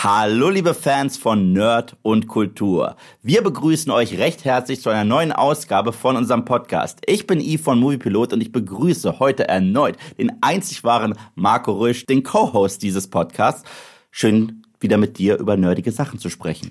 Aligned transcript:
Hallo 0.00 0.48
liebe 0.48 0.74
Fans 0.74 1.16
von 1.16 1.52
Nerd 1.52 1.96
und 2.02 2.28
Kultur. 2.28 2.94
Wir 3.20 3.42
begrüßen 3.42 3.90
euch 3.90 4.16
recht 4.16 4.44
herzlich 4.44 4.80
zu 4.80 4.90
einer 4.90 5.02
neuen 5.02 5.32
Ausgabe 5.32 5.92
von 5.92 6.14
unserem 6.14 6.44
Podcast. 6.44 7.00
Ich 7.06 7.26
bin 7.26 7.40
Yves 7.40 7.62
von 7.62 7.80
Moviepilot 7.80 8.32
und 8.32 8.40
ich 8.40 8.52
begrüße 8.52 9.18
heute 9.18 9.48
erneut 9.48 9.96
den 10.16 10.40
einzig 10.40 10.84
wahren 10.84 11.14
Marco 11.34 11.72
Rüsch, 11.72 12.06
den 12.06 12.22
Co-Host 12.22 12.84
dieses 12.84 13.10
Podcasts. 13.10 13.68
Schön 14.12 14.62
wieder 14.78 14.98
mit 14.98 15.18
dir 15.18 15.36
über 15.36 15.56
nerdige 15.56 15.90
Sachen 15.90 16.20
zu 16.20 16.30
sprechen. 16.30 16.70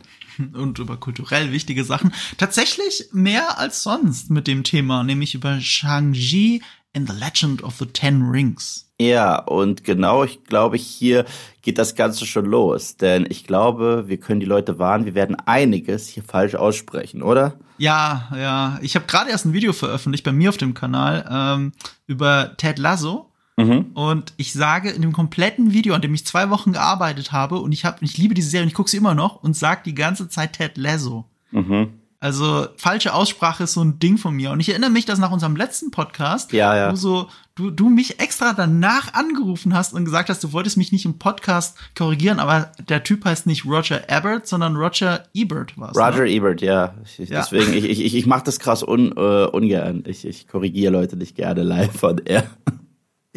Und 0.54 0.80
über 0.80 0.96
kulturell 0.96 1.52
wichtige 1.52 1.84
Sachen. 1.84 2.14
Tatsächlich 2.38 3.10
mehr 3.12 3.60
als 3.60 3.84
sonst 3.84 4.30
mit 4.32 4.48
dem 4.48 4.64
Thema, 4.64 5.04
nämlich 5.04 5.36
über 5.36 5.60
Shang-Chi 5.60 6.64
in 6.94 7.06
The 7.06 7.14
Legend 7.14 7.62
of 7.62 7.76
the 7.78 7.88
Ten 7.88 8.22
Rings. 8.22 8.87
Ja, 9.00 9.38
und 9.40 9.84
genau, 9.84 10.24
ich 10.24 10.44
glaube, 10.46 10.78
hier 10.78 11.26
geht 11.62 11.78
das 11.78 11.96
Ganze 11.96 12.26
schon 12.26 12.46
los. 12.46 12.98
Denn 12.98 13.28
ich 13.30 13.46
glaube, 13.46 14.06
wir 14.08 14.20
können 14.20 14.40
die 14.40 14.46
Leute 14.46 14.80
warnen, 14.80 15.06
wir 15.06 15.14
werden 15.14 15.36
einiges 15.46 16.08
hier 16.08 16.24
falsch 16.24 16.56
aussprechen, 16.56 17.22
oder? 17.22 17.60
Ja, 17.78 18.30
ja. 18.36 18.80
Ich 18.82 18.96
habe 18.96 19.06
gerade 19.06 19.30
erst 19.30 19.46
ein 19.46 19.54
Video 19.54 19.72
veröffentlicht 19.72 20.24
bei 20.24 20.32
mir 20.32 20.50
auf 20.50 20.58
dem 20.58 20.74
Kanal 20.74 21.28
ähm, 21.30 21.74
über 22.08 22.58
Ted 22.58 22.80
Lasso. 22.80 23.32
Mhm. 23.56 23.92
Und 23.94 24.34
ich 24.38 24.54
sage 24.54 24.90
in 24.90 25.02
dem 25.02 25.14
kompletten 25.14 25.74
Video, 25.74 25.94
an 25.94 26.02
dem 26.02 26.14
ich 26.14 26.26
zwei 26.26 26.50
Wochen 26.50 26.74
gearbeitet 26.74 27.32
habe, 27.32 27.58
und 27.58 27.72
ich 27.72 27.86
habe, 27.86 28.04
ich 28.06 28.18
liebe 28.18 28.34
diese 28.34 28.50
Serie 28.50 28.64
und 28.64 28.70
ich 28.70 28.76
gucke 28.76 28.90
sie 28.90 28.98
immer 28.98 29.16
noch 29.16 29.44
und 29.44 29.56
sage 29.56 29.82
die 29.86 29.96
ganze 29.96 30.30
Zeit 30.30 30.54
Ted 30.54 30.78
Lasso. 30.78 31.26
Mhm. 31.52 31.90
Also 32.28 32.68
falsche 32.76 33.14
Aussprache 33.14 33.64
ist 33.64 33.72
so 33.72 33.82
ein 33.82 34.00
Ding 34.00 34.18
von 34.18 34.36
mir. 34.36 34.52
Und 34.52 34.60
ich 34.60 34.68
erinnere 34.68 34.90
mich, 34.90 35.06
dass 35.06 35.18
nach 35.18 35.32
unserem 35.32 35.56
letzten 35.56 35.92
Podcast, 35.92 36.52
ja, 36.52 36.76
ja. 36.76 36.90
du 36.90 36.98
so, 36.98 37.30
du, 37.56 37.72
du 37.72 37.88
mich 37.88 38.20
extra 38.20 38.52
danach 38.52 39.14
angerufen 39.14 39.74
hast 39.74 39.94
und 39.94 40.04
gesagt 40.04 40.28
hast, 40.28 40.44
du 40.44 40.52
wolltest 40.52 40.76
mich 40.76 40.92
nicht 40.92 41.06
im 41.06 41.20
Podcast 41.20 41.78
korrigieren, 41.98 42.40
aber 42.40 42.74
der 42.90 43.06
Typ 43.06 43.24
heißt 43.24 43.48
nicht 43.48 43.64
Roger 43.64 44.10
Ebert, 44.10 44.46
sondern 44.46 44.76
Roger 44.76 45.24
Ebert 45.34 45.78
war 45.78 45.96
Roger 45.96 46.24
ne? 46.24 46.30
Ebert, 46.30 46.62
ja. 46.62 46.96
Ich, 47.06 47.30
ja. 47.30 47.40
Deswegen, 47.40 47.72
ich, 47.72 47.86
ich, 47.86 48.14
ich 48.14 48.26
mache 48.26 48.44
das 48.44 48.60
krass 48.60 48.86
un, 48.86 49.14
äh, 49.16 49.46
ungern. 49.46 50.04
Ich, 50.06 50.28
ich 50.28 50.50
korrigiere 50.50 50.92
Leute 50.92 51.16
nicht 51.16 51.38
gerne 51.38 51.64
live 51.64 51.98
von 51.98 52.18
er. 52.26 52.44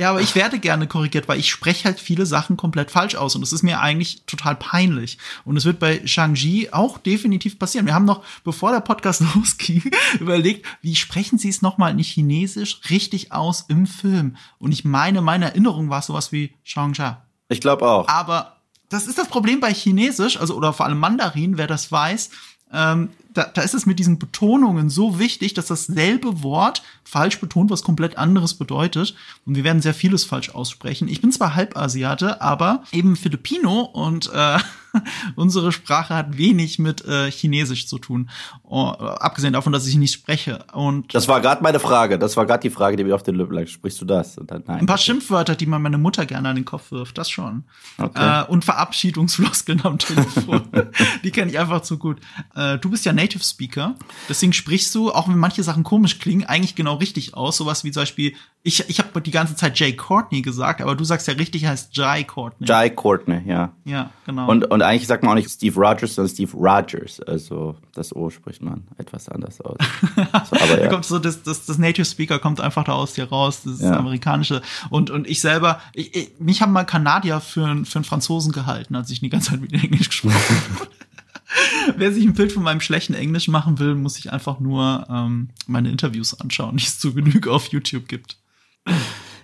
Ja, 0.00 0.08
aber 0.08 0.22
ich 0.22 0.34
werde 0.34 0.58
gerne 0.58 0.86
korrigiert, 0.86 1.28
weil 1.28 1.38
ich 1.38 1.50
spreche 1.50 1.84
halt 1.84 2.00
viele 2.00 2.24
Sachen 2.24 2.56
komplett 2.56 2.90
falsch 2.90 3.16
aus 3.16 3.34
und 3.34 3.42
das 3.42 3.52
ist 3.52 3.62
mir 3.62 3.80
eigentlich 3.80 4.22
total 4.24 4.56
peinlich. 4.56 5.18
Und 5.44 5.58
es 5.58 5.66
wird 5.66 5.78
bei 5.78 6.00
Shang-Chi 6.06 6.70
auch 6.72 6.96
definitiv 6.96 7.58
passieren. 7.58 7.84
Wir 7.84 7.92
haben 7.92 8.06
noch, 8.06 8.24
bevor 8.42 8.72
der 8.72 8.80
Podcast 8.80 9.22
losging, 9.34 9.90
überlegt, 10.18 10.64
wie 10.80 10.96
sprechen 10.96 11.36
Sie 11.36 11.50
es 11.50 11.60
nochmal 11.60 11.92
nicht 11.92 12.10
chinesisch 12.12 12.80
richtig 12.88 13.32
aus 13.32 13.66
im 13.68 13.86
Film? 13.86 14.36
Und 14.58 14.72
ich 14.72 14.86
meine, 14.86 15.20
meine 15.20 15.44
Erinnerung 15.44 15.90
war 15.90 16.00
sowas 16.00 16.32
wie 16.32 16.54
Shang-Chi. 16.62 17.16
Ich 17.50 17.60
glaube 17.60 17.86
auch. 17.86 18.08
Aber 18.08 18.56
das 18.88 19.06
ist 19.06 19.18
das 19.18 19.28
Problem 19.28 19.60
bei 19.60 19.74
Chinesisch, 19.74 20.40
also 20.40 20.54
oder 20.54 20.72
vor 20.72 20.86
allem 20.86 20.98
Mandarin, 20.98 21.58
wer 21.58 21.66
das 21.66 21.92
weiß, 21.92 22.30
ähm, 22.72 23.10
da, 23.32 23.44
da 23.44 23.62
ist 23.62 23.74
es 23.74 23.86
mit 23.86 23.98
diesen 23.98 24.18
Betonungen 24.18 24.90
so 24.90 25.18
wichtig, 25.18 25.54
dass 25.54 25.66
dasselbe 25.66 26.42
Wort 26.42 26.82
falsch 27.04 27.40
betont 27.40 27.70
was 27.70 27.82
komplett 27.82 28.18
anderes 28.18 28.54
bedeutet. 28.54 29.14
Und 29.46 29.56
wir 29.56 29.64
werden 29.64 29.82
sehr 29.82 29.94
vieles 29.94 30.24
falsch 30.24 30.50
aussprechen. 30.50 31.08
Ich 31.08 31.20
bin 31.20 31.32
zwar 31.32 31.54
Halbasiate, 31.54 32.40
aber 32.40 32.84
eben 32.92 33.16
Filipino 33.16 33.82
und 33.82 34.30
äh, 34.32 34.58
unsere 35.36 35.72
Sprache 35.72 36.14
hat 36.14 36.36
wenig 36.38 36.78
mit 36.78 37.05
äh, 37.05 37.30
Chinesisch 37.30 37.86
zu 37.86 37.98
tun. 37.98 38.30
Oh, 38.62 38.88
abgesehen 38.88 39.52
davon, 39.52 39.72
dass 39.72 39.86
ich 39.86 39.97
nicht 39.97 40.12
spreche. 40.12 40.64
Und 40.72 41.14
das 41.14 41.28
war 41.28 41.41
gerade 41.41 41.62
meine 41.62 41.80
Frage. 41.80 42.19
Das 42.19 42.36
war 42.36 42.47
gerade 42.47 42.62
die 42.62 42.70
Frage, 42.70 42.97
die 42.97 43.05
mir 43.05 43.14
auf 43.14 43.22
den 43.22 43.34
Lippen 43.34 43.55
lag. 43.55 43.66
Sprichst 43.66 44.00
du 44.00 44.05
das? 44.05 44.36
Dann, 44.36 44.64
nein, 44.66 44.80
ein 44.80 44.86
paar 44.86 44.98
Schimpfwörter, 44.98 45.55
die 45.55 45.66
man 45.66 45.82
meine 45.82 45.98
Mutter 45.98 46.27
gerne 46.27 46.48
an 46.48 46.56
den 46.56 46.64
Kopf 46.64 46.91
wirft. 46.92 47.19
Das 47.19 47.30
schon. 47.30 47.64
Okay. 47.98 48.42
Äh, 48.42 48.44
und 48.47 48.64
Verabschiedungsfloskeln 48.64 49.84
am 49.84 49.98
Telefon. 49.98 50.62
die 51.25 51.30
kenne 51.30 51.50
ich 51.50 51.58
einfach 51.58 51.82
zu 51.82 51.98
gut. 51.98 52.19
Äh, 52.54 52.78
du 52.78 52.91
bist 52.91 53.04
ja 53.04 53.12
Native 53.12 53.42
Speaker. 53.42 53.94
Deswegen 54.28 54.52
sprichst 54.52 54.94
du, 54.94 55.12
auch 55.12 55.28
wenn 55.28 55.38
manche 55.38 55.62
Sachen 55.62 55.82
komisch 55.82 56.19
klingen, 56.19 56.44
eigentlich 56.44 56.75
genau 56.75 56.94
richtig 56.94 57.34
aus. 57.34 57.56
Sowas 57.56 57.84
wie 57.84 57.91
zum 57.91 58.03
Beispiel, 58.03 58.34
ich, 58.62 58.88
ich 58.88 58.98
habe 58.98 59.20
die 59.20 59.31
ganze 59.31 59.56
Zeit 59.56 59.78
Jay 59.78 59.94
Courtney 59.94 60.43
gesagt, 60.43 60.81
aber 60.81 60.94
du 60.94 61.04
sagst 61.04 61.26
ja 61.28 61.34
richtig, 61.34 61.66
heißt 61.66 61.97
Jai 61.97 62.25
Courtney. 62.25 62.66
Jai 62.66 62.91
Courtney, 62.91 63.43
ja. 63.47 63.72
Ja, 63.84 64.10
genau. 64.26 64.48
Und, 64.48 64.70
und 64.70 64.79
eigentlich 64.82 65.06
sagt 65.06 65.22
man 65.22 65.32
auch 65.32 65.36
nicht 65.36 65.50
Steve 65.50 65.74
Rogers, 65.78 66.14
sondern 66.14 66.32
Steve 66.32 66.52
Rogers. 66.56 67.20
Also 67.20 67.76
das 67.94 68.14
O 68.14 68.30
spricht 68.30 68.62
man 68.62 68.86
etwas 68.98 69.28
anders 69.28 69.60
aus. 69.60 69.78
so, 70.16 70.56
aber 70.56 70.70
ja. 70.70 70.76
da 70.76 70.86
kommt 70.88 71.04
so 71.04 71.18
das, 71.18 71.42
das, 71.42 71.66
das 71.66 71.78
Native 71.78 72.04
Speaker 72.04 72.38
kommt 72.38 72.60
einfach 72.60 72.84
da 72.84 72.92
aus 72.92 73.14
dir 73.14 73.24
raus, 73.24 73.62
das 73.64 73.80
ja. 73.80 73.96
amerikanische. 73.96 74.62
Und, 74.90 75.10
und 75.10 75.28
ich 75.28 75.40
selber, 75.40 75.80
ich, 75.94 76.14
ich, 76.14 76.30
mich 76.38 76.62
haben 76.62 76.72
mal 76.72 76.84
Kanadier 76.84 77.40
für, 77.40 77.84
für 77.84 77.96
einen 77.98 78.04
Franzosen 78.04 78.52
gehalten, 78.52 78.94
als 78.94 79.10
ich 79.10 79.20
die 79.20 79.28
ganze 79.28 79.50
Zeit 79.50 79.60
mit 79.60 79.72
Englisch 79.72 80.08
gesprochen 80.08 80.34
habe. 80.78 80.90
Wer 81.96 82.12
sich 82.12 82.24
ein 82.24 82.34
Bild 82.34 82.52
von 82.52 82.62
meinem 82.62 82.80
schlechten 82.80 83.14
Englisch 83.14 83.48
machen 83.48 83.78
will, 83.78 83.94
muss 83.94 84.14
sich 84.14 84.32
einfach 84.32 84.60
nur 84.60 85.06
ähm, 85.10 85.48
meine 85.66 85.90
Interviews 85.90 86.38
anschauen, 86.40 86.76
die 86.76 86.84
es 86.84 86.98
zu 86.98 87.12
Genüge 87.12 87.50
auf 87.50 87.69
YouTube 87.69 88.06
gibt. 88.08 88.36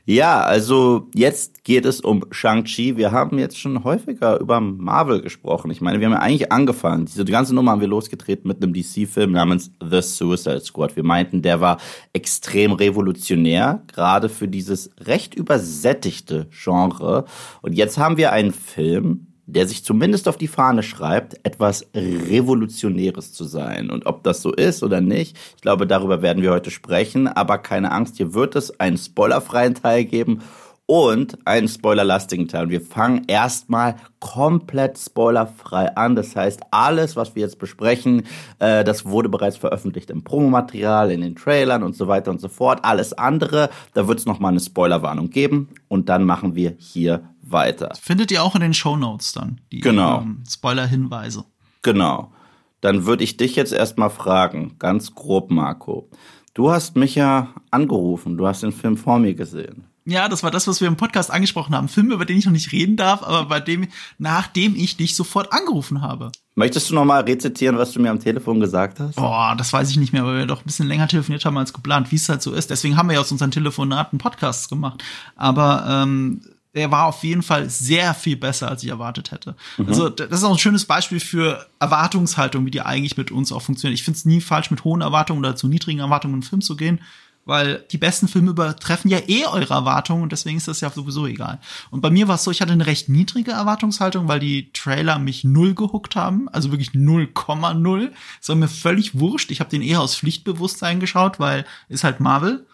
Ja, 0.08 0.42
also 0.42 1.08
jetzt 1.16 1.64
geht 1.64 1.84
es 1.84 2.00
um 2.00 2.24
Shang-Chi. 2.30 2.96
Wir 2.96 3.10
haben 3.10 3.40
jetzt 3.40 3.58
schon 3.58 3.82
häufiger 3.82 4.38
über 4.38 4.60
Marvel 4.60 5.20
gesprochen. 5.20 5.68
Ich 5.72 5.80
meine, 5.80 5.98
wir 5.98 6.06
haben 6.06 6.12
ja 6.12 6.20
eigentlich 6.20 6.52
angefangen. 6.52 7.06
Diese 7.06 7.24
ganze 7.24 7.56
Nummer 7.56 7.72
haben 7.72 7.80
wir 7.80 7.88
losgetreten 7.88 8.46
mit 8.46 8.62
einem 8.62 8.72
DC-Film 8.72 9.32
namens 9.32 9.72
The 9.80 10.00
Suicide 10.02 10.60
Squad. 10.60 10.94
Wir 10.94 11.02
meinten, 11.02 11.42
der 11.42 11.60
war 11.60 11.78
extrem 12.12 12.70
revolutionär, 12.70 13.82
gerade 13.88 14.28
für 14.28 14.46
dieses 14.46 14.90
recht 15.00 15.34
übersättigte 15.34 16.46
Genre. 16.52 17.24
Und 17.60 17.72
jetzt 17.72 17.98
haben 17.98 18.16
wir 18.16 18.30
einen 18.30 18.52
Film, 18.52 19.26
der 19.46 19.66
sich 19.68 19.84
zumindest 19.84 20.28
auf 20.28 20.36
die 20.36 20.48
Fahne 20.48 20.82
schreibt, 20.82 21.38
etwas 21.44 21.86
Revolutionäres 21.94 23.32
zu 23.32 23.44
sein. 23.44 23.90
Und 23.90 24.06
ob 24.06 24.24
das 24.24 24.42
so 24.42 24.52
ist 24.52 24.82
oder 24.82 25.00
nicht, 25.00 25.36
ich 25.56 25.62
glaube, 25.62 25.86
darüber 25.86 26.20
werden 26.20 26.42
wir 26.42 26.50
heute 26.50 26.70
sprechen. 26.70 27.28
Aber 27.28 27.58
keine 27.58 27.92
Angst, 27.92 28.16
hier 28.16 28.34
wird 28.34 28.56
es 28.56 28.80
einen 28.80 28.98
spoilerfreien 28.98 29.74
Teil 29.74 30.04
geben 30.04 30.42
und 30.86 31.38
einen 31.46 31.68
spoilerlastigen 31.68 32.46
Teil. 32.48 32.64
Und 32.64 32.70
wir 32.70 32.80
fangen 32.80 33.24
erstmal 33.26 33.96
komplett 34.20 34.98
spoilerfrei 34.98 35.94
an. 35.96 36.14
Das 36.14 36.36
heißt, 36.36 36.60
alles, 36.70 37.16
was 37.16 37.34
wir 37.34 37.42
jetzt 37.42 37.58
besprechen, 37.58 38.22
äh, 38.60 38.84
das 38.84 39.04
wurde 39.04 39.28
bereits 39.28 39.56
veröffentlicht 39.56 40.10
im 40.10 40.22
Promomaterial, 40.22 41.10
in 41.10 41.20
den 41.20 41.34
Trailern 41.34 41.82
und 41.82 41.96
so 41.96 42.06
weiter 42.06 42.30
und 42.30 42.40
so 42.40 42.48
fort. 42.48 42.80
Alles 42.84 43.12
andere, 43.12 43.68
da 43.94 44.06
wird 44.06 44.20
es 44.20 44.26
nochmal 44.26 44.52
eine 44.52 44.60
Spoilerwarnung 44.60 45.30
geben. 45.30 45.68
Und 45.88 46.08
dann 46.08 46.24
machen 46.24 46.54
wir 46.54 46.74
hier 46.78 47.28
weiter. 47.42 47.92
Findet 48.00 48.30
ihr 48.30 48.42
auch 48.42 48.54
in 48.54 48.60
den 48.60 48.74
Show 48.74 48.96
Notes 48.96 49.32
dann 49.32 49.60
die 49.72 49.80
genau. 49.80 50.20
ähm, 50.20 50.44
Spoiler-Hinweise. 50.48 51.44
Genau. 51.82 52.32
Dann 52.80 53.06
würde 53.06 53.24
ich 53.24 53.36
dich 53.36 53.56
jetzt 53.56 53.72
erstmal 53.72 54.10
fragen, 54.10 54.76
ganz 54.78 55.14
grob, 55.14 55.50
Marco. 55.50 56.08
Du 56.54 56.70
hast 56.70 56.96
mich 56.96 57.14
ja 57.14 57.48
angerufen, 57.70 58.36
du 58.36 58.46
hast 58.46 58.62
den 58.62 58.72
Film 58.72 58.96
vor 58.96 59.18
mir 59.18 59.34
gesehen. 59.34 59.85
Ja, 60.08 60.28
das 60.28 60.44
war 60.44 60.52
das, 60.52 60.68
was 60.68 60.80
wir 60.80 60.86
im 60.86 60.96
Podcast 60.96 61.32
angesprochen 61.32 61.74
haben. 61.74 61.88
Film, 61.88 62.12
über 62.12 62.24
den 62.24 62.38
ich 62.38 62.44
noch 62.44 62.52
nicht 62.52 62.70
reden 62.70 62.96
darf, 62.96 63.24
aber 63.24 63.44
bei 63.46 63.58
dem, 63.58 63.88
nachdem 64.18 64.76
ich 64.76 64.96
dich 64.96 65.16
sofort 65.16 65.52
angerufen 65.52 66.00
habe. 66.00 66.30
Möchtest 66.54 66.88
du 66.88 66.94
noch 66.94 67.04
mal 67.04 67.22
rezitieren, 67.22 67.76
was 67.76 67.90
du 67.90 68.00
mir 68.00 68.10
am 68.10 68.20
Telefon 68.20 68.60
gesagt 68.60 69.00
hast? 69.00 69.16
Boah, 69.16 69.56
das 69.58 69.72
weiß 69.72 69.90
ich 69.90 69.96
nicht 69.96 70.12
mehr, 70.12 70.24
weil 70.24 70.38
wir 70.38 70.46
doch 70.46 70.60
ein 70.60 70.64
bisschen 70.64 70.86
länger 70.86 71.08
telefoniert 71.08 71.44
haben 71.44 71.58
als 71.58 71.72
geplant, 71.72 72.12
wie 72.12 72.16
es 72.16 72.28
halt 72.28 72.40
so 72.40 72.52
ist. 72.52 72.70
Deswegen 72.70 72.96
haben 72.96 73.08
wir 73.08 73.14
ja 73.14 73.20
aus 73.20 73.32
unseren 73.32 73.50
Telefonaten 73.50 74.18
Podcasts 74.18 74.68
gemacht. 74.68 75.02
Aber 75.34 75.84
ähm, 75.88 76.40
der 76.76 76.90
war 76.92 77.06
auf 77.06 77.24
jeden 77.24 77.42
Fall 77.42 77.68
sehr 77.68 78.14
viel 78.14 78.36
besser, 78.36 78.68
als 78.68 78.82
ich 78.82 78.90
erwartet 78.90 79.32
hätte. 79.32 79.56
Mhm. 79.76 79.88
Also, 79.88 80.08
das 80.08 80.30
ist 80.30 80.44
auch 80.44 80.52
ein 80.52 80.58
schönes 80.58 80.84
Beispiel 80.84 81.20
für 81.20 81.66
Erwartungshaltung, 81.80 82.64
wie 82.64 82.70
die 82.70 82.82
eigentlich 82.82 83.16
mit 83.16 83.30
uns 83.30 83.50
auch 83.50 83.62
funktioniert. 83.62 83.98
Ich 83.98 84.04
finde 84.04 84.18
es 84.18 84.24
nie 84.26 84.40
falsch, 84.40 84.70
mit 84.70 84.84
hohen 84.84 85.00
Erwartungen 85.00 85.40
oder 85.40 85.56
zu 85.56 85.68
niedrigen 85.68 86.00
Erwartungen 86.00 86.34
in 86.34 86.42
einen 86.42 86.48
Film 86.48 86.60
zu 86.60 86.76
gehen, 86.76 87.00
weil 87.46 87.84
die 87.92 87.96
besten 87.96 88.28
Filme 88.28 88.50
übertreffen 88.50 89.10
ja 89.10 89.20
eh 89.26 89.46
eure 89.46 89.72
Erwartungen 89.72 90.24
und 90.24 90.32
deswegen 90.32 90.58
ist 90.58 90.68
das 90.68 90.80
ja 90.80 90.90
sowieso 90.90 91.26
egal. 91.26 91.60
Und 91.90 92.00
bei 92.02 92.10
mir 92.10 92.28
war 92.28 92.34
es 92.34 92.44
so, 92.44 92.50
ich 92.50 92.60
hatte 92.60 92.72
eine 92.72 92.86
recht 92.86 93.08
niedrige 93.08 93.52
Erwartungshaltung, 93.52 94.28
weil 94.28 94.40
die 94.40 94.72
Trailer 94.72 95.18
mich 95.18 95.44
null 95.44 95.74
gehuckt 95.74 96.16
haben, 96.16 96.48
also 96.48 96.72
wirklich 96.72 96.90
0,0. 96.90 98.10
Es 98.42 98.48
war 98.48 98.56
mir 98.56 98.68
völlig 98.68 99.18
wurscht. 99.18 99.52
Ich 99.52 99.60
habe 99.60 99.70
den 99.70 99.80
eher 99.80 100.00
aus 100.00 100.16
Pflichtbewusstsein 100.16 100.98
geschaut, 100.98 101.38
weil 101.38 101.64
ist 101.88 102.04
halt 102.04 102.20
Marvel. 102.20 102.66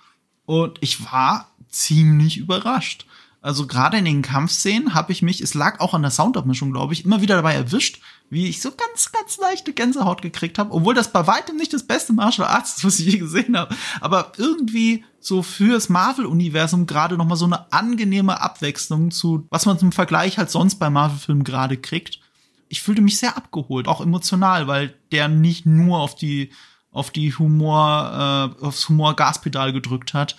Und 0.47 0.79
ich 0.81 1.05
war 1.05 1.53
ziemlich 1.69 2.39
überrascht. 2.39 3.07
Also 3.43 3.67
gerade 3.67 3.99
in 3.99 4.05
den 4.05 4.23
Kampfszenen 4.23 4.95
habe 4.95 5.11
ich 5.11 5.21
mich, 5.21 5.41
es 5.41 5.55
lag 5.55 5.81
auch 5.81 5.95
an 5.95 6.03
der 6.03 6.13
Soundabmischung, 6.13 6.71
glaube 6.71 6.93
ich, 6.93 7.05
immer 7.05 7.23
wieder 7.23 7.35
dabei 7.35 7.55
erwischt, 7.55 8.01
wie 8.31 8.47
ich 8.47 8.63
so 8.63 8.71
ganz, 8.71 9.11
ganz 9.11 9.37
leichte 9.37 9.73
Gänsehaut 9.73 10.23
gekriegt 10.23 10.61
habe, 10.61 10.73
obwohl 10.73 10.95
das 10.95 11.13
bei 11.13 11.27
weitem 11.27 11.57
nicht 11.57 11.73
das 11.73 11.83
beste 11.83 12.13
Martial 12.13 12.47
Arts 12.47 12.77
ist, 12.77 12.85
was 12.85 13.01
ich 13.01 13.07
je 13.07 13.19
gesehen 13.19 13.59
habe. 13.59 13.75
Aber 14.01 14.33
irgendwie 14.37 15.05
so 15.19 15.43
fürs 15.43 15.89
Marvel-Universum 15.89 16.87
gerade 16.87 17.17
noch 17.17 17.27
mal 17.27 17.35
so 17.35 17.47
eine 17.47 17.73
angenehme 17.73 18.41
Abwechslung 18.41 19.11
zu, 19.11 19.45
was 19.51 19.67
man 19.67 19.77
zum 19.77 19.91
Vergleich 19.91 20.39
halt 20.39 20.51
sonst 20.51 20.77
bei 20.77 20.89
Marvel-Filmen 20.89 21.43
gerade 21.43 21.77
kriegt. 21.77 22.21
Ich 22.69 22.81
fühlte 22.81 23.03
mich 23.03 23.19
sehr 23.19 23.37
abgeholt, 23.37 23.89
auch 23.89 24.01
emotional, 24.01 24.69
weil 24.69 24.95
der 25.11 25.27
nicht 25.27 25.67
nur 25.67 25.99
auf 25.99 26.15
die 26.15 26.53
auf 26.93 27.11
die 27.11 27.35
Humor, 27.35 28.53
äh, 28.61 28.65
aufs 28.65 28.89
Humor-Gaspedal 28.89 29.73
gedrückt 29.73 30.13
hat, 30.13 30.37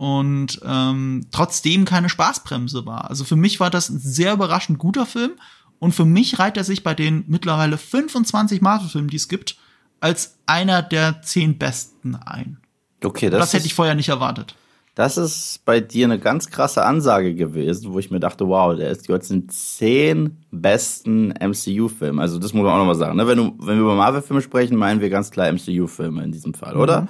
und 0.00 0.58
ähm, 0.64 1.26
trotzdem 1.30 1.84
keine 1.84 2.08
Spaßbremse 2.08 2.86
war. 2.86 3.10
Also 3.10 3.24
für 3.24 3.36
mich 3.36 3.60
war 3.60 3.68
das 3.68 3.90
ein 3.90 3.98
sehr 3.98 4.32
überraschend 4.32 4.78
guter 4.78 5.04
Film 5.04 5.32
Und 5.78 5.92
für 5.92 6.06
mich 6.06 6.38
reiht 6.38 6.56
er 6.56 6.64
sich 6.64 6.82
bei 6.82 6.94
den 6.94 7.24
mittlerweile 7.26 7.76
25 7.76 8.62
Marvel-Filmen, 8.62 9.10
die 9.10 9.18
es 9.18 9.28
gibt, 9.28 9.58
als 10.00 10.38
einer 10.46 10.80
der 10.80 11.20
zehn 11.20 11.58
besten 11.58 12.14
ein. 12.14 12.56
Okay, 13.04 13.28
Das, 13.28 13.40
das, 13.40 13.52
hätte 13.52 13.66
ich 13.66 13.74
vorher 13.74 13.94
nicht 13.94 14.08
erwartet. 14.08 14.54
das 14.94 15.18
ist 15.18 15.66
bei 15.66 15.80
dir 15.80 16.06
eine 16.06 16.18
ganz 16.18 16.48
krasse 16.48 16.82
Ansage 16.82 17.34
gewesen, 17.34 17.92
wo 17.92 17.98
ich 17.98 18.10
mir 18.10 18.20
dachte, 18.20 18.48
wow, 18.48 18.74
der 18.74 18.88
ist 18.88 19.06
jetzt 19.06 19.30
in 19.30 19.50
zehn 19.50 20.38
besten 20.50 21.34
MCU-Filmen. 21.38 22.20
Also 22.20 22.38
das 22.38 22.54
muss 22.54 22.64
man 22.64 22.72
auch 22.72 22.78
nochmal 22.78 22.94
sagen. 22.94 23.18
Ne? 23.18 23.26
Wenn, 23.26 23.36
du, 23.36 23.54
wenn 23.58 23.76
wir 23.76 23.82
über 23.82 23.96
Marvel-Filme 23.96 24.40
sprechen, 24.40 24.78
meinen 24.78 25.02
wir 25.02 25.10
ganz 25.10 25.30
klar 25.30 25.52
MCU-Filme 25.52 26.24
in 26.24 26.32
diesem 26.32 26.54
Fall, 26.54 26.78
oder? 26.78 27.06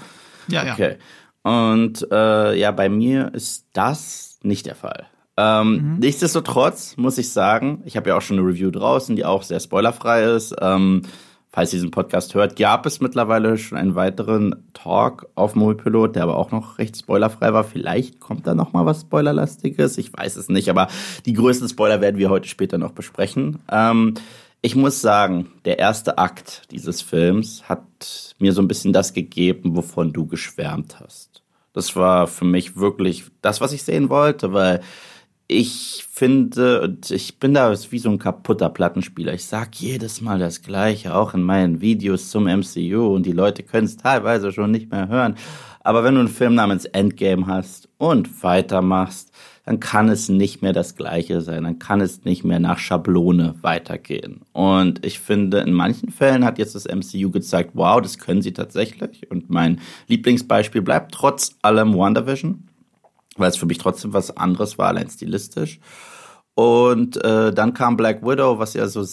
Ja, 0.49 0.65
ja. 0.65 0.73
Okay. 0.73 0.97
Und 1.43 2.07
äh, 2.11 2.55
ja, 2.59 2.71
bei 2.71 2.89
mir 2.89 3.33
ist 3.35 3.67
das 3.73 4.39
nicht 4.43 4.67
der 4.67 4.75
Fall. 4.75 5.07
Ähm, 5.37 5.97
Nichtsdestotrotz 5.99 6.97
muss 6.97 7.17
ich 7.19 7.31
sagen, 7.31 7.83
ich 7.87 7.97
habe 7.97 8.11
ja 8.11 8.17
auch 8.17 8.23
schon 8.23 8.39
eine 8.39 8.47
Review 8.47 8.71
draußen, 8.71 9.17
die 9.17 9.25
auch 9.25 9.43
sehr 9.43 9.61
spoilerfrei 9.61 10.25
ist. 10.25 10.55
Ähm, 10.61 11.03
falls 11.49 11.73
ihr 11.73 11.79
diesen 11.79 11.91
Podcast 11.91 12.35
hört, 12.35 12.57
gab 12.57 12.85
es 12.85 13.01
mittlerweile 13.01 13.57
schon 13.57 13.79
einen 13.79 13.95
weiteren 13.95 14.69
Talk 14.75 15.29
auf 15.35 15.55
Moviepilot, 15.55 16.15
der 16.15 16.25
aber 16.25 16.37
auch 16.37 16.51
noch 16.51 16.79
recht 16.79 16.97
spoilerfrei 16.97 17.53
war. 17.53 17.65
Vielleicht 17.65 18.21
kommt 18.21 18.47
da 18.47 18.55
noch 18.55 18.73
mal 18.73 18.87
was 18.87 19.03
Spoilerlastiges, 19.03 19.99
ich 19.99 20.13
weiß 20.13 20.37
es 20.37 20.49
nicht, 20.49 20.69
aber 20.69 20.89
die 21.27 21.33
größten 21.33 21.69
Spoiler 21.69 22.01
werden 22.01 22.19
wir 22.19 22.31
heute 22.31 22.49
später 22.49 22.79
noch 22.79 22.93
besprechen. 22.93 23.61
Ähm, 23.71 24.15
ich 24.63 24.77
muss 24.77 25.01
sagen, 25.01 25.51
der 25.65 25.79
erste 25.79 26.19
Akt 26.19 26.63
dieses 26.71 27.01
Films 27.01 27.69
hat 27.69 28.35
mir 28.39 28.53
so 28.53 28.61
ein 28.61 28.69
bisschen 28.69 28.93
das 28.93 29.15
gegeben, 29.15 29.75
wovon 29.75 30.13
du 30.13 30.27
geschwärmt 30.27 31.01
hast. 31.01 31.30
Das 31.73 31.97
war 31.97 32.27
für 32.27 32.45
mich 32.45 32.77
wirklich 32.77 33.25
das, 33.43 33.61
was 33.61 33.73
ich 33.73 33.83
sehen 33.83 34.09
wollte, 34.09 34.53
weil 34.53 34.81
ich 35.47 36.07
finde, 36.09 36.83
und 36.83 37.11
ich 37.11 37.41
bin 37.41 37.55
da 37.55 37.73
wie 37.73 37.99
so 37.99 38.09
ein 38.09 38.19
kaputter 38.21 38.69
Plattenspieler. 38.69 39.35
Ich 39.35 39.47
sag 39.47 39.75
jedes 39.77 40.21
Mal 40.21 40.39
das 40.39 40.63
Gleiche, 40.63 41.15
auch 41.15 41.35
in 41.35 41.43
meinen 41.43 41.81
Videos 41.81 42.31
zum 42.31 42.45
MCU 42.45 43.15
und 43.15 43.27
die 43.27 43.33
Leute 43.33 43.65
können 43.65 43.87
es 43.87 43.97
teilweise 43.97 44.53
schon 44.53 44.71
nicht 44.71 44.93
mehr 44.93 45.09
hören. 45.09 45.37
Aber 45.81 46.05
wenn 46.05 46.15
du 46.15 46.21
einen 46.21 46.29
Film 46.29 46.55
namens 46.55 46.85
Endgame 46.85 47.47
hast 47.49 47.89
und 47.99 48.45
weitermachst, 48.45 49.33
dann 49.65 49.79
kann 49.79 50.09
es 50.09 50.29
nicht 50.29 50.63
mehr 50.63 50.73
das 50.73 50.97
Gleiche 50.97 51.41
sein. 51.41 51.65
Dann 51.65 51.79
kann 51.79 52.01
es 52.01 52.25
nicht 52.25 52.45
mehr 52.45 52.61
nach 52.61 52.79
Schablone 52.79 53.55
weitergehen. 53.61 54.41
Und 54.53 55.05
ich 55.05 55.21
finde, 55.21 55.59
in 55.59 55.73
manchen 55.73 56.11
Fällen 56.11 56.45
hat 56.45 56.59
jetzt 56.59 56.75
das 56.75 56.87
MCU 56.87 57.31
gezeigt, 57.31 57.73
wow, 57.75 58.01
das 58.01 58.19
können 58.19 58.43
sie 58.43 58.53
tatsächlich. 58.53 59.31
Und 59.31 59.51
mein 59.51 59.81
Lieblingsbeispiel 60.09 60.83
bleibt 60.83 61.13
trotz 61.13 61.57
allem 61.63 61.95
WandaVision 61.95 62.71
weil 63.41 63.51
es 63.51 63.57
für 63.57 63.67
mich 63.67 63.79
trotzdem 63.79 64.13
was 64.13 64.37
anderes 64.37 64.79
war, 64.79 64.89
allein 64.89 65.09
stilistisch. 65.09 65.81
Und 66.55 67.23
äh, 67.25 67.53
dann 67.53 67.75
kam 67.75 67.97
Black 67.97 68.23
Widow, 68.23 68.59
was 68.59 68.75
ja 68.75 68.87
so, 68.87 69.05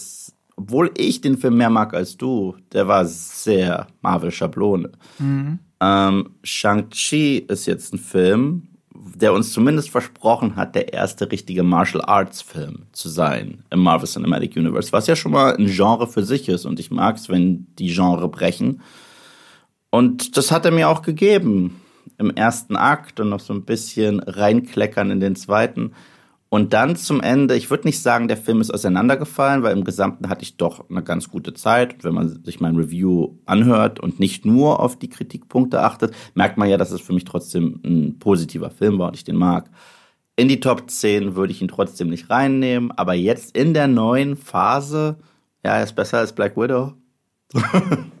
obwohl 0.56 0.90
ich 0.96 1.20
den 1.20 1.38
Film 1.38 1.56
mehr 1.56 1.70
mag 1.70 1.94
als 1.94 2.16
du, 2.16 2.56
der 2.72 2.88
war 2.88 3.04
sehr 3.06 3.86
Marvel-Schablone. 4.02 4.92
Ähm, 5.80 6.30
Shang-Chi 6.42 7.38
ist 7.48 7.66
jetzt 7.66 7.94
ein 7.94 7.98
Film, 7.98 8.68
der 9.14 9.32
uns 9.32 9.52
zumindest 9.52 9.90
versprochen 9.90 10.56
hat, 10.56 10.74
der 10.74 10.92
erste 10.92 11.30
richtige 11.30 11.62
Martial 11.62 12.04
Arts 12.04 12.42
Film 12.42 12.86
zu 12.92 13.08
sein 13.08 13.64
im 13.70 13.80
Marvel 13.80 14.08
Cinematic 14.08 14.56
Universe, 14.56 14.92
was 14.92 15.06
ja 15.06 15.16
schon 15.16 15.32
mal 15.32 15.56
ein 15.56 15.66
Genre 15.66 16.06
für 16.06 16.24
sich 16.24 16.48
ist 16.48 16.64
und 16.64 16.80
ich 16.80 16.90
mag 16.90 17.16
es, 17.16 17.28
wenn 17.28 17.66
die 17.78 17.92
Genre 17.92 18.28
brechen. 18.28 18.80
Und 19.90 20.36
das 20.36 20.50
hat 20.50 20.64
er 20.64 20.70
mir 20.70 20.88
auch 20.88 21.02
gegeben 21.02 21.80
im 22.18 22.30
ersten 22.30 22.76
Akt 22.76 23.20
und 23.20 23.28
noch 23.28 23.40
so 23.40 23.54
ein 23.54 23.64
bisschen 23.64 24.20
reinkleckern 24.20 25.10
in 25.10 25.20
den 25.20 25.36
zweiten. 25.36 25.92
Und 26.50 26.72
dann 26.72 26.96
zum 26.96 27.20
Ende, 27.20 27.56
ich 27.56 27.68
würde 27.68 27.86
nicht 27.86 28.00
sagen, 28.00 28.26
der 28.26 28.38
Film 28.38 28.62
ist 28.62 28.72
auseinandergefallen, 28.72 29.62
weil 29.62 29.76
im 29.76 29.84
Gesamten 29.84 30.30
hatte 30.30 30.42
ich 30.42 30.56
doch 30.56 30.88
eine 30.88 31.02
ganz 31.02 31.28
gute 31.28 31.52
Zeit. 31.52 32.04
Wenn 32.04 32.14
man 32.14 32.42
sich 32.42 32.58
mein 32.58 32.76
Review 32.76 33.34
anhört 33.44 34.00
und 34.00 34.18
nicht 34.18 34.46
nur 34.46 34.80
auf 34.80 34.98
die 34.98 35.10
Kritikpunkte 35.10 35.82
achtet, 35.82 36.14
merkt 36.34 36.56
man 36.56 36.70
ja, 36.70 36.78
dass 36.78 36.90
es 36.90 37.02
für 37.02 37.12
mich 37.12 37.24
trotzdem 37.24 37.80
ein 37.84 38.18
positiver 38.18 38.70
Film 38.70 38.98
war 38.98 39.08
und 39.08 39.16
ich 39.16 39.24
den 39.24 39.36
mag. 39.36 39.70
In 40.36 40.48
die 40.48 40.60
Top 40.60 40.88
10 40.88 41.36
würde 41.36 41.52
ich 41.52 41.60
ihn 41.60 41.68
trotzdem 41.68 42.08
nicht 42.08 42.30
reinnehmen, 42.30 42.92
aber 42.92 43.12
jetzt 43.12 43.54
in 43.54 43.74
der 43.74 43.88
neuen 43.88 44.36
Phase, 44.36 45.18
ja, 45.64 45.76
er 45.76 45.84
ist 45.84 45.96
besser 45.96 46.18
als 46.18 46.32
Black 46.32 46.56
Widow. 46.56 46.94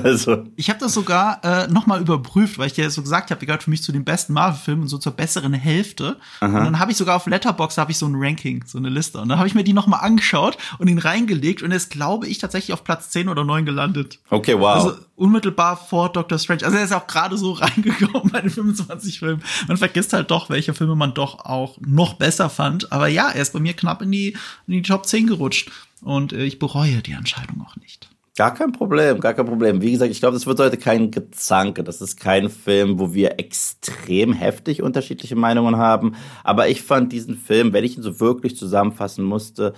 also, 0.04 0.44
Ich 0.56 0.68
habe 0.68 0.78
das 0.78 0.94
sogar 0.94 1.44
äh, 1.44 1.68
nochmal 1.68 2.00
überprüft, 2.00 2.58
weil 2.58 2.68
ich 2.68 2.72
dir 2.72 2.90
so 2.90 3.02
gesagt 3.02 3.30
habe, 3.30 3.44
gehört 3.44 3.62
für 3.62 3.70
mich 3.70 3.82
zu 3.82 3.92
den 3.92 4.04
besten 4.04 4.32
Marvel-Filmen 4.32 4.82
und 4.82 4.88
so 4.88 4.98
zur 4.98 5.12
besseren 5.12 5.52
Hälfte. 5.52 6.16
Und 6.40 6.54
dann 6.54 6.78
habe 6.78 6.90
ich 6.90 6.96
sogar 6.96 7.16
auf 7.16 7.26
Letterbox 7.26 7.78
habe 7.78 7.90
ich 7.90 7.98
so 7.98 8.06
ein 8.06 8.14
Ranking, 8.16 8.64
so 8.66 8.78
eine 8.78 8.88
Liste. 8.88 9.20
Und 9.20 9.28
dann 9.28 9.38
habe 9.38 9.48
ich 9.48 9.54
mir 9.54 9.64
die 9.64 9.72
nochmal 9.72 10.00
angeschaut 10.00 10.56
und 10.78 10.88
ihn 10.88 10.98
reingelegt 10.98 11.62
und 11.62 11.70
er 11.70 11.76
ist, 11.76 11.90
glaube 11.90 12.26
ich, 12.26 12.38
tatsächlich 12.38 12.72
auf 12.72 12.84
Platz 12.84 13.10
10 13.10 13.28
oder 13.28 13.44
9 13.44 13.64
gelandet. 13.64 14.18
okay, 14.30 14.58
wow. 14.58 14.76
Also 14.76 14.96
unmittelbar 15.16 15.76
vor 15.76 16.12
Doctor 16.12 16.38
Strange. 16.38 16.64
Also 16.64 16.76
er 16.76 16.84
ist 16.84 16.92
auch 16.92 17.06
gerade 17.06 17.36
so 17.36 17.52
reingekommen 17.52 18.30
bei 18.30 18.40
den 18.40 18.50
25 18.50 19.18
Filmen. 19.18 19.42
Man 19.66 19.76
vergisst 19.76 20.12
halt 20.12 20.30
doch, 20.30 20.50
welche 20.50 20.74
Filme 20.74 20.94
man 20.94 21.14
doch 21.14 21.44
auch 21.44 21.78
noch 21.80 22.14
besser 22.14 22.50
fand. 22.50 22.92
Aber 22.92 23.08
ja, 23.08 23.30
er 23.30 23.42
ist 23.42 23.52
bei 23.52 23.60
mir 23.60 23.74
knapp 23.74 24.02
in 24.02 24.12
die, 24.12 24.36
in 24.66 24.74
die 24.74 24.82
Top 24.82 25.06
10 25.06 25.26
gerutscht. 25.26 25.70
Und 26.02 26.32
äh, 26.32 26.44
ich 26.44 26.58
bereue 26.58 27.02
die 27.02 27.12
Entscheidung 27.12 27.66
auch 27.66 27.76
nicht. 27.76 28.08
Gar 28.36 28.52
kein 28.52 28.72
Problem, 28.72 29.18
gar 29.20 29.32
kein 29.32 29.46
Problem. 29.46 29.80
Wie 29.80 29.92
gesagt, 29.92 30.10
ich 30.10 30.20
glaube, 30.20 30.34
das 30.34 30.46
wird 30.46 30.60
heute 30.60 30.76
kein 30.76 31.10
Gezanke. 31.10 31.82
Das 31.82 32.02
ist 32.02 32.20
kein 32.20 32.50
Film, 32.50 32.98
wo 32.98 33.14
wir 33.14 33.38
extrem 33.38 34.34
heftig 34.34 34.82
unterschiedliche 34.82 35.36
Meinungen 35.36 35.78
haben. 35.78 36.16
Aber 36.44 36.68
ich 36.68 36.82
fand 36.82 37.12
diesen 37.12 37.38
Film, 37.38 37.72
wenn 37.72 37.84
ich 37.84 37.96
ihn 37.96 38.02
so 38.02 38.20
wirklich 38.20 38.54
zusammenfassen 38.54 39.24
musste, 39.24 39.72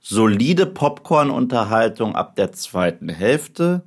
solide 0.00 0.66
Popcorn-Unterhaltung 0.66 2.16
ab 2.16 2.34
der 2.34 2.50
zweiten 2.50 3.08
Hälfte. 3.08 3.84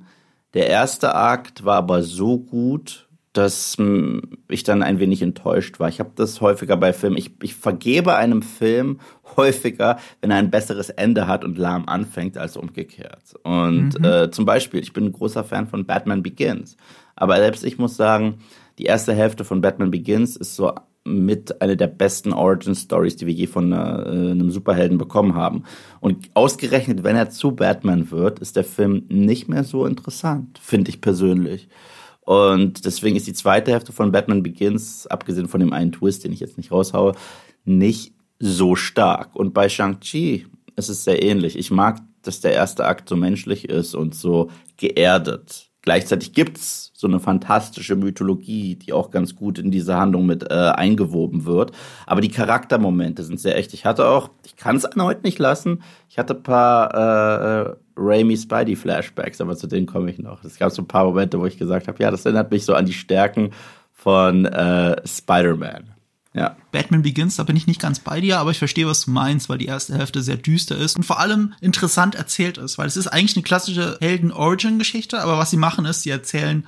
Der 0.54 0.68
erste 0.68 1.14
Akt 1.14 1.66
war 1.66 1.76
aber 1.76 2.02
so 2.02 2.38
gut, 2.38 3.07
dass 3.32 3.76
mh, 3.78 4.22
ich 4.48 4.64
dann 4.64 4.82
ein 4.82 4.98
wenig 4.98 5.22
enttäuscht 5.22 5.78
war. 5.80 5.88
Ich 5.88 6.00
habe 6.00 6.10
das 6.14 6.40
häufiger 6.40 6.76
bei 6.76 6.92
Filmen. 6.92 7.16
Ich, 7.16 7.32
ich 7.42 7.54
vergebe 7.54 8.16
einem 8.16 8.42
Film 8.42 9.00
häufiger, 9.36 9.98
wenn 10.20 10.30
er 10.30 10.38
ein 10.38 10.50
besseres 10.50 10.90
Ende 10.90 11.26
hat 11.26 11.44
und 11.44 11.58
lahm 11.58 11.88
anfängt, 11.88 12.38
als 12.38 12.56
umgekehrt. 12.56 13.34
Und 13.42 14.04
äh, 14.04 14.30
zum 14.30 14.44
Beispiel, 14.44 14.80
ich 14.80 14.92
bin 14.92 15.06
ein 15.06 15.12
großer 15.12 15.44
Fan 15.44 15.66
von 15.66 15.86
Batman 15.86 16.22
Begins. 16.22 16.76
Aber 17.16 17.36
selbst 17.36 17.64
ich 17.64 17.78
muss 17.78 17.96
sagen, 17.96 18.38
die 18.78 18.84
erste 18.84 19.12
Hälfte 19.12 19.44
von 19.44 19.60
Batman 19.60 19.90
Begins 19.90 20.36
ist 20.36 20.56
so 20.56 20.72
mit 21.04 21.60
einer 21.62 21.76
der 21.76 21.86
besten 21.86 22.32
Origin 22.32 22.74
Stories, 22.74 23.16
die 23.16 23.26
wir 23.26 23.34
je 23.34 23.46
von 23.46 23.72
äh, 23.72 23.76
einem 23.76 24.50
Superhelden 24.50 24.98
bekommen 24.98 25.34
haben. 25.34 25.64
Und 26.00 26.30
ausgerechnet, 26.34 27.02
wenn 27.02 27.16
er 27.16 27.30
zu 27.30 27.52
Batman 27.52 28.10
wird, 28.10 28.38
ist 28.38 28.56
der 28.56 28.64
Film 28.64 29.04
nicht 29.08 29.48
mehr 29.48 29.64
so 29.64 29.86
interessant, 29.86 30.58
finde 30.58 30.90
ich 30.90 31.00
persönlich. 31.00 31.68
Und 32.28 32.84
deswegen 32.84 33.16
ist 33.16 33.26
die 33.26 33.32
zweite 33.32 33.72
Hälfte 33.72 33.90
von 33.90 34.12
Batman 34.12 34.42
Begins, 34.42 35.06
abgesehen 35.06 35.48
von 35.48 35.60
dem 35.60 35.72
einen 35.72 35.92
Twist, 35.92 36.24
den 36.24 36.32
ich 36.34 36.40
jetzt 36.40 36.58
nicht 36.58 36.70
raushaue, 36.70 37.14
nicht 37.64 38.12
so 38.38 38.76
stark. 38.76 39.34
Und 39.34 39.54
bei 39.54 39.70
Shang-Chi 39.70 40.46
ist 40.76 40.90
es 40.90 41.04
sehr 41.04 41.22
ähnlich. 41.22 41.58
Ich 41.58 41.70
mag, 41.70 42.02
dass 42.20 42.42
der 42.42 42.52
erste 42.52 42.84
Akt 42.84 43.08
so 43.08 43.16
menschlich 43.16 43.70
ist 43.70 43.94
und 43.94 44.14
so 44.14 44.50
geerdet. 44.76 45.70
Gleichzeitig 45.80 46.34
gibt's 46.34 46.92
so 46.92 47.06
eine 47.06 47.18
fantastische 47.18 47.96
Mythologie, 47.96 48.74
die 48.74 48.92
auch 48.92 49.10
ganz 49.10 49.34
gut 49.34 49.58
in 49.58 49.70
diese 49.70 49.96
Handlung 49.96 50.26
mit 50.26 50.50
äh, 50.50 50.54
eingewoben 50.54 51.46
wird. 51.46 51.72
Aber 52.04 52.20
die 52.20 52.28
Charaktermomente 52.28 53.22
sind 53.22 53.40
sehr 53.40 53.56
echt. 53.56 53.72
Ich 53.72 53.86
hatte 53.86 54.06
auch, 54.06 54.28
ich 54.44 54.56
kann 54.56 54.76
es 54.76 54.86
heute 54.98 55.22
nicht 55.22 55.38
lassen, 55.38 55.82
ich 56.10 56.18
hatte 56.18 56.34
ein 56.34 56.42
paar 56.42 56.92
äh, 56.94 57.70
äh, 57.70 57.76
Raimi 57.98 58.36
Spidey 58.36 58.76
Flashbacks, 58.76 59.40
aber 59.40 59.56
zu 59.56 59.66
denen 59.66 59.86
komme 59.86 60.10
ich 60.10 60.18
noch. 60.18 60.44
Es 60.44 60.56
gab 60.56 60.70
so 60.70 60.82
ein 60.82 60.88
paar 60.88 61.04
Momente, 61.04 61.38
wo 61.38 61.46
ich 61.46 61.58
gesagt 61.58 61.88
habe, 61.88 62.02
ja, 62.02 62.10
das 62.10 62.24
erinnert 62.24 62.50
mich 62.50 62.64
so 62.64 62.74
an 62.74 62.86
die 62.86 62.92
Stärken 62.92 63.50
von 63.92 64.44
äh, 64.46 64.96
Spider-Man. 65.06 65.94
Ja. 66.34 66.56
Batman 66.70 67.02
Begins, 67.02 67.36
da 67.36 67.42
bin 67.42 67.56
ich 67.56 67.66
nicht 67.66 67.80
ganz 67.80 67.98
bei 68.00 68.20
dir, 68.20 68.38
aber 68.38 68.52
ich 68.52 68.58
verstehe, 68.58 68.86
was 68.86 69.06
du 69.06 69.10
meinst, 69.10 69.48
weil 69.48 69.58
die 69.58 69.66
erste 69.66 69.96
Hälfte 69.96 70.22
sehr 70.22 70.36
düster 70.36 70.76
ist 70.76 70.96
und 70.96 71.02
vor 71.02 71.18
allem 71.18 71.54
interessant 71.60 72.14
erzählt 72.14 72.58
ist, 72.58 72.78
weil 72.78 72.86
es 72.86 72.96
ist 72.96 73.08
eigentlich 73.08 73.36
eine 73.36 73.42
klassische 73.42 73.98
Helden-Origin-Geschichte, 74.00 75.20
aber 75.20 75.38
was 75.38 75.50
sie 75.50 75.56
machen 75.56 75.84
ist, 75.84 76.02
sie 76.02 76.10
erzählen 76.10 76.66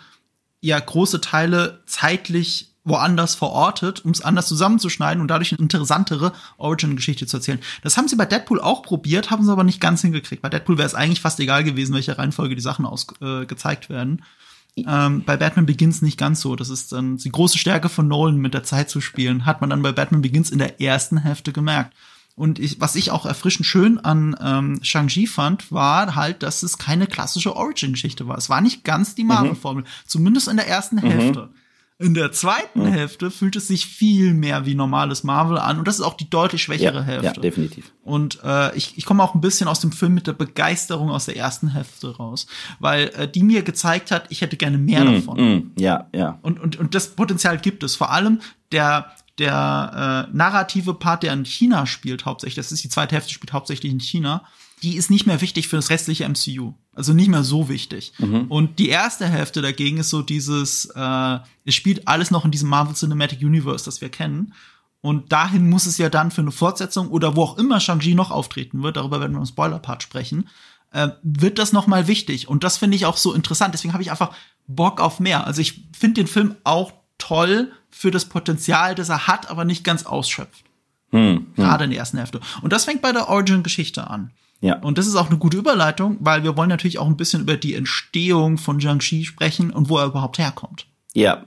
ja 0.61 0.79
große 0.79 1.21
Teile 1.21 1.83
zeitlich 1.87 2.70
woanders 2.85 3.35
verortet, 3.35 4.05
um 4.05 4.11
es 4.11 4.23
anders 4.23 4.49
zusammenzuschneiden 4.49 5.21
und 5.21 5.29
dadurch 5.29 5.53
eine 5.53 5.61
interessantere 5.61 6.33
Origin-Geschichte 6.57 7.27
zu 7.27 7.37
erzählen. 7.37 7.61
Das 7.83 7.97
haben 7.97 8.09
sie 8.09 8.17
bei 8.17 8.25
Deadpool 8.25 8.61
auch 8.61 8.83
probiert, 8.83 9.31
haben 9.31 9.45
sie 9.45 9.53
aber 9.53 9.65
nicht 9.65 9.81
ganz 9.81 10.01
hingekriegt. 10.01 10.43
Bei 10.43 10.49
Deadpool 10.49 10.79
wäre 10.79 10.87
es 10.87 10.95
eigentlich 10.95 11.21
fast 11.21 11.41
egal 11.41 11.65
gewesen, 11.65 11.95
welche 11.95 12.17
Reihenfolge 12.17 12.55
die 12.55 12.63
Sachen 12.63 12.87
aus, 12.87 13.07
äh, 13.21 13.45
gezeigt 13.45 13.91
werden. 13.91 14.23
Ähm, 14.77 15.25
bei 15.25 15.37
Batman 15.37 15.67
Begins 15.67 16.01
nicht 16.01 16.19
ganz 16.19 16.41
so. 16.41 16.57
Das 16.57 16.71
ist 16.71 16.93
dann 16.93 17.17
die 17.17 17.31
große 17.31 17.59
Stärke 17.59 17.89
von 17.89 18.09
Nolan, 18.09 18.39
mit 18.39 18.55
der 18.55 18.63
Zeit 18.63 18.89
zu 18.89 19.01
spielen. 19.01 19.45
Hat 19.45 19.61
man 19.61 19.71
dann 19.71 19.83
bei 19.83 19.93
Batman 19.93 20.23
Begins 20.23 20.51
in 20.51 20.59
der 20.59 20.81
ersten 20.81 21.19
Hälfte 21.19 21.53
gemerkt. 21.53 21.95
Und 22.37 22.59
ich, 22.59 22.81
was 22.81 22.97
ich 22.97 23.11
auch 23.11 23.27
erfrischend 23.27 23.67
schön 23.67 23.99
an 23.99 24.35
ähm, 24.41 24.79
Shang-Chi 24.83 25.27
fand, 25.27 25.71
war 25.73 26.15
halt, 26.15 26.43
dass 26.43 26.63
es 26.63 26.79
keine 26.79 27.07
klassische 27.07 27.55
Origin-Geschichte 27.55 28.27
war. 28.29 28.39
Es 28.39 28.49
war 28.49 28.63
nicht 28.63 28.85
ganz 28.85 29.15
die 29.15 29.25
Marvel-Formel, 29.25 29.85
zumindest 30.07 30.49
in 30.49 30.57
der 30.57 30.69
ersten 30.69 30.97
Hälfte. 30.99 31.51
In 32.01 32.15
der 32.15 32.33
zweiten 32.33 32.81
Mhm. 32.81 32.87
Hälfte 32.93 33.31
fühlt 33.31 33.57
es 33.57 33.69
sich 33.69 33.85
viel 33.85 34.33
mehr 34.33 34.65
wie 34.65 34.75
normales 34.75 35.23
Marvel 35.23 35.59
an 35.59 35.79
und 35.79 35.87
das 35.87 35.97
ist 35.97 36.01
auch 36.01 36.15
die 36.15 36.31
deutlich 36.31 36.63
schwächere 36.63 37.01
Ja, 37.01 37.03
Hälfte. 37.03 37.27
ja, 37.27 37.33
definitiv. 37.35 37.93
Und 38.03 38.39
äh, 38.43 38.75
ich, 38.75 38.97
ich 38.97 39.05
komme 39.05 39.23
auch 39.23 39.35
ein 39.35 39.43
bisschen 39.43 39.69
aus 39.69 39.81
dem 39.81 39.93
Film 39.93 40.15
mit 40.15 40.27
der 40.27 40.33
Begeisterung 40.33 41.11
aus 41.11 41.27
der 41.27 41.37
ersten 41.37 41.69
Hälfte 41.69 42.17
raus, 42.17 42.47
weil 42.79 43.09
äh, 43.17 43.29
die 43.29 43.43
mir 43.43 43.63
gezeigt 43.63 44.11
hat, 44.11 44.25
ich 44.31 44.41
hätte 44.41 44.57
gerne 44.57 44.79
mehr 44.79 45.05
davon. 45.05 45.37
Mm, 45.39 45.73
ja, 45.79 46.07
ja. 46.15 46.39
Und, 46.41 46.59
und, 46.59 46.77
und 46.79 46.95
das 46.95 47.09
Potenzial 47.09 47.59
gibt 47.59 47.83
es. 47.83 47.97
Vor 47.97 48.11
allem 48.11 48.41
der, 48.73 49.13
der 49.39 50.27
äh, 50.33 50.35
narrative 50.35 50.95
Part, 50.95 51.23
der 51.23 51.35
in 51.35 51.45
China 51.45 51.85
spielt, 51.85 52.25
hauptsächlich, 52.25 52.55
das 52.57 52.73
ist 52.73 52.83
die 52.83 52.89
zweite 52.89 53.15
Hälfte, 53.15 53.31
spielt 53.33 53.53
hauptsächlich 53.53 53.93
in 53.93 54.01
China, 54.01 54.43
die 54.83 54.97
ist 54.97 55.11
nicht 55.11 55.27
mehr 55.27 55.41
wichtig 55.41 55.69
für 55.69 55.77
das 55.77 55.91
restliche 55.91 56.29
MCU. 56.29 56.75
Also 56.93 57.13
nicht 57.13 57.29
mehr 57.29 57.45
so 57.45 57.69
wichtig. 57.69 58.13
Und 58.49 58.79
die 58.79 58.89
erste 58.89 59.27
Hälfte 59.27 59.63
dagegen 59.63 59.99
ist 59.99 60.11
so 60.11 60.23
dieses, 60.23 60.87
äh, 60.95 61.39
es 61.65 61.75
spielt 61.75 62.09
alles 62.09 62.31
noch 62.31 62.45
in 62.45 62.51
diesem 62.51 62.69
Marvel 62.69 62.95
Cinematic 62.95 63.41
Universe, 63.41 63.85
das 63.85 64.01
wir 64.01 64.09
kennen. 64.09 64.55
Und 65.01 65.33
dahin 65.33 65.71
muss 65.71 65.87
es 65.87 65.99
ja 65.99 66.11
dann 66.11 66.31
für 66.31 66.43
eine 66.43 66.51
Fortsetzung 66.51 67.09
oder 67.09 67.37
wo 67.37 67.43
auch 67.43 67.59
immer 67.59 67.81
Shang-Chi 67.81 68.15
noch 68.15 68.31
auftreten 68.31 68.83
wird, 68.83 68.97
darüber 68.97 69.21
werden 69.21 69.33
wir 69.33 69.41
im 69.41 69.47
Spoiler-Part 69.47 70.03
sprechen, 70.03 70.49
äh, 70.93 71.09
wird 71.23 71.59
das 71.59 71.73
noch 71.73 71.87
mal 71.87 72.07
wichtig. 72.07 72.49
Und 72.49 72.65
das 72.65 72.77
finde 72.77 72.97
ich 72.97 73.07
auch 73.07 73.17
so 73.17 73.33
interessant. 73.33 73.73
Deswegen 73.73 73.93
habe 73.95 74.03
ich 74.03 74.11
einfach 74.11 74.35
Bock 74.67 75.01
auf 75.01 75.21
mehr. 75.21 75.47
Also 75.47 75.61
ich 75.63 75.85
finde 75.97 76.21
den 76.21 76.27
Film 76.27 76.57
auch 76.65 76.93
toll 77.17 77.73
für 77.91 78.11
das 78.11 78.27
Potenzial, 78.27 78.95
das 78.95 79.09
er 79.09 79.27
hat, 79.27 79.51
aber 79.51 79.65
nicht 79.65 79.85
ganz 79.85 80.05
ausschöpft. 80.05 80.65
Gerade 81.57 81.85
in 81.85 81.91
der 81.91 81.99
ersten 81.99 82.19
Hälfte. 82.19 82.41
Und 82.63 82.73
das 82.73 82.85
fängt 82.85 83.03
bei 83.03 83.13
der 83.13 83.29
Origin-Geschichte 83.29 84.09
an. 84.09 84.33
Ja. 84.61 84.79
Und 84.81 84.99
das 84.99 85.07
ist 85.07 85.17
auch 85.17 85.31
eine 85.31 85.39
gute 85.39 85.57
Überleitung, 85.57 86.19
weil 86.21 86.43
wir 86.43 86.57
wollen 86.57 86.69
natürlich 86.69 86.99
auch 86.99 87.07
ein 87.07 87.17
bisschen 87.17 87.43
über 87.43 87.57
die 87.57 87.75
Entstehung 87.75 88.59
von 88.59 88.81
Shang-Chi 88.81 89.25
sprechen 89.25 89.71
und 89.71 89.89
wo 89.89 89.99
er 89.99 90.07
überhaupt 90.07 90.39
herkommt. 90.39 90.87
Ja, 91.15 91.47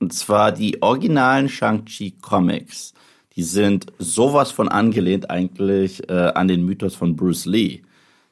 und 0.00 0.12
zwar 0.12 0.52
die 0.52 0.82
originalen 0.82 1.48
Shang-Chi 1.48 2.18
Comics. 2.20 2.94
Die 3.36 3.42
sind 3.42 3.86
sowas 3.98 4.50
von 4.50 4.68
angelehnt 4.68 5.30
eigentlich 5.30 6.08
äh, 6.08 6.32
an 6.34 6.48
den 6.48 6.64
Mythos 6.64 6.94
von 6.94 7.16
Bruce 7.16 7.46
Lee. 7.46 7.82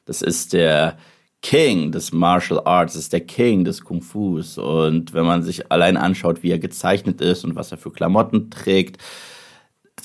Das 0.05 0.21
ist 0.21 0.53
der 0.53 0.97
King 1.41 1.91
des 1.91 2.13
Martial 2.13 2.61
Arts, 2.63 2.93
das 2.93 3.03
ist 3.03 3.13
der 3.13 3.25
King 3.25 3.65
des 3.65 3.83
Kung 3.83 4.01
Fus. 4.01 4.57
Und 4.57 5.13
wenn 5.13 5.25
man 5.25 5.43
sich 5.43 5.71
allein 5.71 5.97
anschaut, 5.97 6.41
wie 6.41 6.51
er 6.51 6.59
gezeichnet 6.59 7.21
ist 7.21 7.43
und 7.43 7.55
was 7.55 7.71
er 7.71 7.77
für 7.77 7.91
Klamotten 7.91 8.49
trägt, 8.49 8.97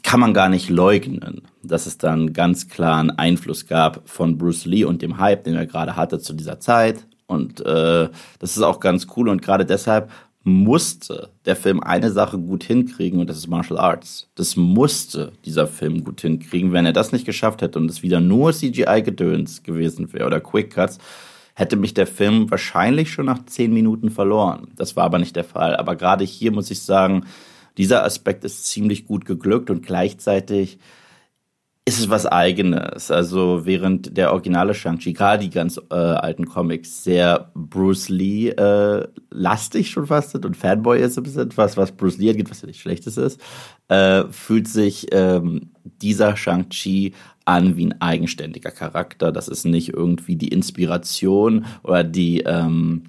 kann 0.03 0.21
man 0.21 0.35
gar 0.35 0.49
nicht 0.49 0.69
leugnen, 0.69 1.43
dass 1.69 1.87
es 1.87 1.99
dann 1.99 2.33
ganz 2.33 2.69
klar 2.69 2.99
einen 2.99 3.11
Einfluss 3.11 3.67
gab 3.67 4.09
von 4.09 4.39
Bruce 4.39 4.67
Lee 4.67 4.85
und 4.85 5.03
dem 5.03 5.19
Hype, 5.19 5.45
den 5.45 5.55
er 5.55 5.67
gerade 5.67 5.97
hatte 5.97 6.19
zu 6.19 6.33
dieser 6.33 6.61
Zeit. 6.61 7.07
Und 7.27 7.61
äh, 7.61 8.09
das 8.39 8.57
ist 8.57 8.63
auch 8.63 8.81
ganz 8.81 9.07
cool 9.17 9.29
und 9.29 9.43
gerade 9.43 9.67
deshalb 9.67 10.11
musste 10.45 11.29
der 11.45 11.57
Film 11.57 11.81
eine 11.81 12.11
Sache 12.11 12.39
gut 12.39 12.65
hinkriegen 12.65 13.21
und 13.21 13.29
das 13.29 13.37
ist 13.37 13.49
Martial 13.49 13.79
Arts. 13.79 14.29
Das 14.35 14.57
musste 14.57 15.33
dieser 15.45 15.67
Film 15.67 16.05
gut 16.05 16.23
hinkriegen. 16.23 16.73
Wenn 16.73 16.87
er 16.87 16.93
das 16.93 17.13
nicht 17.13 17.27
geschafft 17.27 17.61
hätte 17.61 17.79
und 17.79 17.91
es 17.91 18.03
wieder 18.03 18.21
nur 18.21 18.53
CGI-Gedöns 18.53 19.63
gewesen 19.63 20.13
wäre 20.13 20.27
oder 20.27 20.41
Quick 20.41 20.73
Cuts, 20.73 20.99
hätte 21.55 21.77
mich 21.77 21.93
der 21.93 22.07
Film 22.07 22.51
wahrscheinlich 22.51 23.11
schon 23.11 23.27
nach 23.27 23.45
zehn 23.45 23.73
Minuten 23.73 24.11
verloren. 24.11 24.69
Das 24.77 24.97
war 24.97 25.05
aber 25.05 25.19
nicht 25.19 25.37
der 25.37 25.45
Fall. 25.45 25.77
Aber 25.77 25.97
gerade 25.97 26.25
hier 26.25 26.53
muss 26.53 26.71
ich 26.71 26.81
sagen, 26.83 27.27
dieser 27.77 28.05
Aspekt 28.05 28.45
ist 28.45 28.67
ziemlich 28.67 29.07
gut 29.07 29.25
geglückt 29.25 29.69
und 29.69 29.85
gleichzeitig 29.85 30.79
ist 31.89 31.99
es 31.99 32.11
was 32.11 32.27
Eigenes. 32.27 33.11
Also 33.11 33.65
während 33.65 34.17
der 34.17 34.33
originale 34.33 34.75
Shang-Chi, 34.75 35.15
gerade 35.15 35.45
die 35.45 35.51
ganz 35.51 35.81
äh, 35.91 35.95
alten 35.95 36.47
Comics, 36.47 37.03
sehr 37.03 37.51
Bruce 37.55 38.11
Lee 38.11 38.51
äh, 38.51 39.09
lastig 39.31 39.91
schon 39.91 40.07
fast 40.07 40.31
sind 40.31 40.45
und 40.45 40.57
Fanboy 40.57 41.01
ist 41.01 41.17
ein 41.17 41.25
bisschen 41.25 41.49
was, 41.57 41.79
was 41.79 41.93
Bruce 41.93 42.19
Lee 42.19 42.31
angeht, 42.31 42.51
was 42.51 42.61
ja 42.61 42.67
nicht 42.67 42.81
schlechtes 42.81 43.17
ist, 43.17 43.41
äh, 43.89 44.25
fühlt 44.31 44.69
sich 44.69 45.07
ähm, 45.13 45.71
dieser 46.03 46.37
Shang-Chi 46.37 47.15
an 47.47 47.79
wie 47.79 47.87
ein 47.87 48.01
eigenständiger 48.03 48.71
Charakter. 48.71 49.33
Das 49.33 49.49
ist 49.49 49.65
nicht 49.65 49.95
irgendwie 49.95 50.37
die 50.37 50.49
Inspiration 50.49 51.65
oder 51.83 52.05
die 52.05 52.41
ähm, 52.41 53.05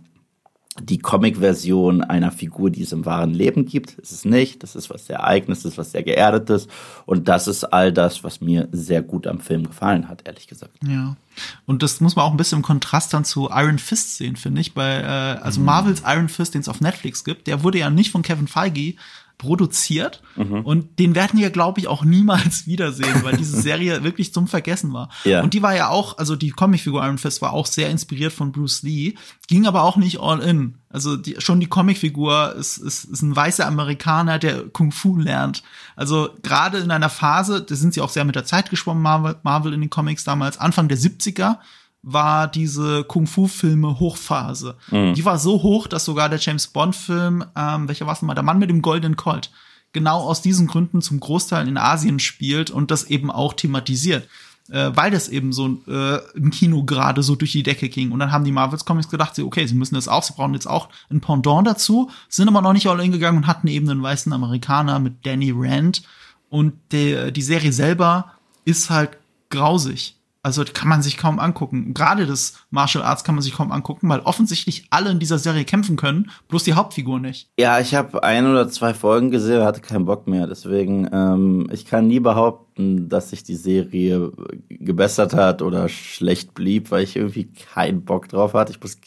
die 0.77 0.99
Comic-Version 0.99 2.03
einer 2.03 2.31
Figur, 2.31 2.69
die 2.69 2.83
es 2.83 2.91
im 2.91 3.05
wahren 3.05 3.33
Leben 3.33 3.65
gibt. 3.65 3.97
Es 4.01 4.11
ist 4.11 4.25
nicht. 4.25 4.63
Das 4.63 4.75
ist 4.75 4.89
was 4.89 5.07
sehr 5.07 5.23
Eigenes, 5.23 5.63
das 5.63 5.73
ist 5.73 5.77
was 5.77 5.91
sehr 5.91 6.03
Geerdetes. 6.03 6.67
Und 7.05 7.27
das 7.27 7.47
ist 7.47 7.63
all 7.65 7.91
das, 7.91 8.23
was 8.23 8.39
mir 8.39 8.67
sehr 8.71 9.01
gut 9.01 9.27
am 9.27 9.39
Film 9.39 9.65
gefallen 9.65 10.07
hat, 10.07 10.27
ehrlich 10.27 10.47
gesagt. 10.47 10.77
Ja. 10.85 11.17
Und 11.65 11.83
das 11.83 12.01
muss 12.01 12.15
man 12.15 12.25
auch 12.25 12.31
ein 12.31 12.37
bisschen 12.37 12.59
im 12.59 12.63
Kontrast 12.63 13.13
dann 13.13 13.25
zu 13.25 13.49
Iron 13.51 13.79
Fist 13.79 14.17
sehen, 14.17 14.35
finde 14.35 14.61
ich. 14.61 14.73
Bei, 14.73 14.99
äh, 14.99 15.41
also 15.41 15.59
Marvels 15.59 16.03
Iron 16.05 16.29
Fist, 16.29 16.53
den 16.53 16.61
es 16.61 16.69
auf 16.69 16.81
Netflix 16.81 17.23
gibt, 17.23 17.47
der 17.47 17.63
wurde 17.63 17.79
ja 17.79 17.89
nicht 17.89 18.11
von 18.11 18.21
Kevin 18.21 18.47
Feige 18.47 18.95
produziert 19.39 20.21
und 20.63 20.99
den 20.99 21.15
werden 21.15 21.39
wir, 21.39 21.49
glaube 21.49 21.79
ich, 21.79 21.87
auch 21.87 22.03
niemals 22.03 22.65
wiedersehen, 22.67 23.23
weil 23.23 23.37
diese 23.37 23.59
Serie 23.61 24.03
wirklich 24.03 24.33
zum 24.33 24.47
Vergessen 24.47 24.93
war. 24.93 25.09
Ja. 25.23 25.41
Und 25.41 25.53
die 25.53 25.63
war 25.63 25.75
ja 25.75 25.87
auch, 25.87 26.17
also 26.17 26.35
die 26.35 26.51
Comicfigur 26.51 27.03
Iron 27.03 27.17
Fist 27.17 27.41
war 27.41 27.53
auch 27.53 27.65
sehr 27.65 27.89
inspiriert 27.89 28.33
von 28.33 28.51
Bruce 28.51 28.83
Lee, 28.83 29.15
ging 29.47 29.65
aber 29.65 29.83
auch 29.83 29.97
nicht 29.97 30.19
all 30.19 30.41
in. 30.41 30.75
Also 30.89 31.15
die, 31.15 31.35
schon 31.39 31.59
die 31.59 31.67
Comicfigur 31.67 32.55
ist, 32.55 32.77
ist, 32.77 33.05
ist 33.05 33.21
ein 33.21 33.35
weißer 33.35 33.65
Amerikaner, 33.65 34.39
der 34.39 34.67
Kung 34.67 34.91
Fu 34.91 35.17
lernt. 35.17 35.63
Also 35.95 36.29
gerade 36.43 36.79
in 36.79 36.91
einer 36.91 37.09
Phase, 37.09 37.61
da 37.61 37.75
sind 37.75 37.93
sie 37.93 38.01
auch 38.01 38.09
sehr 38.09 38.25
mit 38.25 38.35
der 38.35 38.45
Zeit 38.45 38.69
geschwommen, 38.69 39.01
Marvel, 39.01 39.37
Marvel 39.43 39.73
in 39.73 39.81
den 39.81 39.89
Comics 39.89 40.25
damals, 40.25 40.57
Anfang 40.57 40.89
der 40.89 40.97
70er, 40.97 41.57
war 42.01 42.47
diese 42.47 43.03
Kung-Fu-Filme 43.03 43.99
Hochphase. 43.99 44.75
Die 45.13 45.25
war 45.25 45.37
so 45.37 45.61
hoch, 45.63 45.87
dass 45.87 46.05
sogar 46.05 46.29
der 46.29 46.39
James 46.39 46.67
Bond-Film, 46.67 47.43
ähm, 47.55 47.87
welcher 47.87 48.05
war 48.05 48.13
es 48.13 48.21
nochmal, 48.21 48.35
der 48.35 48.43
Mann 48.43 48.59
mit 48.59 48.69
dem 48.69 48.81
goldenen 48.81 49.17
Colt, 49.17 49.51
genau 49.91 50.19
aus 50.21 50.41
diesen 50.41 50.67
Gründen 50.67 51.01
zum 51.01 51.19
Großteil 51.19 51.67
in 51.67 51.77
Asien 51.77 52.19
spielt 52.19 52.71
und 52.71 52.91
das 52.91 53.05
eben 53.05 53.29
auch 53.29 53.53
thematisiert. 53.53 54.27
Äh, 54.71 54.91
weil 54.95 55.09
das 55.09 55.29
eben 55.29 55.51
so 55.51 55.81
äh, 55.87 56.19
im 56.35 56.51
Kino 56.51 56.83
gerade 56.83 57.23
so 57.23 57.35
durch 57.35 57.53
die 57.53 57.63
Decke 57.63 57.89
ging. 57.89 58.11
Und 58.11 58.19
dann 58.19 58.31
haben 58.31 58.43
die 58.43 58.51
Marvels 58.51 58.85
Comics 58.85 59.09
gedacht, 59.09 59.33
sie, 59.33 59.41
okay, 59.41 59.65
sie 59.65 59.73
müssen 59.73 59.95
das 59.95 60.07
auch, 60.07 60.21
sie 60.21 60.33
brauchen 60.33 60.53
jetzt 60.53 60.67
auch 60.67 60.89
ein 61.09 61.21
Pendant 61.21 61.65
dazu, 61.65 62.11
sind 62.27 62.47
aber 62.47 62.61
noch 62.61 62.73
nicht 62.73 62.85
all 62.85 62.99
in 62.99 63.11
gegangen 63.11 63.39
und 63.39 63.47
hatten 63.47 63.67
eben 63.67 63.89
einen 63.89 64.03
weißen 64.03 64.31
Amerikaner 64.31 64.99
mit 64.99 65.25
Danny 65.25 65.51
Rand. 65.55 66.03
Und 66.49 66.73
die, 66.91 67.31
die 67.31 67.41
Serie 67.41 67.73
selber 67.73 68.33
ist 68.63 68.91
halt 68.91 69.17
grausig. 69.49 70.18
Also 70.41 70.63
kann 70.73 70.87
man 70.87 71.01
sich 71.01 71.17
kaum 71.17 71.37
angucken. 71.37 71.93
Gerade 71.93 72.25
das 72.25 72.53
Martial 72.69 73.03
Arts 73.03 73.25
kann 73.25 73.35
man 73.35 73.41
sich 73.41 73.53
kaum 73.53 73.73
angucken, 73.73 74.07
weil 74.07 74.21
offensichtlich 74.21 74.85
alle 74.89 75.11
in 75.11 75.19
dieser 75.19 75.37
Serie 75.37 75.65
kämpfen 75.65 75.97
können, 75.97 76.31
bloß 76.47 76.63
die 76.63 76.73
Hauptfigur 76.73 77.19
nicht. 77.19 77.49
Ja, 77.59 77.79
ich 77.79 77.93
habe 77.93 78.23
ein 78.23 78.45
oder 78.45 78.69
zwei 78.69 78.93
Folgen 78.93 79.31
gesehen, 79.31 79.63
hatte 79.63 79.81
keinen 79.81 80.05
Bock 80.05 80.27
mehr. 80.27 80.47
Deswegen, 80.47 81.09
ähm, 81.11 81.69
ich 81.73 81.85
kann 81.85 82.07
nie 82.07 82.21
behaupten, 82.21 83.09
dass 83.09 83.31
sich 83.31 83.43
die 83.43 83.55
Serie 83.55 84.31
gebessert 84.69 85.33
hat 85.33 85.61
oder 85.61 85.89
schlecht 85.89 86.53
blieb, 86.53 86.89
weil 86.91 87.03
ich 87.03 87.17
irgendwie 87.17 87.51
keinen 87.51 88.05
Bock 88.05 88.29
drauf 88.29 88.53
hatte. 88.53 88.71
Ich 88.71 88.81
muss 88.81 88.97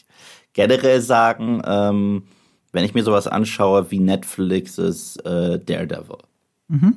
generell 0.53 1.01
sagen, 1.01 1.63
ähm, 1.65 2.23
wenn 2.71 2.85
ich 2.85 2.93
mir 2.93 3.03
sowas 3.03 3.27
anschaue 3.27 3.89
wie 3.89 3.99
Netflix 3.99 4.77
ist 4.77 5.17
äh, 5.25 5.59
Daredevil. 5.59 6.17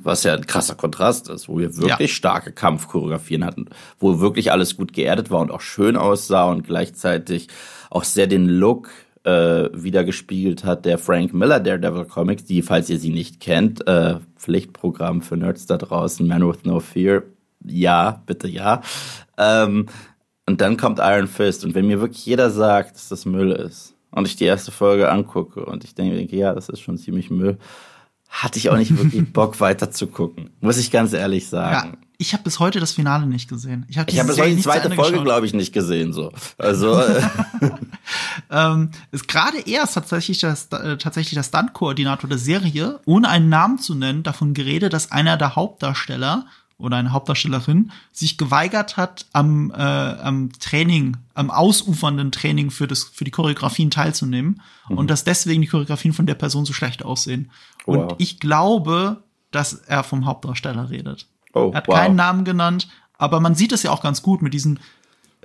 Was 0.03 0.23
ja 0.23 0.33
ein 0.33 0.47
krasser 0.47 0.73
Kontrast 0.75 1.29
ist, 1.29 1.47
wo 1.47 1.59
wir 1.59 1.75
wirklich 1.77 2.09
Ja. 2.11 2.15
starke 2.15 2.51
Kampfchoreografien 2.51 3.45
hatten, 3.45 3.65
wo 3.99 4.19
wirklich 4.19 4.51
alles 4.51 4.75
gut 4.75 4.91
geerdet 4.91 5.29
war 5.29 5.39
und 5.41 5.51
auch 5.51 5.61
schön 5.61 5.95
aussah 5.95 6.45
und 6.49 6.65
gleichzeitig 6.65 7.47
auch 7.91 8.03
sehr 8.03 8.25
den 8.27 8.47
Look 8.47 8.89
äh, 9.23 9.69
wieder 9.73 10.03
gespiegelt 10.03 10.63
hat 10.63 10.85
der 10.85 10.97
Frank 10.97 11.33
Miller 11.33 11.59
Daredevil 11.59 12.05
Comics, 12.05 12.45
die, 12.45 12.61
falls 12.61 12.89
ihr 12.89 12.97
sie 12.97 13.09
nicht 13.11 13.39
kennt, 13.39 13.85
äh, 13.87 14.15
Pflichtprogramm 14.37 15.21
für 15.21 15.35
Nerds 15.37 15.65
da 15.65 15.77
draußen, 15.77 16.25
Man 16.25 16.47
with 16.47 16.63
No 16.63 16.79
Fear, 16.79 17.23
ja, 17.65 18.23
bitte 18.25 18.47
ja. 18.47 18.81
Ähm, 19.37 19.87
und 20.47 20.61
dann 20.61 20.77
kommt 20.77 20.99
Iron 20.99 21.27
Fist 21.27 21.65
und 21.65 21.75
wenn 21.75 21.87
mir 21.87 21.99
wirklich 21.99 22.25
jeder 22.25 22.49
sagt, 22.49 22.95
dass 22.95 23.09
das 23.09 23.25
Müll 23.25 23.51
ist 23.51 23.95
und 24.11 24.25
ich 24.27 24.37
die 24.37 24.45
erste 24.45 24.71
Folge 24.71 25.11
angucke 25.11 25.65
und 25.65 25.83
ich 25.83 25.93
denke 25.93 26.35
ja, 26.35 26.53
das 26.55 26.69
ist 26.69 26.79
schon 26.79 26.97
ziemlich 26.97 27.29
Müll, 27.29 27.57
hatte 28.29 28.59
ich 28.59 28.69
auch 28.69 28.77
nicht 28.77 28.95
wirklich 28.97 29.31
Bock 29.33 29.59
weiter 29.59 29.91
zu 29.91 30.07
gucken, 30.07 30.49
muss 30.61 30.77
ich 30.77 30.91
ganz 30.91 31.13
ehrlich 31.13 31.43
Ja, 31.45 31.49
sagen. 31.49 31.97
ich 32.17 32.33
habe 32.33 32.43
bis 32.43 32.59
heute 32.59 32.79
das 32.79 32.91
Finale 32.91 33.25
nicht 33.25 33.49
gesehen. 33.49 33.85
Ich 33.89 33.97
habe 33.97 34.11
habe 34.11 34.27
bis 34.27 34.39
heute 34.39 34.55
die 34.55 34.61
zweite 34.61 34.91
Folge, 34.91 35.21
glaube 35.23 35.45
ich, 35.45 35.53
nicht 35.53 35.73
gesehen. 35.73 36.13
So, 36.13 36.31
also 36.57 36.99
äh, 36.99 37.21
ähm, 38.51 38.91
ist 39.11 39.27
gerade 39.27 39.59
er 39.65 39.83
ist 39.83 39.93
tatsächlich 39.93 40.39
das, 40.39 40.67
äh, 40.67 40.97
tatsächlich 40.97 41.35
der 41.35 41.43
Stunt-Koordinator 41.43 42.29
der 42.29 42.39
Serie, 42.39 42.99
ohne 43.05 43.29
einen 43.29 43.49
Namen 43.49 43.77
zu 43.79 43.95
nennen, 43.95 44.23
davon 44.23 44.53
geredet, 44.53 44.93
dass 44.93 45.11
einer 45.11 45.37
der 45.37 45.55
Hauptdarsteller 45.55 46.45
oder 46.77 46.97
eine 46.97 47.11
Hauptdarstellerin 47.11 47.91
sich 48.11 48.37
geweigert 48.37 48.97
hat, 48.97 49.25
am, 49.33 49.71
äh, 49.71 49.75
am 49.75 50.51
Training, 50.59 51.17
am 51.33 51.49
ausufernden 51.49 52.31
Training 52.31 52.69
für, 52.69 52.87
das, 52.87 53.03
für 53.03 53.23
die 53.23 53.31
Choreografien 53.31 53.89
teilzunehmen 53.89 54.61
und 54.89 55.09
dass 55.09 55.23
deswegen 55.23 55.61
die 55.61 55.67
Choreografien 55.67 56.13
von 56.13 56.27
der 56.27 56.35
Person 56.35 56.65
so 56.65 56.73
schlecht 56.73 57.03
aussehen. 57.03 57.51
Und 57.85 57.97
Wow. 57.99 58.15
ich 58.19 58.39
glaube, 58.39 59.23
dass 59.51 59.73
er 59.73 60.03
vom 60.03 60.25
Hauptdarsteller 60.25 60.89
redet. 60.89 61.27
Oh, 61.53 61.71
er 61.71 61.77
hat 61.77 61.87
wow. 61.87 61.95
keinen 61.95 62.15
Namen 62.15 62.45
genannt, 62.45 62.87
aber 63.17 63.39
man 63.39 63.55
sieht 63.55 63.71
es 63.71 63.83
ja 63.83 63.91
auch 63.91 64.03
ganz 64.03 64.21
gut 64.21 64.41
mit 64.41 64.53
diesen 64.53 64.79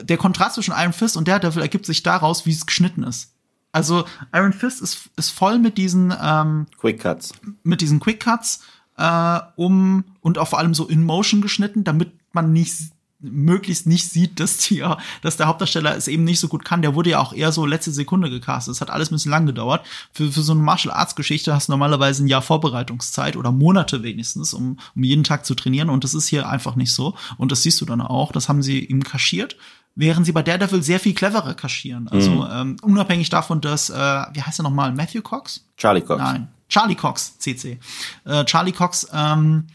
der 0.00 0.16
Kontrast 0.16 0.54
zwischen 0.54 0.74
Iron 0.76 0.92
Fist 0.92 1.16
und 1.16 1.28
Daredevil 1.28 1.62
ergibt 1.62 1.86
sich 1.86 2.02
daraus, 2.02 2.46
wie 2.46 2.50
es 2.50 2.66
geschnitten 2.66 3.02
ist. 3.02 3.34
Also 3.72 4.04
Iron 4.34 4.52
Fist 4.52 4.82
ist, 4.82 5.10
ist 5.16 5.30
voll 5.30 5.58
mit 5.58 5.78
diesen 5.78 6.14
ähm, 6.20 6.66
Quick 6.78 7.00
Cuts. 7.00 7.32
Mit 7.62 7.80
diesen 7.80 8.00
Quick 8.00 8.20
Cuts 8.20 8.62
äh, 8.96 9.40
um 9.56 10.04
und 10.20 10.38
auch 10.38 10.48
vor 10.48 10.58
allem 10.58 10.74
so 10.74 10.86
in 10.86 11.04
Motion 11.04 11.40
geschnitten, 11.40 11.84
damit 11.84 12.12
man 12.32 12.52
nicht 12.52 12.92
möglichst 13.22 13.86
nicht 13.86 14.08
sieht, 14.08 14.40
dass 14.40 14.58
die, 14.58 14.84
dass 15.22 15.36
der 15.36 15.46
Hauptdarsteller 15.46 15.96
es 15.96 16.08
eben 16.08 16.24
nicht 16.24 16.40
so 16.40 16.48
gut 16.48 16.64
kann. 16.64 16.82
Der 16.82 16.94
wurde 16.94 17.10
ja 17.10 17.20
auch 17.20 17.32
eher 17.32 17.52
so 17.52 17.64
letzte 17.64 17.92
Sekunde 17.92 18.28
gecastet. 18.30 18.72
Das 18.72 18.80
hat 18.80 18.90
alles 18.90 19.10
ein 19.10 19.14
bisschen 19.14 19.30
lang 19.30 19.46
gedauert. 19.46 19.86
Für, 20.12 20.30
für 20.30 20.42
so 20.42 20.52
eine 20.52 20.62
Martial 20.62 20.94
Arts 20.94 21.14
Geschichte 21.14 21.54
hast 21.54 21.68
du 21.68 21.72
normalerweise 21.72 22.24
ein 22.24 22.28
Jahr 22.28 22.42
Vorbereitungszeit 22.42 23.36
oder 23.36 23.52
Monate 23.52 24.02
wenigstens, 24.02 24.52
um, 24.54 24.78
um 24.94 25.04
jeden 25.04 25.24
Tag 25.24 25.46
zu 25.46 25.54
trainieren. 25.54 25.88
Und 25.88 26.04
das 26.04 26.14
ist 26.14 26.28
hier 26.28 26.48
einfach 26.48 26.76
nicht 26.76 26.92
so. 26.92 27.14
Und 27.38 27.52
das 27.52 27.62
siehst 27.62 27.80
du 27.80 27.84
dann 27.84 28.00
auch. 28.00 28.32
Das 28.32 28.48
haben 28.48 28.62
sie 28.62 28.84
ihm 28.84 29.04
kaschiert. 29.04 29.56
Während 29.94 30.24
sie 30.24 30.32
bei 30.32 30.42
Daredevil 30.42 30.82
sehr 30.82 30.98
viel 30.98 31.12
cleverer 31.12 31.52
kaschieren. 31.52 32.08
Also 32.08 32.30
mhm. 32.30 32.48
ähm, 32.50 32.76
unabhängig 32.80 33.28
davon, 33.28 33.60
dass, 33.60 33.90
äh, 33.90 33.94
wie 34.32 34.40
heißt 34.40 34.58
er 34.58 34.62
nochmal, 34.62 34.92
Matthew 34.92 35.20
Cox? 35.20 35.66
Charlie 35.76 36.00
Cox. 36.00 36.18
Nein, 36.18 36.48
Charlie 36.72 36.94
Cox, 36.94 37.38
CC. 37.38 37.78
Äh, 38.24 38.44
Charlie 38.46 38.72
Cox, 38.72 39.06
ähm, 39.12 39.66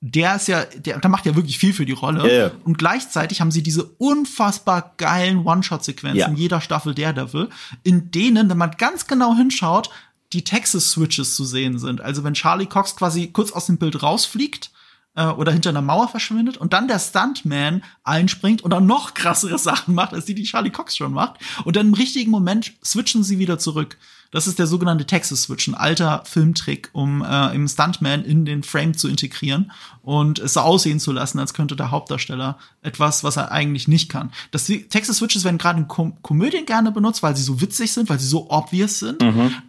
der 0.00 0.36
ist 0.36 0.48
ja, 0.48 0.64
der, 0.64 1.00
der 1.00 1.10
macht 1.10 1.26
ja 1.26 1.34
wirklich 1.36 1.58
viel 1.58 1.74
für 1.74 1.84
die 1.84 1.92
Rolle. 1.92 2.24
Yeah. 2.24 2.50
Und 2.64 2.78
gleichzeitig 2.78 3.40
haben 3.42 3.50
sie 3.50 3.62
diese 3.62 3.84
unfassbar 3.84 4.94
geilen 4.96 5.44
One-Shot-Sequenzen 5.44 6.18
Ja. 6.18 6.28
in 6.28 6.36
jeder 6.36 6.60
Staffel 6.62 6.94
Daredevil, 6.94 7.50
in 7.82 8.10
denen, 8.10 8.48
wenn 8.48 8.56
man 8.56 8.70
ganz 8.72 9.06
genau 9.06 9.34
hinschaut, 9.34 9.90
die 10.32 10.44
Texas-Switches 10.44 11.36
zu 11.36 11.44
sehen 11.44 11.78
sind. 11.78 12.00
Also 12.00 12.24
wenn 12.24 12.34
Charlie 12.34 12.66
Cox 12.66 12.96
quasi 12.96 13.28
kurz 13.28 13.52
aus 13.52 13.66
dem 13.66 13.76
Bild 13.76 14.02
rausfliegt 14.02 14.70
äh, 15.14 15.26
oder 15.26 15.52
hinter 15.52 15.70
einer 15.70 15.82
Mauer 15.82 16.08
verschwindet 16.08 16.56
und 16.56 16.72
dann 16.72 16.88
der 16.88 16.98
Stuntman 16.98 17.82
einspringt 18.02 18.62
und 18.62 18.70
dann 18.70 18.86
noch 18.86 19.12
krassere 19.14 19.58
Sachen 19.68 19.94
macht, 19.94 20.14
als 20.14 20.24
die, 20.24 20.34
die 20.34 20.44
Charlie 20.44 20.70
Cox 20.70 20.96
schon 20.96 21.12
macht. 21.12 21.38
Und 21.64 21.76
dann 21.76 21.88
im 21.88 21.94
richtigen 21.94 22.30
Moment 22.30 22.72
switchen 22.82 23.22
sie 23.22 23.38
wieder 23.38 23.58
zurück. 23.58 23.98
Das 24.30 24.46
ist 24.46 24.58
der 24.58 24.66
sogenannte 24.66 25.06
Texas 25.06 25.42
Switch, 25.42 25.66
ein 25.68 25.74
alter 25.74 26.22
Filmtrick, 26.26 26.90
um 26.92 27.22
äh, 27.22 27.54
im 27.54 27.66
Stuntman 27.68 28.24
in 28.24 28.44
den 28.44 28.62
Frame 28.62 28.96
zu 28.96 29.08
integrieren 29.08 29.70
und 30.02 30.38
es 30.38 30.54
so 30.54 30.60
aussehen 30.60 31.00
zu 31.00 31.12
lassen, 31.12 31.38
als 31.38 31.54
könnte 31.54 31.76
der 31.76 31.90
Hauptdarsteller 31.90 32.58
etwas, 32.82 33.24
was 33.24 33.36
er 33.36 33.52
eigentlich 33.52 33.88
nicht 33.88 34.08
kann. 34.08 34.30
Das 34.50 34.64
Texas 34.66 35.16
Switches 35.18 35.44
werden 35.44 35.58
gerade 35.58 35.78
in 35.80 35.88
Kom 35.88 36.20
Komödien 36.22 36.66
gerne 36.66 36.92
benutzt, 36.92 37.22
weil 37.22 37.36
sie 37.36 37.42
so 37.42 37.60
witzig 37.60 37.92
sind, 37.92 38.08
weil 38.08 38.18
sie 38.18 38.26
so 38.28 38.50
obvious 38.50 38.98
sind. 38.98 39.22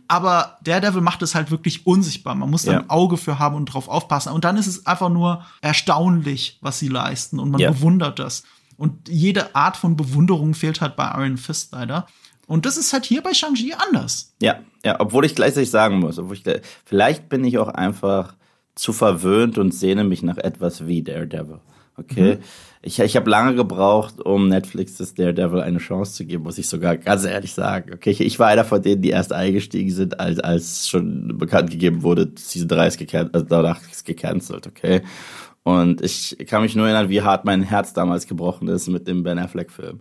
Aber 0.08 0.58
Daredevil 0.64 1.02
macht 1.02 1.22
es 1.22 1.36
halt 1.36 1.52
wirklich 1.52 1.86
unsichtbar. 1.86 2.36
Man 2.36 2.50
muss 2.50 2.64
da 2.64 2.74
Ja. 2.74 2.80
ein 2.80 2.90
Auge 2.90 3.18
für 3.18 3.40
haben 3.40 3.56
und 3.56 3.66
drauf 3.66 3.88
aufpassen. 3.88 4.32
Und 4.34 4.46
dann 4.46 4.58
ist 4.58 4.68
es 4.68 4.86
einfach 4.86 5.10
nur 5.10 5.44
erstaunlich, 5.62 6.58
was 6.62 6.80
sie 6.80 6.88
leisten 6.88 7.40
und 7.40 7.52
man 7.52 7.62
Ja. 7.62 7.72
bewundert 7.72 8.20
das. 8.20 8.44
Und 8.78 9.10
jede 9.10 9.56
Art 9.56 9.76
von 9.78 9.96
Bewunderung 9.96 10.54
fehlt 10.54 10.82
halt 10.82 10.96
bei 10.96 11.10
Iron 11.16 11.38
Fist 11.38 11.72
leider. 11.72 12.06
Und 12.48 12.66
das 12.66 12.78
ist 12.78 12.94
halt 12.94 13.06
hier 13.06 13.22
bei 13.22 13.34
Shang-Chi 13.34 13.74
anders. 13.78 14.34
Ja, 14.42 14.60
ja, 14.84 15.00
obwohl 15.00 15.26
ich 15.26 15.36
gleichzeitig 15.36 15.70
sagen 15.70 16.00
muss, 16.00 16.18
obwohl 16.18 16.36
ich, 16.36 16.44
gleich- 16.44 16.62
vielleicht 16.86 17.30
bin 17.30 17.44
ich 17.44 17.58
auch 17.58 17.68
einfach 17.68 18.36
zu 18.74 18.94
verwöhnt 18.94 19.58
und 19.58 19.74
sehne 19.74 20.04
mich 20.04 20.24
nach 20.24 20.38
etwas 20.38 20.88
wie 20.88 21.04
Daredevil. 21.04 21.60
Okay, 22.00 22.38
ich, 22.84 23.00
ich 23.00 23.16
habe 23.16 23.28
lange 23.28 23.56
gebraucht, 23.56 24.22
um 24.24 24.48
Netflix 24.50 24.98
das 24.98 25.16
Daredevil 25.16 25.62
eine 25.62 25.80
Chance 25.80 26.14
zu 26.14 26.26
geben, 26.26 26.44
muss 26.44 26.60
ich 26.60 26.70
sogar 26.70 26.96
ganz 26.96 27.26
ehrlich 27.26 27.54
sagen. 27.54 27.92
Okay, 27.96 28.12
ich, 28.12 28.22
ich 28.22 28.38
war 28.38 28.48
einer 28.50 28.64
von 28.66 28.82
denen, 28.84 29.02
die 29.02 29.10
erst 29.10 29.34
eingestiegen 29.34 29.90
sind, 29.90 30.20
als, 30.20 30.40
als 30.40 30.88
schon 30.88 31.40
bekannt 31.40 31.72
gegeben 31.72 32.04
wurde, 32.04 32.32
Season 32.38 32.68
3 32.68 32.88
ist 32.88 32.98
gecancelt, 33.00 33.34
also 33.34 33.48
danach 33.48 33.82
ist 33.92 34.06
gecancelt, 34.06 34.68
okay. 34.68 35.02
Und 35.64 36.02
ich 36.02 36.38
kann 36.48 36.62
mich 36.62 36.76
nur 36.76 36.86
erinnern, 36.86 37.10
wie 37.10 37.24
hart 37.24 37.46
mein 37.46 37.64
Herz 37.64 37.94
damals 37.94 38.28
gebrochen 38.28 38.68
ist 38.68 38.88
mit 38.88 39.08
dem 39.08 39.24
Ben 39.24 39.40
Affleck-Film. 39.40 40.00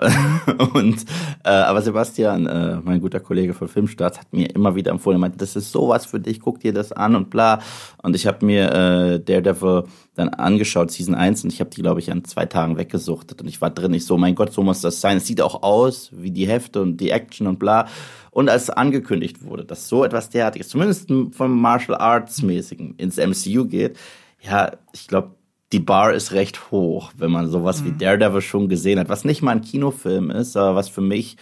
und 0.74 1.04
äh, 1.44 1.50
aber 1.50 1.82
Sebastian, 1.82 2.46
äh, 2.46 2.76
mein 2.82 3.00
guter 3.00 3.20
Kollege 3.20 3.52
von 3.52 3.68
Filmstarts, 3.68 4.18
hat 4.18 4.32
mir 4.32 4.54
immer 4.54 4.74
wieder 4.74 4.92
empfohlen, 4.92 5.16
er 5.16 5.20
meinte, 5.20 5.38
das 5.38 5.56
ist 5.56 5.72
sowas 5.72 6.06
für 6.06 6.20
dich, 6.20 6.40
guck 6.40 6.60
dir 6.60 6.72
das 6.72 6.92
an 6.92 7.16
und 7.16 7.28
bla. 7.28 7.60
Und 8.02 8.16
ich 8.16 8.26
habe 8.26 8.46
mir 8.46 8.72
äh, 8.72 9.20
Daredevil 9.20 9.84
dann 10.14 10.30
angeschaut, 10.30 10.90
Season 10.90 11.14
1, 11.14 11.44
und 11.44 11.52
ich 11.52 11.60
habe 11.60 11.70
die, 11.70 11.82
glaube 11.82 12.00
ich, 12.00 12.10
an 12.10 12.24
zwei 12.24 12.46
Tagen 12.46 12.78
weggesuchtet. 12.78 13.42
Und 13.42 13.48
ich 13.48 13.60
war 13.60 13.70
drin, 13.70 13.92
ich 13.92 14.06
so, 14.06 14.16
mein 14.16 14.34
Gott, 14.34 14.52
so 14.52 14.62
muss 14.62 14.80
das 14.80 15.00
sein. 15.00 15.18
Es 15.18 15.26
sieht 15.26 15.42
auch 15.42 15.62
aus 15.62 16.10
wie 16.12 16.30
die 16.30 16.48
Hefte 16.48 16.80
und 16.80 16.96
die 16.98 17.10
Action 17.10 17.46
und 17.46 17.58
bla. 17.58 17.86
Und 18.30 18.48
als 18.48 18.70
angekündigt 18.70 19.44
wurde, 19.44 19.64
dass 19.64 19.88
so 19.88 20.04
etwas 20.04 20.30
derartiges, 20.30 20.68
zumindest 20.68 21.12
vom 21.32 21.60
Martial 21.60 21.98
Arts 21.98 22.42
mäßigen, 22.42 22.94
ins 22.96 23.18
MCU 23.18 23.66
geht, 23.66 23.98
ja, 24.40 24.72
ich 24.92 25.08
glaube, 25.08 25.34
die 25.72 25.80
Bar 25.80 26.12
ist 26.14 26.32
recht 26.32 26.70
hoch, 26.70 27.12
wenn 27.16 27.30
man 27.30 27.48
sowas 27.48 27.84
wie 27.84 27.92
Daredevil 27.92 28.40
schon 28.40 28.68
gesehen 28.68 28.98
hat, 28.98 29.08
was 29.08 29.24
nicht 29.24 29.40
mal 29.42 29.52
ein 29.52 29.60
Kinofilm 29.62 30.30
ist, 30.30 30.56
aber 30.56 30.74
was 30.74 30.88
für 30.88 31.00
mich 31.00 31.36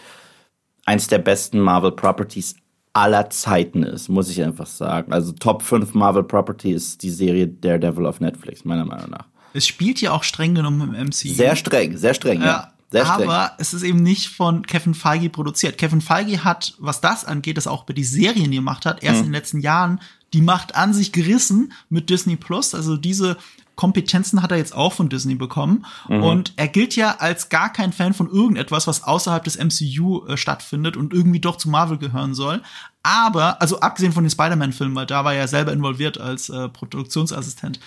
eins 0.85 1.07
der 1.07 1.19
besten 1.19 1.59
Marvel 1.59 1.91
Properties 1.91 2.55
aller 2.93 3.29
Zeiten 3.29 3.83
ist, 3.83 4.09
muss 4.09 4.29
ich 4.29 4.43
einfach 4.43 4.65
sagen. 4.67 5.13
Also 5.13 5.31
Top 5.31 5.61
5 5.63 5.93
Marvel 5.93 6.23
Property 6.23 6.71
ist 6.71 7.01
die 7.03 7.09
Serie 7.11 7.47
Daredevil 7.47 8.05
auf 8.05 8.19
Netflix, 8.19 8.65
meiner 8.65 8.85
Meinung 8.85 9.11
nach. 9.11 9.25
Es 9.53 9.65
spielt 9.67 9.99
ja 10.01 10.11
auch 10.11 10.23
streng 10.23 10.53
genommen 10.55 10.93
im 10.93 11.05
MCU. 11.07 11.29
Sehr 11.33 11.55
streng, 11.55 11.97
sehr 11.97 12.13
streng, 12.13 12.41
ja. 12.41 12.45
Ja, 12.47 12.73
Sehr 12.91 13.05
streng. 13.05 13.29
aber 13.29 13.51
es 13.57 13.73
ist 13.73 13.83
eben 13.83 14.01
nicht 14.03 14.29
von 14.29 14.63
Kevin 14.65 14.93
Feige 14.95 15.29
produziert. 15.29 15.77
Kevin 15.77 16.01
Feige 16.01 16.43
hat, 16.43 16.75
was 16.79 17.01
das 17.01 17.25
angeht, 17.25 17.57
das 17.57 17.67
auch 17.67 17.83
bei 17.83 17.93
die 17.93 18.03
Serien 18.03 18.51
gemacht 18.51 18.85
hat, 18.85 19.01
Mhm. 19.01 19.07
erst 19.07 19.19
in 19.19 19.25
den 19.27 19.33
letzten 19.33 19.59
Jahren 19.61 20.01
die 20.33 20.41
Macht 20.41 20.75
an 20.75 20.93
sich 20.93 21.11
gerissen 21.11 21.73
mit 21.89 22.09
Disney 22.11 22.35
Plus. 22.35 22.75
Also 22.75 22.97
diese 22.97 23.37
Kompetenzen 23.79 24.41
hat 24.41 24.51
er 24.51 24.57
jetzt 24.57 24.75
auch 24.75 24.91
von 24.91 25.07
Disney 25.07 25.35
bekommen. 25.35 25.85
Mhm. 26.09 26.21
Und 26.21 26.53
er 26.57 26.67
gilt 26.67 26.97
ja 26.97 27.15
als 27.19 27.47
gar 27.47 27.71
kein 27.71 27.93
Fan 27.93 28.13
von 28.13 28.29
irgendetwas, 28.29 28.87
was 28.87 29.05
außerhalb 29.05 29.41
des 29.41 29.57
MCU 29.57 30.25
äh, 30.25 30.35
stattfindet 30.35 30.97
und 30.97 31.13
irgendwie 31.13 31.39
doch 31.39 31.55
zu 31.55 31.69
Marvel 31.69 31.97
gehören 31.97 32.33
soll. 32.33 32.61
Aber, 33.03 33.61
also 33.61 33.79
abgesehen 33.79 34.11
von 34.11 34.25
den 34.25 34.31
Spider-Man-Filmen, 34.31 34.93
weil 34.95 35.05
da 35.05 35.23
war 35.23 35.31
er 35.31 35.39
ja 35.39 35.47
selber 35.47 35.71
involviert 35.71 36.19
als 36.19 36.49
äh, 36.49 36.67
Produktionsassistent. 36.67 37.79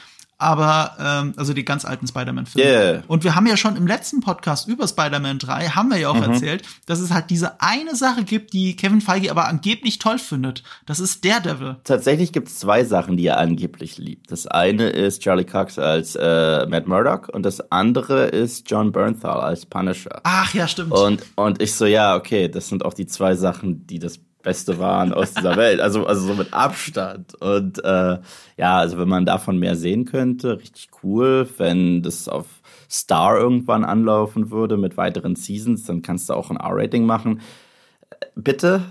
Aber, 0.42 0.96
ähm, 0.98 1.34
also 1.36 1.54
die 1.54 1.64
ganz 1.64 1.84
alten 1.84 2.06
Spider-Man-Filme. 2.06 2.68
Yeah. 2.68 3.02
Und 3.06 3.24
wir 3.24 3.34
haben 3.34 3.46
ja 3.46 3.56
schon 3.56 3.76
im 3.76 3.86
letzten 3.86 4.20
Podcast 4.20 4.68
über 4.68 4.88
Spider-Man 4.88 5.38
3, 5.38 5.68
haben 5.68 5.90
wir 5.90 5.98
ja 5.98 6.08
auch 6.08 6.20
erzählt, 6.20 6.64
dass 6.86 6.98
es 6.98 7.12
halt 7.12 7.30
diese 7.30 7.60
eine 7.60 7.94
Sache 7.94 8.24
gibt, 8.24 8.52
die 8.52 8.76
Kevin 8.76 9.00
Feige 9.00 9.30
aber 9.30 9.46
angeblich 9.46 9.98
toll 9.98 10.18
findet. 10.18 10.62
Das 10.84 11.00
ist 11.00 11.24
Daredevil. 11.24 11.76
Tatsächlich 11.84 12.32
gibt 12.32 12.48
es 12.48 12.58
zwei 12.58 12.84
Sachen, 12.84 13.16
die 13.16 13.26
er 13.26 13.38
angeblich 13.38 13.98
liebt. 13.98 14.32
Das 14.32 14.46
eine 14.46 14.90
ist 14.90 15.22
Charlie 15.22 15.44
Cox 15.44 15.78
als 15.78 16.16
äh, 16.16 16.66
Matt 16.66 16.88
Murdock 16.88 17.28
und 17.32 17.44
das 17.44 17.70
andere 17.70 18.26
ist 18.26 18.70
John 18.70 18.92
Bernthal 18.92 19.40
als 19.40 19.64
Punisher. 19.64 20.20
Ach 20.24 20.52
ja, 20.54 20.66
stimmt. 20.66 20.92
Und, 20.92 21.22
und 21.36 21.62
ich 21.62 21.74
so, 21.74 21.86
ja, 21.86 22.16
okay, 22.16 22.48
das 22.48 22.68
sind 22.68 22.84
auch 22.84 22.94
die 22.94 23.06
zwei 23.06 23.36
Sachen, 23.36 23.86
die 23.86 23.98
das 23.98 24.18
Beste 24.42 24.78
waren 24.78 25.12
aus 25.12 25.34
dieser 25.34 25.56
Welt. 25.56 25.80
Also, 25.80 26.06
also 26.06 26.26
so 26.26 26.34
mit 26.34 26.52
Abstand. 26.52 27.34
Und 27.40 27.82
äh, 27.84 28.18
ja, 28.56 28.78
also 28.78 28.98
wenn 28.98 29.08
man 29.08 29.26
davon 29.26 29.58
mehr 29.58 29.76
sehen 29.76 30.04
könnte, 30.04 30.58
richtig 30.58 30.88
cool. 31.02 31.48
Wenn 31.58 32.02
das 32.02 32.28
auf 32.28 32.46
Star 32.90 33.38
irgendwann 33.38 33.84
anlaufen 33.84 34.50
würde 34.50 34.76
mit 34.76 34.96
weiteren 34.96 35.36
Seasons, 35.36 35.84
dann 35.84 36.02
kannst 36.02 36.28
du 36.28 36.34
auch 36.34 36.50
ein 36.50 36.56
R-Rating 36.56 37.06
machen. 37.06 37.40
Äh, 38.10 38.26
Bitte, 38.34 38.82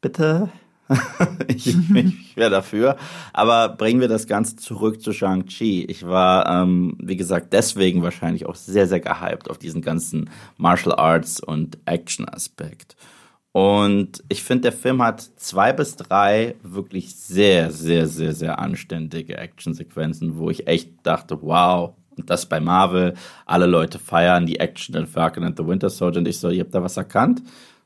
bitte. 0.00 0.50
ich 1.48 1.66
ich 1.66 2.36
wäre 2.36 2.50
dafür. 2.50 2.96
Aber 3.32 3.68
bringen 3.68 4.00
wir 4.00 4.08
das 4.08 4.26
Ganze 4.26 4.56
zurück 4.56 5.02
zu 5.02 5.12
Shang-Chi. 5.12 5.84
Ich 5.84 6.06
war, 6.06 6.48
ähm, 6.48 6.96
wie 6.98 7.16
gesagt, 7.16 7.52
deswegen 7.52 8.02
wahrscheinlich 8.02 8.46
auch 8.46 8.54
sehr, 8.54 8.86
sehr 8.86 9.00
gehypt 9.00 9.50
auf 9.50 9.58
diesen 9.58 9.82
ganzen 9.82 10.30
Martial 10.56 10.94
Arts 10.94 11.40
und 11.40 11.78
Action-Aspekt. 11.84 12.96
Und 13.52 14.22
ich 14.28 14.42
finde, 14.42 14.62
der 14.62 14.72
Film 14.72 15.02
hat 15.02 15.20
zwei 15.36 15.72
bis 15.72 15.96
drei 15.96 16.54
wirklich 16.62 17.14
sehr, 17.16 17.70
sehr, 17.70 18.06
sehr, 18.06 18.34
sehr 18.34 18.58
anständige 18.58 19.36
Actionsequenzen, 19.36 20.38
wo 20.38 20.50
ich 20.50 20.66
echt 20.66 20.90
dachte, 21.02 21.38
wow, 21.42 21.94
und 22.18 22.28
das 22.28 22.46
bei 22.46 22.60
Marvel. 22.60 23.14
Alle 23.46 23.66
Leute 23.66 23.98
feiern 23.98 24.44
die 24.44 24.60
Action 24.60 24.94
in 24.96 25.06
Falcon 25.06 25.44
and 25.44 25.56
the 25.56 25.66
Winter 25.66 25.88
Soldier. 25.88 26.18
Und 26.18 26.28
ich 26.28 26.38
so, 26.38 26.50
ihr 26.50 26.60
habt 26.60 26.74
da 26.74 26.82
was 26.82 26.96
erkannt? 26.96 27.42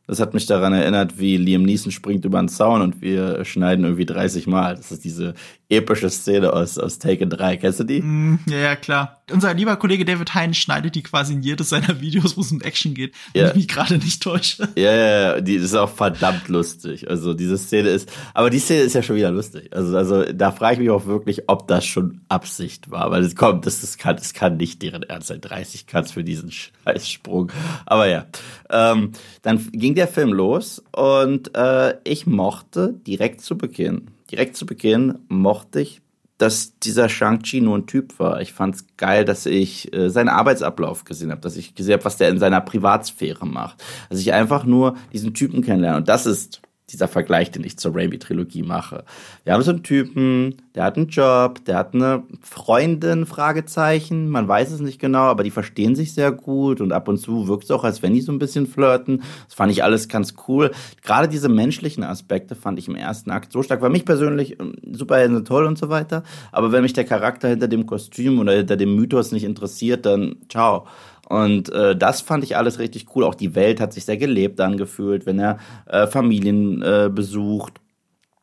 Das 0.07 0.18
hat 0.18 0.35
mich 0.35 0.46
daran 0.46 0.72
erinnert, 0.72 1.18
wie 1.20 1.37
Liam 1.37 1.62
Neeson 1.62 1.92
springt 1.92 2.25
über 2.25 2.40
den 2.40 2.48
Zaun 2.48 2.83
und 2.83 3.01
wir 3.01 3.44
schneiden 3.44 3.85
irgendwie 3.85 4.05
30 4.05 4.48
Mal. 4.48 4.75
Das 4.75 4.90
ist 4.90 5.05
diese 5.05 5.35
epische 5.73 6.11
Szene 6.11 6.53
aus, 6.53 6.79
aus 6.79 6.99
Taken 6.99 7.31
3. 7.31 7.57
Kennst 7.57 7.81
du 7.81 7.85
die? 7.85 8.01
Mm, 8.03 8.39
ja, 8.47 8.59
ja, 8.59 8.77
klar. 8.77 9.23
Unser 9.31 9.55
lieber 9.55 9.77
Kollege 9.77 10.05
David 10.05 10.35
Hein 10.35 10.53
schneidet 10.53 10.95
die 10.95 11.03
quasi 11.03 11.33
in 11.33 11.43
jedes 11.43 11.71
seiner 11.71 12.01
Videos, 12.01 12.37
wo 12.37 12.43
es 12.43 12.53
um 12.53 12.61
Action 12.61 12.93
geht, 12.95 13.15
wenn 13.33 13.43
Ja. 13.43 13.49
ich 13.49 13.55
mich 13.55 13.69
gerade 13.69 13.97
nicht 13.99 14.23
täusche. 14.23 14.69
Ja, 14.77 14.93
ja, 14.95 15.21
ja, 15.37 15.41
die 15.41 15.55
ist 15.55 15.75
auch 15.75 15.89
verdammt 15.89 16.49
lustig. 16.49 17.09
Also 17.09 17.33
diese 17.33 17.57
Szene 17.57 17.89
ist, 17.89 18.11
aber 18.35 18.51
die 18.51 18.59
Szene 18.59 18.81
ist 18.83 18.95
ja 18.95 19.03
schon 19.03 19.17
wieder 19.17 19.31
lustig. 19.31 19.75
Also, 19.75 19.97
also 19.97 20.25
da 20.33 20.53
frage 20.53 20.75
ich 20.75 20.81
mich 20.81 20.91
auch 20.91 21.07
wirklich, 21.07 21.49
ob 21.49 21.67
das 21.69 21.87
schon 21.87 22.21
Absicht 22.29 22.91
war, 22.91 23.11
weil 23.11 23.23
es 23.23 23.35
kommt, 23.35 23.65
das, 23.65 23.81
das 23.81 23.97
kann, 23.97 24.17
das 24.17 24.35
kann 24.35 24.57
nicht 24.59 24.83
deren 24.83 25.03
Ernst 25.03 25.29
sein. 25.29 25.41
30 25.41 25.87
Cuts 25.87 26.13
für 26.13 26.25
diesen 26.25 26.51
Scheißsprung. 26.53 27.51
Aber 27.87 28.07
ja, 28.09 28.27
ähm, 28.71 29.13
dann 29.43 29.67
ging 29.73 29.95
der 29.95 30.09
Film 30.09 30.33
los 30.33 30.83
und 30.93 31.57
äh, 31.57 31.95
ich 32.05 32.27
mochte 32.27 32.95
direkt 33.07 33.41
zu 33.41 33.57
Beginn, 33.57 34.09
direkt 34.33 34.57
zu 34.57 34.66
Beginn 34.66 35.21
mochte 35.29 35.81
ich 35.81 36.03
dass 36.42 36.77
dieser 36.81 37.09
Shang-Chi 37.09 37.61
nur 37.61 37.79
ein 37.79 37.87
Typ 37.87 38.18
war. 38.18 38.40
Ich 38.40 38.53
fand 38.53 38.75
es 38.75 38.87
geil, 38.97 39.25
dass 39.25 39.47
ich 39.47 39.95
äh, 39.95 40.11
seinen 40.11 40.29
Arbeitsablauf 40.29 41.05
gesehen 41.05 41.31
habe, 41.31 41.40
dass 41.40 41.57
ich 41.57 41.77
gesehen 41.77 41.92
habe, 41.92 42.05
was 42.05 42.16
der 42.16 42.31
in 42.31 42.40
seiner 42.40 42.61
Privatsphäre 42.61 43.47
macht. 43.47 43.83
Dass 44.11 44.18
ich 44.18 44.33
einfach 44.33 44.64
nur 44.64 44.97
diesen 45.12 45.35
Typen 45.35 45.62
kennenlerne. 45.62 45.99
Und 45.99 46.09
das 46.09 46.27
ist 46.27 46.61
dieser 46.93 47.09
Vergleich, 47.09 47.51
den 47.51 47.65
ich 47.65 47.79
zur 47.79 47.95
Raimi-Trilogie 47.95 48.63
mache. 48.63 49.05
Wir 49.45 49.55
haben 49.55 49.63
so 49.63 49.71
einen 49.71 49.83
Typen, 49.83 50.57
der 50.75 50.85
hat 50.85 50.97
einen 50.97 51.09
Job, 51.09 51.65
der 51.65 51.77
hat 51.77 51.95
eine 51.95 52.23
Freundin, 52.43 53.27
Fragezeichen, 53.27 54.29
man 54.29 54.47
weiß 54.47 54.71
es 54.71 54.81
nicht 54.81 55.01
genau, 55.01 55.25
aber 55.25 55.43
die 55.43 55.51
verstehen 55.51 55.97
sich 55.97 56.15
sehr 56.15 56.33
gut 56.33 56.81
und 56.81 56.93
ab 56.93 57.09
und 57.09 57.19
zu 57.19 57.49
wirkt 57.49 57.65
es 57.65 57.71
auch, 57.71 57.85
als 57.85 58.03
wenn 58.03 58.15
die 58.15 58.21
so 58.21 58.33
ein 58.33 58.39
bisschen 58.39 58.67
flirten. 58.67 59.23
Das 59.47 59.55
fand 59.55 59.73
ich 59.73 59.83
alles 59.83 60.09
ganz 60.09 60.35
cool. 60.47 60.71
Gerade 61.03 61.29
diese 61.29 61.49
menschlichen 61.49 62.05
Aspekte 62.05 62.55
fand 62.55 62.79
ich 62.79 62.89
im 62.89 62.95
ersten 62.95 63.31
Akt 63.31 63.53
so 63.53 63.63
stark. 63.63 63.81
Weil 63.83 63.91
mich 63.91 64.05
persönlich, 64.05 64.61
ähm, 64.61 64.75
Superhelden 64.93 65.37
sind 65.37 65.49
toll 65.49 65.67
und 65.67 65.79
so 65.79 65.89
weiter, 65.89 66.23
aber 66.53 66.73
wenn 66.73 66.83
mich 66.83 66.93
der 66.93 67.05
Charakter 67.05 67.49
hinter 67.49 67.69
dem 67.69 67.87
Kostüm 67.87 68.39
oder 68.39 68.53
hinter 68.53 68.77
dem 68.77 68.95
Mythos 68.95 69.33
nicht 69.33 69.45
interessiert, 69.45 70.07
dann 70.07 70.37
ciao. 70.49 70.87
Und 71.33 71.73
äh, 71.73 71.97
das 71.97 72.21
fand 72.21 72.45
ich 72.45 72.59
alles 72.59 72.79
richtig 72.79 73.07
cool. 73.16 73.25
Auch 73.25 73.35
die 73.35 73.55
Welt 73.55 73.81
hat 73.81 73.95
sich 73.95 74.05
sehr 74.05 74.18
gelebt 74.18 74.61
angefühlt, 74.61 75.25
wenn 75.25 75.38
er 75.38 75.57
äh, 75.87 76.07
Familien 76.07 76.83
äh, 76.83 77.09
besucht 77.11 77.81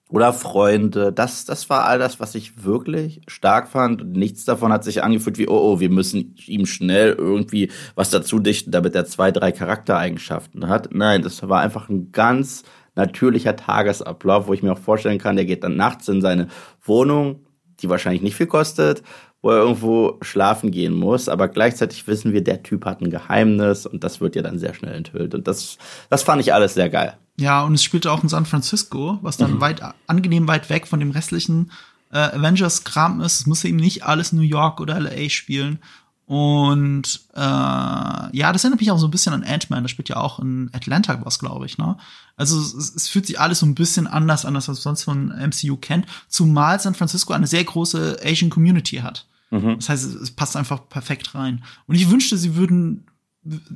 oder 0.10 0.34
Freunde. 0.34 1.14
Das, 1.14 1.46
das 1.46 1.70
war 1.70 1.86
all 1.86 2.00
das, 2.00 2.20
was 2.20 2.34
ich 2.34 2.64
wirklich 2.64 3.22
stark 3.28 3.68
fand. 3.68 4.18
Nichts 4.18 4.44
davon 4.44 4.74
hat 4.74 4.84
sich 4.84 5.04
angefühlt 5.04 5.38
wie, 5.38 5.48
oh, 5.48 5.60
oh, 5.74 5.80
wir 5.80 5.92
müssen 5.92 6.34
ihm 6.48 6.66
schnell 6.66 7.14
irgendwie 7.16 7.70
was 7.94 8.10
dazu 8.10 8.40
dichten, 8.40 8.72
damit 8.72 8.96
er 8.96 9.06
zwei, 9.06 9.30
drei 9.30 9.52
Charaktereigenschaften 9.52 10.68
hat. 10.68 10.90
Nein, 10.92 11.22
das 11.22 11.48
war 11.48 11.62
einfach 11.62 11.90
ein 11.90 12.12
ganz 12.12 12.64
natürlicher 12.96 13.56
Tagesablauf, 13.56 14.48
wo 14.48 14.54
ich 14.54 14.64
mir 14.64 14.72
auch 14.72 14.80
vorstellen 14.80 15.20
kann, 15.20 15.36
der 15.36 15.46
geht 15.46 15.64
dann 15.64 15.76
nachts 15.76 16.08
in 16.08 16.22
seine 16.22 16.48
Wohnung, 16.82 17.46
die 17.82 17.90
wahrscheinlich 17.90 18.24
nicht 18.24 18.36
viel 18.36 18.48
kostet, 18.48 19.04
wo 19.42 19.52
er 19.52 19.58
irgendwo 19.58 20.18
schlafen 20.22 20.72
gehen 20.72 20.94
muss. 20.94 21.30
Aber 21.30 21.48
gleichzeitig 21.48 22.08
wissen 22.08 22.34
wir, 22.34 22.44
der 22.44 22.64
Typ 22.64 22.86
hat 22.86 23.02
ein 23.02 23.10
Geheimnis 23.10 23.86
und 23.86 24.04
das 24.04 24.20
wird 24.22 24.36
ja 24.36 24.42
dann 24.42 24.60
sehr 24.60 24.74
schnell 24.74 24.96
enthüllt. 24.96 25.34
Und 25.34 25.48
das, 25.48 25.78
das 26.10 26.24
fand 26.24 26.42
ich 26.42 26.54
alles 26.54 26.74
sehr 26.74 26.90
geil. 26.90 27.18
Ja, 27.40 27.64
und 27.64 27.74
es 27.74 27.84
spielte 27.84 28.12
auch 28.12 28.22
in 28.22 28.30
San 28.30 28.46
Francisco, 28.46 29.18
was 29.22 29.38
dann 29.38 29.56
mhm. 29.56 29.62
weit, 29.62 29.82
angenehm 30.08 30.48
weit 30.48 30.70
weg 30.70 30.88
von 30.88 31.00
dem 31.00 31.12
restlichen 31.12 31.72
äh, 32.12 32.18
Avengers-Kram 32.18 33.22
ist. 33.22 33.40
Es 33.40 33.46
muss 33.46 33.64
eben 33.64 33.78
nicht 33.78 34.04
alles 34.04 34.34
New 34.34 34.42
York 34.42 34.82
oder 34.82 35.00
LA 35.00 35.30
spielen. 35.30 35.80
Und 36.26 37.22
äh, 37.34 37.40
ja, 37.40 38.54
das 38.54 38.64
erinnert 38.64 38.82
mich 38.82 38.92
auch 38.92 39.00
so 39.00 39.08
ein 39.08 39.12
bisschen 39.12 39.34
an 39.34 39.44
Ant-Man. 39.44 39.84
Das 39.84 39.90
spielt 39.90 40.10
ja 40.10 40.18
auch 40.18 40.40
in 40.40 40.70
Atlanta 40.74 41.20
was, 41.26 41.40
glaube 41.40 41.66
ich. 41.66 41.78
Ne? 41.80 41.98
Also 42.36 42.60
es, 42.60 42.94
es, 42.94 43.08
fühlt 43.08 43.26
sich 43.26 43.40
alles 43.40 43.60
so 43.60 43.66
ein 43.66 43.74
bisschen 43.74 44.06
anders 44.06 44.46
an, 44.46 44.56
als 44.56 44.68
was 44.68 44.86
man 44.86 44.96
sonst 44.96 45.04
von 45.06 45.30
MCU 45.30 45.78
kennt. 45.78 46.06
Zumal 46.28 46.80
San 46.80 46.94
Francisco 46.94 47.34
eine 47.34 47.48
sehr 47.48 47.64
große 47.64 48.20
Asian 48.24 48.52
Community 48.52 48.98
hat. 48.98 49.26
Mhm. 49.52 49.76
Das 49.78 49.90
heißt, 49.90 50.06
es 50.16 50.32
passt 50.32 50.56
einfach 50.56 50.90
perfekt 50.90 51.36
rein. 51.36 51.64
Und 51.88 51.96
ich 51.96 52.10
wünschte, 52.10 52.38
sie 52.38 52.56
würden, 52.56 53.06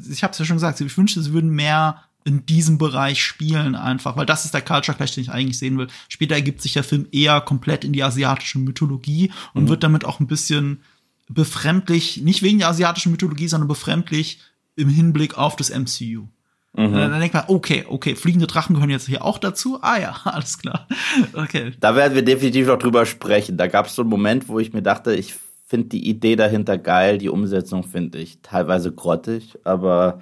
ich 0.10 0.24
habe 0.24 0.32
es 0.32 0.40
ja 0.40 0.46
schon 0.46 0.58
gesagt, 0.58 0.82
ich 0.82 0.98
wünschte, 0.98 1.22
sie 1.22 1.34
würden 1.34 1.50
mehr 1.50 2.04
in 2.26 2.46
diesem 2.46 2.78
Bereich 2.78 3.22
spielen 3.22 3.76
einfach, 3.76 4.16
weil 4.16 4.26
das 4.26 4.46
ist 4.46 4.54
der 4.54 4.62
Culture 4.62 4.96
Clash, 4.96 5.12
den 5.12 5.24
ich 5.24 5.32
eigentlich 5.32 5.58
sehen 5.58 5.78
will. 5.78 5.88
Später 6.08 6.36
ergibt 6.36 6.62
sich 6.62 6.74
der 6.74 6.84
Film 6.84 7.08
eher 7.12 7.42
komplett 7.42 7.84
in 7.84 7.92
die 7.92 8.04
asiatische 8.04 8.60
Mythologie 8.60 9.32
und 9.54 9.66
mhm. 9.66 9.70
wird 9.70 9.84
damit 9.84 10.06
auch 10.06 10.20
ein 10.20 10.28
bisschen 10.28 10.82
befremdlich, 11.30 12.22
nicht 12.22 12.42
wegen 12.42 12.60
der 12.60 12.70
asiatischen 12.70 13.12
Mythologie, 13.12 13.48
sondern 13.48 13.68
befremdlich 13.68 14.40
im 14.76 14.90
Hinblick 14.90 15.38
auf 15.38 15.56
das 15.56 15.70
MCU. 15.70 16.28
Mhm. 16.76 16.94
Dann 16.94 17.20
denkt 17.20 17.36
man, 17.36 17.44
okay, 17.48 17.86
okay, 17.88 18.16
fliegende 18.16 18.48
Drachen 18.48 18.74
gehören 18.74 18.90
jetzt 18.90 19.08
hier 19.08 19.24
auch 19.24 19.38
dazu. 19.38 19.80
Ah 19.82 20.00
ja, 20.00 20.16
alles 20.24 20.58
klar. 20.58 20.88
Okay. 21.34 21.74
Da 21.80 21.96
werden 21.96 22.16
wir 22.16 22.24
definitiv 22.24 22.68
noch 22.68 22.80
drüber 22.80 23.06
sprechen. 23.06 23.58
Da 23.58 23.68
gab 23.68 23.88
es 23.88 23.96
so 23.96 24.02
einen 24.02 24.10
Moment, 24.10 24.48
wo 24.48 24.60
ich 24.60 24.74
mir 24.74 24.82
dachte, 24.82 25.14
ich 25.14 25.36
finde 25.74 25.90
die 25.90 26.08
Idee 26.08 26.36
dahinter 26.36 26.78
geil, 26.78 27.18
die 27.18 27.30
Umsetzung 27.30 27.82
finde 27.82 28.20
ich 28.20 28.44
teilweise 28.44 28.92
grottig, 28.92 29.58
aber 29.64 30.20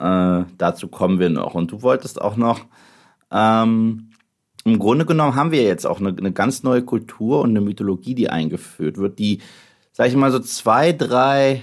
äh, 0.00 0.44
dazu 0.56 0.88
kommen 0.88 1.18
wir 1.18 1.28
noch. 1.28 1.54
Und 1.54 1.72
du 1.72 1.82
wolltest 1.82 2.22
auch 2.22 2.36
noch, 2.36 2.64
ähm, 3.30 4.08
im 4.64 4.78
Grunde 4.78 5.04
genommen 5.04 5.34
haben 5.34 5.52
wir 5.52 5.62
jetzt 5.62 5.86
auch 5.86 6.00
eine, 6.00 6.16
eine 6.16 6.32
ganz 6.32 6.62
neue 6.62 6.82
Kultur 6.82 7.42
und 7.42 7.50
eine 7.50 7.60
Mythologie, 7.60 8.14
die 8.14 8.30
eingeführt 8.30 8.96
wird, 8.96 9.18
die, 9.18 9.42
sag 9.92 10.08
ich 10.08 10.16
mal, 10.16 10.32
so 10.32 10.38
zwei, 10.38 10.92
drei 10.92 11.62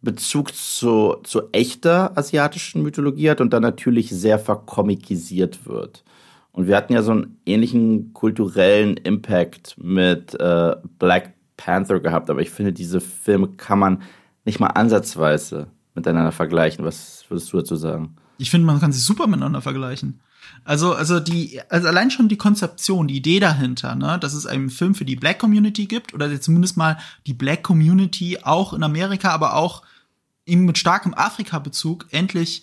Bezug 0.00 0.52
zu, 0.52 1.18
zu 1.22 1.42
echter 1.52 2.18
asiatischen 2.18 2.82
Mythologie 2.82 3.30
hat 3.30 3.40
und 3.40 3.52
dann 3.52 3.62
natürlich 3.62 4.10
sehr 4.10 4.40
verkomikisiert 4.40 5.66
wird. 5.66 6.02
Und 6.50 6.66
wir 6.66 6.76
hatten 6.76 6.94
ja 6.94 7.04
so 7.04 7.12
einen 7.12 7.38
ähnlichen 7.46 8.12
kulturellen 8.12 8.96
Impact 8.96 9.76
mit 9.78 10.34
äh, 10.40 10.74
Black 10.98 11.35
Panther 11.56 12.00
gehabt, 12.00 12.30
aber 12.30 12.40
ich 12.40 12.50
finde, 12.50 12.72
diese 12.72 13.00
Filme 13.00 13.48
kann 13.48 13.78
man 13.78 14.02
nicht 14.44 14.60
mal 14.60 14.68
ansatzweise 14.68 15.68
miteinander 15.94 16.32
vergleichen. 16.32 16.84
Was 16.84 17.24
würdest 17.28 17.52
du 17.52 17.58
dazu 17.58 17.76
sagen? 17.76 18.16
Ich 18.38 18.50
finde, 18.50 18.66
man 18.66 18.80
kann 18.80 18.92
sie 18.92 19.00
super 19.00 19.26
miteinander 19.26 19.62
vergleichen. 19.62 20.20
Also, 20.64 20.94
also 20.94 21.20
die, 21.20 21.60
also 21.68 21.88
allein 21.88 22.10
schon 22.10 22.28
die 22.28 22.36
Konzeption, 22.36 23.08
die 23.08 23.16
Idee 23.16 23.40
dahinter, 23.40 23.94
ne, 23.94 24.18
dass 24.20 24.34
es 24.34 24.46
einen 24.46 24.70
Film 24.70 24.94
für 24.94 25.04
die 25.04 25.16
Black 25.16 25.38
Community 25.38 25.86
gibt 25.86 26.14
oder 26.14 26.40
zumindest 26.40 26.76
mal 26.76 26.98
die 27.26 27.34
Black 27.34 27.62
Community 27.62 28.38
auch 28.42 28.72
in 28.72 28.82
Amerika, 28.82 29.30
aber 29.30 29.54
auch 29.54 29.82
eben 30.44 30.64
mit 30.64 30.78
starkem 30.78 31.14
Afrika-Bezug 31.14 32.06
endlich 32.10 32.62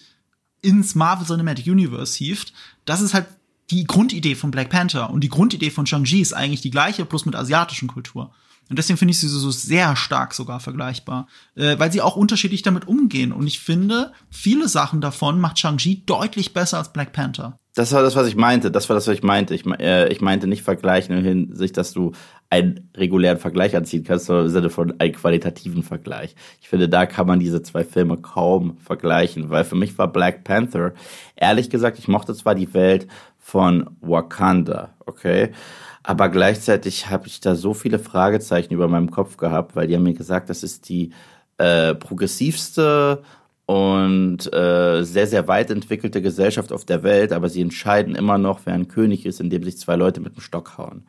ins 0.62 0.95
Marvel 0.95 1.27
Cinematic 1.27 1.67
Universe 1.67 2.17
hieft. 2.17 2.53
Das 2.86 3.01
ist 3.01 3.13
halt 3.13 3.27
die 3.69 3.86
Grundidee 3.86 4.36
von 4.36 4.51
Black 4.51 4.69
Panther 4.69 5.10
und 5.10 5.21
die 5.21 5.29
Grundidee 5.29 5.69
von 5.69 5.86
Shang-Chi 5.86 6.21
ist 6.21 6.34
eigentlich 6.34 6.62
die 6.62 6.71
gleiche, 6.71 7.06
plus 7.06 7.25
mit 7.25 7.36
asiatischen 7.36 7.88
Kultur. 7.88 8.34
Und 8.69 8.80
deswegen 8.80 8.97
finde 8.97 9.12
ich 9.12 9.19
sie 9.19 9.28
so 9.28 9.52
sehr 9.52 9.95
stark 9.95 10.34
sogar 10.34 10.60
vergleichbar, 10.60 11.28
äh, 11.56 11.78
weil 11.78 11.91
sie 11.91 12.02
auch 12.02 12.15
unterschiedlich 12.15 12.62
damit 12.62 12.88
umgehen. 12.88 13.32
Und 13.32 13.47
ich 13.47 13.60
finde, 13.60 14.12
viele 14.30 14.67
Sachen 14.67 15.02
davon 15.02 15.39
macht 15.39 15.60
Shang-Chi 15.60 16.04
deutlich 16.06 16.54
besser 16.54 16.78
als 16.78 16.93
Black 16.93 17.13
Panther. 17.13 17.60
Das 17.76 17.91
war 17.91 18.04
das, 18.04 18.15
was 18.15 18.28
ich 18.28 18.36
meinte. 18.36 18.69
Das 18.69 18.88
war 18.88 18.95
das, 18.95 19.08
was 19.08 19.15
ich 19.15 19.23
meinte. 19.23 19.56
Ich, 19.56 19.65
äh, 19.65 20.08
ich 20.10 20.21
meinte 20.21 20.47
nicht 20.47 20.62
vergleichen 20.62 21.17
in 21.17 21.23
Hinsicht, 21.23 21.76
dass 21.76 21.91
du 21.91 22.12
einen 22.52 22.91
regulären 22.95 23.39
Vergleich 23.39 23.76
anziehen 23.76 24.04
kannst, 24.04 24.28
sondern 24.28 24.45
im 24.45 24.52
Sinne 24.52 24.69
von 24.69 24.93
einem 24.99 25.13
qualitativen 25.13 25.82
Vergleich. 25.82 26.36
Ich 26.62 26.69
finde, 26.69 26.88
da 26.88 27.08
kann 27.08 27.26
man 27.26 27.39
diese 27.39 27.63
zwei 27.63 27.84
Filme 27.84 28.17
kaum 28.17 28.78
vergleichen, 28.78 29.49
weil 29.49 29.63
für 29.63 29.76
mich 29.76 29.97
war 29.97 30.08
Black 30.08 30.43
Panther, 30.43 30.93
ehrlich 31.36 31.71
gesagt, 31.71 31.97
ich 31.97 32.08
mochte 32.08 32.36
zwar 32.36 32.54
die 32.54 32.76
Welt 32.76 33.08
von 33.39 33.89
Wakanda, 34.02 34.93
okay, 35.06 35.52
aber 36.04 36.30
gleichzeitig 36.30 37.10
habe 37.10 37.28
ich 37.28 37.39
da 37.39 37.56
so 37.56 37.74
viele 37.74 37.98
Fragezeichen 37.98 38.74
über 38.74 38.88
meinem 38.88 39.10
Kopf 39.10 39.38
gehabt, 39.38 39.76
weil 39.76 39.88
die 39.88 39.96
haben 39.96 40.04
mir 40.04 40.13
gesagt, 40.13 40.50
das 40.50 40.62
ist 40.62 40.89
die 40.89 41.12
äh, 41.58 41.96
progressivste 41.96 43.24
und 43.66 44.54
äh, 44.54 45.04
sehr, 45.04 45.28
sehr 45.28 45.48
weit 45.48 45.72
entwickelte 45.72 46.22
Gesellschaft 46.22 46.74
auf 46.74 46.84
der 46.84 47.04
Welt, 47.04 47.32
aber 47.32 47.48
sie 47.48 47.62
entscheiden 47.62 48.16
immer 48.16 48.38
noch, 48.38 48.62
wer 48.66 48.74
ein 48.74 48.89
König 48.89 49.26
ist, 49.26 49.39
indem 49.39 49.63
sich 49.63 49.78
zwei 49.78 49.96
Leute 49.96 50.20
mit 50.20 50.36
dem 50.36 50.42
Stock 50.42 50.78
hauen. 50.78 51.08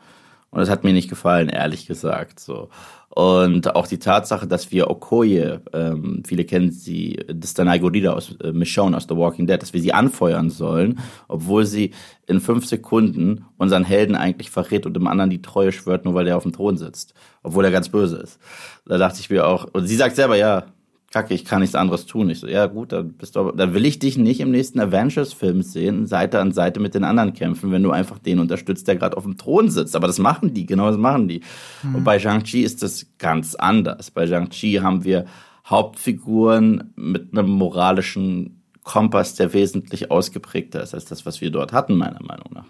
Und 0.54 0.60
das 0.60 0.70
hat 0.70 0.84
mir 0.84 0.92
nicht 0.92 1.10
gefallen, 1.10 1.48
ehrlich 1.48 1.88
gesagt. 1.88 2.38
So. 2.38 2.68
Und 3.08 3.74
auch 3.74 3.88
die 3.88 3.98
Tatsache, 3.98 4.46
dass 4.46 4.70
wir 4.70 4.88
Okoye, 4.88 5.58
ähm, 5.72 6.22
viele 6.24 6.44
kennen 6.44 6.70
sie, 6.70 7.18
das 7.26 7.50
ist 7.50 7.58
Danai 7.58 7.78
Gurira 7.78 8.12
aus 8.12 8.36
äh, 8.40 8.52
Michonne 8.52 8.96
aus 8.96 9.06
The 9.08 9.16
Walking 9.16 9.48
Dead, 9.48 9.60
dass 9.60 9.72
wir 9.72 9.80
sie 9.80 9.92
anfeuern 9.92 10.50
sollen, 10.50 11.00
obwohl 11.26 11.66
sie 11.66 11.90
in 12.28 12.40
fünf 12.40 12.66
Sekunden 12.66 13.46
unseren 13.58 13.82
Helden 13.82 14.14
eigentlich 14.14 14.50
verrät 14.50 14.86
und 14.86 14.94
dem 14.94 15.08
anderen 15.08 15.30
die 15.30 15.42
Treue 15.42 15.72
schwört, 15.72 16.04
nur 16.04 16.14
weil 16.14 16.28
er 16.28 16.36
auf 16.36 16.44
dem 16.44 16.52
Thron 16.52 16.76
sitzt. 16.76 17.14
Obwohl 17.42 17.64
er 17.64 17.72
ganz 17.72 17.88
böse 17.88 18.18
ist. 18.18 18.38
Da 18.86 18.96
dachte 18.96 19.18
ich 19.18 19.28
mir 19.28 19.48
auch, 19.48 19.66
und 19.72 19.88
sie 19.88 19.96
sagt 19.96 20.14
selber, 20.14 20.36
ja, 20.36 20.66
Kacke, 21.14 21.32
ich 21.32 21.44
kann 21.44 21.60
nichts 21.60 21.76
anderes 21.76 22.06
tun. 22.06 22.28
Ich 22.28 22.40
so, 22.40 22.48
ja 22.48 22.66
gut, 22.66 22.90
dann 22.90 23.12
bist 23.12 23.36
du 23.36 23.40
aber, 23.40 23.52
dann 23.52 23.72
will 23.72 23.86
ich 23.86 24.00
dich 24.00 24.18
nicht 24.18 24.40
im 24.40 24.50
nächsten 24.50 24.80
Avengers-Film 24.80 25.62
sehen, 25.62 26.08
Seite 26.08 26.40
an 26.40 26.50
Seite 26.50 26.80
mit 26.80 26.96
den 26.96 27.04
anderen 27.04 27.34
kämpfen, 27.34 27.70
wenn 27.70 27.84
du 27.84 27.92
einfach 27.92 28.18
den 28.18 28.40
unterstützt, 28.40 28.88
der 28.88 28.96
gerade 28.96 29.16
auf 29.16 29.22
dem 29.22 29.36
Thron 29.36 29.70
sitzt. 29.70 29.94
Aber 29.94 30.08
das 30.08 30.18
machen 30.18 30.54
die, 30.54 30.66
genau 30.66 30.88
das 30.88 30.96
machen 30.96 31.28
die. 31.28 31.42
Mhm. 31.84 31.94
Und 31.94 32.04
bei 32.04 32.18
Shang-Chi 32.18 32.62
ist 32.62 32.82
das 32.82 33.06
ganz 33.18 33.54
anders. 33.54 34.10
Bei 34.10 34.26
Shang-Chi 34.26 34.80
haben 34.82 35.04
wir 35.04 35.26
Hauptfiguren 35.64 36.92
mit 36.96 37.28
einem 37.30 37.48
moralischen 37.48 38.60
Kompass, 38.82 39.36
der 39.36 39.52
wesentlich 39.52 40.10
ausgeprägter 40.10 40.82
ist 40.82 40.94
als 40.94 41.04
das, 41.04 41.24
was 41.24 41.40
wir 41.40 41.52
dort 41.52 41.72
hatten, 41.72 41.96
meiner 41.96 42.24
Meinung 42.24 42.50
nach. 42.52 42.66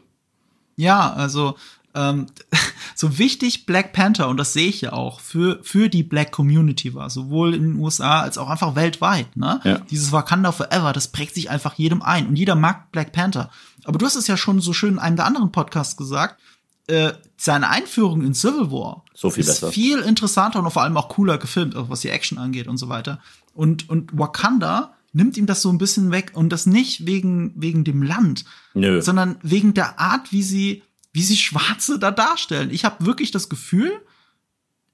Ja, 0.77 1.15
also 1.15 1.55
ähm, 1.95 2.27
so 2.95 3.19
wichtig 3.19 3.67
Black 3.67 3.93
Panther, 3.93 4.29
und 4.29 4.37
das 4.37 4.53
sehe 4.53 4.69
ich 4.69 4.81
ja 4.81 4.93
auch, 4.93 5.21
für, 5.21 5.61
für 5.63 5.89
die 5.89 6.03
Black 6.03 6.33
Community 6.33 6.95
war, 6.95 7.11
sowohl 7.11 7.55
in 7.55 7.63
den 7.63 7.77
USA 7.77 8.21
als 8.21 8.39
auch 8.39 8.49
einfach 8.49 8.75
weltweit. 8.75 9.37
Ne? 9.37 9.61
Ja. 9.65 9.79
Dieses 9.91 10.13
Wakanda 10.13 10.53
Forever, 10.53 10.93
das 10.93 11.09
prägt 11.09 11.35
sich 11.35 11.51
einfach 11.51 11.75
jedem 11.75 12.03
ein. 12.03 12.27
Und 12.27 12.37
jeder 12.37 12.55
mag 12.55 12.91
Black 12.93 13.13
Panther. 13.13 13.51
Aber 13.85 13.99
du 13.99 14.07
hast 14.07 14.17
es 14.17 14.27
ja 14.27 14.37
schon 14.37 14.61
so 14.61 14.73
schön 14.73 14.95
in 14.95 14.99
einem 14.99 15.17
der 15.17 15.27
anderen 15.27 15.53
Podcasts 15.53 15.97
gesagt, 15.97 16.41
äh, 16.87 17.13
seine 17.37 17.71
Einführung 17.71 18.23
in 18.23 18.35
Civil 18.35 18.71
War 18.71 19.05
so 19.15 19.31
viel 19.31 19.43
ist 19.43 19.61
besser. 19.61 19.73
viel 19.73 20.01
interessanter 20.01 20.63
und 20.63 20.71
vor 20.71 20.83
allem 20.83 20.97
auch 20.99 21.09
cooler 21.09 21.39
gefilmt, 21.39 21.77
auch 21.77 21.89
was 21.89 22.01
die 22.01 22.11
Action 22.11 22.37
angeht 22.37 22.67
und 22.67 22.77
so 22.77 22.89
weiter. 22.89 23.21
Und, 23.55 23.89
und 23.89 24.11
Wakanda 24.19 24.95
nimmt 25.15 25.37
ihm 25.37 25.47
das 25.47 25.63
so 25.63 25.71
ein 25.71 25.79
bisschen 25.79 26.11
weg 26.11 26.33
und 26.35 26.51
das 26.51 26.67
nicht 26.67 27.07
wegen, 27.07 27.53
wegen 27.57 27.85
dem 27.85 28.03
Land, 28.03 28.45
Nö. 28.75 29.01
sondern 29.01 29.37
wegen 29.43 29.73
der 29.73 29.99
Art, 29.99 30.33
wie 30.33 30.43
sie 30.43 30.83
wie 31.15 31.23
sie 31.23 31.39
Schwarze 31.39 31.99
da 31.99 32.11
darstellen. 32.11 32.71
Ich 32.71 32.85
habe 32.85 33.07
wirklich 33.07 33.31
das 33.31 33.49
Gefühl, 33.49 33.93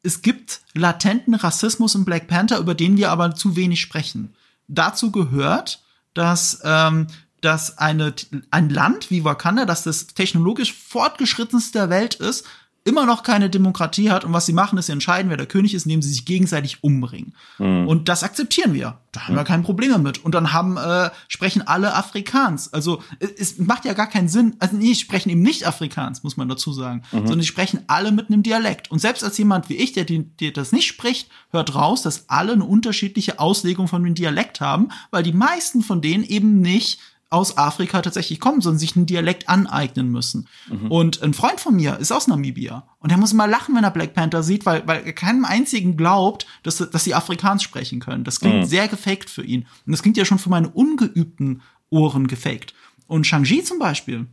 es 0.03 0.23
gibt 0.23 0.61
latenten 0.75 1.35
Rassismus 1.35 1.97
im 1.97 2.05
Black 2.05 2.29
Panther, 2.29 2.59
über 2.59 2.75
den 2.75 2.97
wir 2.97 3.11
aber 3.11 3.35
zu 3.35 3.57
wenig 3.57 3.81
sprechen. 3.81 4.35
Dazu 4.69 5.11
gehört, 5.11 5.83
dass 6.15 6.61
ähm, 6.63 7.09
dass 7.41 7.79
eine, 7.79 8.15
ein 8.51 8.69
Land 8.69 9.11
wie 9.11 9.25
Wakanda, 9.25 9.65
das 9.65 9.83
das 9.83 10.09
technologisch 10.09 10.75
fortgeschrittenste 10.75 11.79
der 11.79 11.91
Welt 11.91 12.15
ist, 12.17 12.47
immer 12.85 13.05
noch 13.05 13.23
keine 13.23 13.51
Demokratie 13.51 14.11
hat 14.11 14.25
und 14.25 14.33
was 14.33 14.47
sie 14.47 14.55
machen, 14.55 14.79
ist, 14.79 14.87
sie 14.87 14.93
entscheiden, 14.93 15.29
wer 15.29 15.37
der 15.37 15.47
König 15.47 15.75
ist, 15.75 15.85
indem 15.85 16.01
sie 16.01 16.09
sich 16.09 16.25
gegenseitig 16.25 16.83
umbringen. 16.83 17.35
Mhm. 17.59 17.87
Und 17.87 18.09
das 18.09 18.23
akzeptieren 18.23 18.73
wir. 18.73 18.99
Da 19.13 19.27
haben 19.27 19.35
wir 19.35 19.45
kein 19.45 19.63
Problem 19.63 19.91
damit. 19.91 20.25
Und 20.25 20.35
dann 20.35 20.53
haben 20.53 20.77
äh, 20.77 21.11
sprechen 21.29 21.67
alle 21.67 21.95
Afrikaans. 21.95 22.73
Also 22.73 23.03
es, 23.19 23.33
es 23.33 23.59
macht 23.59 23.85
ja 23.85 23.93
gar 23.93 24.07
keinen 24.07 24.29
Sinn. 24.29 24.57
Also 24.61 24.77
nee, 24.77 24.95
sprechen 24.95 25.31
eben 25.31 25.43
nicht 25.43 25.67
Afrikaans, 25.67 26.23
muss 26.23 26.37
man 26.37 26.49
dazu 26.49 26.73
sagen, 26.73 27.03
mhm. 27.13 27.19
sondern 27.19 27.41
die 27.41 27.47
sprechen 27.47 27.81
alle 27.87 28.13
mit 28.13 28.29
einem 28.29 28.43
Dialekt. 28.43 28.91
Und 28.91 29.01
selbst 29.01 29.25
als 29.25 29.37
jemand 29.37 29.69
wie 29.69 29.77
ich, 29.77 29.93
der, 29.93 30.05
der 30.05 30.53
das 30.53 30.73
nicht 30.73 30.87
spricht, 30.87 31.29
hört 31.51 31.75
raus, 31.75 32.03
dass 32.03 32.31
alle 32.31 32.53
eine 32.53 32.65
unterschiedliche 32.65 33.41
Auslegung 33.41 33.89
von 33.89 34.03
dem 34.05 34.15
Dialekt 34.15 34.61
haben, 34.61 34.89
weil 35.11 35.23
die 35.23 35.33
meisten 35.33 35.83
von 35.83 36.01
denen 36.01 36.25
eben 36.25 36.61
nicht 36.61 36.99
aus 37.31 37.57
Afrika 37.57 38.03
tatsächlich 38.03 38.41
kommen, 38.41 38.61
sondern 38.61 38.81
sich 38.81 38.97
einen 38.97 39.07
Dialekt 39.07 39.49
aneignen 39.49 40.09
müssen. 40.11 40.49
Mhm. 40.69 40.91
Und 40.91 41.23
ein 41.23 41.33
Freund 41.33 41.61
von 41.61 41.77
mir 41.77 41.97
ist 41.99 42.11
aus 42.11 42.27
Namibia. 42.27 42.89
Und 42.99 43.11
er 43.11 43.19
muss 43.19 43.33
mal 43.33 43.49
lachen, 43.49 43.75
wenn 43.77 43.85
er 43.85 43.93
Black 43.93 44.15
Panther 44.15 44.43
sieht, 44.43 44.67
weil, 44.67 44.87
weil 44.87 45.05
er 45.07 45.13
keinem 45.13 45.45
einzigen 45.45 45.97
glaubt, 45.97 46.47
dass, 46.65 46.79
dass 46.79 47.05
sie 47.05 47.15
Afrikaans 47.15 47.63
sprechen 47.63 48.01
können. 48.01 48.25
Das 48.25 48.41
klingt 48.41 48.57
mhm. 48.57 48.65
sehr 48.65 48.89
gefaked 48.89 49.31
für 49.31 49.45
ihn. 49.45 49.67
Und 49.87 49.93
das 49.93 50.03
klingt 50.03 50.17
ja 50.17 50.25
schon 50.25 50.41
für 50.41 50.51
meine 50.51 50.69
ungeübten 50.69 51.63
Ohren 51.89 52.27
gefaked. 52.27 52.75
Und 53.07 53.27
Shang-Chi 53.27 53.63
zum 53.63 53.79
Beispiel 53.79 54.27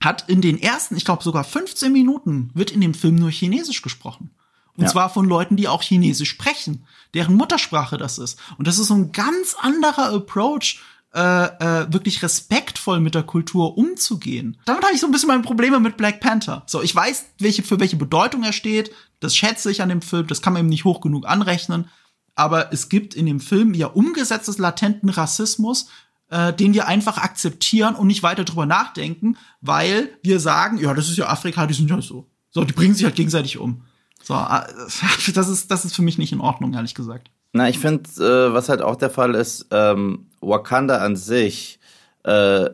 hat 0.00 0.28
in 0.28 0.40
den 0.40 0.60
ersten, 0.62 0.96
ich 0.96 1.04
glaube 1.04 1.24
sogar 1.24 1.42
15 1.42 1.92
Minuten, 1.92 2.50
wird 2.54 2.70
in 2.70 2.80
dem 2.80 2.94
Film 2.94 3.16
nur 3.16 3.30
Chinesisch 3.30 3.82
gesprochen. 3.82 4.30
Und 4.76 4.84
ja. 4.84 4.90
zwar 4.90 5.10
von 5.10 5.26
Leuten, 5.26 5.56
die 5.56 5.68
auch 5.68 5.82
Chinesisch 5.82 6.30
sprechen, 6.30 6.86
deren 7.12 7.34
Muttersprache 7.34 7.98
das 7.98 8.18
ist. 8.18 8.38
Und 8.56 8.66
das 8.66 8.78
ist 8.78 8.86
so 8.86 8.94
ein 8.94 9.12
ganz 9.12 9.56
anderer 9.60 10.14
Approach 10.14 10.80
äh, 11.12 11.20
äh, 11.20 11.92
wirklich 11.92 12.22
respektvoll 12.22 13.00
mit 13.00 13.14
der 13.14 13.24
Kultur 13.24 13.76
umzugehen. 13.76 14.56
Damit 14.64 14.84
habe 14.84 14.94
ich 14.94 15.00
so 15.00 15.06
ein 15.06 15.12
bisschen 15.12 15.28
meine 15.28 15.42
Probleme 15.42 15.80
mit 15.80 15.96
Black 15.96 16.20
Panther. 16.20 16.62
So, 16.66 16.82
ich 16.82 16.94
weiß, 16.94 17.26
welche, 17.38 17.62
für 17.62 17.80
welche 17.80 17.96
Bedeutung 17.96 18.44
er 18.44 18.52
steht. 18.52 18.92
Das 19.18 19.34
schätze 19.34 19.70
ich 19.70 19.82
an 19.82 19.88
dem 19.88 20.02
Film. 20.02 20.26
Das 20.28 20.40
kann 20.40 20.52
man 20.52 20.60
eben 20.60 20.68
nicht 20.68 20.84
hoch 20.84 21.00
genug 21.00 21.26
anrechnen. 21.26 21.88
Aber 22.36 22.72
es 22.72 22.88
gibt 22.88 23.14
in 23.14 23.26
dem 23.26 23.40
Film 23.40 23.74
ja 23.74 23.88
umgesetztes 23.88 24.58
latenten 24.58 25.08
Rassismus, 25.08 25.88
äh, 26.30 26.52
den 26.52 26.74
wir 26.74 26.86
einfach 26.86 27.18
akzeptieren 27.18 27.96
und 27.96 28.06
nicht 28.06 28.22
weiter 28.22 28.44
drüber 28.44 28.66
nachdenken, 28.66 29.36
weil 29.60 30.16
wir 30.22 30.38
sagen, 30.38 30.78
ja, 30.78 30.94
das 30.94 31.08
ist 31.08 31.18
ja 31.18 31.28
Afrika, 31.28 31.66
die 31.66 31.74
sind 31.74 31.90
ja 31.90 32.00
so. 32.00 32.30
So, 32.52 32.64
die 32.64 32.72
bringen 32.72 32.94
sich 32.94 33.04
halt 33.04 33.16
gegenseitig 33.16 33.58
um. 33.58 33.82
So, 34.22 34.34
äh, 34.34 34.62
das 35.34 35.48
ist, 35.48 35.70
das 35.70 35.84
ist 35.84 35.94
für 35.94 36.02
mich 36.02 36.18
nicht 36.18 36.32
in 36.32 36.40
Ordnung, 36.40 36.72
ehrlich 36.74 36.94
gesagt. 36.94 37.30
Na, 37.52 37.68
ich 37.68 37.78
finde, 37.78 38.08
äh, 38.18 38.52
was 38.52 38.68
halt 38.68 38.82
auch 38.82 38.96
der 38.96 39.10
Fall 39.10 39.34
ist, 39.34 39.66
ähm, 39.72 40.26
Wakanda 40.40 40.98
an 40.98 41.16
sich 41.16 41.80
äh, 42.22 42.70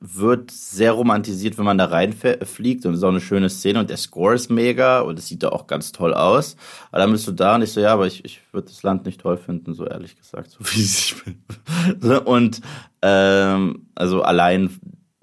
wird 0.00 0.50
sehr 0.50 0.92
romantisiert, 0.92 1.58
wenn 1.58 1.64
man 1.64 1.78
da 1.78 1.86
reinfliegt 1.86 2.86
und 2.86 3.02
auch 3.02 3.08
eine 3.08 3.20
schöne 3.20 3.48
Szene 3.48 3.80
und 3.80 3.90
der 3.90 3.96
Score 3.96 4.34
ist 4.34 4.48
mega 4.50 5.00
und 5.00 5.18
es 5.18 5.26
sieht 5.26 5.42
da 5.42 5.48
auch 5.48 5.66
ganz 5.66 5.92
toll 5.92 6.14
aus. 6.14 6.56
Aber 6.90 7.00
dann 7.00 7.12
bist 7.12 7.26
du 7.26 7.32
da 7.32 7.56
und 7.56 7.62
ich 7.62 7.72
so, 7.72 7.80
ja, 7.80 7.92
aber 7.92 8.06
ich, 8.06 8.24
ich 8.24 8.40
würde 8.52 8.68
das 8.68 8.82
Land 8.82 9.06
nicht 9.06 9.20
toll 9.20 9.36
finden, 9.36 9.74
so 9.74 9.86
ehrlich 9.86 10.16
gesagt, 10.16 10.50
so 10.50 10.58
wie 10.62 10.82
ich 10.82 11.16
bin. 11.24 12.18
und 12.18 12.60
ähm, 13.02 13.86
also 13.94 14.22
allein, 14.22 14.70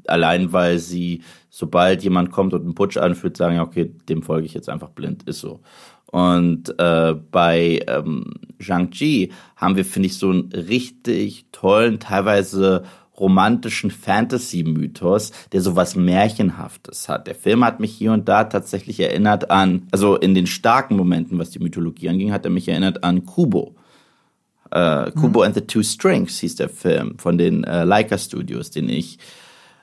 allein 0.08 0.52
weil 0.52 0.80
sie, 0.80 1.22
sobald 1.50 2.04
jemand 2.04 2.32
kommt 2.32 2.54
und 2.54 2.64
einen 2.64 2.76
Putsch 2.76 2.98
anführt, 2.98 3.38
sagen, 3.38 3.56
ja, 3.56 3.64
okay, 3.64 3.94
dem 4.10 4.24
folge 4.24 4.46
ich 4.46 4.54
jetzt 4.54 4.70
einfach 4.70 4.90
blind, 4.90 5.24
ist 5.24 5.40
so. 5.40 5.62
Und 6.16 6.80
äh, 6.80 7.14
bei 7.14 7.82
ähm, 7.88 8.36
Shang-Chi 8.62 9.34
haben 9.58 9.76
wir, 9.76 9.84
finde 9.84 10.08
ich, 10.08 10.18
so 10.18 10.30
einen 10.30 10.50
richtig 10.54 11.48
tollen, 11.52 12.00
teilweise 12.00 12.84
romantischen 13.20 13.92
Fantasy-Mythos, 13.92 15.34
der 15.52 15.60
so 15.60 15.76
was 15.76 15.98
Märchenhaftes 15.98 17.10
hat. 17.10 17.28
Der 17.28 17.36
Film 17.36 17.66
hat 17.66 17.82
mich 17.82 17.92
hier 17.92 18.14
und 18.14 18.30
da 18.30 18.46
tatsächlich 18.46 19.02
erinnert 19.02 19.52
an, 19.52 19.90
also 19.92 20.16
in 20.16 20.34
den 20.34 20.48
starken 20.48 20.96
Momenten, 20.96 21.38
was 21.38 21.50
die 21.50 21.60
Mythologie 21.60 22.08
anging, 22.08 22.32
hat 22.32 22.46
er 22.46 22.52
mich 22.52 22.70
erinnert 22.70 23.04
an 23.04 23.26
Kubo. 23.26 23.76
Äh, 24.72 25.12
Kubo 25.12 25.40
mhm. 25.40 25.48
and 25.48 25.56
the 25.56 25.68
Two 25.68 25.84
Strings 25.84 26.40
hieß 26.40 26.56
der 26.56 26.70
Film 26.70 27.20
von 27.20 27.38
den 27.38 27.66
äh, 27.66 27.84
Leica 27.84 28.18
Studios, 28.18 28.72
den 28.72 28.88
ich 28.88 29.20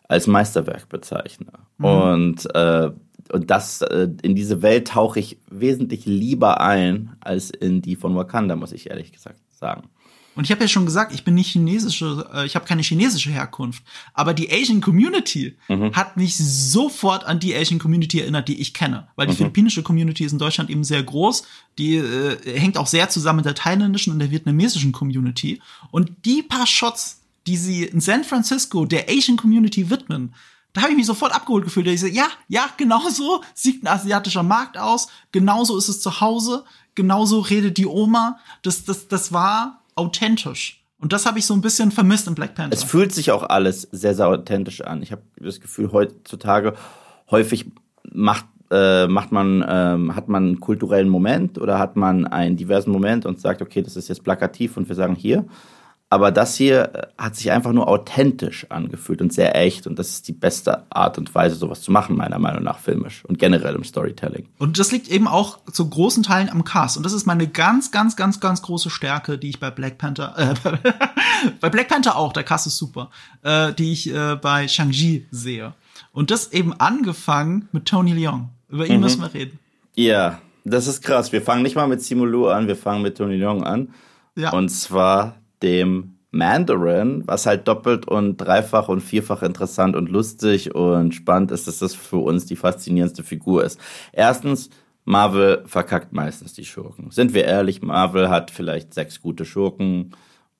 als 0.08 0.26
Meisterwerk 0.26 0.88
bezeichne. 0.88 1.52
Mhm. 1.76 1.84
Und 1.84 2.54
äh, 2.54 2.90
und 3.30 3.50
das, 3.50 3.82
äh, 3.82 4.08
in 4.22 4.34
diese 4.34 4.62
Welt 4.62 4.88
tauche 4.88 5.20
ich 5.20 5.38
wesentlich 5.50 6.06
lieber 6.06 6.60
ein, 6.60 7.16
als 7.20 7.50
in 7.50 7.82
die 7.82 7.96
von 7.96 8.16
Wakanda, 8.16 8.56
muss 8.56 8.72
ich 8.72 8.90
ehrlich 8.90 9.12
gesagt 9.12 9.40
sagen. 9.50 9.88
Und 10.34 10.44
ich 10.44 10.50
habe 10.50 10.62
ja 10.62 10.68
schon 10.68 10.86
gesagt, 10.86 11.12
ich 11.12 11.24
bin 11.24 11.34
nicht 11.34 11.52
chinesische, 11.52 12.26
äh, 12.32 12.46
ich 12.46 12.54
habe 12.54 12.64
keine 12.64 12.82
chinesische 12.82 13.30
Herkunft. 13.30 13.82
Aber 14.14 14.32
die 14.32 14.50
Asian 14.50 14.80
Community 14.80 15.56
mhm. 15.68 15.92
hat 15.92 16.16
mich 16.16 16.36
sofort 16.36 17.24
an 17.24 17.38
die 17.38 17.54
Asian 17.54 17.78
Community 17.78 18.20
erinnert, 18.20 18.48
die 18.48 18.60
ich 18.60 18.72
kenne. 18.72 19.08
Weil 19.16 19.26
die 19.26 19.34
mhm. 19.34 19.38
philippinische 19.38 19.82
Community 19.82 20.24
ist 20.24 20.32
in 20.32 20.38
Deutschland 20.38 20.70
eben 20.70 20.84
sehr 20.84 21.02
groß. 21.02 21.44
Die 21.78 21.96
äh, 21.96 22.58
hängt 22.58 22.78
auch 22.78 22.86
sehr 22.86 23.10
zusammen 23.10 23.38
mit 23.38 23.46
der 23.46 23.54
thailändischen 23.54 24.12
und 24.12 24.20
der 24.20 24.30
vietnamesischen 24.30 24.92
Community. 24.92 25.60
Und 25.90 26.10
die 26.24 26.42
paar 26.42 26.66
Shots, 26.66 27.20
die 27.46 27.56
sie 27.56 27.84
in 27.84 28.00
San 28.00 28.24
Francisco 28.24 28.86
der 28.86 29.08
Asian 29.10 29.36
Community 29.36 29.90
widmen, 29.90 30.34
da 30.72 30.82
habe 30.82 30.92
ich 30.92 30.96
mich 30.96 31.06
sofort 31.06 31.34
abgeholt 31.34 31.64
gefühlt. 31.64 31.86
Ich 31.86 32.00
so, 32.00 32.06
ja, 32.06 32.28
ja, 32.48 32.66
genau 32.76 33.08
so 33.08 33.42
sieht 33.54 33.82
ein 33.82 33.88
asiatischer 33.88 34.42
Markt 34.42 34.78
aus, 34.78 35.08
genauso 35.30 35.76
ist 35.76 35.88
es 35.88 36.00
zu 36.00 36.20
Hause, 36.20 36.64
genauso 36.94 37.40
redet 37.40 37.76
die 37.76 37.86
Oma. 37.86 38.38
Das, 38.62 38.84
das, 38.84 39.08
das 39.08 39.32
war 39.32 39.82
authentisch. 39.94 40.82
Und 40.98 41.12
das 41.12 41.26
habe 41.26 41.38
ich 41.38 41.46
so 41.46 41.54
ein 41.54 41.60
bisschen 41.60 41.90
vermisst 41.90 42.28
in 42.28 42.34
Black 42.34 42.54
Panther. 42.54 42.76
Es 42.76 42.84
fühlt 42.84 43.12
sich 43.12 43.32
auch 43.32 43.42
alles 43.42 43.88
sehr, 43.90 44.14
sehr 44.14 44.28
authentisch 44.28 44.82
an. 44.82 45.02
Ich 45.02 45.10
habe 45.10 45.22
das 45.36 45.60
Gefühl, 45.60 45.90
heutzutage 45.92 46.74
häufig 47.28 47.66
macht 48.12 48.46
äh, 48.70 49.06
macht 49.06 49.32
man, 49.32 49.62
ähm, 49.68 50.16
hat 50.16 50.28
man 50.28 50.44
einen 50.44 50.60
kulturellen 50.60 51.08
Moment 51.08 51.58
oder 51.58 51.78
hat 51.78 51.94
man 51.96 52.26
einen 52.26 52.56
diversen 52.56 52.90
Moment 52.90 53.26
und 53.26 53.38
sagt, 53.38 53.60
okay, 53.60 53.82
das 53.82 53.96
ist 53.96 54.08
jetzt 54.08 54.24
plakativ 54.24 54.78
und 54.78 54.88
wir 54.88 54.96
sagen 54.96 55.14
hier. 55.14 55.44
Aber 56.12 56.30
das 56.30 56.56
hier 56.56 56.94
äh, 56.94 57.06
hat 57.16 57.36
sich 57.36 57.50
einfach 57.52 57.72
nur 57.72 57.88
authentisch 57.88 58.66
angefühlt 58.68 59.22
und 59.22 59.32
sehr 59.32 59.56
echt. 59.56 59.86
Und 59.86 59.98
das 59.98 60.10
ist 60.10 60.28
die 60.28 60.34
beste 60.34 60.84
Art 60.90 61.16
und 61.16 61.34
Weise, 61.34 61.56
sowas 61.56 61.80
zu 61.80 61.90
machen, 61.90 62.18
meiner 62.18 62.38
Meinung 62.38 62.62
nach, 62.62 62.80
filmisch 62.80 63.24
und 63.24 63.38
generell 63.38 63.74
im 63.74 63.82
Storytelling. 63.82 64.46
Und 64.58 64.78
das 64.78 64.92
liegt 64.92 65.08
eben 65.08 65.26
auch 65.26 65.60
zu 65.72 65.88
großen 65.88 66.22
Teilen 66.22 66.50
am 66.50 66.64
Cast. 66.64 66.98
Und 66.98 67.06
das 67.06 67.14
ist 67.14 67.24
meine 67.24 67.48
ganz, 67.48 67.92
ganz, 67.92 68.14
ganz, 68.14 68.40
ganz 68.40 68.60
große 68.60 68.90
Stärke, 68.90 69.38
die 69.38 69.48
ich 69.48 69.58
bei 69.58 69.70
Black 69.70 69.96
Panther, 69.96 70.34
äh, 70.36 70.54
bei 71.62 71.70
Black 71.70 71.88
Panther 71.88 72.18
auch, 72.18 72.34
der 72.34 72.44
Cast 72.44 72.66
ist 72.66 72.76
super, 72.76 73.08
äh, 73.42 73.72
die 73.72 73.92
ich 73.92 74.14
äh, 74.14 74.36
bei 74.36 74.68
Shang-Chi 74.68 75.28
sehe. 75.30 75.72
Und 76.12 76.30
das 76.30 76.52
eben 76.52 76.74
angefangen 76.74 77.70
mit 77.72 77.86
Tony 77.86 78.12
Leung. 78.12 78.50
Über 78.68 78.86
ihn 78.86 78.96
mhm. 78.96 79.00
müssen 79.00 79.22
wir 79.22 79.32
reden. 79.32 79.58
Ja, 79.94 80.42
das 80.66 80.88
ist 80.88 81.00
krass. 81.00 81.32
Wir 81.32 81.40
fangen 81.40 81.62
nicht 81.62 81.74
mal 81.74 81.88
mit 81.88 82.02
Simu 82.02 82.26
Liu 82.26 82.48
an, 82.48 82.68
wir 82.68 82.76
fangen 82.76 83.00
mit 83.00 83.16
Tony 83.16 83.36
Leung 83.36 83.64
an. 83.64 83.94
Ja. 84.36 84.52
Und 84.52 84.68
zwar 84.68 85.36
dem 85.62 86.18
Mandarin, 86.32 87.22
was 87.26 87.46
halt 87.46 87.68
doppelt 87.68 88.08
und 88.08 88.38
dreifach 88.38 88.88
und 88.88 89.02
vierfach 89.02 89.42
interessant 89.42 89.94
und 89.94 90.08
lustig 90.08 90.74
und 90.74 91.14
spannend 91.14 91.50
ist, 91.50 91.68
dass 91.68 91.78
das 91.78 91.94
für 91.94 92.16
uns 92.16 92.46
die 92.46 92.56
faszinierendste 92.56 93.22
Figur 93.22 93.64
ist. 93.64 93.78
Erstens, 94.12 94.70
Marvel 95.04 95.62
verkackt 95.66 96.12
meistens 96.12 96.54
die 96.54 96.64
Schurken. 96.64 97.10
Sind 97.10 97.34
wir 97.34 97.44
ehrlich, 97.44 97.82
Marvel 97.82 98.30
hat 98.30 98.50
vielleicht 98.50 98.94
sechs 98.94 99.20
gute 99.20 99.44
Schurken. 99.44 100.12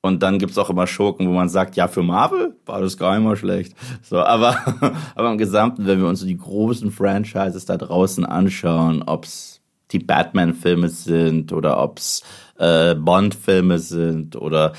Und 0.04 0.24
dann 0.24 0.40
gibt's 0.40 0.58
auch 0.58 0.68
immer 0.68 0.88
Schurken, 0.88 1.28
wo 1.28 1.32
man 1.32 1.48
sagt, 1.48 1.76
ja, 1.76 1.86
für 1.86 2.02
Marvel 2.02 2.56
war 2.66 2.80
das 2.80 2.98
gar 2.98 3.18
mal 3.20 3.36
schlecht. 3.36 3.74
So, 4.02 4.18
aber, 4.18 4.56
aber 5.14 5.30
im 5.30 5.38
Gesamten, 5.38 5.86
wenn 5.86 6.00
wir 6.00 6.08
uns 6.08 6.20
so 6.20 6.26
die 6.26 6.36
großen 6.36 6.90
Franchises 6.90 7.64
da 7.66 7.76
draußen 7.76 8.26
anschauen, 8.26 9.02
ob's 9.06 9.60
die 9.92 10.00
Batman-Filme 10.00 10.88
sind 10.88 11.52
oder 11.52 11.80
ob's 11.80 12.24
äh, 12.62 12.94
Bond-Filme 12.94 13.78
sind 13.78 14.36
oder 14.36 14.72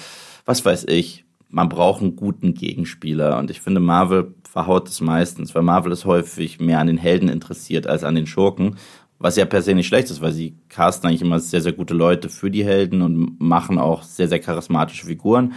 was 0.46 0.64
weiß 0.64 0.86
ich. 0.88 1.26
Man 1.50 1.70
braucht 1.70 2.02
einen 2.02 2.16
guten 2.16 2.54
Gegenspieler 2.56 3.38
und 3.38 3.52
ich 3.52 3.62
finde, 3.62 3.80
Marvel 3.80 4.34
verhaut 4.50 4.88
es 4.88 5.02
meistens, 5.02 5.54
weil 5.54 5.62
Marvel 5.62 5.92
ist 5.92 6.06
häufig 6.06 6.60
mehr 6.60 6.80
an 6.80 6.88
den 6.88 6.98
Helden 6.98 7.30
interessiert 7.30 7.86
als 7.86 8.04
an 8.04 8.16
den 8.16 8.26
Schurken, 8.26 8.78
was 9.20 9.36
ja 9.36 9.46
per 9.46 9.62
se 9.62 9.76
nicht 9.76 9.88
schlecht 9.88 10.10
ist, 10.10 10.22
weil 10.22 10.32
sie 10.32 10.56
casten 10.70 11.08
eigentlich 11.08 11.22
immer 11.22 11.40
sehr, 11.40 11.62
sehr 11.62 11.74
gute 11.74 11.94
Leute 11.94 12.30
für 12.30 12.50
die 12.50 12.66
Helden 12.66 13.02
und 13.02 13.40
machen 13.40 13.78
auch 13.78 14.04
sehr, 14.04 14.28
sehr 14.28 14.40
charismatische 14.40 15.06
Figuren. 15.06 15.54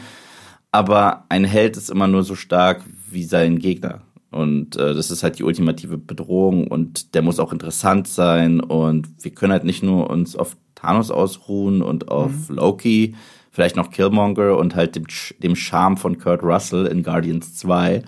Aber 0.71 1.25
ein 1.31 1.45
Held 1.45 1.77
ist 1.77 1.91
immer 1.91 2.07
nur 2.07 2.23
so 2.23 2.35
stark 2.35 2.83
wie 3.11 3.25
sein 3.25 3.59
Gegner. 3.59 4.03
Und 4.31 4.77
äh, 4.77 4.95
das 4.95 5.11
ist 5.11 5.23
halt 5.23 5.39
die 5.39 5.45
ultimative 5.45 5.97
Bedrohung 5.97 6.67
und 6.67 7.15
der 7.15 7.23
muss 7.23 7.39
auch 7.39 7.53
interessant 7.53 8.07
sein. 8.09 8.61
Und 8.61 9.09
wir 9.25 9.31
können 9.31 9.53
halt 9.53 9.65
nicht 9.65 9.83
nur 9.83 10.11
uns 10.11 10.37
auf 10.37 10.57
Thanos 10.77 11.11
ausruhen 11.11 11.83
und 11.83 12.09
auf 12.09 12.49
mhm. 12.49 12.57
Loki, 12.57 13.17
vielleicht 13.51 13.75
noch 13.75 13.91
Killmonger 13.91 14.57
und 14.57 14.77
halt 14.77 14.95
dem, 14.95 15.07
dem 15.43 15.57
Charme 15.57 15.97
von 15.97 16.19
Kurt 16.19 16.45
Russell 16.45 16.87
in 16.87 17.03
Guardians 17.03 17.57
2. 17.57 18.05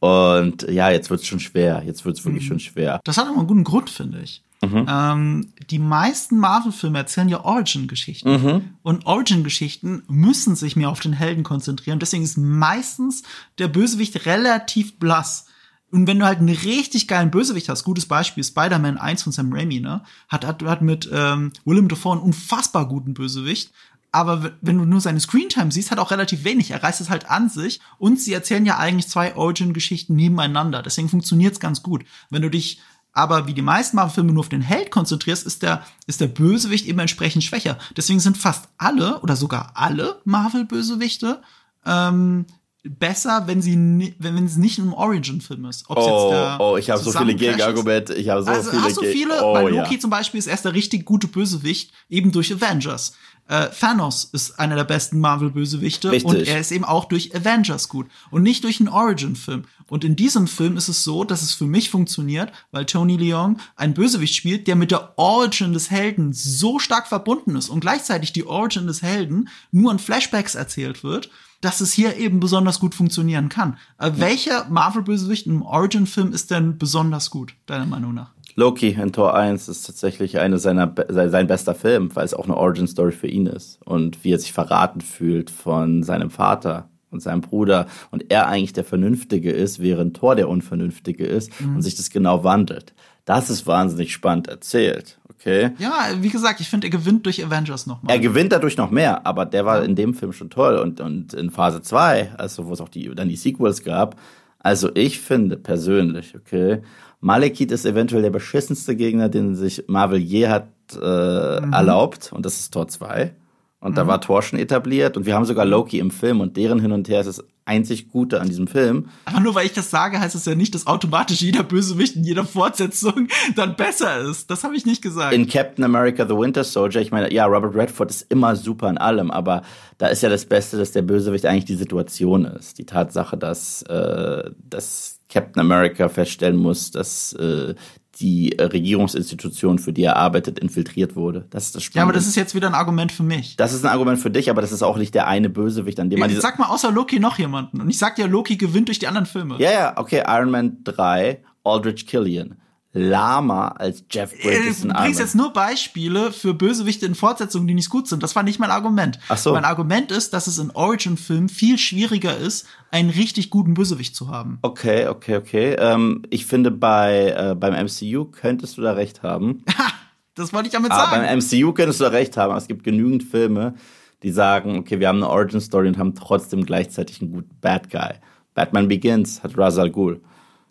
Und 0.00 0.62
ja, 0.68 0.90
jetzt 0.90 1.10
wird's 1.10 1.26
schon 1.26 1.38
schwer. 1.38 1.84
Jetzt 1.86 2.04
wird's 2.04 2.24
wirklich 2.24 2.42
mhm. 2.42 2.48
schon 2.48 2.58
schwer. 2.58 3.00
Das 3.04 3.18
hat 3.18 3.28
aber 3.28 3.38
einen 3.38 3.46
guten 3.46 3.62
Grund, 3.62 3.88
finde 3.88 4.20
ich. 4.20 4.42
Mhm. 4.62 4.86
Ähm, 4.88 5.52
die 5.70 5.78
meisten 5.78 6.38
Marvel-Filme 6.38 6.98
erzählen 6.98 7.28
ja 7.28 7.44
Origin-Geschichten. 7.44 8.30
Mhm. 8.30 8.62
Und 8.82 9.06
Origin-Geschichten 9.06 10.02
müssen 10.08 10.56
sich 10.56 10.76
mehr 10.76 10.88
auf 10.88 11.00
den 11.00 11.12
Helden 11.12 11.42
konzentrieren. 11.42 11.98
Deswegen 11.98 12.22
ist 12.22 12.38
meistens 12.38 13.22
der 13.58 13.68
Bösewicht 13.68 14.26
relativ 14.26 14.98
blass. 14.98 15.46
Und 15.92 16.06
wenn 16.06 16.18
du 16.18 16.24
halt 16.24 16.38
einen 16.38 16.48
richtig 16.48 17.06
geilen 17.06 17.30
Bösewicht 17.30 17.68
hast, 17.68 17.84
gutes 17.84 18.06
Beispiel, 18.06 18.42
Spider-Man 18.42 18.96
1 18.96 19.22
von 19.22 19.32
Sam 19.32 19.52
Raimi, 19.52 19.78
ne, 19.78 20.02
hat, 20.26 20.46
hat, 20.46 20.62
hat 20.62 20.80
mit 20.80 21.08
ähm, 21.12 21.52
Willem 21.66 21.88
Dafoe 21.88 22.12
einen 22.12 22.22
unfassbar 22.22 22.88
guten 22.88 23.12
Bösewicht. 23.12 23.70
Aber 24.10 24.52
wenn 24.62 24.78
du 24.78 24.86
nur 24.86 25.02
seine 25.02 25.20
Screentime 25.20 25.70
siehst, 25.70 25.90
hat 25.90 25.98
auch 25.98 26.10
relativ 26.10 26.44
wenig. 26.44 26.70
Er 26.70 26.82
reißt 26.82 27.02
es 27.02 27.10
halt 27.10 27.30
an 27.30 27.50
sich. 27.50 27.80
Und 27.98 28.18
sie 28.18 28.32
erzählen 28.32 28.64
ja 28.64 28.78
eigentlich 28.78 29.08
zwei 29.08 29.36
Origin-Geschichten 29.36 30.16
nebeneinander. 30.16 30.82
Deswegen 30.82 31.10
funktioniert's 31.10 31.60
ganz 31.60 31.82
gut. 31.82 32.04
Wenn 32.30 32.42
du 32.42 32.50
dich 32.50 32.80
aber 33.12 33.46
wie 33.46 33.54
die 33.54 33.60
meisten 33.60 33.96
Marvel-Filme 33.96 34.32
nur 34.32 34.40
auf 34.40 34.48
den 34.48 34.62
Held 34.62 34.90
konzentrierst, 34.90 35.46
ist 35.46 35.62
der, 35.62 35.84
ist 36.06 36.22
der 36.22 36.28
Bösewicht 36.28 36.86
eben 36.86 37.00
entsprechend 37.00 37.44
schwächer. 37.44 37.76
Deswegen 37.96 38.20
sind 38.20 38.38
fast 38.38 38.68
alle 38.78 39.20
oder 39.20 39.36
sogar 39.36 39.72
alle 39.74 40.20
Marvel-Bösewichte 40.24 41.42
ähm, 41.84 42.46
besser, 42.84 43.44
wenn 43.46 43.62
sie 43.62 43.76
wenn, 44.18 44.34
wenn 44.36 44.44
es 44.44 44.56
nicht 44.56 44.78
ein 44.78 44.92
Origin-Film 44.92 45.64
ist. 45.66 45.88
Ob's 45.88 46.02
oh, 46.04 46.30
der 46.30 46.56
oh, 46.60 46.76
ich 46.76 46.90
habe 46.90 47.00
so 47.00 47.12
viele 47.12 47.34
Gegenargumente. 47.34 48.14
Ich 48.14 48.28
habe 48.28 48.42
so 48.42 48.50
also, 48.50 48.70
viele. 48.70 48.82
Hast 48.82 48.96
du 48.96 49.02
viele? 49.02 49.44
Oh, 49.44 49.52
bei 49.52 49.62
Loki 49.62 49.94
ja. 49.94 50.00
zum 50.00 50.10
Beispiel 50.10 50.38
ist 50.38 50.48
erst 50.48 50.64
der 50.64 50.74
richtig 50.74 51.04
gute 51.04 51.28
Bösewicht 51.28 51.92
eben 52.08 52.32
durch 52.32 52.52
Avengers. 52.52 53.12
Äh, 53.48 53.68
Thanos 53.78 54.24
ist 54.32 54.58
einer 54.58 54.76
der 54.76 54.84
besten 54.84 55.18
Marvel-Bösewichte 55.18 56.10
und 56.24 56.46
er 56.46 56.60
ist 56.60 56.70
eben 56.70 56.84
auch 56.84 57.06
durch 57.06 57.34
Avengers 57.34 57.88
gut 57.88 58.06
und 58.30 58.42
nicht 58.42 58.62
durch 58.64 58.80
einen 58.80 58.88
Origin-Film. 58.88 59.64
Und 59.88 60.04
in 60.04 60.16
diesem 60.16 60.46
Film 60.46 60.76
ist 60.76 60.88
es 60.88 61.04
so, 61.04 61.24
dass 61.24 61.42
es 61.42 61.52
für 61.52 61.66
mich 61.66 61.90
funktioniert, 61.90 62.52
weil 62.70 62.86
Tony 62.86 63.16
Leung 63.16 63.58
einen 63.76 63.94
Bösewicht 63.94 64.34
spielt, 64.34 64.68
der 64.68 64.76
mit 64.76 64.90
der 64.90 65.18
Origin 65.18 65.72
des 65.72 65.90
Helden 65.90 66.32
so 66.32 66.78
stark 66.78 67.08
verbunden 67.08 67.56
ist 67.56 67.68
und 67.68 67.80
gleichzeitig 67.80 68.32
die 68.32 68.46
Origin 68.46 68.86
des 68.86 69.02
Helden 69.02 69.48
nur 69.70 69.90
in 69.90 69.98
Flashbacks 69.98 70.54
erzählt 70.54 71.04
wird 71.04 71.28
dass 71.62 71.80
es 71.80 71.92
hier 71.92 72.16
eben 72.18 72.40
besonders 72.40 72.78
gut 72.78 72.94
funktionieren 72.94 73.48
kann. 73.48 73.78
Äh, 73.98 74.10
welcher 74.16 74.66
Marvel-Bösewicht 74.68 75.46
im 75.46 75.62
Origin-Film 75.62 76.32
ist 76.32 76.50
denn 76.50 76.76
besonders 76.76 77.30
gut, 77.30 77.54
deiner 77.64 77.86
Meinung 77.86 78.12
nach? 78.12 78.32
Loki 78.54 78.90
in 78.90 79.12
Tor 79.12 79.34
1 79.34 79.68
ist 79.68 79.86
tatsächlich 79.86 80.38
eine 80.38 80.58
seiner, 80.58 80.92
sein 81.08 81.46
bester 81.46 81.74
Film, 81.74 82.14
weil 82.14 82.26
es 82.26 82.34
auch 82.34 82.44
eine 82.44 82.56
Origin-Story 82.56 83.12
für 83.12 83.28
ihn 83.28 83.46
ist. 83.46 83.80
Und 83.84 84.24
wie 84.24 84.32
er 84.32 84.38
sich 84.38 84.52
verraten 84.52 85.00
fühlt 85.00 85.48
von 85.48 86.02
seinem 86.02 86.28
Vater 86.30 86.90
und 87.10 87.22
seinem 87.22 87.40
Bruder 87.40 87.86
und 88.10 88.30
er 88.30 88.48
eigentlich 88.48 88.72
der 88.74 88.84
Vernünftige 88.84 89.52
ist, 89.52 89.80
während 89.80 90.16
Thor 90.16 90.34
der 90.34 90.48
Unvernünftige 90.48 91.24
ist 91.24 91.58
mhm. 91.60 91.76
und 91.76 91.82
sich 91.82 91.94
das 91.94 92.10
genau 92.10 92.44
wandelt. 92.44 92.92
Das 93.24 93.50
ist 93.50 93.66
wahnsinnig 93.66 94.12
spannend 94.12 94.48
erzählt. 94.48 95.18
Okay. 95.42 95.72
Ja, 95.78 96.08
wie 96.20 96.28
gesagt, 96.28 96.60
ich 96.60 96.68
finde, 96.70 96.86
er 96.86 96.90
gewinnt 96.90 97.26
durch 97.26 97.44
Avengers 97.44 97.86
nochmal. 97.86 98.14
Er 98.14 98.20
gewinnt 98.20 98.52
dadurch 98.52 98.76
noch 98.76 98.92
mehr, 98.92 99.26
aber 99.26 99.44
der 99.44 99.66
war 99.66 99.82
in 99.82 99.96
dem 99.96 100.14
Film 100.14 100.32
schon 100.32 100.50
toll. 100.50 100.76
Und, 100.78 101.00
und 101.00 101.34
in 101.34 101.50
Phase 101.50 101.82
2, 101.82 102.34
also 102.38 102.68
wo 102.68 102.72
es 102.72 102.80
auch 102.80 102.88
die, 102.88 103.12
dann 103.12 103.28
die 103.28 103.34
Sequels 103.34 103.82
gab, 103.82 104.16
also 104.60 104.90
ich 104.94 105.18
finde 105.20 105.56
persönlich, 105.56 106.36
okay, 106.36 106.82
Malekith 107.20 107.72
ist 107.72 107.84
eventuell 107.84 108.22
der 108.22 108.30
beschissenste 108.30 108.94
Gegner, 108.94 109.28
den 109.28 109.56
sich 109.56 109.84
Marvel 109.88 110.20
je 110.20 110.46
hat 110.46 110.68
äh, 110.94 111.60
mhm. 111.60 111.72
erlaubt. 111.72 112.32
Und 112.32 112.46
das 112.46 112.60
ist 112.60 112.72
Tor 112.72 112.86
2. 112.86 113.34
Und 113.82 113.92
mhm. 113.92 113.96
da 113.96 114.06
war 114.06 114.20
Thor 114.20 114.42
schon 114.42 114.60
etabliert 114.60 115.16
und 115.16 115.26
wir 115.26 115.34
haben 115.34 115.44
sogar 115.44 115.64
Loki 115.64 115.98
im 115.98 116.12
Film 116.12 116.40
und 116.40 116.56
deren 116.56 116.78
Hin 116.78 116.92
und 116.92 117.08
Her 117.08 117.20
ist 117.20 117.26
das 117.26 117.44
einzig 117.64 118.10
Gute 118.10 118.40
an 118.40 118.48
diesem 118.48 118.68
Film. 118.68 119.08
Aber 119.24 119.40
nur 119.40 119.56
weil 119.56 119.66
ich 119.66 119.72
das 119.72 119.90
sage, 119.90 120.20
heißt 120.20 120.36
es 120.36 120.44
ja 120.44 120.54
nicht, 120.54 120.74
dass 120.74 120.86
automatisch 120.86 121.40
jeder 121.40 121.64
Bösewicht 121.64 122.14
in 122.14 122.22
jeder 122.22 122.44
Fortsetzung 122.44 123.26
dann 123.56 123.74
besser 123.74 124.20
ist. 124.20 124.50
Das 124.50 124.62
habe 124.62 124.76
ich 124.76 124.86
nicht 124.86 125.02
gesagt. 125.02 125.34
In 125.34 125.48
Captain 125.48 125.84
America 125.84 126.24
The 126.26 126.36
Winter 126.36 126.62
Soldier, 126.62 127.00
ich 127.00 127.10
meine, 127.10 127.32
ja, 127.32 127.44
Robert 127.46 127.74
Redford 127.74 128.10
ist 128.10 128.30
immer 128.30 128.54
super 128.54 128.88
in 128.88 128.98
allem, 128.98 129.32
aber 129.32 129.62
da 129.98 130.06
ist 130.06 130.22
ja 130.22 130.28
das 130.28 130.44
Beste, 130.44 130.78
dass 130.78 130.92
der 130.92 131.02
Bösewicht 131.02 131.44
eigentlich 131.44 131.64
die 131.64 131.74
Situation 131.74 132.44
ist. 132.44 132.78
Die 132.78 132.86
Tatsache, 132.86 133.36
dass, 133.36 133.82
äh, 133.82 134.48
dass 134.70 135.20
Captain 135.28 135.60
America 135.60 136.08
feststellen 136.08 136.56
muss, 136.56 136.92
dass 136.92 137.32
äh, 137.32 137.74
die 138.20 138.58
äh, 138.58 138.64
Regierungsinstitution, 138.64 139.78
für 139.78 139.92
die 139.92 140.02
er 140.02 140.16
arbeitet, 140.16 140.58
infiltriert 140.58 141.16
wurde. 141.16 141.46
Das 141.50 141.64
ist 141.66 141.74
das 141.74 141.82
Spannende. 141.82 141.98
Ja, 141.98 142.02
aber 142.04 142.12
das 142.12 142.26
ist 142.26 142.36
jetzt 142.36 142.54
wieder 142.54 142.68
ein 142.68 142.74
Argument 142.74 143.10
für 143.10 143.22
mich. 143.22 143.56
Das 143.56 143.72
ist 143.72 143.84
ein 143.84 143.90
Argument 143.90 144.18
für 144.18 144.30
dich, 144.30 144.50
aber 144.50 144.60
das 144.60 144.72
ist 144.72 144.82
auch 144.82 144.96
nicht 144.96 145.14
der 145.14 145.26
eine 145.26 145.48
Bösewicht, 145.48 145.98
an 145.98 146.10
dem 146.10 146.20
man 146.20 146.28
diese 146.28 146.40
Sag 146.40 146.58
mal 146.58 146.66
außer 146.66 146.92
Loki 146.92 147.18
noch 147.18 147.38
jemanden. 147.38 147.80
Und 147.80 147.88
ich 147.88 147.98
sag 147.98 148.16
dir, 148.16 148.28
Loki 148.28 148.56
gewinnt 148.56 148.88
durch 148.88 148.98
die 148.98 149.08
anderen 149.08 149.26
Filme. 149.26 149.56
Ja, 149.58 149.72
ja, 149.72 149.98
okay, 149.98 150.22
Iron 150.26 150.50
Man 150.50 150.78
3, 150.84 151.42
Aldrich 151.64 152.06
Killian 152.06 152.56
lahmer 152.92 153.80
als 153.80 154.04
Jeff 154.10 154.32
äh, 154.32 154.42
Bridges. 154.42 154.82
Du 154.82 154.88
bringst 154.88 155.20
jetzt 155.20 155.34
nur 155.34 155.52
Beispiele 155.52 156.32
für 156.32 156.54
Bösewichte 156.54 157.06
in 157.06 157.14
Fortsetzungen, 157.14 157.66
die 157.66 157.74
nicht 157.74 157.90
gut 157.90 158.06
sind. 158.06 158.22
Das 158.22 158.36
war 158.36 158.42
nicht 158.42 158.58
mein 158.58 158.70
Argument. 158.70 159.18
Ach 159.28 159.38
so. 159.38 159.52
Mein 159.52 159.64
Argument 159.64 160.12
ist, 160.12 160.32
dass 160.32 160.46
es 160.46 160.58
in 160.58 160.70
Origin-Filmen 160.70 161.48
viel 161.48 161.78
schwieriger 161.78 162.36
ist, 162.36 162.66
einen 162.90 163.10
richtig 163.10 163.50
guten 163.50 163.74
Bösewicht 163.74 164.14
zu 164.14 164.28
haben. 164.28 164.58
Okay, 164.62 165.08
okay, 165.08 165.36
okay. 165.36 165.76
Ähm, 165.78 166.22
ich 166.30 166.44
finde, 166.46 166.70
bei 166.70 167.34
äh, 167.36 167.54
beim 167.54 167.72
MCU 167.72 168.26
könntest 168.26 168.76
du 168.76 168.82
da 168.82 168.92
recht 168.92 169.22
haben. 169.22 169.64
das 170.34 170.52
wollte 170.52 170.66
ich 170.66 170.72
damit 170.72 170.92
ah, 170.92 171.10
sagen. 171.10 171.22
Beim 171.22 171.38
MCU 171.38 171.72
könntest 171.72 172.00
du 172.00 172.04
da 172.04 172.10
recht 172.10 172.36
haben. 172.36 172.54
Es 172.56 172.68
gibt 172.68 172.84
genügend 172.84 173.22
Filme, 173.22 173.74
die 174.22 174.30
sagen, 174.30 174.76
okay, 174.76 175.00
wir 175.00 175.08
haben 175.08 175.16
eine 175.16 175.30
Origin-Story 175.30 175.88
und 175.88 175.98
haben 175.98 176.14
trotzdem 176.14 176.66
gleichzeitig 176.66 177.22
einen 177.22 177.32
guten 177.32 177.56
Bad 177.60 177.90
Guy. 177.90 178.16
Batman 178.54 178.88
Begins 178.88 179.42
hat 179.42 179.56
Ra's 179.56 179.78
al 179.78 179.90
Ghul. 179.90 180.20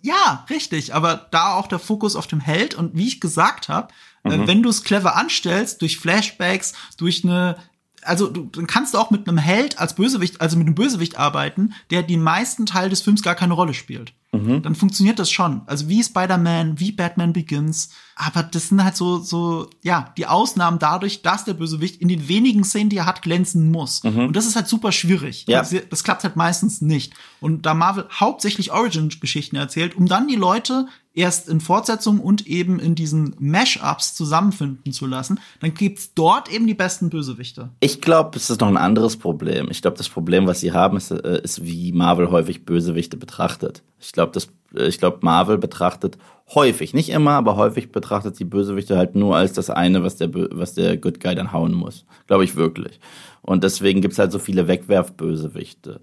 Ja, 0.01 0.45
richtig, 0.49 0.93
aber 0.93 1.27
da 1.31 1.53
auch 1.53 1.67
der 1.67 1.79
Fokus 1.79 2.15
auf 2.15 2.27
dem 2.27 2.39
Held 2.39 2.73
und 2.73 2.95
wie 2.95 3.07
ich 3.07 3.21
gesagt 3.21 3.69
habe, 3.69 3.93
äh, 4.23 4.37
mhm. 4.37 4.47
wenn 4.47 4.63
du 4.63 4.69
es 4.69 4.83
clever 4.83 5.15
anstellst, 5.15 5.81
durch 5.81 5.97
Flashbacks, 5.97 6.73
durch 6.97 7.23
eine 7.23 7.57
also 8.03 8.27
du, 8.27 8.49
dann 8.51 8.67
kannst 8.67 8.93
du 8.93 8.97
auch 8.97 9.11
mit 9.11 9.27
einem 9.27 9.37
Held 9.37 9.79
als 9.79 9.95
Bösewicht, 9.95 10.41
also 10.41 10.57
mit 10.57 10.67
einem 10.67 10.75
Bösewicht 10.75 11.17
arbeiten, 11.17 11.73
der 11.89 12.03
den 12.03 12.21
meisten 12.21 12.65
Teil 12.65 12.89
des 12.89 13.01
Films 13.01 13.21
gar 13.21 13.35
keine 13.35 13.53
Rolle 13.53 13.73
spielt. 13.73 14.13
Mhm. 14.33 14.61
Dann 14.61 14.75
funktioniert 14.75 15.19
das 15.19 15.29
schon. 15.29 15.61
Also 15.65 15.89
wie 15.89 16.01
Spider-Man, 16.01 16.79
wie 16.79 16.93
Batman 16.93 17.33
Begins. 17.33 17.89
Aber 18.15 18.43
das 18.43 18.69
sind 18.69 18.83
halt 18.83 18.95
so, 18.95 19.19
so, 19.19 19.69
ja, 19.81 20.13
die 20.17 20.25
Ausnahmen 20.25 20.79
dadurch, 20.79 21.21
dass 21.21 21.43
der 21.43 21.53
Bösewicht 21.53 22.01
in 22.01 22.07
den 22.07 22.29
wenigen 22.29 22.63
Szenen, 22.63 22.89
die 22.89 22.97
er 22.97 23.05
hat, 23.05 23.23
glänzen 23.23 23.71
muss. 23.71 24.03
Mhm. 24.03 24.27
Und 24.27 24.35
das 24.35 24.45
ist 24.45 24.55
halt 24.55 24.67
super 24.67 24.93
schwierig. 24.93 25.45
Ja. 25.47 25.59
Das, 25.59 25.75
das 25.89 26.03
klappt 26.03 26.23
halt 26.23 26.37
meistens 26.37 26.81
nicht. 26.81 27.13
Und 27.41 27.65
da 27.65 27.73
Marvel 27.73 28.07
hauptsächlich 28.11 28.71
Origin-Geschichten 28.71 29.57
erzählt, 29.57 29.95
um 29.95 30.05
dann 30.05 30.27
die 30.27 30.35
Leute 30.37 30.87
erst 31.13 31.49
in 31.49 31.59
Fortsetzungen 31.59 32.21
und 32.21 32.47
eben 32.47 32.79
in 32.79 32.95
diesen 32.95 33.35
Mash-ups 33.39 34.15
zusammenfinden 34.15 34.93
zu 34.93 35.05
lassen, 35.05 35.39
dann 35.59 35.73
gibt's 35.73 36.13
dort 36.13 36.51
eben 36.51 36.67
die 36.67 36.73
besten 36.73 37.09
Bösewichte. 37.09 37.69
Ich 37.79 38.01
glaube, 38.01 38.37
es 38.37 38.49
ist 38.49 38.61
noch 38.61 38.69
ein 38.69 38.77
anderes 38.77 39.17
Problem. 39.17 39.67
Ich 39.69 39.81
glaube, 39.81 39.97
das 39.97 40.09
Problem, 40.09 40.47
was 40.47 40.61
sie 40.61 40.71
haben, 40.71 40.97
ist, 40.97 41.11
äh, 41.11 41.41
ist, 41.43 41.65
wie 41.65 41.91
Marvel 41.91 42.31
häufig 42.31 42.65
Bösewichte 42.65 43.17
betrachtet. 43.17 43.83
Ich 43.99 44.13
glaube, 44.13 44.31
das, 44.31 44.49
äh, 44.73 44.87
ich 44.87 44.99
glaube, 44.99 45.19
Marvel 45.21 45.57
betrachtet 45.57 46.17
häufig, 46.53 46.93
nicht 46.93 47.09
immer, 47.09 47.31
aber 47.31 47.55
häufig 47.55 47.91
betrachtet 47.91 48.39
die 48.39 48.45
Bösewichte 48.45 48.97
halt 48.97 49.15
nur 49.15 49.35
als 49.35 49.53
das 49.53 49.69
eine, 49.69 50.03
was 50.03 50.17
der, 50.17 50.29
was 50.33 50.73
der 50.73 50.97
Good 50.97 51.19
Guy 51.19 51.35
dann 51.35 51.51
hauen 51.51 51.73
muss. 51.73 52.05
Glaube 52.27 52.43
ich 52.43 52.55
wirklich. 52.55 52.99
Und 53.41 53.63
deswegen 53.63 54.01
gibt's 54.01 54.19
halt 54.19 54.31
so 54.31 54.39
viele 54.39 54.67
Wegwerfbösewichte. 54.67 56.01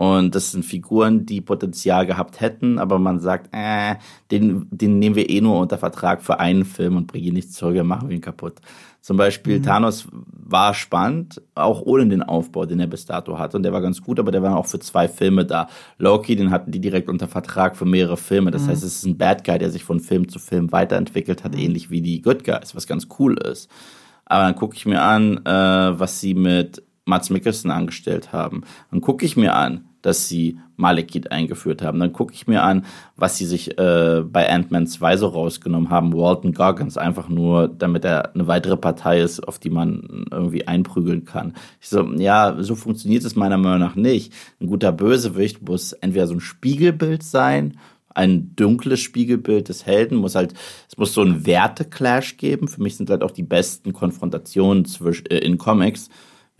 Und 0.00 0.34
das 0.34 0.50
sind 0.50 0.64
Figuren, 0.64 1.26
die 1.26 1.42
Potenzial 1.42 2.06
gehabt 2.06 2.40
hätten, 2.40 2.78
aber 2.78 2.98
man 2.98 3.20
sagt, 3.20 3.50
äh, 3.52 3.96
den, 4.30 4.66
den 4.70 4.98
nehmen 4.98 5.14
wir 5.14 5.28
eh 5.28 5.42
nur 5.42 5.60
unter 5.60 5.76
Vertrag 5.76 6.22
für 6.22 6.40
einen 6.40 6.64
Film 6.64 6.96
und 6.96 7.06
bringen 7.06 7.26
ihn 7.26 7.34
nicht 7.34 7.52
zurück, 7.52 7.74
wir 7.74 7.84
machen 7.84 8.10
ihn 8.10 8.22
kaputt. 8.22 8.62
Zum 9.02 9.18
Beispiel 9.18 9.58
mhm. 9.58 9.62
Thanos 9.62 10.08
war 10.10 10.72
spannend, 10.72 11.42
auch 11.54 11.82
ohne 11.82 12.06
den 12.06 12.22
Aufbau, 12.22 12.64
den 12.64 12.80
er 12.80 12.86
bis 12.86 13.04
dato 13.04 13.38
hatte. 13.38 13.58
Und 13.58 13.62
der 13.62 13.74
war 13.74 13.82
ganz 13.82 14.00
gut, 14.00 14.18
aber 14.18 14.30
der 14.30 14.42
war 14.42 14.56
auch 14.56 14.64
für 14.64 14.78
zwei 14.78 15.06
Filme 15.06 15.44
da. 15.44 15.68
Loki, 15.98 16.34
den 16.34 16.50
hatten 16.50 16.72
die 16.72 16.80
direkt 16.80 17.10
unter 17.10 17.28
Vertrag 17.28 17.76
für 17.76 17.84
mehrere 17.84 18.16
Filme. 18.16 18.52
Das 18.52 18.62
mhm. 18.62 18.68
heißt, 18.68 18.82
es 18.82 18.96
ist 18.96 19.04
ein 19.04 19.18
Bad 19.18 19.44
Guy, 19.44 19.58
der 19.58 19.70
sich 19.70 19.84
von 19.84 20.00
Film 20.00 20.30
zu 20.30 20.38
Film 20.38 20.72
weiterentwickelt 20.72 21.44
hat, 21.44 21.52
mhm. 21.52 21.60
ähnlich 21.60 21.90
wie 21.90 22.00
die 22.00 22.22
Good 22.22 22.44
Guys, 22.44 22.74
was 22.74 22.86
ganz 22.86 23.08
cool 23.18 23.36
ist. 23.36 23.70
Aber 24.24 24.44
dann 24.44 24.56
gucke 24.56 24.76
ich 24.76 24.86
mir 24.86 25.02
an, 25.02 25.44
äh, 25.44 26.00
was 26.00 26.20
sie 26.20 26.32
mit 26.32 26.82
Mats 27.04 27.28
Mikkelsen 27.28 27.70
angestellt 27.70 28.32
haben. 28.32 28.62
Dann 28.90 29.02
gucke 29.02 29.26
ich 29.26 29.36
mir 29.36 29.54
an, 29.54 29.84
dass 30.02 30.28
sie 30.28 30.58
Malekith 30.76 31.30
eingeführt 31.30 31.82
haben. 31.82 32.00
Dann 32.00 32.12
gucke 32.12 32.32
ich 32.32 32.46
mir 32.46 32.62
an, 32.62 32.84
was 33.16 33.36
sie 33.36 33.46
sich 33.46 33.78
äh, 33.78 34.22
bei 34.24 34.50
Ant-Man 34.50 34.86
2 34.86 35.16
so 35.16 35.28
rausgenommen 35.28 35.90
haben. 35.90 36.12
Walton 36.12 36.52
Goggins, 36.52 36.96
einfach 36.96 37.28
nur, 37.28 37.68
damit 37.68 38.04
er 38.04 38.34
eine 38.34 38.46
weitere 38.46 38.76
Partei 38.76 39.20
ist, 39.20 39.46
auf 39.46 39.58
die 39.58 39.70
man 39.70 40.26
irgendwie 40.30 40.66
einprügeln 40.66 41.24
kann. 41.24 41.54
Ich 41.80 41.88
so, 41.88 42.10
ja, 42.14 42.56
so 42.60 42.74
funktioniert 42.74 43.24
es 43.24 43.36
meiner 43.36 43.58
Meinung 43.58 43.80
nach 43.80 43.94
nicht. 43.94 44.32
Ein 44.60 44.68
guter 44.68 44.92
Bösewicht 44.92 45.62
muss 45.68 45.92
entweder 45.92 46.26
so 46.26 46.34
ein 46.34 46.40
Spiegelbild 46.40 47.22
sein, 47.22 47.76
ein 48.12 48.54
dunkles 48.56 49.00
Spiegelbild 49.00 49.68
des 49.68 49.86
Helden, 49.86 50.16
muss 50.16 50.34
halt, 50.34 50.54
es 50.88 50.96
muss 50.96 51.14
so 51.14 51.22
ein 51.22 51.46
Werteclash 51.46 52.36
geben. 52.38 52.68
Für 52.68 52.82
mich 52.82 52.96
sind 52.96 53.08
halt 53.08 53.22
auch 53.22 53.30
die 53.30 53.44
besten 53.44 53.92
Konfrontationen 53.92 54.84
zwischen, 54.84 55.26
äh, 55.26 55.38
in 55.38 55.58
Comics 55.58 56.08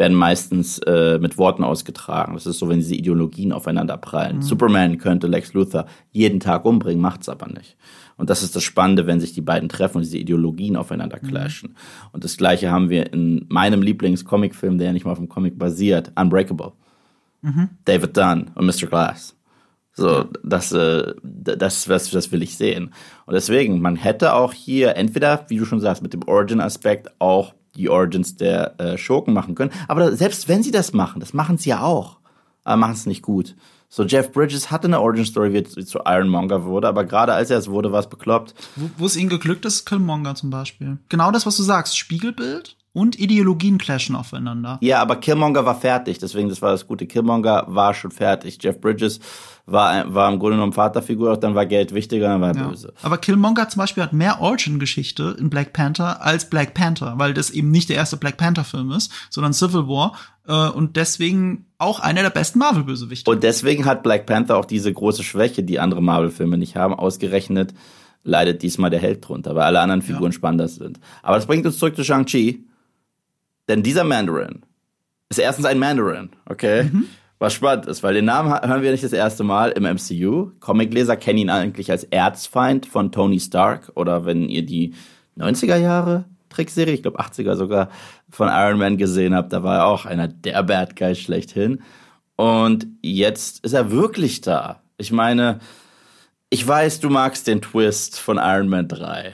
werden 0.00 0.16
meistens 0.16 0.78
äh, 0.78 1.18
mit 1.18 1.36
Worten 1.36 1.62
ausgetragen. 1.62 2.32
Das 2.32 2.46
ist 2.46 2.58
so, 2.58 2.70
wenn 2.70 2.78
diese 2.78 2.94
Ideologien 2.94 3.52
aufeinander 3.52 3.98
prallen. 3.98 4.36
Mhm. 4.36 4.42
Superman 4.42 4.96
könnte 4.96 5.26
Lex 5.26 5.52
Luthor 5.52 5.84
jeden 6.10 6.40
Tag 6.40 6.64
umbringen, 6.64 7.02
macht's 7.02 7.28
aber 7.28 7.46
nicht. 7.48 7.76
Und 8.16 8.30
das 8.30 8.42
ist 8.42 8.56
das 8.56 8.62
Spannende, 8.62 9.06
wenn 9.06 9.20
sich 9.20 9.34
die 9.34 9.42
beiden 9.42 9.68
treffen 9.68 9.98
und 9.98 10.04
diese 10.04 10.16
Ideologien 10.16 10.76
aufeinander 10.76 11.18
mhm. 11.20 11.28
clashen. 11.28 11.70
Mhm. 11.70 11.76
Und 12.12 12.24
das 12.24 12.38
Gleiche 12.38 12.70
haben 12.70 12.88
wir 12.88 13.12
in 13.12 13.44
meinem 13.50 13.82
Lieblings-Comicfilm, 13.82 14.78
der 14.78 14.86
ja 14.86 14.92
nicht 14.94 15.04
mal 15.04 15.12
auf 15.12 15.18
dem 15.18 15.28
Comic 15.28 15.58
basiert, 15.58 16.12
Unbreakable. 16.18 16.72
Mhm. 17.42 17.68
David 17.84 18.16
Dunn 18.16 18.52
und 18.54 18.64
Mr. 18.64 18.86
Glass. 18.86 19.36
So, 19.92 20.24
das, 20.42 20.72
äh, 20.72 21.12
das, 21.22 21.84
das, 21.84 22.10
das 22.10 22.32
will 22.32 22.42
ich 22.42 22.56
sehen. 22.56 22.94
Und 23.26 23.34
deswegen, 23.34 23.82
man 23.82 23.96
hätte 23.96 24.32
auch 24.32 24.54
hier 24.54 24.96
entweder, 24.96 25.44
wie 25.48 25.58
du 25.58 25.66
schon 25.66 25.80
sagst, 25.80 26.02
mit 26.02 26.14
dem 26.14 26.22
Origin-Aspekt 26.22 27.10
auch 27.18 27.52
die 27.76 27.88
Origins 27.88 28.36
der 28.36 28.78
äh, 28.80 28.98
Schurken 28.98 29.34
machen 29.34 29.54
können. 29.54 29.70
Aber 29.88 30.14
selbst 30.16 30.48
wenn 30.48 30.62
sie 30.62 30.70
das 30.70 30.92
machen, 30.92 31.20
das 31.20 31.32
machen 31.32 31.58
sie 31.58 31.70
ja 31.70 31.82
auch, 31.82 32.18
aber 32.64 32.76
machen 32.76 32.94
es 32.94 33.06
nicht 33.06 33.22
gut. 33.22 33.54
So, 33.92 34.04
Jeff 34.04 34.30
Bridges 34.30 34.70
hatte 34.70 34.86
eine 34.86 35.00
Origin 35.00 35.24
Story, 35.24 35.52
wie 35.52 35.58
er 35.58 35.64
zu 35.64 35.98
Ironmonger 36.04 36.64
wurde, 36.64 36.86
aber 36.86 37.04
gerade 37.04 37.32
als 37.34 37.50
er 37.50 37.58
es 37.58 37.68
wurde, 37.68 37.90
war 37.90 37.98
es 37.98 38.08
bekloppt. 38.08 38.54
Wo, 38.96 39.04
es 39.04 39.16
ihm 39.16 39.28
geglückt 39.28 39.64
ist, 39.64 39.84
Killmonger 39.84 40.36
zum 40.36 40.50
Beispiel. 40.50 40.98
Genau 41.08 41.32
das, 41.32 41.44
was 41.44 41.56
du 41.56 41.64
sagst, 41.64 41.98
Spiegelbild 41.98 42.76
und 42.92 43.18
Ideologien 43.18 43.78
clashen 43.78 44.16
aufeinander. 44.16 44.78
Ja, 44.80 45.00
aber 45.00 45.16
Killmonger 45.16 45.64
war 45.64 45.76
fertig, 45.76 46.18
deswegen 46.18 46.48
das 46.48 46.60
war 46.60 46.72
das 46.72 46.86
Gute. 46.86 47.06
Killmonger 47.06 47.64
war 47.68 47.94
schon 47.94 48.10
fertig. 48.10 48.58
Jeff 48.60 48.80
Bridges 48.80 49.20
war, 49.66 50.12
war 50.12 50.32
im 50.32 50.40
Grunde 50.40 50.56
genommen 50.56 50.72
Vaterfigur, 50.72 51.36
dann 51.36 51.54
war 51.54 51.66
Geld 51.66 51.94
wichtiger, 51.94 52.28
dann 52.28 52.40
war 52.40 52.48
er 52.48 52.56
ja. 52.56 52.68
böse. 52.68 52.92
Aber 53.02 53.18
Killmonger 53.18 53.68
zum 53.68 53.80
Beispiel 53.80 54.02
hat 54.02 54.12
mehr 54.12 54.40
Origin-Geschichte 54.40 55.36
in 55.38 55.50
Black 55.50 55.72
Panther 55.72 56.24
als 56.24 56.50
Black 56.50 56.74
Panther, 56.74 57.14
weil 57.16 57.32
das 57.32 57.50
eben 57.50 57.70
nicht 57.70 57.88
der 57.88 57.96
erste 57.96 58.16
Black 58.16 58.36
Panther-Film 58.36 58.90
ist, 58.90 59.12
sondern 59.30 59.52
Civil 59.52 59.86
War 59.86 60.14
äh, 60.48 60.68
und 60.70 60.96
deswegen 60.96 61.66
auch 61.78 62.00
einer 62.00 62.22
der 62.22 62.30
besten 62.30 62.58
Marvel-Bösewichte. 62.58 63.30
Und 63.30 63.44
deswegen 63.44 63.84
hat 63.84 64.02
Black 64.02 64.26
Panther 64.26 64.56
auch 64.56 64.64
diese 64.64 64.92
große 64.92 65.22
Schwäche, 65.22 65.62
die 65.62 65.78
andere 65.78 66.02
Marvel-Filme 66.02 66.58
nicht 66.58 66.76
haben, 66.76 66.94
ausgerechnet 66.94 67.72
leidet 68.22 68.62
diesmal 68.62 68.90
der 68.90 69.00
Held 69.00 69.26
drunter, 69.26 69.54
weil 69.54 69.62
alle 69.62 69.80
anderen 69.80 70.02
Figuren 70.02 70.30
ja. 70.30 70.32
spannender 70.32 70.68
sind. 70.68 71.00
Aber 71.22 71.36
das 71.36 71.46
bringt 71.46 71.64
uns 71.64 71.78
zurück 71.78 71.96
zu 71.96 72.04
Shang-Chi. 72.04 72.66
Denn 73.70 73.84
dieser 73.84 74.02
Mandarin 74.02 74.62
ist 75.28 75.38
erstens 75.38 75.64
ein 75.64 75.78
Mandarin, 75.78 76.30
okay? 76.46 76.90
Mhm. 76.92 77.06
Was 77.38 77.54
spannend 77.54 77.86
ist, 77.86 78.02
weil 78.02 78.14
den 78.14 78.24
Namen 78.24 78.50
hören 78.50 78.82
wir 78.82 78.90
nicht 78.90 79.04
das 79.04 79.12
erste 79.12 79.44
Mal 79.44 79.70
im 79.70 79.84
MCU. 79.84 80.50
Comicleser 80.58 81.16
kennen 81.16 81.38
ihn 81.38 81.50
eigentlich 81.50 81.88
als 81.92 82.02
Erzfeind 82.02 82.84
von 82.84 83.12
Tony 83.12 83.38
Stark 83.38 83.92
oder 83.94 84.26
wenn 84.26 84.48
ihr 84.48 84.66
die 84.66 84.94
90er 85.38 85.76
Jahre 85.76 86.24
Trickserie, 86.48 86.94
ich 86.94 87.02
glaube 87.02 87.20
80er 87.20 87.54
sogar, 87.54 87.90
von 88.28 88.48
Iron 88.48 88.78
Man 88.78 88.98
gesehen 88.98 89.36
habt, 89.36 89.52
da 89.52 89.62
war 89.62 89.76
er 89.76 89.86
auch 89.86 90.04
einer 90.04 90.26
der 90.26 90.64
Bad 90.64 90.96
Guys 90.96 91.20
schlechthin. 91.20 91.80
Und 92.34 92.88
jetzt 93.02 93.64
ist 93.64 93.72
er 93.72 93.92
wirklich 93.92 94.40
da. 94.40 94.82
Ich 94.98 95.12
meine, 95.12 95.60
ich 96.50 96.66
weiß, 96.66 96.98
du 96.98 97.08
magst 97.08 97.46
den 97.46 97.62
Twist 97.62 98.18
von 98.18 98.36
Iron 98.36 98.68
Man 98.68 98.88
3. 98.88 99.32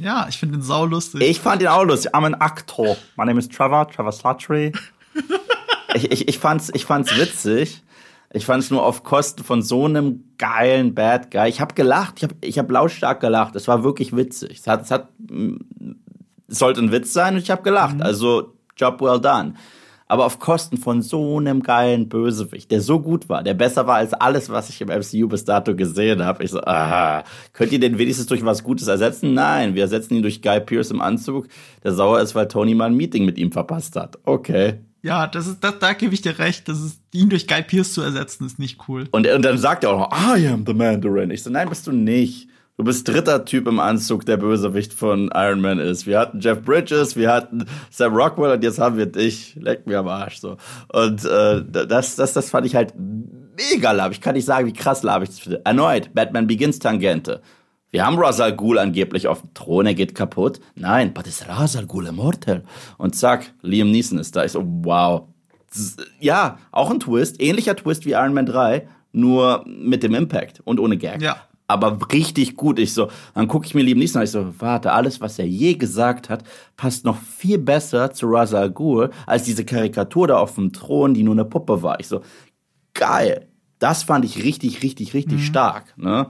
Ja, 0.00 0.26
ich 0.28 0.38
finde 0.38 0.58
den 0.58 0.62
saulustig. 0.62 1.22
Ich 1.22 1.40
fand 1.40 1.62
ihn 1.62 1.68
auch 1.68 1.84
lustig. 1.84 2.14
I'm 2.14 2.26
an 2.26 2.34
actor. 2.34 2.96
My 3.16 3.24
name 3.24 3.38
is 3.38 3.48
Trevor, 3.48 3.88
Trevor 3.88 4.12
Slattery. 4.12 4.72
ich, 5.94 6.10
ich, 6.10 6.28
ich, 6.28 6.38
fand's, 6.38 6.70
ich 6.74 6.84
fand's 6.84 7.16
witzig. 7.16 7.82
Ich 8.32 8.44
fand's 8.44 8.70
nur 8.70 8.84
auf 8.84 9.02
Kosten 9.02 9.44
von 9.44 9.62
so 9.62 9.86
einem 9.86 10.24
geilen 10.36 10.94
Bad 10.94 11.30
Guy. 11.30 11.48
Ich 11.48 11.60
habe 11.60 11.74
gelacht, 11.74 12.14
ich 12.18 12.24
habe 12.24 12.34
ich 12.40 12.58
hab 12.58 12.70
lautstark 12.70 13.20
gelacht. 13.20 13.56
Es 13.56 13.68
war 13.68 13.84
wirklich 13.84 14.14
witzig. 14.14 14.58
Es 14.58 14.66
hat, 14.66 14.82
es 14.82 14.90
hat, 14.90 15.08
es 16.48 16.58
sollte 16.58 16.80
ein 16.80 16.92
Witz 16.92 17.12
sein 17.12 17.34
und 17.34 17.40
ich 17.40 17.50
habe 17.50 17.62
gelacht. 17.62 17.96
Mhm. 17.96 18.02
Also 18.02 18.52
Job 18.76 19.00
well 19.00 19.20
done 19.20 19.54
aber 20.06 20.24
auf 20.24 20.38
Kosten 20.38 20.76
von 20.76 21.02
so 21.02 21.38
einem 21.38 21.62
geilen 21.62 22.08
Bösewicht, 22.08 22.70
der 22.70 22.80
so 22.80 23.00
gut 23.00 23.28
war, 23.28 23.42
der 23.42 23.54
besser 23.54 23.86
war 23.86 23.96
als 23.96 24.12
alles, 24.12 24.50
was 24.50 24.68
ich 24.68 24.80
im 24.80 24.88
MCU 24.88 25.28
bis 25.28 25.44
dato 25.44 25.74
gesehen 25.74 26.24
habe. 26.24 26.44
Ich 26.44 26.52
so, 26.52 26.60
ah, 26.60 27.24
könnt 27.52 27.72
ihr 27.72 27.80
den 27.80 27.98
wenigstens 27.98 28.26
durch 28.26 28.44
was 28.44 28.62
Gutes 28.62 28.86
ersetzen? 28.86 29.34
Nein, 29.34 29.74
wir 29.74 29.82
ersetzen 29.82 30.14
ihn 30.14 30.22
durch 30.22 30.42
Guy 30.42 30.60
Pierce 30.60 30.92
im 30.92 31.00
Anzug, 31.00 31.48
der 31.82 31.92
sauer 31.92 32.20
ist, 32.20 32.34
weil 32.34 32.48
Tony 32.48 32.74
mal 32.74 32.86
ein 32.86 32.96
Meeting 32.96 33.24
mit 33.24 33.38
ihm 33.38 33.50
verpasst 33.50 33.96
hat. 33.96 34.18
Okay. 34.24 34.80
Ja, 35.02 35.26
das 35.26 35.46
ist, 35.46 35.62
das, 35.62 35.78
da 35.78 35.92
gebe 35.92 36.14
ich 36.14 36.22
dir 36.22 36.38
recht. 36.38 36.68
Das 36.68 36.80
ist, 36.80 37.00
ihn 37.12 37.28
durch 37.28 37.46
Guy 37.46 37.62
Pierce 37.62 37.92
zu 37.92 38.02
ersetzen, 38.02 38.46
ist 38.46 38.58
nicht 38.58 38.88
cool. 38.88 39.08
Und, 39.12 39.26
und 39.26 39.42
dann 39.42 39.58
sagt 39.58 39.84
er 39.84 39.90
auch 39.90 40.10
noch, 40.10 40.36
I 40.36 40.48
am 40.48 40.64
the 40.66 40.74
Mandarin. 40.74 41.30
Ich 41.30 41.42
so, 41.42 41.50
nein, 41.50 41.68
bist 41.68 41.86
du 41.86 41.92
nicht. 41.92 42.48
Du 42.78 42.84
bist 42.84 43.08
dritter 43.08 43.46
Typ 43.46 43.68
im 43.68 43.80
Anzug, 43.80 44.26
der 44.26 44.36
Bösewicht 44.36 44.92
von 44.92 45.30
Iron 45.34 45.62
Man 45.62 45.78
ist. 45.78 46.06
Wir 46.06 46.18
hatten 46.18 46.40
Jeff 46.40 46.60
Bridges, 46.60 47.16
wir 47.16 47.32
hatten 47.32 47.64
Sam 47.90 48.14
Rockwell 48.14 48.52
und 48.52 48.62
jetzt 48.62 48.78
haben 48.78 48.98
wir 48.98 49.06
dich. 49.06 49.56
Leck 49.58 49.86
mir 49.86 50.00
am 50.00 50.08
Arsch 50.08 50.40
so. 50.40 50.58
Und 50.92 51.24
äh, 51.24 51.64
das, 51.64 52.16
das, 52.16 52.34
das 52.34 52.50
fand 52.50 52.66
ich 52.66 52.76
halt 52.76 52.92
mega 52.94 53.92
lab. 53.92 54.12
Ich 54.12 54.20
kann 54.20 54.34
nicht 54.34 54.44
sagen, 54.44 54.66
wie 54.66 54.74
krass 54.74 55.02
lab 55.02 55.22
ich 55.22 55.30
das 55.30 55.38
finde. 55.38 55.62
Erneut, 55.64 56.12
Batman 56.12 56.46
Begins 56.46 56.78
Tangente. 56.78 57.40
Wir 57.90 58.04
haben 58.04 58.18
Razal 58.18 58.54
Ghul 58.54 58.78
angeblich 58.78 59.26
auf 59.26 59.40
dem 59.40 59.54
Thron, 59.54 59.86
er 59.86 59.94
geht 59.94 60.14
kaputt. 60.14 60.60
Nein, 60.74 61.14
but 61.14 61.26
ist 61.26 61.48
Razal 61.48 61.86
Ghul 61.86 62.08
immortal? 62.08 62.62
Und 62.98 63.16
zack, 63.16 63.54
Liam 63.62 63.90
Neeson 63.90 64.18
ist 64.18 64.36
da. 64.36 64.44
Ich 64.44 64.52
so, 64.52 64.62
wow. 64.66 65.28
Ja, 66.20 66.58
auch 66.72 66.90
ein 66.90 67.00
Twist, 67.00 67.40
ähnlicher 67.40 67.74
Twist 67.74 68.04
wie 68.04 68.12
Iron 68.12 68.34
Man 68.34 68.44
3, 68.44 68.86
nur 69.12 69.64
mit 69.66 70.02
dem 70.02 70.14
Impact 70.14 70.60
und 70.64 70.78
ohne 70.78 70.98
Gag. 70.98 71.22
Ja 71.22 71.45
aber 71.68 71.98
richtig 72.12 72.56
gut. 72.56 72.78
Ich 72.78 72.94
so, 72.94 73.08
dann 73.34 73.48
gucke 73.48 73.66
ich 73.66 73.74
mir 73.74 73.82
Liam 73.82 73.98
Neeson 73.98 74.20
an, 74.20 74.24
ich 74.24 74.30
so, 74.30 74.54
warte, 74.58 74.92
alles, 74.92 75.20
was 75.20 75.38
er 75.38 75.46
je 75.46 75.74
gesagt 75.74 76.28
hat, 76.28 76.44
passt 76.76 77.04
noch 77.04 77.18
viel 77.18 77.58
besser 77.58 78.12
zu 78.12 78.26
Ra's 78.28 78.54
al 78.54 78.70
Ghul 78.70 79.10
als 79.26 79.44
diese 79.44 79.64
Karikatur 79.64 80.28
da 80.28 80.38
auf 80.38 80.54
dem 80.54 80.72
Thron, 80.72 81.14
die 81.14 81.22
nur 81.22 81.34
eine 81.34 81.44
Puppe 81.44 81.82
war. 81.82 81.98
Ich 82.00 82.08
so, 82.08 82.22
geil. 82.94 83.48
Das 83.78 84.04
fand 84.04 84.24
ich 84.24 84.42
richtig, 84.42 84.82
richtig, 84.82 85.12
richtig 85.12 85.38
mhm. 85.38 85.42
stark. 85.42 85.94
Ne? 85.98 86.28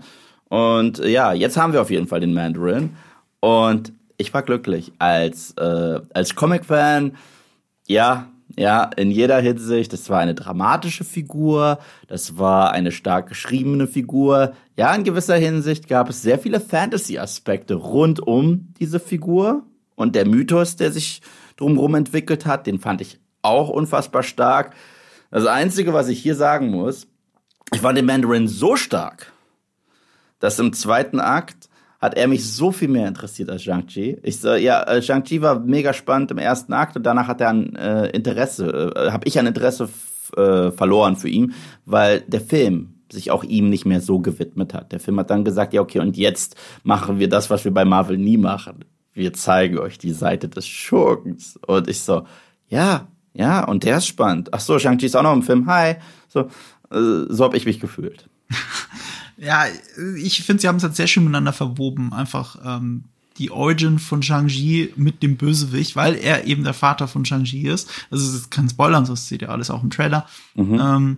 Und 0.48 0.98
ja, 0.98 1.32
jetzt 1.32 1.56
haben 1.56 1.72
wir 1.72 1.80
auf 1.80 1.90
jeden 1.90 2.08
Fall 2.08 2.20
den 2.20 2.34
Mandarin. 2.34 2.96
Und 3.40 3.92
ich 4.16 4.32
war 4.34 4.42
glücklich 4.42 4.92
als, 4.98 5.52
äh, 5.52 6.00
als 6.12 6.34
Comic-Fan. 6.34 7.16
Ja, 7.86 8.28
ja, 8.56 8.84
in 8.96 9.10
jeder 9.10 9.38
Hinsicht. 9.38 9.92
Das 9.92 10.08
war 10.08 10.18
eine 10.18 10.34
dramatische 10.34 11.04
Figur, 11.04 11.78
das 12.08 12.38
war 12.38 12.72
eine 12.72 12.90
stark 12.90 13.28
geschriebene 13.28 13.86
Figur. 13.86 14.54
Ja, 14.76 14.94
in 14.94 15.04
gewisser 15.04 15.36
Hinsicht 15.36 15.88
gab 15.88 16.08
es 16.08 16.22
sehr 16.22 16.38
viele 16.38 16.60
Fantasy-Aspekte 16.60 17.74
rund 17.74 18.20
um 18.20 18.72
diese 18.80 18.98
Figur. 18.98 19.62
Und 19.94 20.14
der 20.14 20.26
Mythos, 20.26 20.76
der 20.76 20.92
sich 20.92 21.22
drumherum 21.56 21.94
entwickelt 21.94 22.46
hat, 22.46 22.66
den 22.66 22.78
fand 22.78 23.00
ich 23.00 23.18
auch 23.42 23.68
unfassbar 23.68 24.22
stark. 24.22 24.74
Das 25.30 25.46
Einzige, 25.46 25.92
was 25.92 26.08
ich 26.08 26.20
hier 26.20 26.34
sagen 26.34 26.70
muss, 26.70 27.06
ich 27.72 27.80
fand 27.80 27.98
den 27.98 28.06
Mandarin 28.06 28.48
so 28.48 28.76
stark, 28.76 29.32
dass 30.38 30.58
im 30.58 30.72
zweiten 30.72 31.20
Akt 31.20 31.68
hat 32.06 32.16
er 32.16 32.28
mich 32.28 32.48
so 32.48 32.72
viel 32.72 32.88
mehr 32.88 33.08
interessiert 33.08 33.50
als 33.50 33.64
Shang-Chi. 33.64 34.18
Ich 34.22 34.40
so, 34.40 34.54
ja, 34.54 34.82
äh, 34.84 35.02
Shang-Chi 35.02 35.42
war 35.42 35.60
mega 35.60 35.92
spannend 35.92 36.30
im 36.30 36.38
ersten 36.38 36.72
Akt 36.72 36.96
und 36.96 37.04
danach 37.04 37.26
hat 37.26 37.40
er 37.40 37.50
ein 37.50 37.74
äh, 37.76 38.08
Interesse, 38.10 38.94
äh, 38.96 39.10
habe 39.10 39.26
ich 39.26 39.38
ein 39.38 39.46
Interesse 39.46 39.88
äh, 40.36 40.70
verloren 40.70 41.16
für 41.16 41.28
ihn, 41.28 41.54
weil 41.84 42.20
der 42.22 42.40
Film 42.40 42.94
sich 43.10 43.30
auch 43.30 43.44
ihm 43.44 43.68
nicht 43.68 43.86
mehr 43.86 44.00
so 44.00 44.20
gewidmet 44.20 44.72
hat. 44.72 44.92
Der 44.92 45.00
Film 45.00 45.18
hat 45.18 45.30
dann 45.30 45.44
gesagt, 45.44 45.72
ja, 45.72 45.80
okay, 45.80 45.98
und 45.98 46.16
jetzt 46.16 46.56
machen 46.84 47.18
wir 47.18 47.28
das, 47.28 47.50
was 47.50 47.64
wir 47.64 47.74
bei 47.74 47.84
Marvel 47.84 48.18
nie 48.18 48.38
machen. 48.38 48.84
Wir 49.12 49.32
zeigen 49.32 49.78
euch 49.78 49.98
die 49.98 50.12
Seite 50.12 50.48
des 50.48 50.66
Schurkens. 50.66 51.58
Und 51.66 51.88
ich 51.88 52.00
so, 52.00 52.24
ja, 52.68 53.08
ja, 53.34 53.64
und 53.64 53.84
der 53.84 53.98
ist 53.98 54.06
spannend. 54.06 54.52
Ach 54.52 54.60
so, 54.60 54.78
Shang-Chi 54.78 55.06
ist 55.06 55.16
auch 55.16 55.22
noch 55.22 55.34
im 55.34 55.42
Film. 55.42 55.66
Hi. 55.66 55.96
So, 56.28 56.40
äh, 56.90 57.26
so 57.28 57.44
habe 57.44 57.56
ich 57.56 57.66
mich 57.66 57.80
gefühlt. 57.80 58.28
Ja, 59.36 59.66
ich 60.16 60.42
finde, 60.42 60.60
sie 60.60 60.68
haben 60.68 60.76
es 60.76 60.82
halt 60.82 60.96
sehr 60.96 61.06
schön 61.06 61.24
miteinander 61.24 61.52
verwoben. 61.52 62.12
Einfach 62.12 62.56
ähm, 62.64 63.04
die 63.38 63.50
Origin 63.50 63.98
von 63.98 64.22
Shang-Chi 64.22 64.94
mit 64.96 65.22
dem 65.22 65.36
Bösewicht, 65.36 65.96
weil 65.96 66.14
er 66.14 66.46
eben 66.46 66.64
der 66.64 66.74
Vater 66.74 67.06
von 67.06 67.24
Shang-Chi 67.24 67.68
ist. 67.68 67.90
Also 68.10 68.26
es 68.26 68.34
ist 68.34 68.50
kein 68.50 68.68
Spoiler, 68.68 69.02
das 69.02 69.28
seht 69.28 69.42
ihr 69.42 69.50
alles 69.50 69.70
auch 69.70 69.82
im 69.82 69.90
Trailer. 69.90 70.26
Mhm. 70.54 70.80
Ähm, 70.80 71.16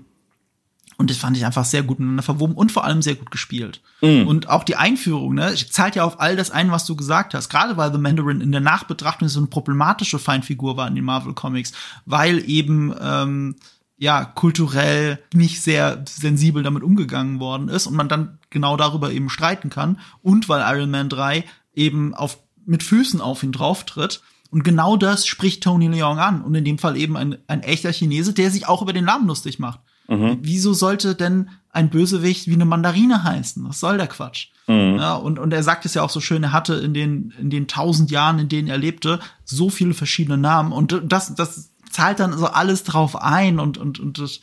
und 0.97 1.11
das 1.11 1.17
fand 1.17 1.37
ich 1.37 1.47
einfach 1.47 1.65
sehr 1.65 1.85
gut 1.85 2.01
miteinander 2.01 2.25
verwoben 2.25 2.57
und 2.57 2.73
vor 2.73 2.85
allem 2.85 3.03
sehr 3.03 3.15
gut 3.15 3.31
gespielt. 3.31 3.81
Mhm. 4.01 4.27
Und 4.27 4.49
auch 4.49 4.65
die 4.65 4.75
Einführung, 4.75 5.35
ne, 5.35 5.55
zahlt 5.55 5.95
ja 5.95 6.03
auf 6.03 6.19
all 6.19 6.35
das 6.35 6.51
ein, 6.51 6.73
was 6.73 6.87
du 6.87 6.97
gesagt 6.97 7.35
hast. 7.35 7.49
Gerade 7.49 7.77
weil 7.77 7.93
The 7.93 7.99
Mandarin 7.99 8.41
in 8.41 8.51
der 8.51 8.61
Nachbetrachtung 8.61 9.29
so 9.29 9.39
eine 9.39 9.47
problematische 9.47 10.19
Feinfigur 10.19 10.77
war 10.77 10.89
in 10.89 10.97
den 10.97 11.05
Marvel 11.05 11.35
Comics, 11.35 11.73
weil 12.05 12.43
eben 12.51 12.93
ähm, 13.01 13.55
ja 13.99 14.25
kulturell 14.25 15.19
nicht 15.35 15.61
sehr 15.61 16.05
sensibel 16.09 16.63
damit 16.63 16.83
umgegangen 16.83 17.41
worden 17.41 17.69
ist 17.69 17.87
und 17.87 17.97
man 17.97 18.09
dann 18.09 18.39
genau 18.51 18.77
darüber 18.77 19.11
eben 19.13 19.29
streiten 19.29 19.71
kann 19.71 19.99
und 20.23 20.49
weil 20.49 20.65
Iron 20.77 20.91
Man 20.91 21.09
3 21.09 21.45
eben 21.75 22.15
auf 22.15 22.39
mit 22.65 22.83
Füßen 22.83 23.21
auf 23.21 23.43
ihn 23.43 23.53
drauftritt 23.53 24.23
und 24.51 24.63
genau 24.63 24.97
das 24.97 25.27
spricht 25.27 25.63
Tony 25.63 25.89
Leung 25.89 26.19
an 26.19 26.43
und 26.43 26.55
in 26.55 26.65
dem 26.65 26.79
Fall 26.79 26.97
eben 26.97 27.17
ein, 27.17 27.39
ein 27.49 27.63
echter 27.63 27.93
Chinese, 27.93 28.33
der 28.33 28.51
sich 28.51 28.67
auch 28.69 28.83
über 28.83 28.93
den 28.93 29.05
Namen 29.05 29.27
lustig 29.27 29.59
macht. 29.59 29.81
Mhm. 30.09 30.39
Wieso 30.41 30.73
sollte 30.73 31.15
denn 31.15 31.51
ein 31.71 31.91
Bösewicht 31.91 32.47
wie 32.47 32.55
eine 32.55 32.65
Mandarine 32.65 33.25
heißen? 33.25 33.69
Was 33.69 33.81
soll 33.81 33.99
der 33.99 34.07
Quatsch? 34.07 34.49
Mhm. 34.67 34.97
Ja, 34.99 35.15
und, 35.15 35.39
und 35.39 35.53
er 35.53 35.63
sagt 35.63 35.85
es 35.85 35.95
ja 35.95 36.03
auch 36.03 36.11
so 36.11 36.21
schön, 36.21 36.43
er 36.43 36.53
hatte 36.53 36.75
in 36.75 36.95
den, 36.95 37.35
in 37.39 37.51
den 37.51 37.69
tausend 37.69 38.11
Jahren, 38.11 38.39
in 38.39 38.49
denen 38.49 38.69
er 38.69 38.79
lebte, 38.79 39.21
so 39.45 39.69
viele 39.69 39.93
verschiedene 39.93 40.39
Namen. 40.39 40.73
Und 40.73 40.99
das, 41.05 41.35
das 41.35 41.71
zahlt 41.91 42.21
dann 42.21 42.37
so 42.37 42.47
alles 42.47 42.85
drauf 42.85 43.17
ein 43.17 43.59
und, 43.59 43.79
und, 43.79 43.99
und 44.01 44.19
das, 44.19 44.41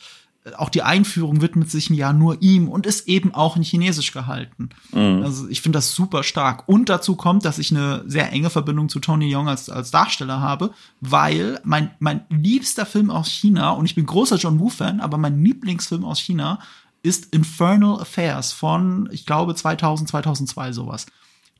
auch 0.56 0.68
die 0.68 0.82
Einführung 0.82 1.40
widmet 1.40 1.70
sich 1.70 1.88
ja 1.88 2.12
nur 2.12 2.40
ihm 2.40 2.68
und 2.68 2.86
ist 2.86 3.08
eben 3.08 3.34
auch 3.34 3.56
in 3.56 3.62
Chinesisch 3.62 4.12
gehalten. 4.12 4.68
Mhm. 4.92 5.22
Also 5.24 5.48
ich 5.48 5.60
finde 5.60 5.78
das 5.78 5.94
super 5.94 6.22
stark. 6.22 6.68
Und 6.68 6.88
dazu 6.88 7.16
kommt, 7.16 7.44
dass 7.44 7.58
ich 7.58 7.70
eine 7.72 8.04
sehr 8.06 8.32
enge 8.32 8.50
Verbindung 8.50 8.88
zu 8.88 9.00
Tony 9.00 9.34
Young 9.34 9.48
als, 9.48 9.68
als 9.68 9.90
Darsteller 9.90 10.40
habe, 10.40 10.70
weil 11.00 11.60
mein, 11.64 11.90
mein 11.98 12.22
liebster 12.28 12.86
Film 12.86 13.10
aus 13.10 13.28
China, 13.28 13.70
und 13.70 13.86
ich 13.86 13.94
bin 13.94 14.06
großer 14.06 14.36
John 14.36 14.60
Woo-Fan, 14.60 15.00
aber 15.00 15.18
mein 15.18 15.42
Lieblingsfilm 15.42 16.04
aus 16.04 16.20
China 16.20 16.60
ist 17.02 17.26
Infernal 17.34 18.00
Affairs 18.00 18.52
von, 18.52 19.08
ich 19.12 19.26
glaube, 19.26 19.54
2000, 19.54 20.08
2002 20.08 20.72
sowas. 20.72 21.06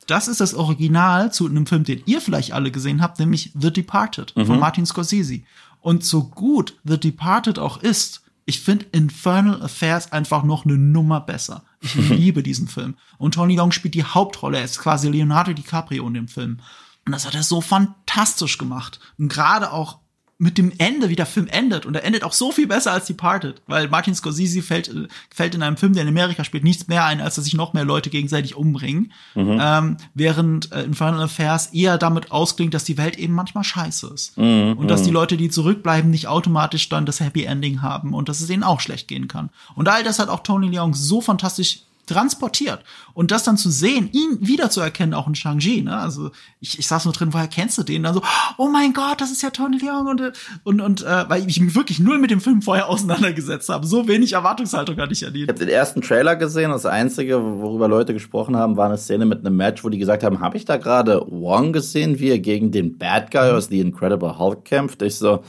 Das 0.07 0.29
ist 0.29 0.39
das 0.39 0.53
Original 0.53 1.33
zu 1.33 1.47
einem 1.47 1.67
Film, 1.67 1.83
den 1.83 2.01
ihr 2.05 2.21
vielleicht 2.21 2.53
alle 2.53 2.71
gesehen 2.71 3.01
habt, 3.01 3.19
nämlich 3.19 3.51
The 3.59 3.71
Departed 3.71 4.33
mhm. 4.35 4.45
von 4.45 4.59
Martin 4.59 4.85
Scorsese. 4.85 5.41
Und 5.79 6.03
so 6.03 6.23
gut 6.25 6.79
The 6.83 6.99
Departed 6.99 7.59
auch 7.59 7.77
ist, 7.77 8.23
ich 8.45 8.61
finde 8.61 8.85
Infernal 8.91 9.61
Affairs 9.61 10.11
einfach 10.13 10.43
noch 10.43 10.65
eine 10.65 10.77
Nummer 10.77 11.19
besser. 11.19 11.63
Ich 11.81 11.95
liebe 11.95 12.43
diesen 12.43 12.67
Film. 12.67 12.95
Und 13.17 13.33
Tony 13.33 13.59
Young 13.59 13.71
spielt 13.71 13.93
die 13.93 14.05
Hauptrolle. 14.05 14.57
Er 14.57 14.63
ist 14.63 14.79
quasi 14.79 15.09
Leonardo 15.09 15.53
DiCaprio 15.53 16.07
in 16.07 16.13
dem 16.13 16.27
Film. 16.27 16.61
Und 17.05 17.11
das 17.11 17.25
hat 17.25 17.35
er 17.35 17.43
so 17.43 17.61
fantastisch 17.61 18.57
gemacht. 18.57 18.99
Und 19.17 19.27
gerade 19.27 19.71
auch 19.71 19.99
mit 20.39 20.59
dem 20.59 20.71
Ende, 20.77 21.09
wie 21.09 21.15
der 21.15 21.25
Film 21.25 21.47
endet. 21.47 21.87
Und 21.87 21.95
er 21.95 22.03
endet 22.03 22.23
auch 22.23 22.33
so 22.33 22.51
viel 22.51 22.67
besser 22.67 22.91
als 22.91 23.05
Departed, 23.05 23.61
weil 23.65 23.87
Martin 23.87 24.13
Scorsese 24.13 24.61
fällt, 24.61 24.91
fällt 25.33 25.55
in 25.55 25.63
einem 25.63 25.77
Film, 25.77 25.93
der 25.93 26.03
in 26.03 26.09
Amerika 26.09 26.43
spielt, 26.43 26.63
nichts 26.63 26.87
mehr 26.87 27.05
ein, 27.05 27.21
als 27.21 27.35
dass 27.35 27.45
sich 27.45 27.55
noch 27.55 27.73
mehr 27.73 27.85
Leute 27.85 28.11
gegenseitig 28.11 28.55
umbringen. 28.55 29.11
Mhm. 29.33 29.57
Ähm, 29.59 29.97
während 30.13 30.71
äh, 30.71 30.83
Infernal 30.83 31.23
Affairs 31.23 31.67
eher 31.67 31.97
damit 31.97 32.31
ausklingt, 32.31 32.75
dass 32.75 32.83
die 32.83 32.97
Welt 32.99 33.17
eben 33.17 33.33
manchmal 33.33 33.63
scheiße 33.63 34.11
ist. 34.13 34.37
Mhm. 34.37 34.75
Und 34.77 34.89
dass 34.89 35.01
die 35.01 35.09
mhm. 35.09 35.15
Leute, 35.15 35.37
die 35.37 35.49
zurückbleiben, 35.49 36.11
nicht 36.11 36.27
automatisch 36.27 36.87
dann 36.89 37.07
das 37.07 37.19
Happy 37.19 37.43
Ending 37.43 37.81
haben 37.81 38.13
und 38.13 38.29
dass 38.29 38.39
es 38.39 38.47
denen 38.47 38.63
auch 38.63 38.79
schlecht 38.79 39.07
gehen 39.07 39.27
kann. 39.27 39.49
Und 39.73 39.89
all 39.89 40.03
das 40.03 40.19
hat 40.19 40.29
auch 40.29 40.41
Tony 40.41 40.67
Leung 40.67 40.93
so 40.93 41.19
fantastisch 41.19 41.79
transportiert. 42.07 42.79
Und 43.13 43.31
das 43.31 43.43
dann 43.43 43.57
zu 43.57 43.69
sehen, 43.69 44.09
ihn 44.11 44.39
wiederzuerkennen, 44.41 45.13
auch 45.13 45.27
in 45.27 45.35
Shang-Chi, 45.35 45.83
ne? 45.83 45.97
Also 45.97 46.31
ich, 46.59 46.79
ich 46.79 46.87
saß 46.87 47.05
nur 47.05 47.13
drin, 47.13 47.33
woher 47.33 47.47
kennst 47.47 47.77
du 47.77 47.83
den? 47.83 48.03
Dann 48.03 48.13
so, 48.13 48.21
oh 48.57 48.69
mein 48.69 48.93
Gott, 48.93 49.21
das 49.21 49.31
ist 49.31 49.41
ja 49.43 49.49
Tony 49.49 49.77
Leung 49.77 50.07
und, 50.07 50.21
und, 50.63 50.81
und 50.81 51.03
äh, 51.03 51.29
weil 51.29 51.47
ich 51.47 51.59
mich 51.59 51.75
wirklich 51.75 51.99
null 51.99 52.17
mit 52.17 52.31
dem 52.31 52.41
Film 52.41 52.61
vorher 52.61 52.89
auseinandergesetzt 52.89 53.69
habe. 53.69 53.85
So 53.85 54.07
wenig 54.07 54.33
Erwartungshaltung 54.33 54.97
hatte 54.97 55.13
ich 55.13 55.25
an 55.25 55.35
ihn. 55.35 55.43
Ich 55.43 55.49
habe 55.49 55.59
den 55.59 55.69
ersten 55.69 56.01
Trailer 56.01 56.35
gesehen. 56.35 56.71
Das 56.71 56.85
Einzige, 56.85 57.41
worüber 57.43 57.87
Leute 57.87 58.13
gesprochen 58.13 58.55
haben, 58.55 58.77
war 58.77 58.87
eine 58.87 58.97
Szene 58.97 59.25
mit 59.25 59.45
einem 59.45 59.55
Match, 59.55 59.83
wo 59.83 59.89
die 59.89 59.97
gesagt 59.97 60.23
haben, 60.23 60.39
habe 60.39 60.57
ich 60.57 60.65
da 60.65 60.77
gerade 60.77 61.23
Wong 61.27 61.73
gesehen, 61.73 62.19
wie 62.19 62.29
er 62.29 62.39
gegen 62.39 62.71
den 62.71 62.97
Bad 62.97 63.31
Guy 63.31 63.51
aus 63.51 63.67
The 63.67 63.81
Incredible 63.81 64.37
Hulk 64.37 64.65
kämpft? 64.65 65.01
Ich 65.01 65.15
so, 65.15 65.43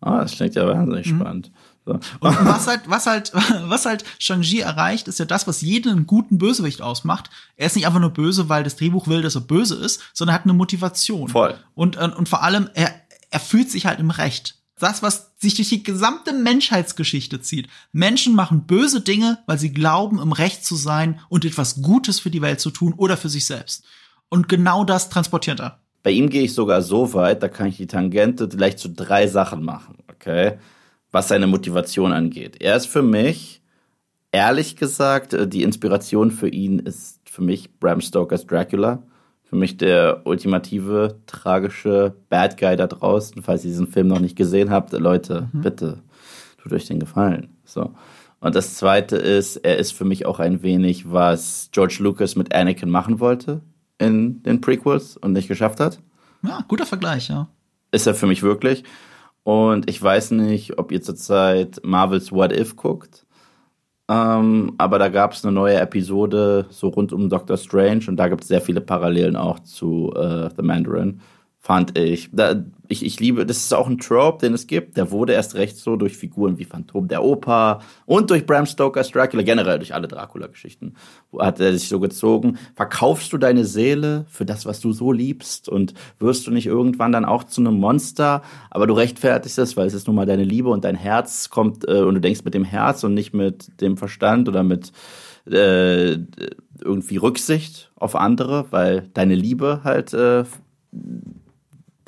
ah, 0.00 0.20
das 0.20 0.32
klingt 0.32 0.54
ja 0.54 0.66
wahnsinnig 0.66 1.10
mhm. 1.10 1.20
spannend. 1.20 1.50
So. 1.86 1.92
Und 1.92 2.02
was 2.20 2.66
halt, 2.66 2.82
was 2.86 3.06
halt, 3.06 3.32
was 3.62 3.86
halt 3.86 4.04
Shang-Chi 4.18 4.60
erreicht, 4.60 5.08
ist 5.08 5.18
ja 5.18 5.24
das, 5.24 5.46
was 5.46 5.62
jeden 5.62 6.06
guten 6.06 6.36
Bösewicht 6.36 6.82
ausmacht. 6.82 7.30
Er 7.56 7.68
ist 7.68 7.76
nicht 7.76 7.86
einfach 7.86 8.00
nur 8.00 8.10
böse, 8.10 8.48
weil 8.48 8.64
das 8.64 8.76
Drehbuch 8.76 9.06
will, 9.06 9.22
dass 9.22 9.36
er 9.36 9.40
böse 9.40 9.76
ist, 9.76 10.02
sondern 10.12 10.34
er 10.34 10.40
hat 10.40 10.44
eine 10.44 10.52
Motivation. 10.52 11.28
Voll. 11.28 11.54
Und, 11.74 11.96
und, 11.96 12.14
und 12.14 12.28
vor 12.28 12.42
allem, 12.42 12.68
er, 12.74 12.92
er 13.30 13.40
fühlt 13.40 13.70
sich 13.70 13.86
halt 13.86 14.00
im 14.00 14.10
Recht. 14.10 14.56
Das, 14.78 15.02
was 15.02 15.32
sich 15.38 15.54
durch 15.54 15.70
die 15.70 15.82
gesamte 15.82 16.34
Menschheitsgeschichte 16.34 17.40
zieht. 17.40 17.68
Menschen 17.92 18.34
machen 18.34 18.66
böse 18.66 19.00
Dinge, 19.00 19.38
weil 19.46 19.58
sie 19.58 19.72
glauben, 19.72 20.18
im 20.20 20.32
Recht 20.32 20.66
zu 20.66 20.76
sein 20.76 21.20
und 21.30 21.46
etwas 21.46 21.80
Gutes 21.80 22.20
für 22.20 22.30
die 22.30 22.42
Welt 22.42 22.60
zu 22.60 22.70
tun 22.70 22.92
oder 22.94 23.16
für 23.16 23.30
sich 23.30 23.46
selbst. 23.46 23.84
Und 24.28 24.50
genau 24.50 24.84
das 24.84 25.08
transportiert 25.08 25.60
er. 25.60 25.78
Bei 26.02 26.10
ihm 26.10 26.28
gehe 26.28 26.42
ich 26.42 26.52
sogar 26.52 26.82
so 26.82 27.14
weit, 27.14 27.42
da 27.42 27.48
kann 27.48 27.68
ich 27.68 27.78
die 27.78 27.86
Tangente 27.86 28.48
gleich 28.48 28.76
zu 28.76 28.90
drei 28.90 29.28
Sachen 29.28 29.64
machen, 29.64 29.96
okay? 30.08 30.58
Was 31.16 31.28
seine 31.28 31.46
Motivation 31.46 32.12
angeht. 32.12 32.60
Er 32.60 32.76
ist 32.76 32.88
für 32.88 33.00
mich, 33.00 33.62
ehrlich 34.32 34.76
gesagt, 34.76 35.32
äh, 35.32 35.48
die 35.48 35.62
Inspiration 35.62 36.30
für 36.30 36.48
ihn 36.48 36.78
ist 36.78 37.20
für 37.24 37.42
mich 37.42 37.80
Bram 37.80 38.02
Stokers 38.02 38.46
Dracula. 38.46 39.02
Für 39.44 39.56
mich 39.56 39.78
der 39.78 40.26
ultimative, 40.26 41.18
tragische 41.26 42.14
Bad 42.28 42.58
Guy 42.58 42.76
da 42.76 42.86
draußen. 42.86 43.42
Falls 43.42 43.64
ihr 43.64 43.70
diesen 43.70 43.86
Film 43.86 44.08
noch 44.08 44.18
nicht 44.18 44.36
gesehen 44.36 44.68
habt, 44.68 44.92
Leute, 44.92 45.48
mhm. 45.54 45.62
bitte, 45.62 46.02
tut 46.58 46.74
euch 46.74 46.84
den 46.84 47.00
Gefallen. 47.00 47.48
So. 47.64 47.94
Und 48.40 48.54
das 48.54 48.74
zweite 48.74 49.16
ist, 49.16 49.56
er 49.56 49.78
ist 49.78 49.92
für 49.92 50.04
mich 50.04 50.26
auch 50.26 50.38
ein 50.38 50.62
wenig, 50.62 51.10
was 51.10 51.70
George 51.72 51.96
Lucas 52.00 52.36
mit 52.36 52.54
Anakin 52.54 52.90
machen 52.90 53.20
wollte 53.20 53.62
in 53.96 54.42
den 54.42 54.60
Prequels 54.60 55.16
und 55.16 55.32
nicht 55.32 55.48
geschafft 55.48 55.80
hat. 55.80 55.98
Ja, 56.42 56.62
guter 56.68 56.84
Vergleich, 56.84 57.30
ja. 57.30 57.48
Ist 57.90 58.06
er 58.06 58.14
für 58.14 58.26
mich 58.26 58.42
wirklich. 58.42 58.84
Und 59.46 59.88
ich 59.88 60.02
weiß 60.02 60.32
nicht, 60.32 60.76
ob 60.76 60.90
ihr 60.90 61.00
zurzeit 61.00 61.78
Marvels 61.84 62.32
What 62.32 62.52
If 62.52 62.74
guckt. 62.74 63.26
Ähm, 64.10 64.74
aber 64.76 64.98
da 64.98 65.08
gab 65.08 65.34
es 65.34 65.44
eine 65.44 65.52
neue 65.52 65.76
Episode 65.76 66.66
so 66.70 66.88
rund 66.88 67.12
um 67.12 67.28
Doctor 67.28 67.56
Strange 67.56 68.06
und 68.08 68.16
da 68.16 68.26
gibt 68.26 68.42
es 68.42 68.48
sehr 68.48 68.60
viele 68.60 68.80
Parallelen 68.80 69.36
auch 69.36 69.60
zu 69.60 70.12
äh, 70.16 70.48
The 70.56 70.62
Mandarin 70.62 71.20
fand 71.66 71.98
ich. 71.98 72.30
Da, 72.32 72.62
ich. 72.86 73.04
Ich 73.04 73.18
liebe, 73.18 73.44
das 73.44 73.56
ist 73.56 73.74
auch 73.74 73.88
ein 73.88 73.98
Trope, 73.98 74.46
den 74.46 74.54
es 74.54 74.68
gibt. 74.68 74.96
Der 74.96 75.10
wurde 75.10 75.32
erst 75.32 75.56
recht 75.56 75.76
so 75.76 75.96
durch 75.96 76.16
Figuren 76.16 76.58
wie 76.58 76.64
Phantom 76.64 77.08
der 77.08 77.24
Oper 77.24 77.80
und 78.04 78.30
durch 78.30 78.46
Bram 78.46 78.66
Stokers 78.66 79.10
Dracula, 79.10 79.42
generell 79.42 79.78
durch 79.78 79.92
alle 79.92 80.06
Dracula-Geschichten, 80.06 80.94
hat 81.36 81.58
er 81.58 81.72
sich 81.72 81.88
so 81.88 81.98
gezogen. 81.98 82.58
Verkaufst 82.76 83.32
du 83.32 83.38
deine 83.38 83.64
Seele 83.64 84.26
für 84.28 84.46
das, 84.46 84.64
was 84.64 84.78
du 84.78 84.92
so 84.92 85.10
liebst 85.10 85.68
und 85.68 85.94
wirst 86.20 86.46
du 86.46 86.52
nicht 86.52 86.66
irgendwann 86.66 87.10
dann 87.10 87.24
auch 87.24 87.42
zu 87.42 87.60
einem 87.60 87.74
Monster, 87.74 88.42
aber 88.70 88.86
du 88.86 88.94
rechtfertigst 88.94 89.58
es, 89.58 89.76
weil 89.76 89.88
es 89.88 89.94
ist 89.94 90.06
nun 90.06 90.14
mal 90.14 90.26
deine 90.26 90.44
Liebe 90.44 90.68
und 90.68 90.84
dein 90.84 90.94
Herz 90.94 91.50
kommt 91.50 91.88
äh, 91.88 92.02
und 92.02 92.14
du 92.14 92.20
denkst 92.20 92.44
mit 92.44 92.54
dem 92.54 92.64
Herz 92.64 93.02
und 93.02 93.14
nicht 93.14 93.34
mit 93.34 93.80
dem 93.80 93.96
Verstand 93.96 94.48
oder 94.48 94.62
mit 94.62 94.92
äh, 95.50 96.12
irgendwie 96.80 97.16
Rücksicht 97.16 97.90
auf 97.96 98.14
andere, 98.14 98.66
weil 98.70 99.10
deine 99.14 99.34
Liebe 99.34 99.80
halt 99.82 100.14
äh, 100.14 100.44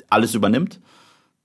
alles 0.09 0.33
übernimmt. 0.33 0.79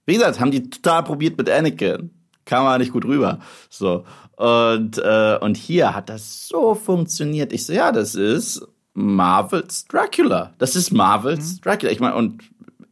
Wie 0.07 0.15
gesagt, 0.15 0.41
haben 0.41 0.51
die 0.51 0.69
total 0.71 1.03
probiert 1.05 1.39
mit 1.39 1.49
Anakin. 1.49 2.11
Kam 2.45 2.67
aber 2.67 2.79
nicht 2.79 2.93
gut 2.93 3.05
rüber. 3.05 3.41
So. 3.71 4.05
Und, 4.37 4.99
äh, 4.99 5.39
und 5.41 5.57
hier 5.57 5.95
hat 5.95 6.09
das 6.09 6.49
so 6.49 6.75
funktioniert. 6.75 7.53
Ich 7.53 7.65
so, 7.65 7.73
ja, 7.73 7.93
das 7.93 8.15
ist 8.15 8.67
Marvels 8.93 9.87
Dracula. 9.87 10.53
Das 10.59 10.77
ist 10.77 10.93
Marvels 10.93 11.55
mhm. 11.55 11.61
Dracula. 11.63 11.93
Ich 11.93 12.01
meine, 12.01 12.17
und 12.17 12.43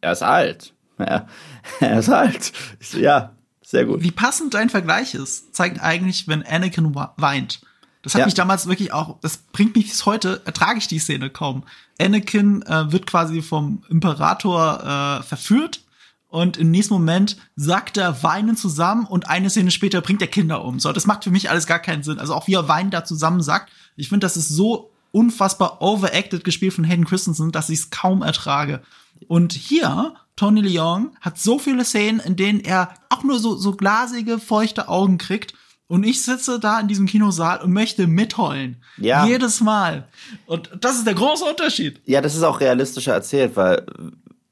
er 0.01 0.13
ist 0.13 0.23
alt. 0.23 0.75
Ja, 0.99 1.27
er 1.81 1.99
ist 1.99 2.09
alt. 2.09 2.53
Ich 2.81 2.89
so, 2.89 2.99
ja, 2.99 3.33
sehr 3.63 3.85
gut. 3.85 4.03
Wie 4.03 4.11
passend 4.11 4.55
dein 4.55 4.71
Vergleich 4.71 5.15
ist, 5.15 5.55
zeigt 5.55 5.83
eigentlich, 5.83 6.29
wenn 6.29 6.43
Anakin 6.43 6.95
weint. 7.17 7.61
Das 8.03 8.15
hat 8.15 8.21
ja. 8.21 8.27
mich 8.27 8.35
damals 8.35 8.67
wirklich 8.67 8.93
auch, 8.93 9.19
das 9.21 9.39
bringt 9.39 9.77
mich 9.77 9.89
bis 9.89 10.07
heute, 10.07 10.43
ertrage 10.45 10.79
ich 10.79 10.89
die 10.89 10.99
Szene 10.99 11.31
kaum. 11.31 11.63
Anakin 12.01 12.63
äh, 12.63 12.91
wird 12.91 13.07
quasi 13.07 13.43
vom 13.43 13.85
Imperator 13.89 15.21
äh, 15.21 15.23
verführt 15.23 15.83
und 16.29 16.57
im 16.57 16.71
nächsten 16.71 16.95
Moment 16.95 17.37
sagt 17.57 17.97
er 17.97 18.23
weinen 18.23 18.57
zusammen 18.57 19.07
und 19.07 19.29
eine 19.29 19.51
Szene 19.51 19.71
später 19.71 20.01
bringt 20.01 20.23
er 20.23 20.29
Kinder 20.29 20.65
um. 20.65 20.81
So, 20.81 20.91
das 20.93 21.07
macht 21.07 21.25
für 21.25 21.31
mich 21.31 21.51
alles 21.51 21.67
gar 21.67 21.79
keinen 21.79 22.03
Sinn. 22.03 22.19
Also 22.19 22.35
auch 22.35 22.49
wie 22.49 22.55
er 22.55 22.69
weinen 22.69 22.91
da 22.91 23.05
zusammen 23.05 23.43
sagt. 23.43 23.71
Ich 23.97 24.09
finde, 24.09 24.25
das 24.25 24.37
ist 24.37 24.49
so 24.49 24.91
unfassbar 25.13 25.83
overacted 25.83 26.43
gespielt 26.43 26.73
von 26.73 26.85
Hayden 26.85 27.05
Christensen, 27.05 27.53
dass 27.53 27.69
ich 27.69 27.81
es 27.81 27.91
kaum 27.91 28.23
ertrage. 28.23 28.83
Und 29.29 29.53
hier, 29.53 30.15
Tony 30.35 30.63
Leung 30.63 31.15
hat 31.21 31.39
so 31.39 31.59
viele 31.59 31.85
Szenen, 31.85 32.19
in 32.19 32.35
denen 32.35 32.61
er 32.61 32.95
auch 33.11 33.23
nur 33.23 33.39
so, 33.39 33.55
so 33.55 33.73
glasige, 33.73 34.39
feuchte 34.39 34.89
Augen 34.89 35.19
kriegt 35.19 35.55
und 35.89 36.05
ich 36.05 36.23
sitze 36.23 36.59
da 36.59 36.81
in 36.81 36.89
diesem 36.89 37.07
Kinosaal 37.07 37.61
und 37.61 37.73
möchte 37.73 38.07
mitheulen. 38.07 38.77
Ja. 38.97 39.27
Jedes 39.27 39.61
Mal. 39.61 40.09
Und 40.47 40.71
das 40.81 40.97
ist 40.97 41.07
der 41.07 41.15
große 41.15 41.45
Unterschied. 41.45 42.01
Ja, 42.07 42.21
das 42.21 42.35
ist 42.35 42.43
auch 42.43 42.61
realistischer 42.61 43.13
erzählt, 43.13 43.57
weil 43.57 43.85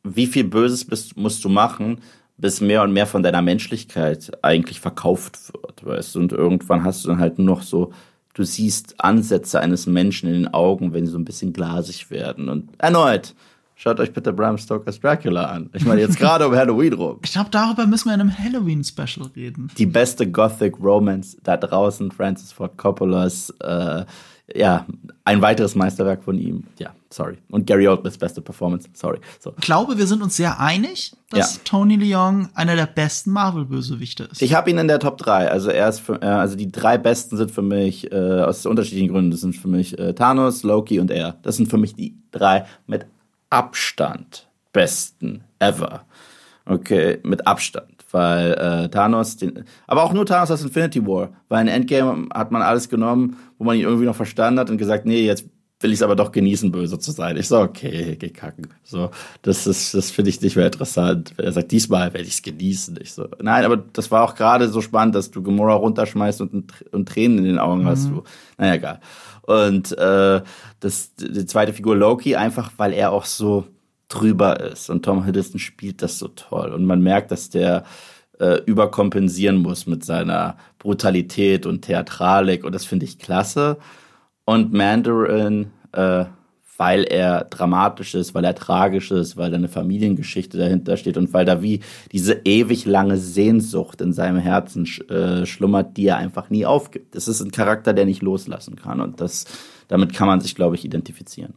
wie 0.02 0.26
viel 0.26 0.44
Böses 0.44 0.84
bist, 0.84 1.16
musst 1.16 1.44
du 1.44 1.48
machen, 1.48 2.00
bis 2.36 2.60
mehr 2.60 2.82
und 2.82 2.92
mehr 2.92 3.06
von 3.06 3.22
deiner 3.22 3.42
Menschlichkeit 3.42 4.30
eigentlich 4.42 4.80
verkauft 4.80 5.52
wird, 5.52 5.84
weißt 5.84 6.14
du? 6.14 6.20
Und 6.20 6.32
irgendwann 6.32 6.84
hast 6.84 7.04
du 7.04 7.08
dann 7.08 7.20
halt 7.20 7.38
nur 7.38 7.46
noch 7.56 7.62
so, 7.62 7.92
du 8.34 8.44
siehst 8.44 8.94
Ansätze 8.98 9.60
eines 9.60 9.86
Menschen 9.86 10.28
in 10.28 10.34
den 10.34 10.54
Augen, 10.54 10.92
wenn 10.92 11.06
sie 11.06 11.12
so 11.12 11.18
ein 11.18 11.24
bisschen 11.24 11.52
glasig 11.52 12.10
werden. 12.10 12.48
Und 12.48 12.70
erneut, 12.78 13.34
Schaut 13.82 13.98
euch 13.98 14.12
bitte 14.12 14.30
Bram 14.34 14.58
Stokers 14.58 15.00
Dracula 15.00 15.46
an. 15.46 15.70
Ich 15.72 15.86
meine, 15.86 16.02
jetzt 16.02 16.18
gerade 16.18 16.46
um 16.46 16.54
Halloween 16.54 16.92
rum. 16.92 17.18
Ich 17.24 17.32
glaube, 17.32 17.48
darüber 17.50 17.86
müssen 17.86 18.10
wir 18.10 18.14
in 18.14 18.20
einem 18.20 18.38
Halloween-Special 18.38 19.30
reden. 19.34 19.70
Die 19.78 19.86
beste 19.86 20.30
Gothic 20.30 20.78
Romance 20.78 21.38
da 21.44 21.56
draußen, 21.56 22.12
Francis 22.12 22.52
Ford 22.52 22.76
Coppolas, 22.76 23.48
äh, 23.60 24.04
ja, 24.54 24.84
ein 25.24 25.40
weiteres 25.40 25.74
Meisterwerk 25.76 26.22
von 26.22 26.36
ihm. 26.36 26.64
Ja, 26.78 26.90
sorry. 27.08 27.38
Und 27.48 27.66
Gary 27.66 27.88
Oldmans 27.88 28.18
beste 28.18 28.42
Performance. 28.42 28.86
Sorry. 28.92 29.18
So. 29.38 29.54
Ich 29.56 29.64
glaube, 29.64 29.96
wir 29.96 30.06
sind 30.06 30.20
uns 30.22 30.36
sehr 30.36 30.60
einig, 30.60 31.14
dass 31.30 31.54
ja. 31.54 31.60
Tony 31.64 31.96
Leung 31.96 32.50
einer 32.52 32.76
der 32.76 32.84
besten 32.84 33.30
Marvel-Bösewichte 33.30 34.24
ist. 34.24 34.42
Ich 34.42 34.52
habe 34.52 34.68
ihn 34.68 34.76
in 34.76 34.88
der 34.88 34.98
Top 34.98 35.16
3. 35.16 35.50
Also 35.50 35.70
er 35.70 35.88
ist 35.88 36.00
für, 36.00 36.20
äh, 36.20 36.26
also 36.26 36.54
die 36.54 36.70
drei 36.70 36.98
besten 36.98 37.38
sind 37.38 37.50
für 37.50 37.62
mich 37.62 38.12
äh, 38.12 38.42
aus 38.42 38.66
unterschiedlichen 38.66 39.08
Gründen. 39.08 39.30
Das 39.30 39.40
sind 39.40 39.56
für 39.56 39.68
mich 39.68 39.98
äh, 39.98 40.12
Thanos, 40.12 40.64
Loki 40.64 41.00
und 41.00 41.10
er. 41.10 41.38
Das 41.40 41.56
sind 41.56 41.70
für 41.70 41.78
mich 41.78 41.94
die 41.94 42.18
drei 42.30 42.66
mit 42.86 43.06
Abstand 43.50 44.48
besten 44.72 45.44
ever. 45.58 46.06
Okay, 46.66 47.18
mit 47.22 47.46
Abstand. 47.46 48.00
weil 48.12 48.52
äh, 48.54 48.88
Thanos, 48.88 49.36
den, 49.36 49.64
aber 49.86 50.02
auch 50.02 50.12
nur 50.12 50.26
Thanos 50.26 50.50
aus 50.50 50.62
Infinity 50.62 51.04
War, 51.06 51.30
weil 51.48 51.62
in 51.62 51.68
Endgame 51.68 52.28
hat 52.32 52.50
man 52.50 52.62
alles 52.62 52.88
genommen, 52.88 53.36
wo 53.58 53.64
man 53.64 53.76
ihn 53.76 53.84
irgendwie 53.84 54.06
noch 54.06 54.16
verstanden 54.16 54.58
hat 54.58 54.70
und 54.70 54.78
gesagt, 54.78 55.06
nee, 55.06 55.24
jetzt 55.24 55.44
will 55.80 55.92
ich 55.92 55.98
es 55.98 56.02
aber 56.02 56.16
doch 56.16 56.30
genießen, 56.30 56.70
böse 56.70 56.98
zu 56.98 57.10
sein. 57.10 57.38
Ich 57.38 57.48
so, 57.48 57.58
okay, 57.58 58.16
geh 58.16 58.28
kacken. 58.28 58.68
So, 58.84 59.10
das 59.42 59.66
ist, 59.66 59.94
das 59.94 60.10
finde 60.10 60.28
ich 60.28 60.40
nicht 60.42 60.56
mehr 60.56 60.66
interessant. 60.66 61.32
Er 61.38 61.52
sagt, 61.52 61.70
diesmal 61.70 62.12
werde 62.12 62.26
ich 62.26 62.34
es 62.34 62.42
genießen. 62.42 62.98
Ich 63.00 63.14
so, 63.14 63.28
nein, 63.40 63.64
aber 63.64 63.78
das 63.78 64.10
war 64.10 64.24
auch 64.24 64.34
gerade 64.34 64.68
so 64.68 64.82
spannend, 64.82 65.14
dass 65.14 65.30
du 65.30 65.42
Gamora 65.42 65.74
runterschmeißt 65.74 66.42
und, 66.42 66.72
und 66.92 67.08
Tränen 67.08 67.38
in 67.38 67.44
den 67.44 67.58
Augen 67.58 67.82
mhm. 67.82 67.86
hast. 67.86 68.10
Du. 68.10 68.24
Naja, 68.58 68.74
egal. 68.74 69.00
Und 69.50 69.98
äh, 69.98 70.42
das, 70.78 71.12
die 71.16 71.44
zweite 71.44 71.72
Figur 71.72 71.96
Loki, 71.96 72.36
einfach 72.36 72.70
weil 72.76 72.92
er 72.92 73.10
auch 73.10 73.24
so 73.24 73.66
drüber 74.06 74.60
ist. 74.60 74.90
Und 74.90 75.04
Tom 75.04 75.24
Hiddleston 75.24 75.58
spielt 75.58 76.02
das 76.02 76.20
so 76.20 76.28
toll. 76.28 76.72
Und 76.72 76.84
man 76.84 77.02
merkt, 77.02 77.32
dass 77.32 77.50
der 77.50 77.82
äh, 78.38 78.60
überkompensieren 78.64 79.56
muss 79.56 79.88
mit 79.88 80.04
seiner 80.04 80.56
Brutalität 80.78 81.66
und 81.66 81.82
Theatralik. 81.82 82.62
Und 82.62 82.76
das 82.76 82.84
finde 82.84 83.06
ich 83.06 83.18
klasse. 83.18 83.78
Und 84.44 84.72
Mandarin, 84.72 85.72
äh, 85.92 86.26
weil 86.80 87.04
er 87.04 87.44
dramatisch 87.44 88.14
ist, 88.14 88.32
weil 88.34 88.42
er 88.42 88.54
tragisch 88.54 89.10
ist, 89.10 89.36
weil 89.36 89.50
da 89.50 89.58
eine 89.58 89.68
Familiengeschichte 89.68 90.56
dahinter 90.56 90.96
steht 90.96 91.18
und 91.18 91.30
weil 91.34 91.44
da 91.44 91.60
wie 91.60 91.80
diese 92.10 92.40
ewig 92.46 92.86
lange 92.86 93.18
Sehnsucht 93.18 94.00
in 94.00 94.14
seinem 94.14 94.38
Herzen 94.38 94.86
äh, 95.10 95.44
schlummert, 95.44 95.98
die 95.98 96.06
er 96.06 96.16
einfach 96.16 96.48
nie 96.48 96.64
aufgibt. 96.64 97.14
Das 97.14 97.28
ist 97.28 97.42
ein 97.42 97.50
Charakter, 97.50 97.92
der 97.92 98.06
nicht 98.06 98.22
loslassen 98.22 98.76
kann 98.76 99.02
und 99.02 99.20
das, 99.20 99.44
damit 99.88 100.14
kann 100.14 100.26
man 100.26 100.40
sich, 100.40 100.54
glaube 100.54 100.74
ich, 100.74 100.86
identifizieren. 100.86 101.52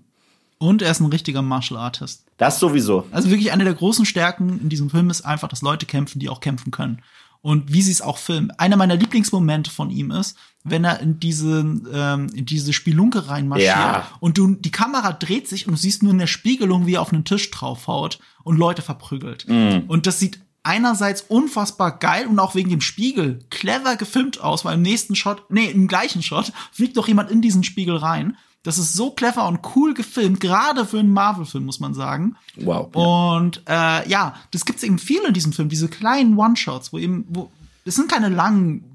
Und 0.58 0.82
er 0.82 0.92
ist 0.92 1.00
ein 1.00 1.10
richtiger 1.10 1.42
Martial 1.42 1.80
Artist. 1.80 2.26
Das 2.36 2.60
sowieso. 2.60 3.06
Also 3.12 3.30
wirklich 3.30 3.54
eine 3.54 3.64
der 3.64 3.76
großen 3.76 4.06
Stärken 4.06 4.60
in 4.60 4.68
diesem 4.68 4.90
Film 4.90 5.10
ist 5.10 5.22
einfach, 5.22 5.48
dass 5.48 5.62
Leute 5.62 5.86
kämpfen, 5.86 6.20
die 6.20 6.28
auch 6.28 6.42
kämpfen 6.42 6.72
können. 6.72 7.02
Und 7.42 7.72
wie 7.72 7.82
sie 7.82 7.94
es 7.94 8.02
auch 8.02 8.18
filmen. 8.18 8.52
Einer 8.52 8.76
meiner 8.76 8.98
Lieblingsmomente 8.98 9.72
von 9.72 9.90
ihm 9.90 10.12
ist, 10.12 10.38
wenn 10.64 10.86
er 10.86 11.00
in 11.02 11.20
diese, 11.20 11.60
ähm, 11.94 12.30
in 12.34 12.46
diese 12.46 12.74
Spielunke 12.74 13.28
reinmarschiert 13.28 13.76
ja. 13.76 14.08
und 14.20 14.38
du, 14.38 14.56
die 14.56 14.72
Kamera 14.72 15.12
dreht 15.12 15.48
sich 15.48 15.68
und 15.68 15.74
du 15.74 15.80
siehst 15.80 16.04
nur 16.04 16.14
in 16.14 16.20
der 16.20 16.28
Spiegelung, 16.28 16.88
wie 16.88 16.96
er 16.96 17.02
auf 17.02 17.12
einen 17.12 17.26
Tisch 17.26 17.52
draufhaut 17.52 18.20
und 18.44 18.58
Leute 18.58 18.82
verprügelt. 18.82 19.46
Mm. 19.48 19.80
Und 19.88 20.08
das 20.08 20.20
sieht 20.20 20.40
einerseits 20.64 21.22
unfassbar 21.22 22.00
geil 22.00 22.28
und 22.28 22.40
auch 22.40 22.56
wegen 22.56 22.70
dem 22.70 22.82
Spiegel 22.82 23.40
clever 23.50 23.98
gefilmt 23.98 24.42
aus, 24.42 24.64
weil 24.64 24.76
im 24.76 24.82
nächsten 24.82 25.16
Shot, 25.16 25.44
nee, 25.50 25.66
im 25.66 25.88
gleichen 25.88 26.24
Shot 26.24 26.54
fliegt 26.72 26.96
doch 26.96 27.08
jemand 27.08 27.30
in 27.30 27.42
diesen 27.42 27.66
Spiegel 27.66 27.98
rein. 27.98 28.38
Das 28.64 28.78
ist 28.78 28.94
so 28.94 29.12
clever 29.12 29.46
und 29.50 29.60
cool 29.76 29.94
gefilmt, 29.94 30.40
gerade 30.40 30.86
für 30.86 31.00
einen 31.00 31.12
Marvel-Film, 31.12 31.66
muss 31.66 31.82
man 31.82 31.94
sagen. 31.94 32.38
Wow. 32.56 32.90
Ja. 32.96 33.02
Und 33.02 33.62
äh, 33.68 34.10
ja, 34.10 34.36
das 34.52 34.64
gibt's 34.64 34.84
eben 34.84 35.00
viel 35.00 35.22
in 35.28 35.34
diesem 35.34 35.52
Film, 35.52 35.68
diese 35.68 35.90
kleinen 35.90 36.38
One-Shots, 36.38 36.94
wo 36.94 36.98
eben, 36.98 37.26
wo, 37.28 37.52
es 37.84 37.96
sind 37.96 38.10
keine 38.10 38.30
langen, 38.30 38.93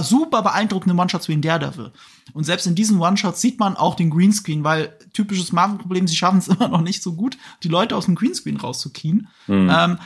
super 0.00 0.42
beeindruckende 0.42 1.00
One-Shots 1.00 1.28
wie 1.28 1.32
in 1.32 1.42
Daredevil. 1.42 1.92
Und 2.32 2.44
selbst 2.44 2.66
in 2.66 2.74
diesen 2.74 3.00
One-Shots 3.00 3.40
sieht 3.40 3.58
man 3.58 3.76
auch 3.76 3.94
den 3.94 4.10
Greenscreen, 4.10 4.64
weil 4.64 4.96
typisches 5.12 5.52
Marvel-Problem, 5.52 6.06
sie 6.06 6.16
schaffen 6.16 6.38
es 6.38 6.48
immer 6.48 6.68
noch 6.68 6.80
nicht 6.80 7.02
so 7.02 7.14
gut, 7.14 7.38
die 7.62 7.68
Leute 7.68 7.96
aus 7.96 8.06
dem 8.06 8.14
Greenscreen 8.14 8.56
rauszukien. 8.56 9.28
Mhm. 9.46 9.70
Ähm, 9.70 9.98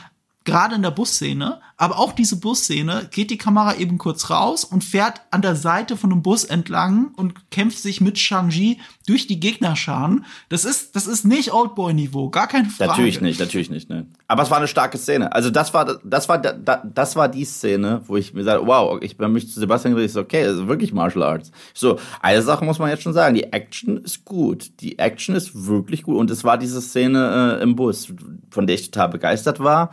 gerade 0.43 0.75
in 0.75 0.81
der 0.81 0.91
Busszene, 0.91 1.59
aber 1.77 1.99
auch 1.99 2.13
diese 2.13 2.39
Busszene 2.39 3.07
geht 3.11 3.29
die 3.29 3.37
Kamera 3.37 3.75
eben 3.75 3.97
kurz 3.97 4.29
raus 4.29 4.63
und 4.63 4.83
fährt 4.83 5.21
an 5.29 5.41
der 5.41 5.55
Seite 5.55 5.97
von 5.97 6.11
einem 6.11 6.21
Bus 6.21 6.43
entlang 6.43 7.11
und 7.15 7.49
kämpft 7.51 7.79
sich 7.79 8.01
mit 8.01 8.17
Shang-Chi 8.17 8.79
durch 9.07 9.27
die 9.27 9.39
Gegnerscharen. 9.39 10.25
Das 10.49 10.65
ist, 10.65 10.95
das 10.95 11.05
ist 11.05 11.25
nicht 11.25 11.53
Oldboy-Niveau, 11.53 12.29
gar 12.29 12.47
keine 12.47 12.69
Frage. 12.69 12.91
Natürlich 12.91 13.21
nicht, 13.21 13.39
natürlich 13.39 13.69
nicht, 13.69 13.89
ne. 13.89 14.07
Aber 14.27 14.43
es 14.43 14.49
war 14.49 14.57
eine 14.57 14.67
starke 14.67 14.97
Szene. 14.97 15.33
Also 15.33 15.49
das 15.49 15.73
war, 15.73 15.99
das 16.03 16.29
war, 16.29 16.39
das 16.39 17.15
war 17.15 17.27
die 17.29 17.45
Szene, 17.45 18.01
wo 18.05 18.15
ich 18.15 18.33
mir 18.33 18.43
sage, 18.43 18.65
wow, 18.65 18.99
ich 19.01 19.17
bin 19.17 19.31
mich 19.31 19.51
zu 19.51 19.59
Sebastian 19.59 19.93
gesagt, 19.93 20.13
so, 20.13 20.21
okay, 20.21 20.43
das 20.43 20.57
ist 20.57 20.67
wirklich 20.67 20.93
Martial 20.93 21.23
Arts. 21.23 21.51
So, 21.73 21.99
eine 22.21 22.41
Sache 22.41 22.65
muss 22.65 22.79
man 22.79 22.89
jetzt 22.89 23.03
schon 23.03 23.13
sagen, 23.13 23.35
die 23.35 23.51
Action 23.51 23.97
ist 23.97 24.25
gut. 24.25 24.71
Die 24.81 24.97
Action 24.97 25.35
ist 25.35 25.67
wirklich 25.67 26.03
gut 26.03 26.17
und 26.17 26.31
es 26.31 26.43
war 26.43 26.57
diese 26.57 26.81
Szene 26.81 27.57
äh, 27.59 27.63
im 27.63 27.75
Bus, 27.75 28.07
von 28.49 28.65
der 28.65 28.75
ich 28.75 28.89
total 28.89 29.09
begeistert 29.09 29.59
war 29.59 29.91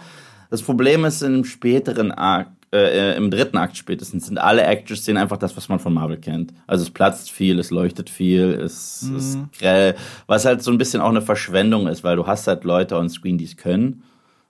das 0.51 0.63
Problem 0.63 1.05
ist 1.05 1.23
im 1.23 1.45
späteren 1.45 2.13
Akt, 2.13 2.53
äh, 2.73 3.17
im 3.17 3.31
dritten 3.31 3.57
Akt 3.57 3.77
spätestens 3.77 4.27
sind 4.27 4.39
alle 4.39 4.63
Action-Szenen 4.63 5.23
einfach 5.23 5.39
das, 5.39 5.57
was 5.57 5.69
man 5.69 5.79
von 5.79 5.95
Marvel 5.95 6.19
kennt. 6.19 6.53
Also 6.67 6.85
es 6.85 6.91
platzt 6.91 7.31
viel, 7.31 7.59
es 7.59 7.71
leuchtet 7.71 8.11
viel, 8.11 8.51
es 8.53 9.03
mhm. 9.03 9.17
ist 9.17 9.39
grell, 9.59 9.95
was 10.27 10.45
halt 10.45 10.63
so 10.63 10.71
ein 10.71 10.79
bisschen 10.79 11.01
auch 11.01 11.09
eine 11.09 11.23
Verschwendung 11.23 11.87
ist, 11.87 12.05
weil 12.05 12.17
du 12.17 12.27
hast 12.27 12.47
halt 12.47 12.65
Leute 12.65 12.97
on 12.97 13.09
Screen, 13.09 13.39
die 13.39 13.45
es 13.45 13.57
können. 13.57 14.03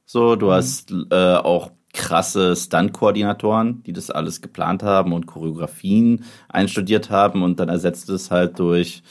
So, 0.05 0.37
du 0.37 0.47
mhm. 0.47 0.51
hast 0.51 0.93
äh, 1.11 1.35
auch 1.37 1.71
krasse 1.93 2.55
Stunt-Koordinatoren, 2.55 3.83
die 3.85 3.93
das 3.93 4.11
alles 4.11 4.41
geplant 4.41 4.83
haben 4.83 5.13
und 5.13 5.27
Choreografien 5.27 6.25
einstudiert 6.49 7.11
haben 7.11 7.43
und 7.43 7.61
dann 7.61 7.69
ersetzt 7.69 8.09
es 8.11 8.31
halt 8.31 8.59
durch 8.59 9.03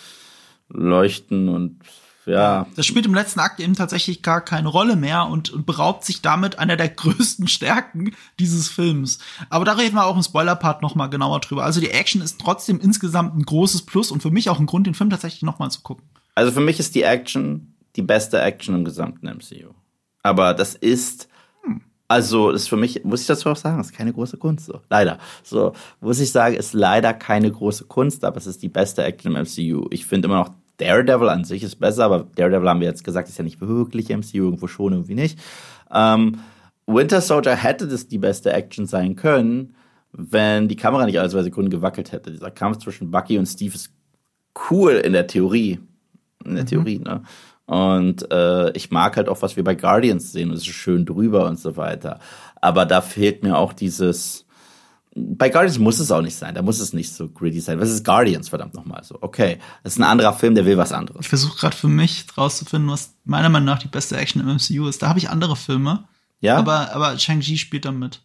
Leuchten 0.70 1.50
und 1.50 1.80
ja. 2.28 2.68
Das 2.76 2.86
spielt 2.86 3.06
im 3.06 3.14
letzten 3.14 3.40
Akt 3.40 3.60
eben 3.60 3.74
tatsächlich 3.74 4.22
gar 4.22 4.42
keine 4.42 4.68
Rolle 4.68 4.98
mehr 4.98 5.28
und, 5.28 5.50
und 5.50 5.66
beraubt 5.66 6.04
sich 6.04 6.22
damit 6.22 6.60
einer 6.60 6.76
der 6.76 6.90
größten 6.96 7.48
Stärken 7.48 8.14
dieses 8.40 8.68
Films. 8.68 9.20
Aber 9.50 9.66
da 9.66 9.74
reden 9.74 9.96
wir 9.96 10.06
auch 10.06 10.16
im 10.16 10.24
Spoiler-Part 10.24 10.82
noch 10.82 10.94
mal 10.96 11.08
genauer 11.08 11.40
drüber. 11.40 11.64
Also 11.64 11.80
die 11.80 11.90
Action 11.90 12.22
ist 12.22 12.40
trotzdem 12.40 12.80
insgesamt 12.80 13.36
ein 13.36 13.44
großes 13.44 13.84
Plus 13.84 14.12
und 14.12 14.22
für 14.22 14.32
mich 14.32 14.50
auch 14.50 14.60
ein 14.60 14.66
Grund, 14.66 14.88
den 14.88 14.94
Film 14.94 15.10
tatsächlich 15.10 15.44
noch 15.44 15.60
mal 15.60 15.70
zu 15.70 15.82
gucken. 15.82 16.04
Also 16.36 16.52
für 16.52 16.62
mich 16.62 16.80
ist 16.80 16.96
die 16.96 17.04
Action 17.04 17.74
die 17.96 18.02
beste 18.04 18.40
Action 18.40 18.76
im 18.76 18.86
gesamten 18.86 19.26
MCU. 19.28 19.74
Aber 20.22 20.54
das 20.54 20.76
ist 20.76 21.30
hm. 21.64 21.82
also 22.10 22.52
ist 22.52 22.68
für 22.68 22.78
mich, 22.78 23.04
muss 23.06 23.22
ich 23.22 23.28
dazu 23.28 23.50
auch 23.50 23.56
sagen, 23.56 23.80
ist 23.80 23.94
keine 23.94 24.14
große 24.14 24.38
Kunst. 24.38 24.66
So. 24.66 24.82
Leider. 24.90 25.18
So, 25.44 25.74
muss 26.02 26.20
ich 26.20 26.32
sagen, 26.32 26.56
ist 26.56 26.74
leider 26.74 27.14
keine 27.14 27.50
große 27.50 27.86
Kunst, 27.86 28.24
aber 28.26 28.38
es 28.38 28.48
ist 28.48 28.62
die 28.62 28.70
beste 28.70 29.04
Action 29.04 29.36
im 29.36 29.42
MCU. 29.42 29.88
Ich 29.92 30.06
finde 30.06 30.28
immer 30.28 30.44
noch 30.44 30.52
Daredevil 30.78 31.30
an 31.30 31.44
sich 31.44 31.64
ist 31.64 31.78
besser, 31.78 32.06
aber 32.06 32.28
Daredevil 32.36 32.70
haben 32.70 32.80
wir 32.80 32.88
jetzt 32.88 33.04
gesagt, 33.04 33.30
ist 33.30 33.38
ja 33.38 33.44
nicht 33.44 33.62
wirklich 33.62 34.10
MCU, 34.10 34.38
irgendwo 34.38 34.68
schon, 34.68 34.94
irgendwie 34.94 35.16
nicht. 35.16 35.40
Ähm, 35.92 36.40
Winter 36.86 37.22
Soldier 37.22 37.56
hätte 37.56 37.88
das 37.88 38.08
die 38.08 38.18
beste 38.18 38.54
Action 38.54 38.86
sein 38.86 39.16
können, 39.16 39.76
wenn 40.14 40.68
die 40.68 40.76
Kamera 40.76 41.06
nicht 41.06 41.20
alle 41.20 41.30
zwei 41.30 41.44
Sekunden 41.44 41.70
gewackelt 41.70 42.12
hätte. 42.12 42.32
Dieser 42.32 42.52
Kampf 42.52 42.78
zwischen 42.78 43.12
Bucky 43.12 43.38
und 43.38 43.46
Steve 43.46 43.76
ist 43.76 43.92
cool 44.70 44.94
in 44.94 45.14
der 45.14 45.28
Theorie. 45.28 45.80
In 46.46 46.56
der 46.56 46.64
mhm. 46.64 46.68
Theorie, 46.68 47.00
ne? 47.00 47.24
Und 47.66 48.32
äh, 48.32 48.72
ich 48.72 48.92
mag 48.92 49.18
halt 49.18 49.28
auch, 49.28 49.42
was 49.42 49.58
wir 49.58 49.64
bei 49.66 49.76
Guardians 49.76 50.32
sehen. 50.32 50.52
Es 50.52 50.60
ist 50.60 50.68
schön 50.68 51.06
drüber 51.06 51.46
und 51.48 51.60
so 51.60 51.76
weiter. 51.76 52.20
Aber 52.62 52.86
da 52.86 53.02
fehlt 53.02 53.44
mir 53.44 53.58
auch 53.58 53.74
dieses 53.74 54.47
bei 55.18 55.50
Guardians 55.50 55.80
muss 55.80 56.00
es 56.00 56.12
auch 56.12 56.22
nicht 56.22 56.36
sein, 56.36 56.56
da 56.56 56.62
muss 56.62 56.80
es 56.80 56.94
nicht 56.94 57.12
so 57.12 57.30
gritty 57.30 57.60
sein. 57.60 57.80
Was 57.80 57.90
ist 57.90 58.06
Guardians, 58.06 58.50
verdammt 58.50 58.74
nochmal 58.74 59.04
so? 59.04 59.18
Okay, 59.22 59.58
das 59.84 59.94
ist 59.94 60.00
ein 60.00 60.04
anderer 60.04 60.34
Film, 60.34 60.56
der 60.56 60.66
will 60.66 60.78
was 60.78 60.92
anderes. 60.92 61.22
Ich 61.22 61.30
versuche 61.30 61.58
gerade 61.58 61.76
für 61.76 61.88
mich 61.88 62.26
rauszufinden, 62.38 62.90
was 62.90 63.14
meiner 63.26 63.50
Meinung 63.50 63.66
nach 63.66 63.80
die 63.80 63.88
beste 63.88 64.18
Action 64.18 64.42
im 64.42 64.56
MCU 64.56 64.88
ist. 64.88 65.02
Da 65.02 65.10
habe 65.10 65.20
ich 65.20 65.30
andere 65.30 65.56
Filme. 65.56 66.06
Ja. 66.40 66.58
Aber, 66.58 66.94
aber 66.94 67.18
Shang-Chi 67.18 67.58
spielt 67.58 67.86
da 67.86 67.92
mit. 67.92 68.22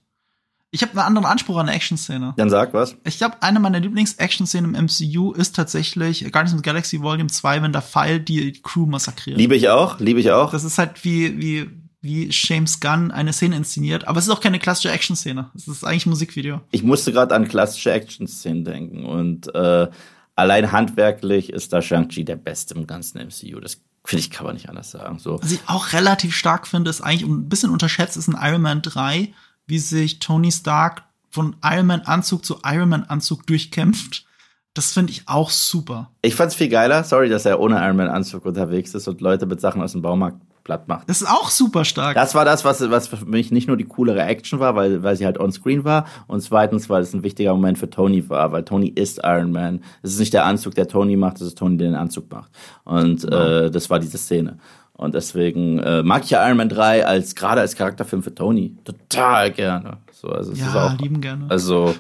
Ich 0.71 0.83
habe 0.83 0.93
einen 0.93 1.01
anderen 1.01 1.27
Anspruch 1.27 1.57
an 1.57 1.69
eine 1.69 1.77
Action-Szene. 1.77 2.33
Dann 2.37 2.49
sag 2.49 2.73
was. 2.73 2.97
Ich 3.05 3.19
glaube, 3.19 3.37
eine 3.43 3.61
meiner 3.61 3.79
Lieblings-Action-Szenen 3.81 4.75
im 4.75 4.87
MCU 4.87 5.33
ist 5.33 5.55
tatsächlich 5.55 6.23
Guardians 6.33 6.55
of 6.55 6.59
the 6.61 6.63
Galaxy 6.63 7.03
Volume 7.03 7.29
2, 7.29 7.63
wenn 7.63 7.73
der 7.73 7.83
Pfeil 7.83 8.21
die 8.21 8.53
Crew 8.63 8.87
massakriert. 8.87 9.37
Liebe 9.37 9.55
ich 9.55 9.69
auch, 9.69 10.01
liebe 10.01 10.19
ich 10.19 10.31
auch. 10.31 10.51
Das 10.51 10.65
ist 10.65 10.79
halt 10.79 11.05
wie, 11.05 11.39
wie 11.39 11.71
wie 12.03 12.29
James 12.31 12.81
Gunn 12.81 13.13
eine 13.13 13.33
Szene 13.33 13.57
inszeniert. 13.57 14.09
Aber 14.09 14.19
es 14.19 14.27
ist 14.27 14.31
auch 14.31 14.41
keine 14.41 14.59
klassische 14.59 14.91
Action-Szene. 14.91 15.51
Es 15.55 15.69
ist 15.69 15.85
eigentlich 15.85 16.07
ein 16.07 16.11
Musikvideo. 16.11 16.61
Ich 16.73 16.83
musste 16.83 17.13
gerade 17.13 17.35
an 17.35 17.47
klassische 17.47 17.93
Action-Szenen 17.93 18.65
denken. 18.65 19.07
Und 19.07 19.55
äh, 19.55 19.89
allein 20.35 20.73
handwerklich 20.73 21.51
ist 21.51 21.73
da 21.73 21.81
Shang-Chi 21.81 22.25
der 22.25 22.37
Beste 22.37 22.75
im 22.75 22.89
ganzen 22.89 23.19
MCU. 23.25 23.61
Das 23.61 23.81
finde 24.05 24.21
ich, 24.21 24.31
kann 24.31 24.45
man 24.45 24.57
nicht 24.57 24.69
anders 24.69 24.91
sagen. 24.91 25.21
So. 25.21 25.41
Was 25.41 25.53
ich 25.53 25.61
auch 25.69 25.93
relativ 25.93 26.35
stark 26.35 26.67
finde, 26.67 26.91
ist 26.91 27.01
eigentlich 27.01 27.23
ein 27.23 27.49
bisschen 27.49 27.71
unterschätzt, 27.71 28.17
ist 28.17 28.29
ein 28.29 28.39
Iron 28.41 28.63
Man 28.63 28.83
3, 28.83 29.33
wie 29.69 29.79
sich 29.79 30.19
Tony 30.19 30.51
Stark 30.51 31.05
von 31.31 31.55
Iron 31.63 31.87
Man 31.87 32.01
Anzug 32.01 32.45
zu 32.45 32.59
Iron 32.65 32.89
Man 32.89 33.05
Anzug 33.05 33.47
durchkämpft. 33.47 34.27
Das 34.75 34.93
finde 34.93 35.13
ich 35.13 35.29
auch 35.29 35.51
super. 35.51 36.11
Ich 36.23 36.35
fand's 36.35 36.57
viel 36.57 36.69
geiler. 36.69 37.05
Sorry, 37.05 37.29
dass 37.29 37.45
er 37.45 37.61
ohne 37.61 37.77
Iron 37.77 37.97
Man 37.97 38.09
Anzug 38.09 38.45
unterwegs 38.45 38.93
ist 38.95 39.07
und 39.07 39.21
Leute 39.21 39.47
mit 39.47 39.61
Sachen 39.61 39.83
aus 39.83 39.93
dem 39.93 40.03
Baumarkt 40.03 40.41
platt 40.65 40.89
macht. 40.89 41.09
Das 41.09 41.21
ist 41.21 41.29
auch 41.29 41.51
super 41.51 41.85
stark. 41.85 42.15
Das 42.15 42.35
war 42.35 42.45
das, 42.45 42.65
was, 42.65 42.91
was 42.91 43.09
für 43.09 43.25
mich 43.27 43.51
nicht 43.51 43.69
nur 43.69 43.77
die 43.77 43.85
coolere 43.85 44.23
Action 44.23 44.61
war, 44.61 44.77
weil, 44.77 45.03
weil 45.03 45.17
sie 45.17 45.25
halt 45.25 45.39
on 45.39 45.53
screen 45.53 45.85
war 45.85 46.07
und 46.27 46.41
zweitens, 46.41 46.89
weil 46.89 47.03
es 47.03 47.13
ein 47.15 47.23
wichtiger 47.23 47.53
Moment 47.53 47.79
für 47.79 47.91
Tony 47.91 48.29
war, 48.29 48.53
weil 48.53 48.65
Tony 48.65 48.89
ist 48.89 49.21
Iron 49.25 49.53
Man. 49.53 49.81
Es 50.03 50.13
ist 50.13 50.21
nicht 50.21 50.35
der 50.35 50.45
Anzug, 50.45 50.75
der 50.75 50.89
Tony 50.89 51.17
macht, 51.17 51.37
es 51.37 51.49
ist 51.49 51.59
Tony, 51.59 51.77
der 51.77 51.89
den 51.89 51.97
Anzug 51.97 52.31
macht. 52.31 52.51
Und 52.85 53.23
genau. 53.23 53.37
äh, 53.37 53.71
das 53.71 53.91
war 53.91 53.99
diese 53.99 54.19
Szene. 54.19 54.59
Und 54.95 55.15
deswegen 55.15 55.79
äh, 55.81 56.03
mag 56.03 56.25
ich 56.25 56.31
ja 56.31 56.47
Iron 56.47 56.59
Man 56.59 56.69
3 56.69 57.07
als 57.07 57.35
gerade 57.35 57.61
als 57.61 57.75
Charakterfilm 57.75 58.23
für 58.23 58.35
Tony 58.35 58.77
total 58.85 59.51
gerne. 59.51 59.99
So, 60.13 60.29
also 60.29 60.53
ja, 60.53 60.87
auch, 60.87 60.99
lieben 60.99 61.21
gerne. 61.21 61.47
Also 61.49 61.95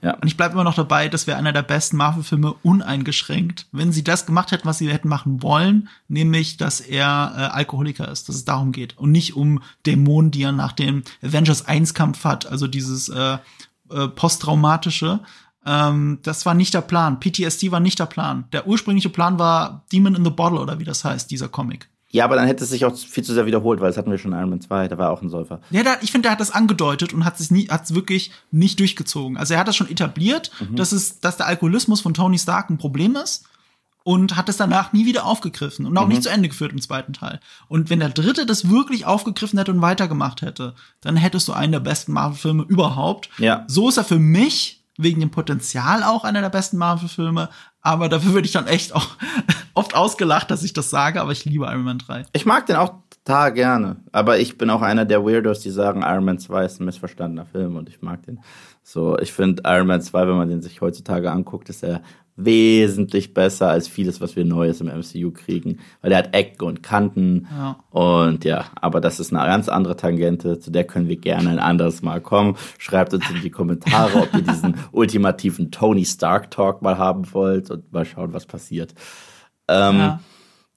Ja. 0.00 0.14
Und 0.14 0.28
ich 0.28 0.36
bleibe 0.36 0.54
immer 0.54 0.64
noch 0.64 0.76
dabei, 0.76 1.08
das 1.08 1.26
wäre 1.26 1.38
einer 1.38 1.52
der 1.52 1.62
besten 1.62 1.96
Marvel-Filme 1.96 2.54
uneingeschränkt, 2.62 3.66
wenn 3.72 3.90
sie 3.90 4.04
das 4.04 4.26
gemacht 4.26 4.52
hätten, 4.52 4.68
was 4.68 4.78
sie 4.78 4.92
hätten 4.92 5.08
machen 5.08 5.42
wollen, 5.42 5.88
nämlich, 6.06 6.56
dass 6.56 6.80
er 6.80 7.32
äh, 7.36 7.40
Alkoholiker 7.56 8.08
ist, 8.08 8.28
dass 8.28 8.36
es 8.36 8.44
darum 8.44 8.70
geht 8.70 8.96
und 8.96 9.10
nicht 9.10 9.34
um 9.34 9.60
Dämonen, 9.86 10.30
die 10.30 10.42
er 10.42 10.52
nach 10.52 10.72
dem 10.72 11.02
Avengers 11.22 11.66
1-Kampf 11.66 12.24
hat, 12.24 12.46
also 12.46 12.68
dieses 12.68 13.08
äh, 13.08 13.38
äh, 13.90 14.08
posttraumatische. 14.08 15.20
Ähm, 15.66 16.18
das 16.22 16.46
war 16.46 16.54
nicht 16.54 16.74
der 16.74 16.82
Plan. 16.82 17.18
PTSD 17.18 17.72
war 17.72 17.80
nicht 17.80 17.98
der 17.98 18.06
Plan. 18.06 18.44
Der 18.52 18.68
ursprüngliche 18.68 19.10
Plan 19.10 19.38
war 19.38 19.84
Demon 19.92 20.14
in 20.14 20.24
the 20.24 20.30
Bottle 20.30 20.60
oder 20.60 20.78
wie 20.78 20.84
das 20.84 21.04
heißt, 21.04 21.30
dieser 21.30 21.48
Comic. 21.48 21.88
Ja, 22.10 22.24
aber 22.24 22.36
dann 22.36 22.46
hätte 22.46 22.64
es 22.64 22.70
sich 22.70 22.84
auch 22.86 22.96
viel 22.96 23.22
zu 23.22 23.34
sehr 23.34 23.44
wiederholt, 23.44 23.80
weil 23.80 23.88
das 23.88 23.98
hatten 23.98 24.10
wir 24.10 24.16
schon 24.18 24.32
in 24.32 24.38
Iron 24.38 24.48
Man 24.50 24.60
2, 24.62 24.88
da 24.88 24.96
war 24.96 25.10
auch 25.10 25.20
ein 25.20 25.28
Säufer. 25.28 25.60
Ja, 25.70 25.82
da, 25.82 25.96
ich 26.00 26.10
finde, 26.10 26.22
der 26.24 26.32
hat 26.32 26.40
das 26.40 26.50
angedeutet 26.50 27.12
und 27.12 27.24
hat 27.26 27.38
es 27.38 27.50
nie, 27.50 27.68
hat 27.68 27.84
es 27.84 27.94
wirklich 27.94 28.30
nicht 28.50 28.80
durchgezogen. 28.80 29.36
Also 29.36 29.52
er 29.54 29.60
hat 29.60 29.68
das 29.68 29.76
schon 29.76 29.90
etabliert, 29.90 30.50
Mhm. 30.60 30.76
dass 30.76 30.92
es, 30.92 31.20
dass 31.20 31.36
der 31.36 31.46
Alkoholismus 31.46 32.00
von 32.00 32.14
Tony 32.14 32.38
Stark 32.38 32.70
ein 32.70 32.78
Problem 32.78 33.14
ist 33.16 33.44
und 34.04 34.36
hat 34.36 34.48
es 34.48 34.56
danach 34.56 34.94
nie 34.94 35.04
wieder 35.04 35.26
aufgegriffen 35.26 35.84
und 35.84 35.98
auch 35.98 36.04
Mhm. 36.04 36.08
nicht 36.10 36.22
zu 36.22 36.30
Ende 36.30 36.48
geführt 36.48 36.72
im 36.72 36.80
zweiten 36.80 37.12
Teil. 37.12 37.40
Und 37.68 37.90
wenn 37.90 38.00
der 38.00 38.08
dritte 38.08 38.46
das 38.46 38.70
wirklich 38.70 39.04
aufgegriffen 39.04 39.58
hätte 39.58 39.72
und 39.72 39.82
weitergemacht 39.82 40.40
hätte, 40.40 40.74
dann 41.02 41.16
hättest 41.16 41.46
du 41.48 41.52
einen 41.52 41.72
der 41.72 41.80
besten 41.80 42.12
Marvel-Filme 42.12 42.62
überhaupt. 42.68 43.28
Ja. 43.36 43.64
So 43.68 43.90
ist 43.90 43.98
er 43.98 44.04
für 44.04 44.18
mich 44.18 44.82
wegen 44.96 45.20
dem 45.20 45.30
Potenzial 45.30 46.02
auch 46.02 46.24
einer 46.24 46.40
der 46.40 46.48
besten 46.48 46.78
Marvel-Filme. 46.78 47.50
Aber 47.88 48.10
dafür 48.10 48.34
würde 48.34 48.44
ich 48.44 48.52
dann 48.52 48.66
echt 48.66 48.94
auch 48.94 49.06
oft 49.74 49.96
ausgelacht, 49.96 50.50
dass 50.50 50.62
ich 50.62 50.74
das 50.74 50.90
sage. 50.90 51.22
Aber 51.22 51.32
ich 51.32 51.46
liebe 51.46 51.64
Iron 51.64 51.84
Man 51.84 51.96
3. 51.96 52.26
Ich 52.34 52.44
mag 52.44 52.66
den 52.66 52.76
auch 52.76 52.92
total 53.24 53.54
gerne, 53.54 53.96
aber 54.12 54.38
ich 54.38 54.58
bin 54.58 54.68
auch 54.68 54.82
einer 54.82 55.06
der 55.06 55.24
Weirdos, 55.24 55.60
die 55.60 55.70
sagen, 55.70 56.02
Iron 56.02 56.26
Man 56.26 56.38
2 56.38 56.66
ist 56.66 56.80
ein 56.80 56.84
missverstandener 56.84 57.46
Film 57.46 57.76
und 57.76 57.88
ich 57.88 58.02
mag 58.02 58.22
den. 58.26 58.40
So, 58.82 59.18
ich 59.18 59.32
finde 59.32 59.62
Iron 59.64 59.86
Man 59.86 60.02
2, 60.02 60.28
wenn 60.28 60.36
man 60.36 60.50
den 60.50 60.60
sich 60.60 60.82
heutzutage 60.82 61.32
anguckt, 61.32 61.70
ist 61.70 61.82
er 61.82 62.02
wesentlich 62.40 63.34
besser 63.34 63.68
als 63.68 63.88
vieles, 63.88 64.20
was 64.20 64.36
wir 64.36 64.44
Neues 64.44 64.80
im 64.80 64.86
MCU 64.86 65.32
kriegen, 65.32 65.80
weil 66.00 66.12
er 66.12 66.18
hat 66.18 66.34
Ecken 66.36 66.66
und 66.68 66.82
Kanten 66.84 67.48
Ja. 67.50 67.78
und 67.90 68.44
ja, 68.44 68.66
aber 68.80 69.00
das 69.00 69.18
ist 69.18 69.32
eine 69.34 69.44
ganz 69.44 69.68
andere 69.68 69.96
Tangente, 69.96 70.60
zu 70.60 70.70
der 70.70 70.84
können 70.84 71.08
wir 71.08 71.16
gerne 71.16 71.50
ein 71.50 71.58
anderes 71.58 72.00
Mal 72.00 72.20
kommen. 72.20 72.56
Schreibt 72.78 73.12
uns 73.12 73.28
in 73.28 73.40
die 73.42 73.50
Kommentare, 73.50 74.18
ob 74.22 74.32
ihr 74.34 74.42
diesen 74.42 74.76
ultimativen 74.92 75.72
Tony 75.72 76.04
Stark 76.04 76.52
Talk 76.52 76.80
mal 76.80 76.96
haben 76.96 77.24
wollt 77.34 77.70
und 77.72 77.92
mal 77.92 78.04
schauen, 78.04 78.32
was 78.32 78.46
passiert. 78.46 78.94
Ähm, 79.66 79.98
Ja. 79.98 80.20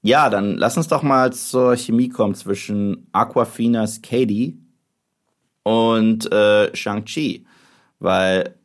ja, 0.02 0.30
dann 0.30 0.56
lass 0.56 0.76
uns 0.76 0.88
doch 0.88 1.04
mal 1.04 1.32
zur 1.32 1.76
Chemie 1.76 2.08
kommen 2.08 2.34
zwischen 2.34 3.06
Aquafinas 3.12 4.02
Katie 4.02 4.58
und 5.62 6.30
äh, 6.32 6.74
Shang-Chi. 6.74 7.46
Weil 8.00 8.56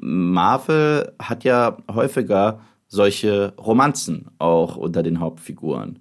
Marvel 0.00 1.12
hat 1.18 1.44
ja 1.44 1.78
häufiger 1.92 2.60
solche 2.88 3.54
Romanzen 3.58 4.28
auch 4.38 4.76
unter 4.76 5.02
den 5.02 5.20
Hauptfiguren. 5.20 6.00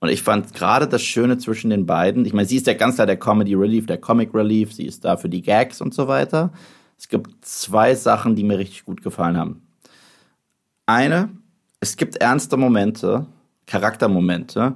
Und 0.00 0.08
ich 0.10 0.22
fand 0.22 0.52
gerade 0.52 0.86
das 0.86 1.02
Schöne 1.02 1.38
zwischen 1.38 1.70
den 1.70 1.86
beiden, 1.86 2.26
ich 2.26 2.34
meine, 2.34 2.46
sie 2.46 2.56
ist 2.56 2.66
ja 2.66 2.74
ganz 2.74 2.96
klar 2.96 3.06
der 3.06 3.18
Comedy 3.18 3.54
Relief, 3.54 3.86
der 3.86 3.98
Comic 3.98 4.34
Relief, 4.34 4.72
sie 4.72 4.84
ist 4.84 5.04
da 5.04 5.16
für 5.16 5.28
die 5.28 5.42
Gags 5.42 5.80
und 5.80 5.94
so 5.94 6.08
weiter. 6.08 6.52
Es 6.98 7.08
gibt 7.08 7.44
zwei 7.44 7.94
Sachen, 7.94 8.36
die 8.36 8.44
mir 8.44 8.58
richtig 8.58 8.84
gut 8.84 9.02
gefallen 9.02 9.36
haben. 9.36 9.62
Eine, 10.86 11.30
es 11.80 11.96
gibt 11.96 12.16
ernste 12.16 12.56
Momente, 12.56 13.26
Charaktermomente, 13.66 14.74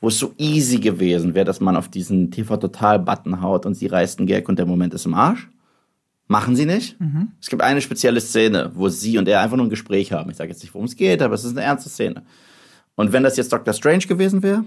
wo 0.00 0.08
es 0.08 0.18
so 0.18 0.34
easy 0.38 0.78
gewesen 0.78 1.34
wäre, 1.34 1.44
dass 1.44 1.60
man 1.60 1.76
auf 1.76 1.88
diesen 1.88 2.30
TV-Total-Button 2.30 3.42
haut 3.42 3.66
und 3.66 3.74
sie 3.74 3.86
reißt 3.86 4.18
einen 4.18 4.26
Gag 4.26 4.48
und 4.48 4.58
der 4.58 4.66
Moment 4.66 4.94
ist 4.94 5.06
im 5.06 5.14
Arsch. 5.14 5.48
Machen 6.26 6.56
sie 6.56 6.64
nicht. 6.64 6.96
Es 7.40 7.48
gibt 7.48 7.62
eine 7.62 7.82
spezielle 7.82 8.20
Szene, 8.20 8.70
wo 8.74 8.88
sie 8.88 9.18
und 9.18 9.28
er 9.28 9.40
einfach 9.40 9.56
nur 9.56 9.66
ein 9.66 9.70
Gespräch 9.70 10.12
haben. 10.12 10.30
Ich 10.30 10.36
sage 10.36 10.50
jetzt 10.50 10.62
nicht, 10.62 10.72
worum 10.72 10.86
es 10.86 10.96
geht, 10.96 11.20
aber 11.20 11.34
es 11.34 11.44
ist 11.44 11.50
eine 11.50 11.62
ernste 11.62 11.90
Szene. 11.90 12.24
Und 12.94 13.12
wenn 13.12 13.22
das 13.22 13.36
jetzt 13.36 13.52
Doctor 13.52 13.74
Strange 13.74 14.06
gewesen 14.06 14.42
wäre, 14.42 14.64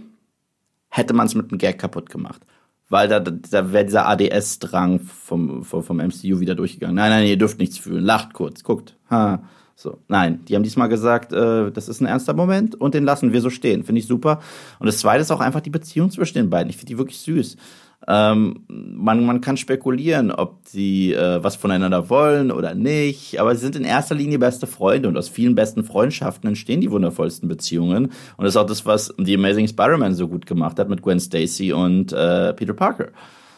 hätte 0.90 1.14
man 1.14 1.28
es 1.28 1.36
mit 1.36 1.50
einem 1.50 1.58
Gag 1.58 1.80
kaputt 1.80 2.10
gemacht. 2.10 2.46
Weil 2.90 3.08
da, 3.08 3.20
da 3.20 3.74
wäre 3.74 3.86
dieser 3.86 4.08
ADS-Drang 4.08 5.00
vom, 5.00 5.64
vom, 5.64 5.84
vom 5.84 5.98
MCU 5.98 6.40
wieder 6.40 6.56
durchgegangen. 6.56 6.96
Nein, 6.96 7.10
nein, 7.10 7.28
ihr 7.28 7.38
dürft 7.38 7.60
nichts 7.60 7.78
fühlen. 7.78 8.04
Lacht 8.04 8.34
kurz, 8.34 8.64
guckt. 8.64 8.96
Ha. 9.10 9.44
So, 9.76 10.00
nein, 10.08 10.44
die 10.46 10.56
haben 10.56 10.64
diesmal 10.64 10.90
gesagt, 10.90 11.34
äh, 11.34 11.70
das 11.72 11.88
ist 11.88 12.02
ein 12.02 12.08
ernster 12.08 12.34
Moment 12.34 12.74
und 12.76 12.96
den 12.96 13.04
lassen 13.04 13.32
wir 13.32 13.42
so 13.42 13.52
stehen. 13.52 13.84
Finde 13.84 14.00
ich 14.00 14.08
super. 14.08 14.40
Und 14.80 14.88
das 14.88 15.00
zweite 15.00 15.22
ist 15.22 15.32
auch 15.32 15.40
einfach 15.40 15.62
die 15.62 15.70
Beziehung 15.70 16.10
zwischen 16.10 16.36
den 16.36 16.50
beiden. 16.50 16.70
Ich 16.70 16.78
finde 16.78 16.94
die 16.94 16.98
wirklich 16.98 17.20
süß. 17.20 17.58
Ähm, 18.06 18.64
man, 18.68 19.26
man 19.26 19.42
kann 19.42 19.58
spekulieren, 19.58 20.32
ob 20.32 20.60
sie 20.66 21.14
äh, 21.14 21.44
was 21.44 21.56
voneinander 21.56 22.10
wollen 22.10 22.52
oder 22.52 22.76
nicht, 22.76 23.40
aber 23.40 23.56
sie 23.56 23.62
sind 23.62 23.76
in 23.76 23.84
erster 23.84 24.16
Linie 24.16 24.40
beste 24.40 24.68
Freunde 24.68 25.10
und 25.10 25.18
aus 25.18 25.30
vielen 25.30 25.56
besten 25.56 25.84
Freundschaften 25.84 26.48
entstehen 26.48 26.80
die 26.80 26.92
wundervollsten 26.92 27.50
Beziehungen. 27.50 28.06
Und 28.06 28.44
das 28.46 28.50
ist 28.54 28.58
auch 28.58 28.68
das, 28.68 28.86
was 28.86 29.14
The 29.18 29.36
Amazing 29.36 29.68
Spider-Man 29.68 30.14
so 30.14 30.28
gut 30.28 30.46
gemacht 30.46 30.78
hat 30.80 30.90
mit 30.90 31.02
Gwen 31.02 31.20
Stacy 31.20 31.74
und 31.74 32.14
äh, 32.14 32.54
Peter 32.54 32.74
Parker. 32.74 33.10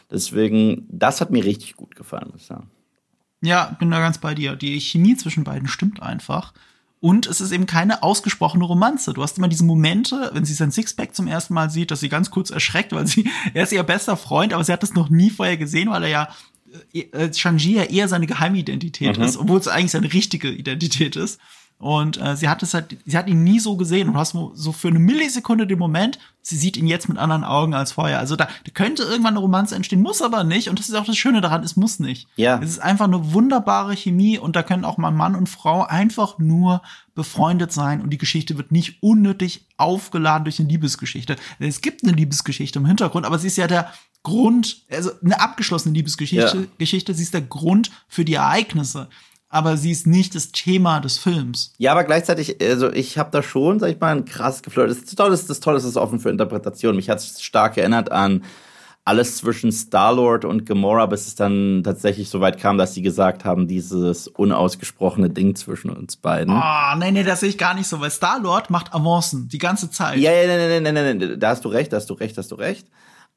Deswegen, 0.09 0.87
das 0.89 1.21
hat 1.21 1.31
mir 1.31 1.43
richtig 1.43 1.75
gut 1.75 1.95
gefallen, 1.95 2.29
muss 2.31 2.41
ich 2.41 2.47
sagen. 2.47 2.69
Ja, 3.41 3.75
bin 3.79 3.91
da 3.91 3.99
ganz 3.99 4.17
bei 4.17 4.33
dir. 4.33 4.55
Die 4.55 4.79
Chemie 4.79 5.15
zwischen 5.15 5.43
beiden 5.43 5.67
stimmt 5.67 6.01
einfach. 6.01 6.53
Und 7.01 7.27
es 7.27 7.39
ist 7.39 7.51
eben 7.51 7.65
keine 7.65 8.03
ausgesprochene 8.03 8.65
Romanze. 8.65 9.13
Du 9.13 9.23
hast 9.23 9.37
immer 9.37 9.47
diese 9.47 9.63
Momente, 9.63 10.31
wenn 10.33 10.43
sie 10.43 10.53
sein 10.53 10.71
Sixpack 10.71 11.15
zum 11.15 11.27
ersten 11.27 11.53
Mal 11.53 11.69
sieht, 11.69 11.91
dass 11.91 12.01
sie 12.01 12.09
ganz 12.09 12.29
kurz 12.29 12.49
erschreckt, 12.49 12.91
weil 12.91 13.07
sie, 13.07 13.29
er 13.53 13.63
ist 13.63 13.71
ihr 13.71 13.83
bester 13.83 14.17
Freund, 14.17 14.53
aber 14.53 14.63
sie 14.63 14.73
hat 14.73 14.83
das 14.83 14.93
noch 14.93 15.09
nie 15.09 15.29
vorher 15.29 15.57
gesehen, 15.57 15.89
weil 15.89 16.03
er 16.03 16.09
ja, 16.09 16.29
äh, 16.93 17.33
Shang-Chi 17.33 17.75
ja 17.75 17.83
eher 17.83 18.07
seine 18.07 18.27
Geheimidentität 18.27 19.17
ist, 19.17 19.37
obwohl 19.37 19.59
es 19.59 19.67
eigentlich 19.67 19.91
seine 19.91 20.11
richtige 20.11 20.49
Identität 20.49 21.15
ist. 21.15 21.39
Und 21.79 22.21
äh, 22.21 22.35
sie 22.35 22.49
hat 22.49 22.61
es 22.61 22.73
halt, 22.73 22.97
sie 23.05 23.17
hat 23.17 23.29
ihn 23.29 23.45
nie 23.45 23.59
so 23.61 23.77
gesehen 23.77 24.09
und 24.09 24.15
du 24.15 24.19
hast 24.19 24.35
so 24.53 24.71
für 24.73 24.89
eine 24.89 24.99
Millisekunde 24.99 25.65
den 25.65 25.79
Moment, 25.79 26.19
sie 26.41 26.57
sieht 26.57 26.75
ihn 26.75 26.87
jetzt 26.87 27.07
mit 27.07 27.17
anderen 27.17 27.45
Augen 27.45 27.73
als 27.73 27.93
vorher. 27.93 28.19
Also 28.19 28.35
da, 28.35 28.49
da 28.65 28.71
könnte 28.73 29.03
irgendwann 29.03 29.35
eine 29.35 29.39
Romanze 29.39 29.75
entstehen, 29.77 30.01
muss 30.01 30.21
aber 30.21 30.43
nicht. 30.43 30.67
Und 30.67 30.77
das 30.77 30.89
ist 30.89 30.95
auch 30.95 31.05
das 31.05 31.15
Schöne 31.15 31.39
daran, 31.39 31.63
es 31.63 31.77
muss 31.77 31.99
nicht. 31.99 32.27
Ja. 32.35 32.59
Es 32.61 32.69
ist 32.71 32.79
einfach 32.79 33.05
eine 33.05 33.31
wunderbare 33.33 33.95
Chemie 33.95 34.37
und 34.37 34.57
da 34.57 34.63
können 34.63 34.83
auch 34.83 34.97
mal 34.97 35.11
Mann 35.11 35.35
und 35.35 35.47
Frau 35.47 35.83
einfach 35.85 36.37
nur 36.37 36.81
befreundet 37.15 37.71
sein 37.71 38.01
und 38.01 38.09
die 38.09 38.17
Geschichte 38.17 38.57
wird 38.57 38.73
nicht 38.73 39.01
unnötig 39.01 39.65
aufgeladen 39.77 40.43
durch 40.43 40.59
eine 40.59 40.67
Liebesgeschichte. 40.67 41.37
Es 41.59 41.79
gibt 41.79 42.03
eine 42.03 42.11
Liebesgeschichte 42.11 42.79
im 42.79 42.85
Hintergrund, 42.87 43.25
aber 43.25 43.39
sie 43.39 43.47
ist 43.47 43.57
ja 43.57 43.67
der 43.67 43.89
Grund, 44.23 44.81
also 44.91 45.11
eine 45.23 45.39
abgeschlossene 45.39 45.93
Liebesgeschichte, 45.93 46.57
Ja. 46.57 46.65
Geschichte, 46.77 47.13
sie 47.13 47.23
ist 47.23 47.33
der 47.33 47.41
Grund 47.41 47.89
für 48.09 48.25
die 48.25 48.33
Ereignisse. 48.33 49.07
Aber 49.49 49.77
sie 49.77 49.91
ist 49.91 50.05
nicht 50.05 50.35
das 50.35 50.51
Thema 50.51 50.99
des 50.99 51.17
Films. 51.17 51.73
Ja, 51.79 51.91
aber 51.91 52.03
gleichzeitig, 52.03 52.61
also 52.61 52.91
ich 52.91 53.17
habe 53.17 53.31
da 53.31 53.41
schon, 53.41 53.79
sag 53.79 53.89
ich 53.89 53.99
mal, 53.99 54.15
ein 54.15 54.25
krass 54.25 54.61
geflirt. 54.61 54.91
Das 54.91 55.15
Tolle 55.15 55.33
ist, 55.33 55.49
das 55.49 55.59
Tolle 55.59 55.77
ist, 55.77 55.85
es 55.85 55.97
offen 55.97 56.19
für 56.19 56.29
Interpretation. 56.29 56.95
Mich 56.95 57.09
hat 57.09 57.17
es 57.17 57.41
stark 57.41 57.77
erinnert 57.77 58.11
an 58.11 58.43
alles 59.09 59.37
zwischen 59.37 59.71
Star-Lord 59.71 60.45
und 60.45 60.67
Gamora, 60.67 61.07
bis 61.07 61.25
es 61.25 61.33
dann 61.33 61.81
tatsächlich 61.83 62.29
so 62.29 62.41
weit 62.41 62.59
kam, 62.59 62.77
dass 62.77 62.93
sie 62.93 63.01
gesagt 63.01 63.43
haben, 63.43 63.67
dieses 63.67 64.27
unausgesprochene 64.27 65.31
Ding 65.31 65.55
zwischen 65.55 65.89
uns 65.89 66.15
beiden. 66.15 66.53
Ah, 66.53 66.95
nee, 66.95 67.09
nee, 67.09 67.23
das 67.23 67.39
sehe 67.39 67.49
ich 67.49 67.57
gar 67.57 67.73
nicht 67.73 67.87
so, 67.87 67.99
weil 68.01 68.11
Star-Lord 68.11 68.69
macht 68.69 68.93
Avancen 68.93 69.47
die 69.47 69.57
ganze 69.57 69.89
Zeit. 69.89 70.19
Ja, 70.19 70.31
ja, 70.31 70.45
nein, 70.45 70.69
nein, 70.69 70.83
nein, 70.83 70.93
nein, 70.93 71.17
nein, 71.17 71.39
da 71.39 71.49
hast 71.49 71.65
du 71.65 71.69
recht, 71.69 71.91
da 71.91 71.97
hast 71.97 72.09
du 72.11 72.13
recht, 72.13 72.37
da 72.37 72.43
hast 72.43 72.51
du 72.51 72.55
recht. 72.55 72.87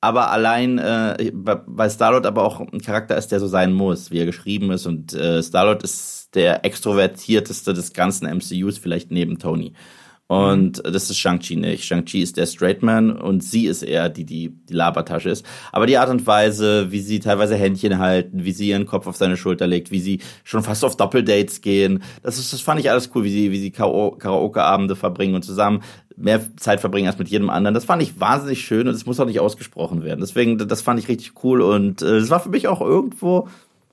Aber 0.05 0.32
allein, 0.32 0.78
äh, 0.78 1.30
weil 1.32 1.88
Starlord 1.88 2.26
aber 2.26 2.42
auch 2.42 2.59
ein 2.59 2.80
Charakter 2.80 3.16
ist, 3.16 3.28
der 3.28 3.38
so 3.38 3.46
sein 3.46 3.72
muss, 3.72 4.11
wie 4.11 4.18
er 4.18 4.26
geschrieben 4.26 4.72
ist. 4.72 4.84
Und 4.84 5.14
äh, 5.14 5.40
Starlord 5.44 5.84
ist 5.84 6.34
der 6.34 6.64
extrovertierteste 6.64 7.72
des 7.72 7.92
ganzen 7.92 8.26
MCUs, 8.28 8.78
vielleicht 8.78 9.12
neben 9.12 9.38
Tony. 9.38 9.74
Und 10.32 10.82
das 10.82 11.10
ist 11.10 11.18
Shang-Chi 11.18 11.56
nicht. 11.56 11.84
Shang-Chi 11.84 12.22
ist 12.22 12.38
der 12.38 12.46
Straight 12.46 12.82
Man 12.82 13.10
und 13.10 13.44
sie 13.44 13.66
ist 13.66 13.82
eher 13.82 14.08
die, 14.08 14.24
die 14.24 14.48
die 14.48 14.72
Labertasche 14.72 15.28
ist. 15.28 15.44
Aber 15.72 15.84
die 15.84 15.98
Art 15.98 16.08
und 16.08 16.26
Weise, 16.26 16.90
wie 16.90 17.00
sie 17.00 17.20
teilweise 17.20 17.54
Händchen 17.54 17.98
halten, 17.98 18.42
wie 18.42 18.52
sie 18.52 18.70
ihren 18.70 18.86
Kopf 18.86 19.06
auf 19.06 19.16
seine 19.16 19.36
Schulter 19.36 19.66
legt, 19.66 19.90
wie 19.90 20.00
sie 20.00 20.20
schon 20.42 20.62
fast 20.62 20.86
auf 20.86 20.96
Doppeldates 20.96 21.60
gehen, 21.60 22.02
das, 22.22 22.38
ist, 22.38 22.50
das 22.50 22.62
fand 22.62 22.80
ich 22.80 22.90
alles 22.90 23.10
cool, 23.14 23.24
wie 23.24 23.30
sie, 23.30 23.52
wie 23.52 23.60
sie 23.60 23.72
Karaoke-Abende 23.72 24.96
verbringen 24.96 25.34
und 25.34 25.44
zusammen 25.44 25.82
mehr 26.16 26.40
Zeit 26.56 26.80
verbringen 26.80 27.08
als 27.08 27.18
mit 27.18 27.28
jedem 27.28 27.50
anderen. 27.50 27.74
Das 27.74 27.84
fand 27.84 28.02
ich 28.02 28.18
wahnsinnig 28.18 28.64
schön 28.64 28.88
und 28.88 28.94
es 28.94 29.04
muss 29.04 29.20
auch 29.20 29.26
nicht 29.26 29.40
ausgesprochen 29.40 30.02
werden. 30.02 30.20
Deswegen, 30.20 30.56
das 30.56 30.80
fand 30.80 30.98
ich 30.98 31.08
richtig 31.08 31.44
cool 31.44 31.60
und 31.60 32.00
äh, 32.00 32.16
es 32.16 32.30
war 32.30 32.40
für 32.40 32.48
mich 32.48 32.68
auch 32.68 32.80
irgendwo 32.80 33.48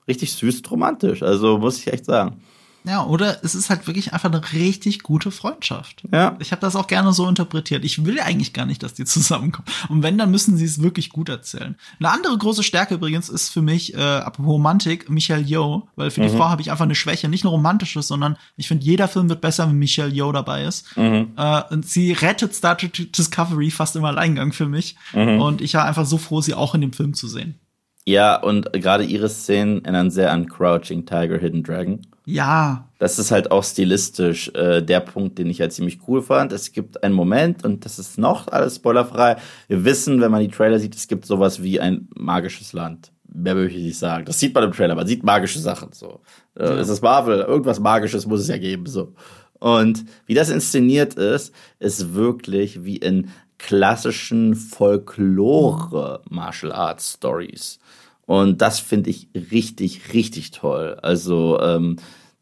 richtig 0.08 0.32
süß 0.32 0.62
romantisch. 0.70 1.22
Also 1.22 1.58
muss 1.58 1.80
ich 1.80 1.92
echt 1.92 2.06
sagen. 2.06 2.40
Ja, 2.84 3.04
oder 3.04 3.44
es 3.44 3.54
ist 3.54 3.68
halt 3.68 3.86
wirklich 3.86 4.12
einfach 4.12 4.30
eine 4.30 4.42
richtig 4.52 5.02
gute 5.02 5.30
Freundschaft. 5.30 6.02
Ja. 6.12 6.36
Ich 6.40 6.52
habe 6.52 6.62
das 6.62 6.76
auch 6.76 6.86
gerne 6.86 7.12
so 7.12 7.28
interpretiert. 7.28 7.84
Ich 7.84 8.04
will 8.04 8.20
eigentlich 8.20 8.52
gar 8.52 8.66
nicht, 8.66 8.82
dass 8.82 8.94
die 8.94 9.04
zusammenkommen. 9.06 9.66
Und 9.88 10.02
wenn, 10.02 10.16
dann 10.16 10.30
müssen 10.30 10.56
sie 10.56 10.64
es 10.64 10.82
wirklich 10.82 11.10
gut 11.10 11.28
erzählen. 11.28 11.76
Eine 11.98 12.10
andere 12.10 12.36
große 12.38 12.62
Stärke 12.62 12.94
übrigens 12.94 13.28
ist 13.28 13.50
für 13.50 13.62
mich, 13.62 13.94
äh, 13.94 13.98
apropos 13.98 14.52
Romantik, 14.52 15.10
Michelle 15.10 15.42
Yeoh. 15.42 15.88
Weil 15.96 16.10
für 16.10 16.22
die 16.22 16.28
Frau 16.28 16.48
habe 16.48 16.62
ich 16.62 16.70
einfach 16.70 16.84
eine 16.84 16.94
Schwäche. 16.94 17.28
Nicht 17.28 17.44
eine 17.44 17.50
romantische, 17.50 18.02
sondern 18.02 18.36
ich 18.56 18.68
finde, 18.68 18.84
jeder 18.84 19.08
Film 19.08 19.28
wird 19.28 19.40
besser, 19.40 19.68
wenn 19.68 19.76
Michelle 19.76 20.12
Yeoh 20.12 20.32
dabei 20.32 20.64
ist. 20.64 20.96
Äh, 20.96 21.62
und 21.70 21.86
sie 21.86 22.12
rettet 22.12 22.54
Star 22.54 22.76
Trek 22.76 23.12
Discovery 23.12 23.70
fast 23.70 23.96
im 23.96 24.04
Alleingang 24.04 24.52
für 24.52 24.66
mich. 24.66 24.96
Und 25.12 25.60
ich 25.60 25.74
war 25.74 25.84
einfach 25.84 26.06
so 26.06 26.18
froh, 26.18 26.40
sie 26.40 26.54
auch 26.54 26.74
in 26.74 26.80
dem 26.80 26.92
Film 26.92 27.14
zu 27.14 27.28
sehen. 27.28 27.58
Ja, 28.06 28.36
und 28.36 28.72
gerade 28.72 29.04
ihre 29.04 29.28
Szenen 29.28 29.84
erinnern 29.84 30.10
sehr 30.10 30.32
an 30.32 30.48
Crouching 30.48 31.06
Tiger, 31.06 31.38
Hidden 31.38 31.62
Dragon. 31.62 32.00
Ja. 32.30 32.86
Das 32.98 33.18
ist 33.18 33.30
halt 33.30 33.50
auch 33.50 33.64
stilistisch 33.64 34.50
äh, 34.54 34.82
der 34.82 35.00
Punkt, 35.00 35.38
den 35.38 35.48
ich 35.48 35.60
halt 35.60 35.72
ziemlich 35.72 35.98
cool 36.06 36.22
fand. 36.22 36.52
Es 36.52 36.72
gibt 36.72 37.02
einen 37.02 37.14
Moment, 37.14 37.64
und 37.64 37.84
das 37.84 37.98
ist 37.98 38.18
noch 38.18 38.46
alles 38.48 38.76
spoilerfrei. 38.76 39.36
Wir 39.68 39.84
wissen, 39.84 40.20
wenn 40.20 40.30
man 40.30 40.42
die 40.42 40.48
Trailer 40.48 40.78
sieht, 40.78 40.94
es 40.94 41.08
gibt 41.08 41.26
sowas 41.26 41.62
wie 41.62 41.80
ein 41.80 42.08
magisches 42.14 42.72
Land. 42.72 43.10
Mehr 43.32 43.54
möchte 43.54 43.78
ich 43.78 43.84
nicht 43.84 43.98
sagen. 43.98 44.24
Das 44.24 44.38
sieht 44.38 44.54
man 44.54 44.64
im 44.64 44.72
Trailer, 44.72 44.94
man 44.94 45.06
sieht 45.06 45.24
magische 45.24 45.60
Sachen. 45.60 45.92
So. 45.92 46.20
Äh, 46.56 46.64
ja. 46.64 46.72
Es 46.74 46.88
ist 46.88 47.02
Marvel, 47.02 47.40
irgendwas 47.40 47.80
Magisches 47.80 48.26
muss 48.26 48.40
es 48.40 48.48
ja 48.48 48.58
geben. 48.58 48.86
So. 48.86 49.14
Und 49.58 50.04
wie 50.26 50.34
das 50.34 50.50
inszeniert 50.50 51.14
ist, 51.14 51.54
ist 51.78 52.14
wirklich 52.14 52.84
wie 52.84 52.96
in 52.96 53.30
klassischen 53.58 54.54
Folklore-Martial 54.54 56.72
Arts 56.72 57.14
Stories. 57.14 57.78
Und 58.26 58.62
das 58.62 58.78
finde 58.78 59.10
ich 59.10 59.28
richtig, 59.34 60.14
richtig 60.14 60.52
toll. 60.52 60.96
Also 61.02 61.58
ähm, 61.60 61.96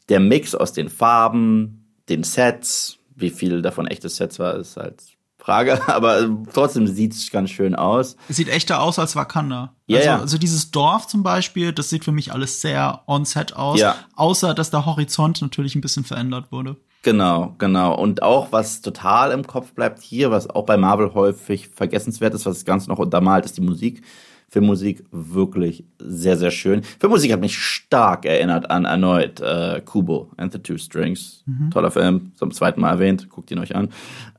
der 0.09 0.19
Mix 0.19 0.55
aus 0.55 0.73
den 0.73 0.89
Farben, 0.89 1.95
den 2.09 2.23
Sets, 2.23 2.97
wie 3.15 3.29
viel 3.29 3.61
davon 3.61 3.87
echtes 3.87 4.17
Sets 4.17 4.39
war, 4.39 4.55
ist 4.55 4.77
halt 4.77 5.01
Frage, 5.37 5.87
aber 5.87 6.29
trotzdem 6.53 6.87
sieht 6.87 7.13
es 7.13 7.31
ganz 7.31 7.49
schön 7.49 7.75
aus. 7.75 8.17
Es 8.27 8.35
sieht 8.35 8.49
echter 8.49 8.81
aus 8.81 8.99
als 8.99 9.15
Wakanda. 9.15 9.73
Ja, 9.87 9.97
also, 9.97 10.09
ja. 10.09 10.19
also 10.19 10.37
dieses 10.37 10.71
Dorf 10.71 11.07
zum 11.07 11.23
Beispiel, 11.23 11.71
das 11.71 11.89
sieht 11.89 12.03
für 12.03 12.11
mich 12.11 12.33
alles 12.33 12.61
sehr 12.61 13.01
on-set 13.07 13.55
aus, 13.55 13.79
ja. 13.79 13.95
außer 14.15 14.53
dass 14.53 14.69
der 14.69 14.85
Horizont 14.85 15.41
natürlich 15.41 15.75
ein 15.75 15.81
bisschen 15.81 16.03
verändert 16.03 16.51
wurde. 16.51 16.75
Genau, 17.01 17.55
genau. 17.57 17.95
Und 17.95 18.21
auch 18.23 18.51
was 18.51 18.81
total 18.81 19.31
im 19.31 19.47
Kopf 19.47 19.71
bleibt 19.71 20.01
hier, 20.03 20.31
was 20.31 20.49
auch 20.49 20.65
bei 20.65 20.75
Marvel 20.75 21.13
häufig 21.13 21.69
vergessenswert 21.69 22.33
ist, 22.33 22.45
was 22.45 22.57
das 22.57 22.65
Ganze 22.65 22.89
noch 22.89 22.99
untermalt, 22.99 23.45
ist 23.45 23.55
die 23.55 23.61
Musik. 23.61 24.03
Filmmusik 24.49 25.05
wirklich 25.11 25.85
sehr, 25.99 26.37
sehr 26.37 26.51
schön. 26.51 26.83
Filmmusik 26.99 27.31
hat 27.31 27.39
mich 27.39 27.57
stark 27.57 28.25
erinnert 28.25 28.69
an 28.69 28.85
erneut 28.85 29.39
äh, 29.39 29.81
Kubo 29.85 30.31
and 30.37 30.51
the 30.51 30.59
Two 30.59 30.77
Strings. 30.77 31.43
Mhm. 31.45 31.71
Toller 31.71 31.91
Film, 31.91 32.31
zum 32.35 32.51
zweiten 32.51 32.81
Mal 32.81 32.91
erwähnt, 32.91 33.29
guckt 33.29 33.51
ihn 33.51 33.59
euch 33.59 33.75
an. 33.75 33.89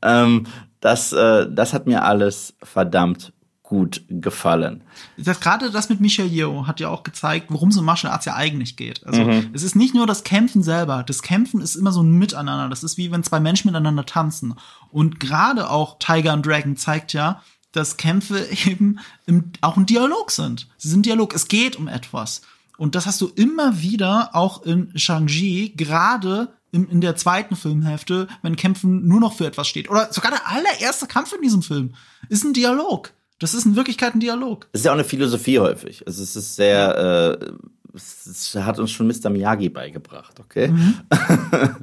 Ähm, 0.03 0.47
das, 0.81 1.13
äh, 1.13 1.47
das 1.51 1.73
hat 1.73 1.87
mir 1.87 2.05
alles 2.05 2.55
verdammt 2.63 3.33
gut 3.71 4.03
gefallen. 4.09 4.83
Das, 5.17 5.39
gerade 5.39 5.71
das 5.71 5.89
mit 5.89 6.01
Michel 6.01 6.27
Yeoh 6.27 6.67
hat 6.67 6.81
ja 6.81 6.89
auch 6.89 7.05
gezeigt, 7.05 7.47
worum 7.51 7.71
so 7.71 7.83
Martial 7.83 8.13
Arts 8.13 8.25
ja 8.25 8.35
eigentlich 8.35 8.75
geht. 8.75 9.07
Also 9.07 9.23
mhm. 9.23 9.51
es 9.53 9.63
ist 9.63 9.77
nicht 9.77 9.95
nur 9.95 10.09
das 10.09 10.25
Kämpfen 10.25 10.65
selber. 10.65 11.05
Das 11.07 11.23
Kämpfen 11.23 11.61
ist 11.61 11.77
immer 11.77 11.93
so 11.93 12.03
ein 12.03 12.19
Miteinander. 12.19 12.69
Das 12.69 12.83
ist 12.83 12.99
wie 12.99 13.13
wenn 13.13 13.23
zwei 13.23 13.39
Menschen 13.39 13.69
miteinander 13.69 14.05
tanzen. 14.05 14.55
Und 14.91 15.21
gerade 15.21 15.71
auch 15.71 15.99
Tiger 16.01 16.33
and 16.33 16.45
Dragon 16.45 16.77
zeigt 16.77 17.13
ja, 17.13 17.43
dass 17.73 17.97
Kämpfe 17.97 18.47
eben 18.67 18.99
im, 19.27 19.53
auch 19.61 19.77
ein 19.77 19.87
Dialog 19.87 20.31
sind. 20.31 20.69
Sie 20.79 20.89
sind 20.89 21.07
Dialog. 21.07 21.35
Es 21.35 21.49
geht 21.49 21.77
um 21.77 21.89
etwas. 21.89 22.43
Und 22.77 22.95
das 22.95 23.07
hast 23.07 23.21
du 23.21 23.29
immer 23.35 23.83
wieder 23.83 24.31
auch 24.33 24.63
in 24.65 24.91
Shang-Chi, 24.95 25.75
gerade 25.77 26.49
in, 26.73 26.89
in 26.89 27.01
der 27.01 27.17
zweiten 27.17 27.57
Filmhälfte, 27.57 28.29
wenn 28.43 28.57
Kämpfen 28.57 29.07
nur 29.07 29.21
noch 29.21 29.35
für 29.35 29.47
etwas 29.47 29.69
steht. 29.69 29.91
Oder 29.91 30.13
sogar 30.13 30.31
der 30.31 30.49
allererste 30.49 31.07
Kampf 31.07 31.33
in 31.33 31.43
diesem 31.43 31.63
Film 31.63 31.95
ist 32.29 32.45
ein 32.45 32.55
Dialog. 32.55 33.13
Das 33.39 33.55
ist 33.55 33.67
in 33.67 33.77
Wirklichkeit 33.77 34.15
ein 34.15 34.21
Dialog. 34.21 34.69
Das 34.73 34.81
ist 34.81 34.85
ja 34.85 34.93
auch 34.93 34.97
eine 34.97 35.05
Philosophie 35.05 35.59
häufig. 35.59 36.07
Also 36.07 36.23
es 36.23 36.37
ist 36.37 36.57
sehr, 36.57 37.39
äh, 37.41 37.53
es 37.95 38.55
hat 38.55 38.79
uns 38.79 38.91
schon 38.91 39.09
Mr. 39.09 39.31
Miyagi 39.31 39.69
beigebracht, 39.69 40.39
okay? 40.41 40.69
Mhm. 40.69 40.95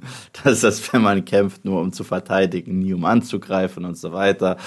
das 0.43 0.63
ist, 0.63 0.93
wenn 0.93 1.01
man 1.01 1.25
kämpft, 1.25 1.65
nur 1.65 1.81
um 1.81 1.91
zu 1.91 2.03
verteidigen, 2.03 2.79
nie 2.79 2.93
um 2.93 3.05
anzugreifen 3.05 3.85
und 3.85 3.97
so 3.97 4.13
weiter. 4.13 4.57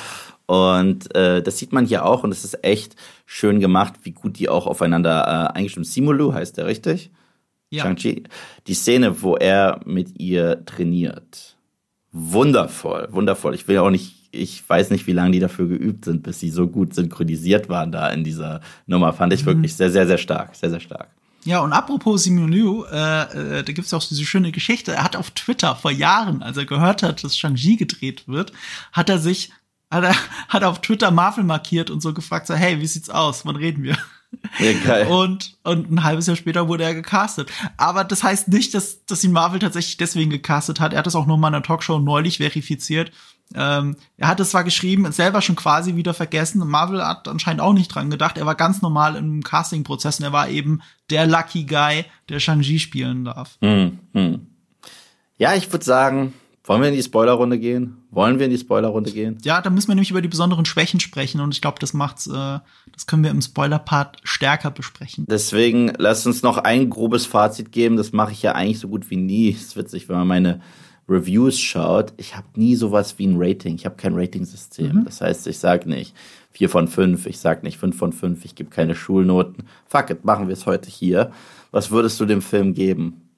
Und 0.51 1.15
äh, 1.15 1.45
das 1.45 1.59
sieht 1.59 1.73
man 1.73 1.87
hier 1.87 2.05
auch 2.05 2.25
und 2.25 2.33
es 2.33 2.43
ist 2.43 2.65
echt 2.65 2.97
schön 3.25 3.61
gemacht, 3.61 3.95
wie 4.03 4.11
gut 4.11 4.37
die 4.41 4.49
auch 4.49 4.67
aufeinander 4.67 5.53
äh, 5.55 5.57
eingestimmt. 5.57 5.87
Simulu 5.87 6.35
heißt 6.35 6.57
der 6.57 6.67
richtig? 6.67 7.13
Ja. 7.71 7.85
Shang-Chi. 7.85 8.25
Die 8.67 8.75
Szene, 8.75 9.23
wo 9.23 9.37
er 9.37 9.79
mit 9.85 10.19
ihr 10.19 10.65
trainiert. 10.65 11.55
Wundervoll, 12.11 13.07
wundervoll. 13.13 13.55
Ich 13.55 13.69
will 13.69 13.79
auch 13.79 13.91
nicht, 13.91 14.29
ich 14.33 14.69
weiß 14.69 14.91
nicht, 14.91 15.07
wie 15.07 15.13
lange 15.13 15.31
die 15.31 15.39
dafür 15.39 15.69
geübt 15.69 16.05
sind, 16.05 16.25
bis 16.25 16.41
sie 16.41 16.51
so 16.51 16.67
gut 16.67 16.97
synchronisiert 16.97 17.69
waren 17.69 17.93
da 17.93 18.09
in 18.09 18.25
dieser 18.25 18.61
Nummer. 18.89 19.13
Fand 19.13 19.33
ich 19.33 19.43
mhm. 19.43 19.51
wirklich 19.51 19.77
sehr, 19.77 19.93
sehr, 19.93 20.09
sehr 20.09 20.19
stark. 20.19 20.57
Sehr, 20.57 20.71
sehr 20.71 20.81
stark. 20.81 21.11
Ja, 21.45 21.61
und 21.61 21.73
apropos 21.73 22.25
Simonu, 22.25 22.87
äh, 22.91 23.59
äh, 23.59 23.63
da 23.63 23.73
gibt's 23.73 23.95
auch 23.95 24.05
diese 24.05 24.25
schöne 24.25 24.51
Geschichte. 24.51 24.95
Er 24.95 25.05
hat 25.05 25.15
auf 25.15 25.31
Twitter 25.31 25.77
vor 25.77 25.93
Jahren, 25.93 26.43
als 26.43 26.57
er 26.57 26.67
gehört 26.67 27.05
hat, 27.05 27.23
dass 27.23 27.39
Shang-Chi 27.39 27.77
gedreht 27.77 28.27
wird, 28.27 28.53
hat 28.93 29.09
er 29.09 29.21
sich 29.21 29.53
hat 29.91 30.05
er 30.05 30.15
hat 30.49 30.65
auf 30.65 30.81
Twitter 30.81 31.11
Marvel 31.11 31.45
markiert 31.45 31.91
und 31.91 32.01
so 32.01 32.15
gefragt, 32.15 32.47
so, 32.47 32.55
hey, 32.55 32.81
wie 32.81 32.87
sieht's 32.87 33.11
aus? 33.11 33.45
Wann 33.45 33.57
reden 33.57 33.83
wir? 33.83 33.97
Ja, 34.59 34.73
geil. 34.85 35.07
Und, 35.11 35.57
und 35.65 35.91
ein 35.91 36.05
halbes 36.05 36.29
Jahr 36.29 36.37
später 36.37 36.69
wurde 36.69 36.85
er 36.85 36.95
gecastet. 36.95 37.51
Aber 37.77 38.05
das 38.05 38.23
heißt 38.23 38.47
nicht, 38.47 38.75
dass, 38.75 39.05
dass 39.05 39.25
ihn 39.25 39.33
Marvel 39.33 39.59
tatsächlich 39.59 39.97
deswegen 39.97 40.31
gecastet 40.31 40.79
hat. 40.79 40.93
Er 40.93 41.01
hat 41.01 41.07
das 41.07 41.17
auch 41.17 41.27
nochmal 41.27 41.51
in 41.51 41.57
einer 41.57 41.65
Talkshow 41.65 41.99
neulich 41.99 42.37
verifiziert. 42.37 43.11
Ähm, 43.55 43.97
er 44.17 44.29
hat 44.29 44.39
es 44.39 44.51
zwar 44.51 44.63
geschrieben, 44.63 45.11
selber 45.11 45.43
schon 45.43 45.57
quasi 45.57 45.97
wieder 45.97 46.15
vergessen. 46.15 46.67
Marvel 46.67 47.05
hat 47.05 47.27
anscheinend 47.27 47.61
auch 47.61 47.73
nicht 47.73 47.89
dran 47.89 48.11
gedacht. 48.11 48.39
Er 48.39 48.47
war 48.47 48.55
ganz 48.55 48.83
normal 48.83 49.17
im 49.17 49.43
Casting-Prozess 49.43 50.21
und 50.21 50.27
er 50.27 50.33
war 50.33 50.49
eben 50.49 50.81
der 51.11 51.27
Lucky 51.27 51.65
Guy, 51.65 52.05
der 52.29 52.39
Shang-Chi 52.39 52.79
spielen 52.79 53.25
darf. 53.25 53.59
Hm, 53.61 53.99
hm. 54.13 54.47
Ja, 55.39 55.55
ich 55.55 55.73
würde 55.73 55.85
sagen, 55.85 56.35
wollen 56.65 56.83
wir 56.83 56.89
in 56.89 56.95
die 56.95 57.03
Spoilerrunde 57.03 57.59
gehen? 57.59 57.97
Wollen 58.11 58.39
wir 58.39 58.47
in 58.47 58.53
die 58.53 58.59
Spoilerrunde 58.59 59.11
gehen? 59.11 59.39
Ja, 59.45 59.63
da 59.63 59.71
müssen 59.71 59.89
wir 59.89 59.95
nämlich 59.95 60.11
über 60.11 60.21
die 60.21 60.29
besonderen 60.29 60.67
Schwächen 60.67 61.01
sprechen 61.01 61.41
und 61.41 61.55
ich 61.55 61.61
glaube, 61.63 61.79
das 61.81 61.95
macht's, 61.95 62.27
äh, 62.27 62.59
das 62.93 63.07
können 63.07 63.25
wir 63.25 63.31
im 63.31 63.41
Spoiler-Part 63.41 64.19
stärker 64.25 64.71
besprechen. 64.71 65.25
Deswegen 65.29 65.93
lasst 65.97 66.27
uns 66.27 66.43
noch 66.43 66.59
ein 66.59 66.91
grobes 66.91 67.25
Fazit 67.25 67.73
geben. 67.73 67.97
Das 67.97 68.13
mache 68.13 68.33
ich 68.33 68.43
ja 68.43 68.53
eigentlich 68.53 68.79
so 68.79 68.89
gut 68.89 69.11
wie 69.11 69.17
nie. 69.17 69.53
Das 69.53 69.63
ist 69.63 69.77
witzig, 69.77 70.09
wenn 70.09 70.17
man 70.17 70.29
meine 70.29 70.61
Reviews 71.09 71.59
schaut. 71.59 72.13
Ich 72.19 72.37
habe 72.37 72.47
nie 72.55 72.77
sowas 72.77 73.19
wie 73.19 73.27
ein 73.27 73.37
Rating. 73.37 73.75
Ich 73.75 73.87
habe 73.87 73.97
kein 73.97 74.15
Rating-System. 74.15 74.97
Mhm. 74.97 75.05
Das 75.07 75.21
heißt, 75.21 75.47
ich 75.47 75.59
sage 75.59 75.89
nicht 75.89 76.15
vier 76.51 76.69
von 76.69 76.89
fünf, 76.89 77.27
ich 77.27 77.39
sage 77.39 77.63
nicht 77.63 77.79
fünf 77.79 77.97
von 77.97 78.13
fünf, 78.13 78.45
ich 78.45 78.55
gebe 78.55 78.71
keine 78.71 78.95
Schulnoten. 78.95 79.65
Fuck 79.87 80.11
it, 80.11 80.25
machen 80.25 80.49
wir 80.49 80.53
es 80.53 80.67
heute 80.67 80.91
hier. 80.91 81.33
Was 81.71 81.91
würdest 81.91 82.21
du 82.21 82.27
dem 82.27 82.43
Film 82.43 82.75
geben? 82.75 83.30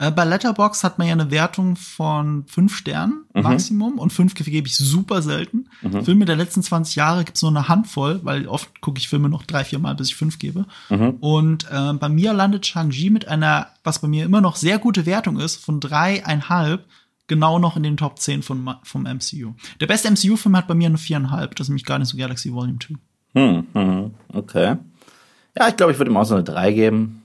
Äh, 0.00 0.12
bei 0.12 0.24
Letterbox 0.24 0.84
hat 0.84 0.98
man 0.98 1.08
ja 1.08 1.12
eine 1.12 1.32
Wertung 1.32 1.74
von 1.74 2.44
fünf 2.46 2.76
Sternen 2.76 3.24
mhm. 3.34 3.42
Maximum 3.42 3.98
und 3.98 4.12
fünf 4.12 4.34
gebe 4.34 4.66
ich 4.66 4.76
super 4.76 5.22
selten. 5.22 5.68
Mhm. 5.82 6.04
Filme 6.04 6.24
der 6.24 6.36
letzten 6.36 6.62
20 6.62 6.94
Jahre 6.94 7.24
gibt's 7.24 7.42
nur 7.42 7.50
eine 7.50 7.68
Handvoll, 7.68 8.20
weil 8.22 8.46
oft 8.46 8.80
gucke 8.80 8.98
ich 8.98 9.08
Filme 9.08 9.28
noch 9.28 9.42
drei, 9.42 9.64
vier 9.64 9.80
Mal, 9.80 9.96
bis 9.96 10.10
ich 10.10 10.16
fünf 10.16 10.38
gebe. 10.38 10.66
Mhm. 10.88 11.16
Und 11.20 11.66
äh, 11.70 11.92
bei 11.94 12.08
mir 12.08 12.32
landet 12.32 12.64
Shang-Chi 12.64 13.10
mit 13.10 13.26
einer, 13.26 13.68
was 13.82 13.98
bei 13.98 14.06
mir 14.06 14.24
immer 14.24 14.40
noch 14.40 14.54
sehr 14.54 14.78
gute 14.78 15.04
Wertung 15.04 15.40
ist, 15.40 15.56
von 15.56 15.80
dreieinhalb, 15.80 16.84
genau 17.26 17.58
noch 17.58 17.76
in 17.76 17.82
den 17.82 17.96
Top 17.96 18.20
10 18.20 18.42
von, 18.42 18.76
vom 18.84 19.02
MCU. 19.02 19.54
Der 19.80 19.86
beste 19.88 20.10
MCU-Film 20.10 20.56
hat 20.56 20.68
bei 20.68 20.74
mir 20.74 20.86
eine 20.86 20.98
viereinhalb, 20.98 21.56
das 21.56 21.64
ist 21.64 21.70
nämlich 21.70 21.84
Guardians 21.84 22.14
of 22.14 22.20
Galaxy 22.20 22.52
Volume 22.52 22.78
2. 22.78 22.94
Hm, 23.34 23.66
hm, 23.72 24.10
okay. 24.32 24.76
Ja, 25.58 25.68
ich 25.68 25.76
glaube, 25.76 25.92
ich 25.92 25.98
würde 25.98 26.10
ihm 26.12 26.16
auch 26.16 26.24
so 26.24 26.34
eine 26.34 26.44
drei 26.44 26.72
geben. 26.72 27.22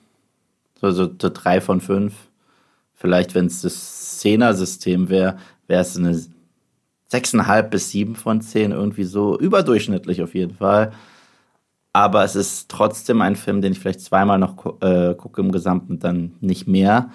So, 0.82 0.92
so, 0.92 1.10
so 1.22 1.30
drei 1.30 1.62
von 1.62 1.80
fünf. 1.80 2.14
Vielleicht, 3.04 3.36
wenn 3.36 3.48
es 3.48 3.62
das 3.62 4.20
Zehner-System 4.20 5.10
wäre, 5.10 5.38
wäre 5.68 5.82
es 5.82 5.98
eine 5.98 6.14
6,5 7.12 7.64
bis 7.64 7.90
7 7.92 8.16
von 8.16 8.40
10, 8.40 8.72
irgendwie 8.72 9.04
so 9.04 9.38
überdurchschnittlich 9.38 10.24
auf 10.24 10.34
jeden 10.34 10.56
Fall. 10.56 10.94
Aber 11.92 12.24
es 12.24 12.38
ist 12.38 12.70
trotzdem 12.70 13.22
ein 13.22 13.36
Film, 13.36 13.62
den 13.62 13.74
ich 13.74 13.80
vielleicht 13.80 14.00
zweimal 14.00 14.40
noch 14.40 14.82
äh, 14.82 15.16
gucke 15.16 15.42
im 15.42 15.52
Gesamten, 15.52 16.00
dann 16.00 16.32
nicht 16.40 16.66
mehr. 16.66 17.12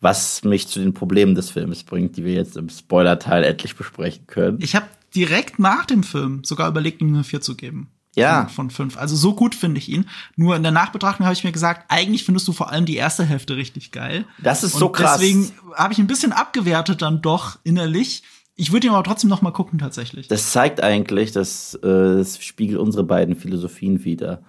Was 0.00 0.42
mich 0.42 0.68
zu 0.68 0.80
den 0.80 0.94
Problemen 0.94 1.34
des 1.34 1.50
Films 1.50 1.84
bringt, 1.84 2.16
die 2.16 2.24
wir 2.24 2.32
jetzt 2.32 2.56
im 2.56 2.70
Spoiler-Teil 2.70 3.44
endlich 3.44 3.76
besprechen 3.76 4.26
können. 4.26 4.58
Ich 4.62 4.74
habe 4.74 4.86
direkt 5.14 5.58
nach 5.58 5.84
dem 5.84 6.02
Film 6.02 6.44
sogar 6.44 6.66
überlegt, 6.66 7.02
ihm 7.02 7.08
eine 7.08 7.24
4 7.24 7.42
zu 7.42 7.56
geben. 7.56 7.90
Ja. 8.16 8.46
Von, 8.48 8.70
fünf. 8.70 8.96
Also 8.96 9.14
so 9.14 9.34
gut 9.34 9.54
finde 9.54 9.78
ich 9.78 9.88
ihn. 9.88 10.06
Nur 10.36 10.56
in 10.56 10.62
der 10.62 10.72
Nachbetrachtung 10.72 11.26
habe 11.26 11.34
ich 11.34 11.44
mir 11.44 11.52
gesagt, 11.52 11.84
eigentlich 11.88 12.24
findest 12.24 12.48
du 12.48 12.52
vor 12.52 12.70
allem 12.70 12.84
die 12.84 12.96
erste 12.96 13.24
Hälfte 13.24 13.56
richtig 13.56 13.92
geil. 13.92 14.24
Das 14.42 14.64
ist 14.64 14.74
so 14.74 14.86
Und 14.86 14.92
krass. 14.92 15.18
Deswegen 15.18 15.52
habe 15.74 15.92
ich 15.92 15.98
ein 15.98 16.08
bisschen 16.08 16.32
abgewertet 16.32 17.02
dann 17.02 17.22
doch 17.22 17.58
innerlich. 17.62 18.22
Ich 18.56 18.72
würde 18.72 18.88
ihn 18.88 18.92
aber 18.92 19.04
trotzdem 19.04 19.30
noch 19.30 19.42
mal 19.42 19.52
gucken 19.52 19.78
tatsächlich. 19.78 20.28
Das 20.28 20.50
zeigt 20.50 20.82
eigentlich, 20.82 21.32
dass 21.32 21.74
äh, 21.76 22.16
das 22.16 22.42
spiegelt 22.42 22.78
unsere 22.78 23.04
beiden 23.04 23.36
Philosophien 23.36 24.04
wieder. 24.04 24.42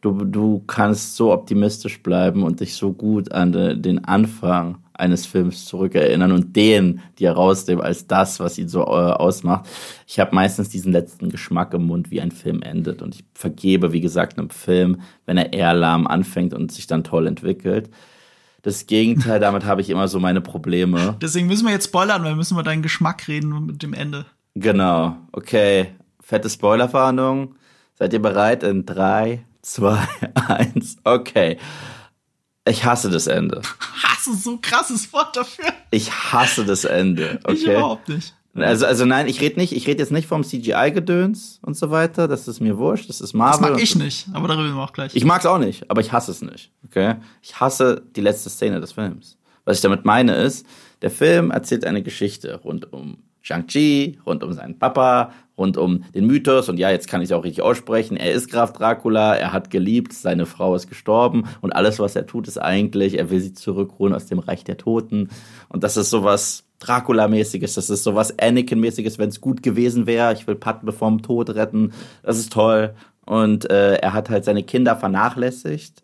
Du, 0.00 0.12
du 0.24 0.62
kannst 0.66 1.16
so 1.16 1.32
optimistisch 1.32 2.02
bleiben 2.02 2.42
und 2.42 2.60
dich 2.60 2.74
so 2.74 2.92
gut 2.92 3.32
an 3.32 3.52
de, 3.52 3.76
den 3.76 4.04
Anfang 4.04 4.83
eines 4.94 5.26
Films 5.26 5.66
zurückerinnern 5.66 6.32
und 6.32 6.56
den 6.56 7.00
dir 7.18 7.32
rausnehmen 7.32 7.84
als 7.84 8.06
das, 8.06 8.40
was 8.40 8.58
ihn 8.58 8.68
so 8.68 8.82
äh, 8.82 8.84
ausmacht. 8.84 9.66
Ich 10.06 10.20
habe 10.20 10.34
meistens 10.34 10.68
diesen 10.68 10.92
letzten 10.92 11.28
Geschmack 11.30 11.74
im 11.74 11.86
Mund, 11.86 12.10
wie 12.10 12.20
ein 12.20 12.30
Film 12.30 12.62
endet. 12.62 13.02
Und 13.02 13.14
ich 13.16 13.24
vergebe, 13.34 13.92
wie 13.92 14.00
gesagt, 14.00 14.38
einem 14.38 14.50
Film, 14.50 15.00
wenn 15.26 15.36
er 15.36 15.52
eher 15.52 15.74
lahm 15.74 16.06
anfängt 16.06 16.54
und 16.54 16.72
sich 16.72 16.86
dann 16.86 17.04
toll 17.04 17.26
entwickelt. 17.26 17.90
Das 18.62 18.86
Gegenteil, 18.86 19.40
damit 19.40 19.64
habe 19.64 19.82
ich 19.82 19.90
immer 19.90 20.08
so 20.08 20.20
meine 20.20 20.40
Probleme. 20.40 21.16
Deswegen 21.22 21.48
müssen 21.48 21.66
wir 21.66 21.72
jetzt 21.72 21.88
spoilern, 21.88 22.22
weil 22.22 22.30
wir 22.30 22.36
müssen 22.36 22.54
über 22.54 22.62
deinen 22.62 22.82
Geschmack 22.82 23.28
reden 23.28 23.66
mit 23.66 23.82
dem 23.82 23.92
Ende. 23.92 24.24
Genau. 24.54 25.16
Okay. 25.32 25.88
Fette 26.20 26.48
Spoilerwarnung. 26.48 27.56
Seid 27.94 28.12
ihr 28.12 28.22
bereit? 28.22 28.62
In 28.62 28.86
drei, 28.86 29.44
zwei, 29.60 29.98
eins. 30.48 30.96
Okay. 31.04 31.58
Ich 32.66 32.84
hasse 32.84 33.10
das 33.10 33.26
Ende. 33.26 33.60
Hast 34.02 34.26
du 34.26 34.34
so 34.34 34.52
ein 34.52 34.60
krasses 34.60 35.12
Wort 35.12 35.36
dafür? 35.36 35.66
Ich 35.90 36.10
hasse 36.10 36.64
das 36.64 36.84
Ende. 36.84 37.38
Okay? 37.44 37.54
Ich 37.54 37.66
überhaupt 37.66 38.08
nicht. 38.08 38.34
Also, 38.56 38.86
also 38.86 39.04
nein, 39.04 39.26
ich 39.26 39.40
rede 39.40 39.58
nicht, 39.58 39.72
ich 39.72 39.86
rede 39.86 39.98
jetzt 39.98 40.12
nicht 40.12 40.28
vom 40.28 40.44
CGI-Gedöns 40.44 41.58
und 41.62 41.76
so 41.76 41.90
weiter. 41.90 42.28
Das 42.28 42.46
ist 42.46 42.60
mir 42.60 42.78
wurscht, 42.78 43.08
das 43.08 43.20
ist 43.20 43.34
Marvel. 43.34 43.60
Das 43.60 43.70
mag 43.72 43.82
ich 43.82 43.96
nicht, 43.96 44.28
aber 44.32 44.46
darüber 44.46 44.64
reden 44.64 44.76
wir 44.76 44.82
auch 44.84 44.92
gleich. 44.92 45.14
Ich 45.14 45.24
mag's 45.24 45.44
auch 45.44 45.58
nicht, 45.58 45.90
aber 45.90 46.00
ich 46.00 46.12
hasse 46.12 46.30
es 46.30 46.40
nicht. 46.40 46.70
Okay? 46.84 47.16
Ich 47.42 47.58
hasse 47.58 48.02
die 48.14 48.20
letzte 48.20 48.50
Szene 48.50 48.80
des 48.80 48.92
Films. 48.92 49.36
Was 49.64 49.78
ich 49.78 49.82
damit 49.82 50.04
meine 50.04 50.36
ist, 50.36 50.66
der 51.02 51.10
Film 51.10 51.50
erzählt 51.50 51.84
eine 51.84 52.02
Geschichte 52.02 52.54
rund 52.62 52.92
um 52.92 53.24
Shang-Chi, 53.44 54.18
rund 54.24 54.42
um 54.42 54.54
seinen 54.54 54.78
Papa, 54.78 55.32
rund 55.58 55.76
um 55.76 56.04
den 56.14 56.26
Mythos. 56.26 56.70
Und 56.70 56.78
ja, 56.78 56.90
jetzt 56.90 57.08
kann 57.08 57.20
ich 57.20 57.28
es 57.28 57.32
auch 57.32 57.44
richtig 57.44 57.62
aussprechen. 57.62 58.16
Er 58.16 58.32
ist 58.32 58.50
Graf 58.50 58.72
Dracula, 58.72 59.36
er 59.36 59.52
hat 59.52 59.70
geliebt, 59.70 60.14
seine 60.14 60.46
Frau 60.46 60.74
ist 60.74 60.88
gestorben. 60.88 61.44
Und 61.60 61.72
alles, 61.72 61.98
was 61.98 62.16
er 62.16 62.26
tut, 62.26 62.48
ist 62.48 62.56
eigentlich, 62.56 63.18
er 63.18 63.30
will 63.30 63.40
sie 63.40 63.52
zurückholen 63.52 64.14
aus 64.14 64.26
dem 64.26 64.38
Reich 64.38 64.64
der 64.64 64.78
Toten. 64.78 65.28
Und 65.68 65.84
das 65.84 65.98
ist 65.98 66.08
sowas 66.08 66.64
Dracula-mäßiges, 66.80 67.74
das 67.74 67.90
ist 67.90 68.02
sowas 68.02 68.34
Anakin-mäßiges, 68.38 69.18
wenn 69.18 69.28
es 69.28 69.42
gut 69.42 69.62
gewesen 69.62 70.06
wäre. 70.06 70.32
Ich 70.32 70.46
will 70.46 70.56
Padme 70.56 70.92
vom 70.92 71.20
Tod 71.20 71.50
retten. 71.50 71.92
Das 72.22 72.38
ist 72.38 72.50
toll. 72.50 72.94
Und 73.26 73.70
äh, 73.70 73.96
er 73.96 74.14
hat 74.14 74.30
halt 74.30 74.46
seine 74.46 74.62
Kinder 74.62 74.96
vernachlässigt, 74.96 76.02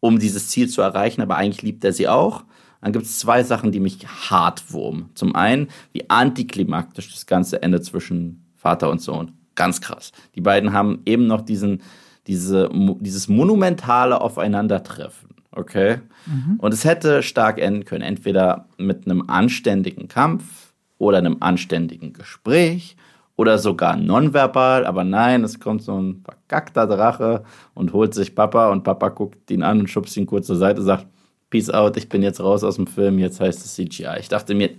um 0.00 0.18
dieses 0.18 0.48
Ziel 0.48 0.68
zu 0.68 0.82
erreichen. 0.82 1.22
Aber 1.22 1.36
eigentlich 1.36 1.62
liebt 1.62 1.84
er 1.84 1.92
sie 1.92 2.08
auch. 2.08 2.42
Dann 2.82 2.92
gibt 2.92 3.06
es 3.06 3.18
zwei 3.18 3.44
Sachen, 3.44 3.72
die 3.72 3.80
mich 3.80 4.06
hart 4.06 4.72
wurmen. 4.72 5.10
Zum 5.14 5.34
einen, 5.34 5.68
wie 5.92 6.10
antiklimaktisch 6.10 7.10
das 7.12 7.26
ganze 7.26 7.62
Ende 7.62 7.80
zwischen 7.80 8.44
Vater 8.56 8.90
und 8.90 9.00
Sohn. 9.00 9.32
Ganz 9.54 9.80
krass. 9.80 10.12
Die 10.34 10.40
beiden 10.40 10.72
haben 10.72 11.00
eben 11.06 11.26
noch 11.26 11.42
diesen, 11.42 11.82
diese, 12.26 12.68
dieses 13.00 13.28
monumentale 13.28 14.20
Aufeinandertreffen. 14.20 15.30
Okay? 15.52 16.00
Mhm. 16.26 16.56
Und 16.58 16.74
es 16.74 16.84
hätte 16.84 17.22
stark 17.22 17.60
enden 17.60 17.84
können. 17.84 18.02
Entweder 18.02 18.68
mit 18.78 19.06
einem 19.06 19.28
anständigen 19.28 20.08
Kampf 20.08 20.72
oder 20.98 21.18
einem 21.18 21.36
anständigen 21.40 22.12
Gespräch 22.12 22.96
oder 23.36 23.58
sogar 23.58 23.96
nonverbal, 23.96 24.86
aber 24.86 25.04
nein, 25.04 25.42
es 25.44 25.58
kommt 25.58 25.82
so 25.82 25.98
ein 26.00 26.22
verkackter 26.24 26.86
Drache 26.86 27.44
und 27.74 27.92
holt 27.92 28.14
sich 28.14 28.34
Papa 28.34 28.70
und 28.70 28.84
Papa 28.84 29.08
guckt 29.08 29.50
ihn 29.50 29.62
an 29.62 29.80
und 29.80 29.90
schubst 29.90 30.16
ihn 30.16 30.26
kurz 30.26 30.46
zur 30.46 30.56
Seite 30.56 30.80
und 30.80 30.86
sagt, 30.86 31.06
Peace 31.52 31.68
out, 31.68 31.98
ich 31.98 32.08
bin 32.08 32.22
jetzt 32.22 32.40
raus 32.40 32.64
aus 32.64 32.76
dem 32.76 32.86
Film, 32.86 33.18
jetzt 33.18 33.38
heißt 33.38 33.62
es 33.62 33.74
CGI. 33.74 34.16
Ich 34.20 34.30
dachte 34.30 34.54
mir, 34.54 34.70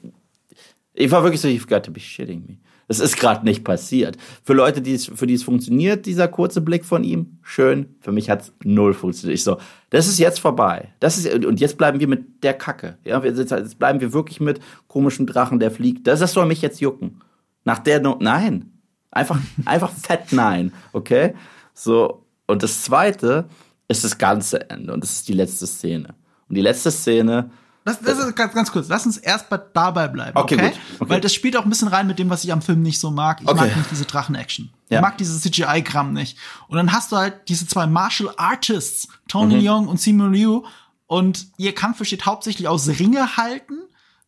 ich 0.95 1.11
war 1.11 1.21
wirklich 1.21 1.39
so, 1.39 1.47
you've 1.47 1.69
got 1.69 1.85
to 1.85 1.91
be 1.91 1.99
shitting 1.99 2.43
me. 2.47 2.57
Das 2.87 2.99
ist 2.99 3.15
gerade 3.15 3.45
nicht 3.45 3.63
passiert. 3.63 4.17
Für 4.43 4.53
Leute, 4.53 4.81
die 4.81 4.95
es, 4.95 5.05
für 5.05 5.27
die 5.27 5.35
es 5.35 5.43
funktioniert, 5.43 6.07
dieser 6.07 6.27
kurze 6.27 6.61
Blick 6.61 6.83
von 6.83 7.03
ihm, 7.03 7.37
schön. 7.43 7.95
Für 8.01 8.11
mich 8.11 8.27
hat 8.29 8.41
es 8.41 8.53
null 8.63 8.95
funktioniert. 8.95 9.37
Ich 9.37 9.43
so, 9.43 9.57
das 9.91 10.07
ist 10.07 10.17
jetzt 10.17 10.39
vorbei. 10.39 10.93
Das 10.99 11.19
ist, 11.19 11.31
und 11.45 11.59
jetzt 11.59 11.77
bleiben 11.77 11.99
wir 11.99 12.07
mit 12.07 12.43
der 12.43 12.55
Kacke. 12.55 12.97
Ja, 13.03 13.23
jetzt 13.23 13.77
bleiben 13.77 14.01
wir 14.01 14.11
wirklich 14.11 14.41
mit 14.41 14.59
komischem 14.87 15.27
Drachen, 15.27 15.59
der 15.59 15.69
fliegt. 15.69 16.07
Das, 16.07 16.19
das 16.21 16.33
soll 16.33 16.47
mich 16.47 16.63
jetzt 16.63 16.81
jucken. 16.81 17.21
Nach 17.65 17.79
der, 17.79 18.01
no 18.01 18.17
nein. 18.19 18.71
Einfach, 19.11 19.39
einfach 19.65 19.91
fett 19.91 20.31
nein. 20.31 20.73
Okay? 20.91 21.35
So. 21.75 22.25
Und 22.47 22.63
das 22.63 22.81
zweite 22.81 23.45
ist 23.87 24.03
das 24.03 24.17
ganze 24.17 24.71
Ende. 24.71 24.91
Und 24.91 25.03
das 25.03 25.11
ist 25.11 25.27
die 25.27 25.33
letzte 25.33 25.67
Szene. 25.67 26.15
Und 26.49 26.55
die 26.55 26.61
letzte 26.61 26.91
Szene. 26.91 27.49
Das, 27.85 27.99
das 27.99 28.17
ist 28.17 28.35
ganz, 28.35 28.53
ganz 28.53 28.71
kurz. 28.71 28.87
Lass 28.87 29.05
uns 29.05 29.17
erst 29.17 29.49
bei, 29.49 29.57
dabei 29.57 30.07
bleiben, 30.07 30.37
okay? 30.37 30.55
okay? 30.55 30.73
okay? 30.99 31.09
Weil 31.09 31.21
das 31.21 31.33
spielt 31.33 31.57
auch 31.57 31.63
ein 31.63 31.69
bisschen 31.69 31.89
rein 31.89 32.07
mit 32.07 32.17
dem, 32.17 32.29
was 32.29 32.43
ich 32.43 32.53
am 32.53 32.61
Film 32.61 32.81
nicht 32.81 32.99
so 32.99 33.11
mag. 33.11 33.41
Ich 33.41 33.47
okay. 33.47 33.59
mag 33.59 33.75
nicht 33.75 33.91
diese 33.91 34.05
Drachen-Action. 34.05 34.69
Ja. 34.89 34.99
Ich 34.99 35.01
mag 35.01 35.17
dieses 35.17 35.41
CGI-Kram 35.41 36.13
nicht. 36.13 36.37
Und 36.67 36.77
dann 36.77 36.93
hast 36.93 37.11
du 37.11 37.17
halt 37.17 37.49
diese 37.49 37.67
zwei 37.67 37.85
Martial 37.85 38.33
Artists, 38.37 39.09
Tony 39.27 39.55
mhm. 39.55 39.61
Leung 39.61 39.87
und 39.87 39.99
Simu 39.99 40.27
Liu. 40.27 40.63
Und 41.07 41.47
ihr 41.57 41.75
Kampf 41.75 41.99
besteht 41.99 42.25
hauptsächlich 42.25 42.67
aus 42.69 42.87
Ringe 42.87 43.35
halten, 43.35 43.75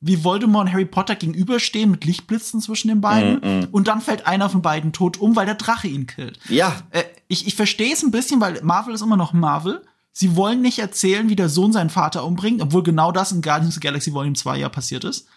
wie 0.02 0.24
Voldemort 0.24 0.68
und 0.68 0.74
Harry 0.74 0.86
Potter 0.86 1.16
gegenüberstehen 1.16 1.90
mit 1.90 2.04
Lichtblitzen 2.04 2.60
zwischen 2.60 2.90
den 2.90 3.02
beiden. 3.02 3.40
Mm, 3.40 3.60
mm. 3.60 3.68
Und 3.72 3.88
dann 3.88 4.02
fällt 4.02 4.28
einer 4.28 4.50
von 4.50 4.62
beiden 4.62 4.92
tot 4.92 5.18
um, 5.18 5.36
weil 5.36 5.48
der 5.48 5.56
Drache 5.56 5.88
ihn 5.88 6.06
killt. 6.06 6.38
Ja. 6.50 6.76
Äh, 6.92 7.06
ich 7.28 7.48
ich 7.48 7.56
verstehe 7.56 7.94
es 7.94 8.04
ein 8.04 8.12
bisschen, 8.12 8.40
weil 8.40 8.62
Marvel 8.62 8.94
ist 8.94 9.02
immer 9.02 9.18
noch 9.18 9.34
Marvel. 9.34 9.82
Sie 10.18 10.38
wollen 10.38 10.62
nicht 10.62 10.80
erzählen, 10.80 11.28
wie 11.28 11.36
der 11.36 11.50
Sohn 11.50 11.74
seinen 11.74 11.90
Vater 11.90 12.24
umbringt, 12.24 12.62
obwohl 12.62 12.84
genau 12.84 13.12
das 13.12 13.34
in 13.34 13.42
Guardians 13.42 13.72
of 13.72 13.74
the 13.74 13.80
Galaxy 13.82 14.14
Volume 14.14 14.34
2 14.34 14.60
ja 14.60 14.70
passiert 14.70 15.04
ist. 15.04 15.28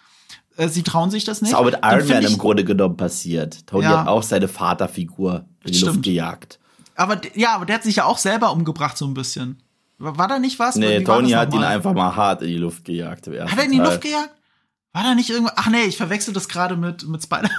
Äh, 0.55 0.69
sie 0.69 0.83
trauen 0.83 1.11
sich 1.11 1.25
das 1.25 1.41
nicht. 1.41 1.51
Das 1.51 1.59
ist 1.59 1.61
auch 1.61 1.69
mit 1.69 1.79
Iron 1.83 2.07
Man 2.07 2.23
im 2.23 2.37
Grunde 2.37 2.63
genommen 2.63 2.95
passiert. 2.95 3.67
Tony 3.67 3.83
ja. 3.83 3.99
hat 3.99 4.07
auch 4.07 4.23
seine 4.23 4.47
Vaterfigur 4.47 5.43
in 5.65 5.73
die 5.73 5.79
Luft 5.79 6.01
gejagt. 6.01 6.59
Aber 6.95 7.19
ja, 7.35 7.55
aber 7.55 7.65
der 7.65 7.75
hat 7.75 7.83
sich 7.83 7.97
ja 7.97 8.05
auch 8.05 8.17
selber 8.17 8.53
umgebracht 8.53 8.97
so 8.97 9.05
ein 9.05 9.13
bisschen. 9.13 9.61
War 9.97 10.29
da 10.29 10.39
nicht 10.39 10.59
was? 10.59 10.77
Nee, 10.77 11.03
Tony 11.03 11.31
hat 11.31 11.53
ihn 11.53 11.61
einfach 11.61 11.93
mal 11.93 12.15
hart 12.15 12.41
in 12.41 12.47
die 12.47 12.57
Luft 12.57 12.85
gejagt. 12.85 13.27
Hat 13.27 13.57
er 13.57 13.65
in 13.65 13.71
die 13.71 13.79
Luft 13.79 13.99
gejagt? 13.99 14.31
War 14.93 15.03
da 15.03 15.13
nicht 15.13 15.29
irgendwas? 15.29 15.55
Ach 15.57 15.69
nee, 15.69 15.83
ich 15.83 15.97
verwechsel 15.97 16.33
das 16.33 16.47
gerade 16.47 16.77
mit, 16.77 17.05
mit 17.05 17.21
Spider-Man. 17.21 17.51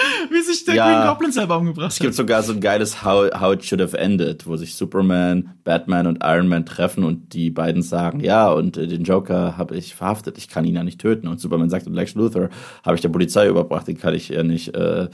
wie 0.30 0.42
sich 0.42 0.64
der 0.64 0.74
ja, 0.74 0.86
Green 0.86 1.08
Goblin 1.08 1.32
selber 1.32 1.58
umgebracht 1.58 1.86
hat. 1.86 1.92
Es 1.92 1.98
gibt 1.98 2.14
sogar 2.14 2.42
so 2.42 2.52
ein 2.52 2.60
geiles 2.60 3.04
How, 3.04 3.30
How 3.38 3.54
It 3.54 3.64
Should 3.64 3.80
Have 3.80 3.96
Ended, 3.98 4.46
wo 4.46 4.56
sich 4.56 4.74
Superman, 4.74 5.54
Batman 5.64 6.06
und 6.06 6.18
Iron 6.22 6.48
Man 6.48 6.66
treffen 6.66 7.04
und 7.04 7.32
die 7.34 7.50
beiden 7.50 7.82
sagen, 7.82 8.20
ja, 8.20 8.50
und 8.50 8.76
äh, 8.76 8.86
den 8.86 9.04
Joker 9.04 9.56
habe 9.56 9.76
ich 9.76 9.94
verhaftet, 9.94 10.38
ich 10.38 10.48
kann 10.48 10.64
ihn 10.64 10.74
ja 10.74 10.84
nicht 10.84 11.00
töten. 11.00 11.28
Und 11.28 11.40
Superman 11.40 11.70
sagt, 11.70 11.86
Lex 11.86 12.14
Luthor 12.14 12.48
habe 12.84 12.96
ich 12.96 13.02
der 13.02 13.08
Polizei 13.08 13.48
überbracht, 13.48 13.88
den 13.88 13.98
kann 13.98 14.14
ich 14.14 14.28
ja 14.28 14.42
nicht 14.42 14.74
äh, 14.74 15.08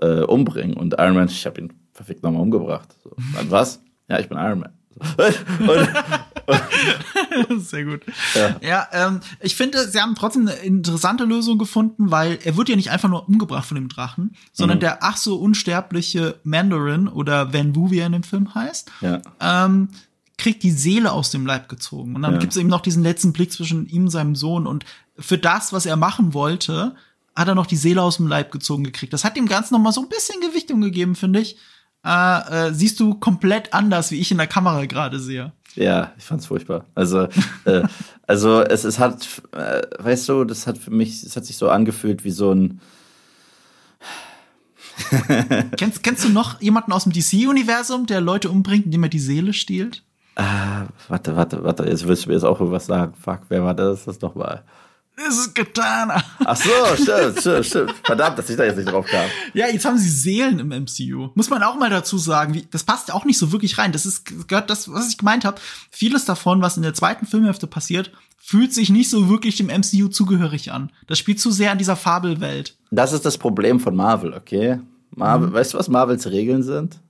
äh, 0.00 0.22
umbringen. 0.22 0.76
Und 0.76 0.94
Iron 0.98 1.14
Man, 1.14 1.28
ich 1.28 1.46
habe 1.46 1.60
ihn 1.60 1.72
verfickt 1.92 2.22
nochmal 2.22 2.42
umgebracht. 2.42 2.94
So, 3.02 3.10
dann 3.34 3.50
was? 3.50 3.80
Ja, 4.08 4.18
ich 4.18 4.28
bin 4.28 4.38
Iron 4.38 4.60
Man. 4.60 4.72
Sehr 7.58 7.84
gut. 7.84 8.02
Ja, 8.34 8.56
ja 8.60 8.88
ähm, 8.92 9.20
ich 9.40 9.56
finde, 9.56 9.88
sie 9.88 10.00
haben 10.00 10.14
trotzdem 10.14 10.48
eine 10.48 10.56
interessante 10.58 11.24
Lösung 11.24 11.58
gefunden, 11.58 12.10
weil 12.10 12.38
er 12.44 12.56
wird 12.56 12.68
ja 12.68 12.76
nicht 12.76 12.90
einfach 12.90 13.08
nur 13.08 13.28
umgebracht 13.28 13.66
von 13.66 13.74
dem 13.74 13.88
Drachen, 13.88 14.34
sondern 14.52 14.78
mhm. 14.78 14.80
der 14.80 15.02
ach 15.02 15.16
so 15.16 15.36
unsterbliche 15.36 16.38
Mandarin 16.44 17.08
oder 17.08 17.52
Van 17.52 17.76
Wu, 17.76 17.90
wie 17.90 17.98
er 17.98 18.06
in 18.06 18.12
dem 18.12 18.22
Film 18.22 18.54
heißt, 18.54 18.90
ja. 19.00 19.20
ähm, 19.40 19.88
kriegt 20.38 20.62
die 20.62 20.70
Seele 20.70 21.12
aus 21.12 21.30
dem 21.30 21.46
Leib 21.46 21.68
gezogen. 21.68 22.14
Und 22.14 22.22
dann 22.22 22.34
ja. 22.34 22.38
gibt 22.38 22.52
es 22.52 22.58
eben 22.58 22.68
noch 22.68 22.80
diesen 22.80 23.02
letzten 23.02 23.32
Blick 23.32 23.52
zwischen 23.52 23.86
ihm 23.86 24.04
und 24.04 24.10
seinem 24.10 24.36
Sohn. 24.36 24.66
Und 24.66 24.84
für 25.18 25.38
das, 25.38 25.72
was 25.72 25.84
er 25.84 25.96
machen 25.96 26.32
wollte, 26.32 26.94
hat 27.34 27.48
er 27.48 27.54
noch 27.54 27.66
die 27.66 27.76
Seele 27.76 28.02
aus 28.02 28.16
dem 28.16 28.28
Leib 28.28 28.52
gezogen 28.52 28.84
gekriegt. 28.84 29.12
Das 29.12 29.24
hat 29.24 29.36
dem 29.36 29.46
Ganzen 29.46 29.74
noch 29.74 29.80
mal 29.80 29.92
so 29.92 30.00
ein 30.00 30.08
bisschen 30.08 30.40
Gewichtung 30.40 30.80
gegeben, 30.80 31.14
finde 31.14 31.40
ich 31.40 31.56
äh, 32.08 32.68
äh, 32.68 32.72
siehst 32.72 32.98
du 33.00 33.14
komplett 33.14 33.74
anders, 33.74 34.10
wie 34.10 34.18
ich 34.18 34.30
in 34.30 34.38
der 34.38 34.46
Kamera 34.46 34.86
gerade 34.86 35.20
sehe. 35.20 35.52
Ja, 35.74 36.12
ich 36.16 36.24
fand's 36.24 36.46
furchtbar. 36.46 36.86
Also, 36.94 37.28
äh, 37.66 37.82
also 38.26 38.62
es, 38.62 38.84
es 38.84 38.98
hat, 38.98 39.42
äh, 39.52 39.82
weißt 39.98 40.28
du, 40.30 40.44
das 40.44 40.66
hat 40.66 40.78
für 40.78 40.90
mich, 40.90 41.22
es 41.22 41.36
hat 41.36 41.44
sich 41.44 41.58
so 41.58 41.68
angefühlt 41.68 42.24
wie 42.24 42.30
so 42.30 42.52
ein. 42.52 42.80
kennst, 45.76 46.02
kennst 46.02 46.24
du 46.24 46.30
noch 46.30 46.60
jemanden 46.60 46.92
aus 46.92 47.04
dem 47.04 47.12
DC-Universum, 47.12 48.06
der 48.06 48.22
Leute 48.22 48.50
umbringt, 48.50 48.86
indem 48.86 49.04
er 49.04 49.10
die 49.10 49.20
Seele 49.20 49.52
stiehlt? 49.52 50.02
Ah, 50.34 50.86
warte, 51.08 51.36
warte, 51.36 51.62
warte, 51.62 51.84
jetzt 51.84 52.06
willst 52.06 52.24
du 52.24 52.30
mir 52.30 52.34
jetzt 52.36 52.44
auch 52.44 52.58
was 52.60 52.86
sagen. 52.86 53.12
Fuck, 53.20 53.42
wer 53.48 53.62
war 53.64 53.74
das? 53.74 54.06
Das 54.06 54.18
doch 54.18 54.34
Es 55.26 55.36
ist 55.36 55.54
Katana. 55.54 56.22
Ach 56.44 56.56
so, 56.56 56.70
stimmt, 56.94 57.40
stimmt, 57.40 57.66
stimmt. 57.66 57.94
Verdammt, 58.04 58.38
dass 58.38 58.48
ich 58.48 58.56
da 58.56 58.64
jetzt 58.64 58.76
nicht 58.76 58.90
drauf 58.90 59.06
kam. 59.06 59.26
Ja, 59.52 59.66
jetzt 59.66 59.84
haben 59.84 59.98
sie 59.98 60.08
Seelen 60.08 60.60
im 60.60 60.68
MCU. 60.68 61.30
Muss 61.34 61.50
man 61.50 61.62
auch 61.64 61.76
mal 61.76 61.90
dazu 61.90 62.18
sagen. 62.18 62.54
Wie, 62.54 62.66
das 62.70 62.84
passt 62.84 63.12
auch 63.12 63.24
nicht 63.24 63.38
so 63.38 63.50
wirklich 63.50 63.78
rein. 63.78 63.90
Das 63.90 64.06
ist 64.06 64.48
gehört 64.48 64.70
das, 64.70 64.92
was 64.92 65.08
ich 65.08 65.18
gemeint 65.18 65.44
habe. 65.44 65.60
Vieles 65.90 66.24
davon, 66.24 66.62
was 66.62 66.76
in 66.76 66.84
der 66.84 66.94
zweiten 66.94 67.26
Filmhälfte 67.26 67.66
passiert, 67.66 68.12
fühlt 68.36 68.72
sich 68.72 68.90
nicht 68.90 69.10
so 69.10 69.28
wirklich 69.28 69.56
dem 69.56 69.66
MCU 69.66 70.08
zugehörig 70.08 70.70
an. 70.70 70.92
Das 71.08 71.18
spielt 71.18 71.40
zu 71.40 71.50
sehr 71.50 71.72
an 71.72 71.78
dieser 71.78 71.96
Fabelwelt. 71.96 72.76
Das 72.90 73.12
ist 73.12 73.26
das 73.26 73.38
Problem 73.38 73.80
von 73.80 73.96
Marvel, 73.96 74.32
okay? 74.32 74.78
Marvel, 75.10 75.48
mhm. 75.48 75.52
weißt 75.52 75.74
du, 75.74 75.78
was 75.78 75.88
Marvels 75.88 76.30
Regeln 76.30 76.62
sind? 76.62 77.00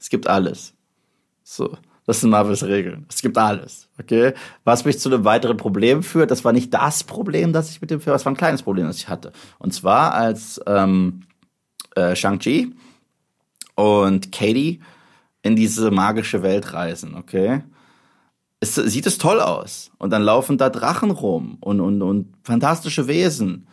Es 0.00 0.10
gibt 0.10 0.26
alles. 0.26 0.74
So. 1.44 1.78
Das 2.04 2.20
sind 2.20 2.30
Marvels 2.30 2.64
Regeln. 2.64 3.06
Es 3.08 3.22
gibt 3.22 3.38
alles. 3.38 3.88
Okay? 4.02 4.34
Was 4.64 4.84
mich 4.84 4.98
zu 4.98 5.08
einem 5.08 5.24
weiteren 5.24 5.56
Problem 5.56 6.02
führt, 6.02 6.30
das 6.30 6.44
war 6.44 6.52
nicht 6.52 6.72
das 6.74 7.04
Problem, 7.04 7.52
das 7.52 7.70
ich 7.70 7.80
mit 7.80 7.90
dem 7.90 8.00
Film, 8.00 8.12
das 8.12 8.24
war 8.24 8.32
ein 8.32 8.36
kleines 8.36 8.62
Problem, 8.62 8.86
das 8.86 8.98
ich 8.98 9.08
hatte. 9.08 9.32
Und 9.58 9.72
zwar 9.72 10.14
als 10.14 10.60
ähm, 10.66 11.22
äh, 11.94 12.14
Shang-Chi 12.14 12.74
und 13.74 14.32
Katie 14.32 14.80
in 15.42 15.56
diese 15.56 15.90
magische 15.90 16.42
Welt 16.42 16.72
reisen, 16.72 17.14
okay? 17.16 17.62
Es, 18.60 18.76
sieht 18.76 19.06
es 19.06 19.18
toll 19.18 19.40
aus. 19.40 19.90
Und 19.98 20.10
dann 20.10 20.22
laufen 20.22 20.56
da 20.56 20.70
Drachen 20.70 21.10
rum 21.10 21.58
und, 21.60 21.80
und, 21.80 22.00
und 22.00 22.32
fantastische 22.44 23.08
Wesen. 23.08 23.66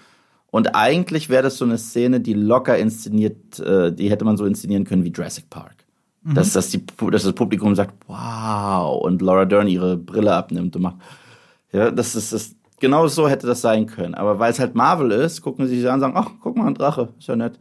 Und 0.51 0.75
eigentlich 0.75 1.29
wäre 1.29 1.43
das 1.43 1.57
so 1.57 1.65
eine 1.65 1.77
Szene, 1.77 2.21
die 2.21 2.33
locker 2.33 2.77
inszeniert, 2.77 3.59
äh, 3.59 3.93
die 3.93 4.09
hätte 4.09 4.25
man 4.25 4.35
so 4.35 4.45
inszenieren 4.45 4.85
können 4.85 5.03
wie 5.03 5.11
Jurassic 5.11 5.49
Park. 5.49 5.78
Mhm. 6.23 6.35
Dass, 6.35 6.53
dass, 6.53 6.69
die, 6.69 6.85
dass 7.11 7.23
das 7.23 7.33
Publikum 7.33 7.75
sagt, 7.75 7.93
wow, 8.07 9.01
und 9.01 9.21
Laura 9.21 9.45
Dern 9.45 9.67
ihre 9.67 9.97
Brille 9.97 10.33
abnimmt 10.33 10.75
und 10.75 10.81
macht. 10.81 10.97
Ja, 11.71 11.91
das 11.91 12.15
ist 12.15 12.33
das. 12.33 12.55
Genau 12.81 13.07
so 13.07 13.27
hätte 13.27 13.45
das 13.45 13.59
sein 13.59 13.87
können. 13.87 14.15
Aber 14.15 14.39
weil 14.39 14.51
es 14.51 14.59
halt 14.59 14.73
Marvel 14.73 15.11
ist, 15.11 15.41
gucken 15.41 15.67
sie 15.67 15.77
sich 15.77 15.87
an 15.87 15.95
und 15.95 15.99
sagen, 15.99 16.13
ach, 16.15 16.31
guck 16.41 16.55
mal, 16.55 16.67
ein 16.67 16.75
Drache, 16.75 17.09
ist 17.19 17.27
ja 17.27 17.35
nett. 17.35 17.59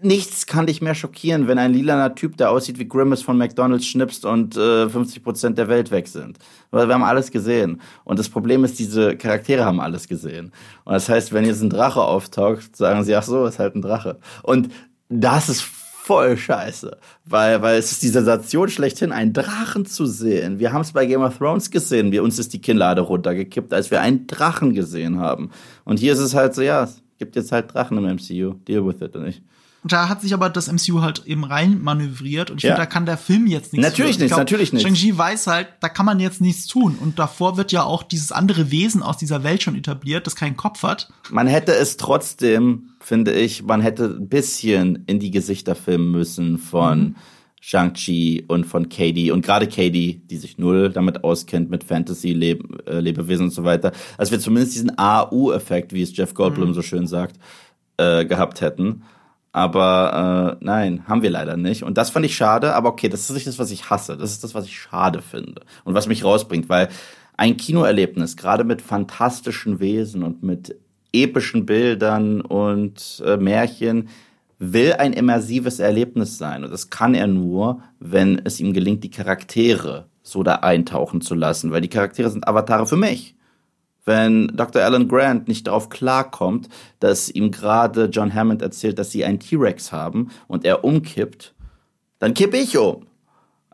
Nichts 0.00 0.46
kann 0.46 0.66
dich 0.66 0.80
mehr 0.80 0.94
schockieren, 0.94 1.46
wenn 1.46 1.58
ein 1.58 1.74
lilaner 1.74 2.14
Typ, 2.14 2.38
der 2.38 2.50
aussieht 2.50 2.78
wie 2.78 2.88
Grimace 2.88 3.20
von 3.20 3.36
McDonalds, 3.36 3.84
schnipst 3.84 4.24
und 4.24 4.56
äh, 4.56 4.86
50% 4.86 5.50
der 5.50 5.68
Welt 5.68 5.90
weg 5.90 6.08
sind. 6.08 6.38
Weil 6.70 6.88
wir 6.88 6.94
haben 6.94 7.02
alles 7.02 7.30
gesehen. 7.30 7.82
Und 8.04 8.18
das 8.18 8.30
Problem 8.30 8.64
ist, 8.64 8.78
diese 8.78 9.18
Charaktere 9.18 9.66
haben 9.66 9.80
alles 9.80 10.08
gesehen. 10.08 10.52
Und 10.86 10.94
das 10.94 11.10
heißt, 11.10 11.34
wenn 11.34 11.44
jetzt 11.44 11.60
ein 11.60 11.68
Drache 11.68 12.00
auftaucht, 12.00 12.74
sagen 12.74 13.04
sie, 13.04 13.14
ach 13.14 13.24
so, 13.24 13.44
ist 13.44 13.58
halt 13.58 13.74
ein 13.74 13.82
Drache. 13.82 14.18
Und 14.42 14.70
das 15.10 15.50
ist 15.50 15.60
voll 16.04 16.36
scheiße. 16.36 16.98
Weil, 17.24 17.62
weil 17.62 17.78
es 17.78 17.90
ist 17.92 18.02
die 18.02 18.08
Sensation 18.08 18.68
schlechthin, 18.68 19.10
einen 19.10 19.32
Drachen 19.32 19.86
zu 19.86 20.04
sehen. 20.04 20.58
Wir 20.58 20.72
haben 20.72 20.82
es 20.82 20.92
bei 20.92 21.06
Game 21.06 21.22
of 21.22 21.38
Thrones 21.38 21.70
gesehen. 21.70 22.12
Wir, 22.12 22.22
uns 22.22 22.38
ist 22.38 22.52
die 22.52 22.60
Kinnlade 22.60 23.00
runtergekippt, 23.00 23.72
als 23.72 23.90
wir 23.90 24.00
einen 24.02 24.26
Drachen 24.26 24.74
gesehen 24.74 25.18
haben. 25.18 25.50
Und 25.84 25.98
hier 25.98 26.12
ist 26.12 26.18
es 26.18 26.34
halt 26.34 26.54
so, 26.54 26.60
ja, 26.62 26.84
es 26.84 27.00
gibt 27.18 27.36
jetzt 27.36 27.52
halt 27.52 27.72
Drachen 27.72 27.96
im 27.96 28.04
MCU. 28.04 28.54
Deal 28.68 28.86
with 28.86 29.00
it, 29.00 29.14
nicht? 29.14 29.42
Und 29.82 29.92
da 29.92 30.08
hat 30.08 30.22
sich 30.22 30.32
aber 30.32 30.48
das 30.48 30.72
MCU 30.72 31.02
halt 31.02 31.26
eben 31.26 31.44
rein 31.44 31.82
manövriert 31.82 32.50
und 32.50 32.56
ich 32.56 32.62
Ja. 32.64 32.70
finde, 32.70 32.82
da 32.82 32.86
kann 32.86 33.04
der 33.04 33.18
Film 33.18 33.46
jetzt 33.46 33.74
nichts 33.74 33.86
Natürlich 33.86 34.18
nicht, 34.18 34.28
glaub, 34.28 34.38
natürlich 34.40 34.72
nicht. 34.72 34.82
Shang-Chi 34.82 35.16
weiß 35.18 35.46
halt, 35.46 35.68
da 35.80 35.90
kann 35.90 36.06
man 36.06 36.20
jetzt 36.20 36.40
nichts 36.40 36.66
tun. 36.66 36.96
Und 36.98 37.18
davor 37.18 37.58
wird 37.58 37.70
ja 37.70 37.82
auch 37.82 38.02
dieses 38.02 38.32
andere 38.32 38.70
Wesen 38.70 39.02
aus 39.02 39.18
dieser 39.18 39.44
Welt 39.44 39.62
schon 39.62 39.74
etabliert, 39.76 40.26
das 40.26 40.36
keinen 40.36 40.56
Kopf 40.56 40.82
hat. 40.84 41.10
Man 41.30 41.46
hätte 41.46 41.74
es 41.74 41.98
trotzdem, 41.98 42.93
finde 43.04 43.32
ich, 43.32 43.62
man 43.62 43.82
hätte 43.82 44.06
ein 44.06 44.28
bisschen 44.28 45.04
in 45.06 45.18
die 45.18 45.30
Gesichter 45.30 45.74
filmen 45.74 46.10
müssen 46.10 46.56
von 46.56 47.16
Shang-Chi 47.60 48.44
und 48.48 48.64
von 48.64 48.88
Katie 48.88 49.30
und 49.30 49.44
gerade 49.44 49.68
Katie, 49.68 50.22
die 50.24 50.36
sich 50.36 50.58
null 50.58 50.90
damit 50.90 51.22
auskennt 51.22 51.70
mit 51.70 51.84
Fantasy, 51.84 52.32
Leb 52.32 52.82
äh, 52.88 53.00
Lebewesen 53.00 53.46
und 53.46 53.52
so 53.52 53.64
weiter, 53.64 53.92
als 54.16 54.30
wir 54.30 54.40
zumindest 54.40 54.74
diesen 54.74 54.98
AU-Effekt, 54.98 55.92
wie 55.92 56.02
es 56.02 56.16
Jeff 56.16 56.34
Goldblum 56.34 56.72
so 56.72 56.82
schön 56.82 57.06
sagt, 57.06 57.36
äh, 57.98 58.24
gehabt 58.24 58.60
hätten. 58.60 59.02
Aber 59.52 60.58
äh, 60.60 60.64
nein, 60.64 61.04
haben 61.06 61.22
wir 61.22 61.30
leider 61.30 61.56
nicht. 61.56 61.84
Und 61.84 61.96
das 61.96 62.10
fand 62.10 62.26
ich 62.26 62.34
schade, 62.34 62.74
aber 62.74 62.88
okay, 62.88 63.08
das 63.08 63.28
ist 63.28 63.34
nicht 63.34 63.46
das, 63.46 63.58
was 63.58 63.70
ich 63.70 63.88
hasse. 63.88 64.16
Das 64.16 64.32
ist 64.32 64.42
das, 64.42 64.54
was 64.54 64.64
ich 64.64 64.78
schade 64.78 65.22
finde 65.22 65.62
und 65.84 65.94
was 65.94 66.08
mich 66.08 66.24
rausbringt, 66.24 66.68
weil 66.68 66.88
ein 67.36 67.56
Kinoerlebnis, 67.56 68.36
gerade 68.36 68.64
mit 68.64 68.82
fantastischen 68.82 69.80
Wesen 69.80 70.22
und 70.22 70.42
mit 70.42 70.76
epischen 71.14 71.66
Bildern 71.66 72.40
und 72.40 73.22
äh, 73.24 73.36
Märchen, 73.36 74.08
will 74.58 74.94
ein 74.94 75.12
immersives 75.12 75.78
Erlebnis 75.78 76.38
sein. 76.38 76.64
Und 76.64 76.72
das 76.72 76.90
kann 76.90 77.14
er 77.14 77.26
nur, 77.26 77.82
wenn 77.98 78.40
es 78.44 78.60
ihm 78.60 78.72
gelingt, 78.72 79.04
die 79.04 79.10
Charaktere 79.10 80.06
so 80.22 80.42
da 80.42 80.56
eintauchen 80.56 81.20
zu 81.20 81.34
lassen, 81.34 81.70
weil 81.70 81.80
die 81.80 81.88
Charaktere 81.88 82.30
sind 82.30 82.48
Avatare 82.48 82.86
für 82.86 82.96
mich 82.96 83.34
wenn 84.04 84.48
Dr. 84.48 84.82
Alan 84.82 85.08
Grant 85.08 85.48
nicht 85.48 85.66
darauf 85.66 85.88
klarkommt, 85.88 86.68
dass 87.00 87.30
ihm 87.30 87.50
gerade 87.50 88.06
John 88.06 88.34
Hammond 88.34 88.62
erzählt, 88.62 88.98
dass 88.98 89.10
sie 89.10 89.24
einen 89.24 89.40
T-Rex 89.40 89.92
haben 89.92 90.30
und 90.46 90.64
er 90.64 90.84
umkippt, 90.84 91.54
dann 92.18 92.34
kippe 92.34 92.56
ich 92.56 92.76
um. 92.76 93.06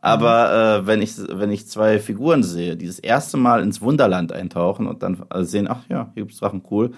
Aber 0.03 0.81
äh, 0.81 0.87
wenn 0.87 1.03
ich 1.03 1.17
wenn 1.19 1.51
ich 1.51 1.69
zwei 1.69 1.99
Figuren 1.99 2.43
sehe, 2.43 2.77
die 2.77 2.87
das 2.87 2.99
erste 2.99 3.37
Mal 3.37 3.63
ins 3.63 3.83
Wunderland 3.83 4.33
eintauchen 4.33 4.87
und 4.87 5.03
dann 5.03 5.23
äh, 5.31 5.43
sehen, 5.45 5.69
ach 5.69 5.83
ja, 5.91 6.11
hier 6.15 6.23
gibt's 6.23 6.39
Drachen, 6.39 6.63
cool, 6.71 6.93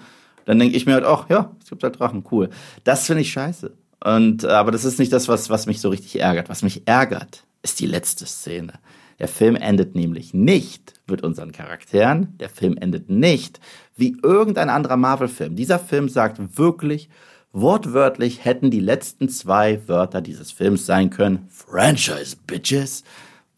dann 0.45 0.59
denke 0.59 0.75
ich 0.75 0.85
mir 0.85 0.93
halt 0.93 1.05
auch, 1.05 1.29
ja, 1.29 1.51
es 1.61 1.69
gibt 1.69 1.83
halt 1.83 1.99
Drachen, 1.99 2.23
cool. 2.31 2.49
Das 2.83 3.05
finde 3.05 3.21
ich 3.21 3.31
scheiße. 3.31 3.73
Und 4.03 4.43
äh, 4.43 4.47
aber 4.47 4.71
das 4.71 4.85
ist 4.85 4.99
nicht 4.99 5.13
das, 5.13 5.27
was 5.27 5.49
was 5.49 5.65
mich 5.65 5.79
so 5.79 5.89
richtig 5.89 6.19
ärgert. 6.19 6.49
Was 6.49 6.63
mich 6.63 6.87
ärgert, 6.87 7.45
ist 7.61 7.79
die 7.79 7.87
letzte 7.87 8.25
Szene. 8.25 8.73
Der 9.19 9.27
Film 9.27 9.55
endet 9.55 9.95
nämlich 9.95 10.33
nicht 10.33 10.93
mit 11.07 11.23
unseren 11.23 11.51
Charakteren. 11.51 12.37
Der 12.39 12.49
Film 12.49 12.77
endet 12.77 13.09
nicht 13.09 13.59
wie 13.95 14.17
irgendein 14.21 14.69
anderer 14.69 14.97
Marvel-Film. 14.97 15.55
Dieser 15.55 15.79
Film 15.79 16.09
sagt 16.09 16.57
wirklich, 16.57 17.09
wortwörtlich 17.51 18.43
hätten 18.43 18.71
die 18.71 18.79
letzten 18.79 19.29
zwei 19.29 19.87
Wörter 19.87 20.21
dieses 20.21 20.51
Films 20.51 20.85
sein 20.85 21.09
können. 21.09 21.47
Franchise, 21.49 22.35
Bitches. 22.47 23.03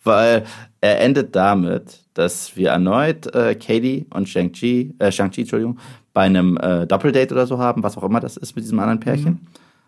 Weil 0.03 0.45
er 0.81 1.01
endet 1.01 1.35
damit, 1.35 2.03
dass 2.13 2.55
wir 2.55 2.69
erneut 2.69 3.33
äh, 3.33 3.55
Katie 3.55 4.05
und 4.13 4.29
Shang-Chi, 4.29 4.93
äh, 4.99 5.11
Shang-Chi, 5.11 5.41
Entschuldigung, 5.41 5.79
bei 6.15 6.21
einem 6.21 6.57
äh, 6.57 6.87
Doppeldate 6.87 7.33
oder 7.33 7.45
so 7.45 7.59
haben, 7.59 7.83
was 7.83 7.97
auch 7.97 8.03
immer 8.03 8.21
das 8.21 8.37
ist 8.37 8.55
mit 8.55 8.63
diesem 8.63 8.79
anderen 8.79 9.01
Pärchen. 9.01 9.47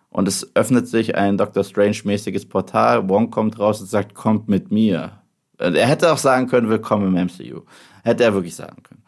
Und 0.10 0.28
es 0.28 0.56
öffnet 0.56 0.88
sich 0.88 1.16
ein 1.16 1.38
Doctor 1.38 1.64
Strange-mäßiges 1.64 2.48
Portal. 2.48 3.08
Wong 3.08 3.32
kommt 3.32 3.58
raus 3.58 3.80
und 3.80 3.88
sagt, 3.88 4.14
kommt 4.14 4.50
mit 4.50 4.70
mir. 4.70 5.14
Äh, 5.58 5.72
Er 5.72 5.88
hätte 5.88 6.12
auch 6.12 6.18
sagen 6.18 6.48
können, 6.48 6.70
willkommen 6.70 7.16
im 7.16 7.26
MCU. 7.28 7.62
Hätte 8.04 8.26
er 8.26 8.34
wirklich 8.34 8.56
sagen 8.56 8.84
können. 8.84 9.04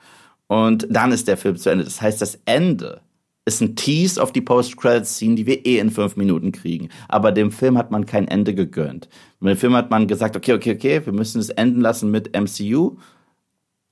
Und 0.47 0.88
dann 0.89 1.11
ist 1.11 1.28
der 1.28 1.36
Film 1.36 1.57
zu 1.57 1.70
Ende. 1.70 1.84
Das 1.84 2.01
heißt, 2.01 2.22
das 2.22 2.39
Ende 2.45 3.01
ist 3.43 3.61
ein 3.61 3.76
Tease 3.76 4.24
auf 4.24 4.32
die 4.32 4.41
Post-Credits-Scene, 4.41 5.36
die 5.36 5.45
wir 5.45 5.65
eh 5.65 5.80
in 5.80 5.91
fünf 5.91 6.15
Minuten 6.15 6.53
kriegen. 6.53 6.88
Aber 7.09 7.34
dem 7.34 7.51
Film 7.51 7.78
hat 7.78 7.91
man 7.91 8.05
kein 8.05 8.30
Ende 8.30 8.55
gegönnt. 8.55 9.09
Mit 9.41 9.55
dem 9.55 9.57
Film 9.57 9.76
hat 9.76 9.91
man 9.91 10.07
gesagt, 10.07 10.38
okay, 10.38 10.53
okay, 10.53 10.74
okay, 10.76 11.05
wir 11.05 11.13
müssen 11.13 11.41
es 11.41 11.49
enden 11.49 11.82
lassen 11.82 12.11
mit 12.11 12.34
MCU, 12.34 12.95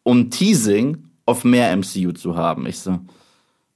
um 0.04 0.30
Teasing 0.30 1.07
auf 1.28 1.44
mehr 1.44 1.76
MCU 1.76 2.12
zu 2.14 2.36
haben. 2.36 2.66
Ich 2.66 2.80
so, 2.80 3.00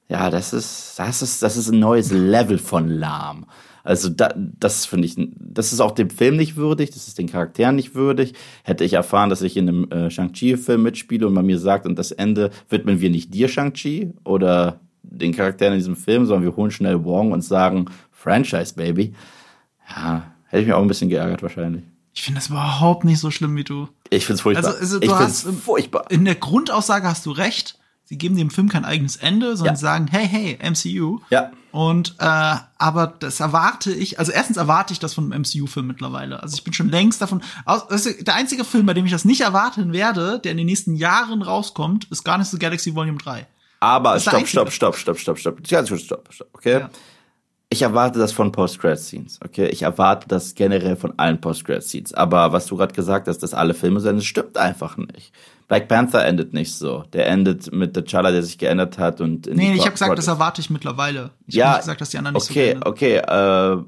ja, 0.08 0.30
das 0.30 0.54
ist, 0.54 0.95
das 0.97 1.22
ist, 1.22 1.43
das 1.43 1.58
ist 1.58 1.70
ein 1.70 1.80
neues 1.80 2.12
Level 2.12 2.58
von 2.58 2.89
lahm. 2.89 3.45
Also 3.84 4.10
da, 4.10 4.34
das 4.36 4.86
finde 4.86 5.08
ich, 5.08 5.16
das 5.36 5.74
ist 5.74 5.80
auch 5.80 5.91
dem 5.91 6.10
Film 6.10 6.38
nicht 6.38 6.56
würdig, 6.56 6.91
das 6.91 7.08
ist 7.08 7.18
den 7.18 7.28
Charakteren 7.28 7.76
nicht 7.76 7.95
würdig. 7.95 8.34
Hätte 8.64 8.84
ich 8.84 8.93
erfahren, 8.93 9.30
dass 9.30 9.41
ich 9.41 9.58
in 9.58 9.68
einem 9.68 9.91
äh, 9.91 10.10
Shang-Chi-Film 10.10 10.84
mitspiele 10.84 11.28
und 11.28 11.34
man 11.34 11.45
mir 11.45 11.58
sagt, 11.58 11.86
und 11.86 11.97
das 11.97 12.12
Ende 12.12 12.52
widmen 12.70 13.02
wir 13.02 13.10
nicht 13.10 13.34
dir, 13.34 13.47
Shang-Chi, 13.47 14.14
oder 14.24 14.80
den 15.04 15.34
Charakteren 15.34 15.74
in 15.74 15.80
diesem 15.80 15.95
Film, 15.95 16.26
sondern 16.26 16.43
wir 16.43 16.56
holen 16.56 16.72
schnell 16.72 17.04
Wong 17.04 17.32
und 17.32 17.41
sagen, 17.41 17.86
Franchise, 18.12 18.76
Baby. 18.76 19.14
Ja, 19.89 20.32
hätte 20.47 20.62
ich 20.62 20.68
mich 20.68 20.76
auch 20.76 20.82
ein 20.82 20.88
bisschen 20.88 21.10
geärgert 21.10 21.41
wahrscheinlich. 21.41 21.84
Ich 22.22 22.26
finde 22.26 22.39
das 22.39 22.49
überhaupt 22.49 23.03
nicht 23.03 23.19
so 23.19 23.32
schlimm 23.32 23.55
wie 23.55 23.63
du. 23.63 23.88
Ich 24.11 24.28
find's 24.28 24.43
furchtbar. 24.43 24.67
Also, 24.67 24.80
also 24.80 25.01
ich 25.01 25.09
du 25.09 25.15
find's 25.15 25.38
hast 25.39 25.45
im- 25.45 25.57
furchtbar. 25.59 26.05
In 26.11 26.24
der 26.24 26.36
Grundaussage 26.36 27.07
hast 27.07 27.26
du 27.26 27.32
recht. 27.32 27.80
Sie 28.03 28.15
geben 28.19 28.36
dem 28.38 28.51
Film 28.51 28.69
kein 28.69 28.86
eigenes 28.86 29.15
Ende, 29.15 29.57
sondern 29.57 29.74
Ja. 29.74 29.80
sagen, 29.80 30.05
hey, 30.07 30.28
hey, 30.28 30.59
MCU. 30.61 31.17
Ja. 31.32 31.49
Und 31.72 32.13
äh, 32.19 32.55
aber 32.78 33.07
das 33.07 33.39
erwarte 33.39 33.91
ich, 33.91 34.19
also 34.19 34.32
erstens 34.32 34.57
erwarte 34.57 34.93
ich 34.93 34.99
das 34.99 35.15
von 35.15 35.34
einem 35.34 35.41
MCU-Film 35.41 35.88
mittlerweile. 35.88 36.43
Also 36.43 36.53
ich 36.53 36.63
bin 36.63 36.74
schon 36.74 36.89
längst 36.89 37.24
davon 37.24 37.41
aus. 37.65 37.89
Ist 37.89 38.28
der 38.28 38.36
einzige 38.36 38.65
Film, 38.65 38.86
bei 38.86 38.93
dem 38.93 39.07
ich 39.07 39.11
das 39.11 39.26
nicht 39.26 39.41
erwarten 39.41 39.91
werde, 39.91 40.38
der 40.43 40.51
in 40.51 40.57
den 40.57 40.67
nächsten 40.67 40.93
Jahren 40.95 41.41
rauskommt, 41.41 42.05
ist 42.11 42.24
Guardians 42.24 42.49
of 42.49 42.51
the 42.51 42.59
Galaxy 42.59 42.93
Volume 42.93 43.17
3. 43.17 43.47
Aber 43.80 44.19
stopp, 44.19 44.47
stopp, 44.47 44.72
stopp, 44.72 44.95
stopp, 44.95 45.17
stopp, 45.17 45.39
stopp. 45.39 45.67
Ganz 45.67 45.89
kurz, 45.89 46.03
stopp, 46.03 46.28
stopp, 46.32 46.49
okay? 46.53 46.82
Ja. 46.82 46.89
Ich 47.74 47.82
erwarte 47.84 48.19
das 48.19 48.34
von 48.34 48.51
Post-Credit-Scenes, 48.51 49.39
okay? 49.45 49.67
Ich 49.67 49.84
erwarte 49.84 50.28
das 50.28 50.55
generell 50.55 50.97
von 50.97 51.13
allen 51.17 51.39
Post-Credit-Scenes. 51.39 52.13
Aber 52.13 52.51
was 52.51 52.65
du 52.65 52.76
gerade 52.76 52.93
gesagt 52.93 53.30
hast, 53.30 53.39
dass 53.39 53.53
alle 53.53 53.74
Filme 53.74 54.01
sind, 54.01 54.17
das 54.17 54.26
stimmt 54.26 54.57
einfach 54.57 54.97
nicht. 54.97 55.32
Black 55.69 55.88
Panther 55.88 56.26
endet 56.26 56.51
nicht 56.53 56.76
so. 56.76 57.05
Der 57.13 57.28
endet 57.28 57.72
mit 57.72 57.95
T'Challa, 57.97 58.32
der 58.32 58.43
sich 58.43 58.57
geändert 58.57 58.97
hat 58.97 59.22
und 59.22 59.47
in 59.47 59.55
Nee, 59.55 59.74
ich 59.74 59.82
habe 59.84 59.91
gesagt, 59.91 60.17
das 60.17 60.28
erwarte 60.28 60.59
ich 60.59 60.69
mittlerweile. 60.69 61.30
Ich 61.47 61.55
Ja, 61.55 61.67
habe 61.67 61.76
nicht 61.76 61.84
gesagt, 61.84 62.01
dass 62.01 62.09
die 62.09 62.17
anderen 62.17 62.34
nicht 62.36 62.49
okay, 62.51 62.74
so 62.74 62.80
gerne. 62.82 62.86
okay, 62.86 63.15
äh, 63.80 63.84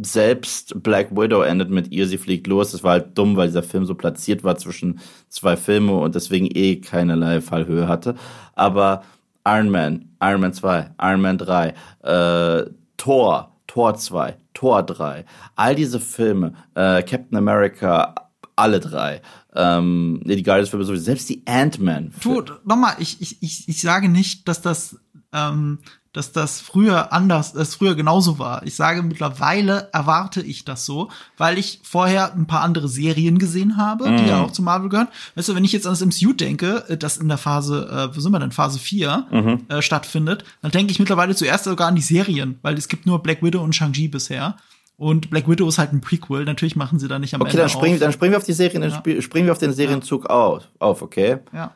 selbst 0.00 0.82
Black 0.82 1.12
Widow 1.12 1.42
endet 1.42 1.70
mit 1.70 1.92
ihr, 1.92 2.08
sie 2.08 2.18
fliegt 2.18 2.48
los. 2.48 2.72
Das 2.72 2.82
war 2.82 2.92
halt 2.92 3.16
dumm, 3.16 3.36
weil 3.36 3.46
dieser 3.48 3.62
Film 3.62 3.86
so 3.86 3.94
platziert 3.94 4.42
war 4.42 4.56
zwischen 4.56 4.98
zwei 5.28 5.56
Filme 5.56 5.92
und 5.92 6.16
deswegen 6.16 6.48
eh 6.52 6.80
keinerlei 6.80 7.40
Fallhöhe 7.40 7.86
hatte. 7.86 8.16
Aber 8.56 9.04
Iron 9.46 9.70
Man, 9.70 10.06
Iron 10.20 10.40
Man 10.40 10.52
2, 10.52 10.90
Iron 11.00 11.20
Man 11.20 11.38
3, 11.38 11.74
äh, 12.02 12.64
Thor, 12.98 13.56
Thor 13.66 13.94
2, 13.94 14.36
Thor 14.52 14.82
3, 14.82 15.24
all 15.56 15.74
diese 15.74 16.00
Filme, 16.00 16.52
äh, 16.74 17.02
Captain 17.02 17.38
America, 17.38 18.14
alle 18.56 18.80
drei, 18.80 19.22
ähm, 19.54 20.20
die 20.24 20.42
Guardians-Filme 20.42 20.84
sowieso, 20.84 21.04
selbst 21.04 21.28
die 21.30 21.42
Ant-Man. 21.46 22.12
Du, 22.22 22.42
nochmal, 22.64 22.96
ich, 22.98 23.20
ich, 23.22 23.42
ich, 23.42 23.68
ich 23.68 23.80
sage 23.80 24.08
nicht, 24.08 24.46
dass 24.48 24.60
das, 24.60 24.98
ähm, 25.32 25.78
dass 26.12 26.32
das 26.32 26.60
früher 26.60 27.12
anders, 27.12 27.52
das 27.52 27.74
früher 27.74 27.94
genauso 27.94 28.38
war. 28.38 28.62
Ich 28.66 28.74
sage 28.76 29.02
mittlerweile 29.02 29.88
erwarte 29.92 30.40
ich 30.42 30.64
das 30.64 30.86
so, 30.86 31.10
weil 31.36 31.58
ich 31.58 31.80
vorher 31.82 32.32
ein 32.34 32.46
paar 32.46 32.62
andere 32.62 32.88
Serien 32.88 33.38
gesehen 33.38 33.76
habe, 33.76 34.04
die 34.16 34.26
ja 34.26 34.42
auch 34.42 34.50
zu 34.50 34.62
Marvel 34.62 34.88
gehören. 34.88 35.08
Weißt 35.34 35.48
du, 35.48 35.54
wenn 35.54 35.64
ich 35.64 35.72
jetzt 35.72 35.86
an 35.86 35.92
das 35.92 36.00
MCU 36.04 36.32
denke, 36.32 36.84
äh, 36.88 36.96
das 36.96 37.18
in 37.18 37.28
der 37.28 37.38
Phase, 37.38 37.88
äh, 38.12 38.16
wo 38.16 38.20
sind 38.20 38.32
wir 38.32 38.38
denn, 38.40 38.52
Phase 38.52 38.78
4 38.78 39.58
äh, 39.68 39.82
stattfindet, 39.82 40.44
dann 40.62 40.70
denke 40.70 40.90
ich 40.92 40.98
mittlerweile 40.98 41.34
zuerst 41.34 41.64
sogar 41.64 41.88
an 41.88 41.94
die 41.96 42.02
Serien, 42.02 42.58
weil 42.62 42.76
es 42.78 42.88
gibt 42.88 43.06
nur 43.06 43.22
Black 43.22 43.42
Widow 43.42 43.62
und 43.62 43.74
Shang-Chi 43.74 44.08
bisher. 44.08 44.56
Und 44.96 45.30
Black 45.30 45.48
Widow 45.48 45.68
ist 45.68 45.78
halt 45.78 45.92
ein 45.92 46.00
Prequel. 46.00 46.44
Natürlich 46.44 46.74
machen 46.74 46.98
sie 46.98 47.06
da 47.06 47.20
nicht 47.20 47.32
am 47.34 47.40
Okay, 47.40 47.50
Ende 47.50 47.62
dann 47.62 47.68
springen, 47.68 47.94
auf. 47.94 48.00
dann 48.00 48.12
springen 48.12 48.32
wir 48.32 48.38
auf 48.38 48.44
die 48.44 48.52
Serien, 48.52 48.82
dann 48.82 48.90
sp- 48.98 49.20
springen 49.22 49.46
wir 49.46 49.52
auf 49.52 49.58
den 49.58 49.72
Serienzug 49.72 50.26
auf, 50.26 50.64
auf, 50.80 51.02
okay? 51.02 51.36
Ja. 51.52 51.70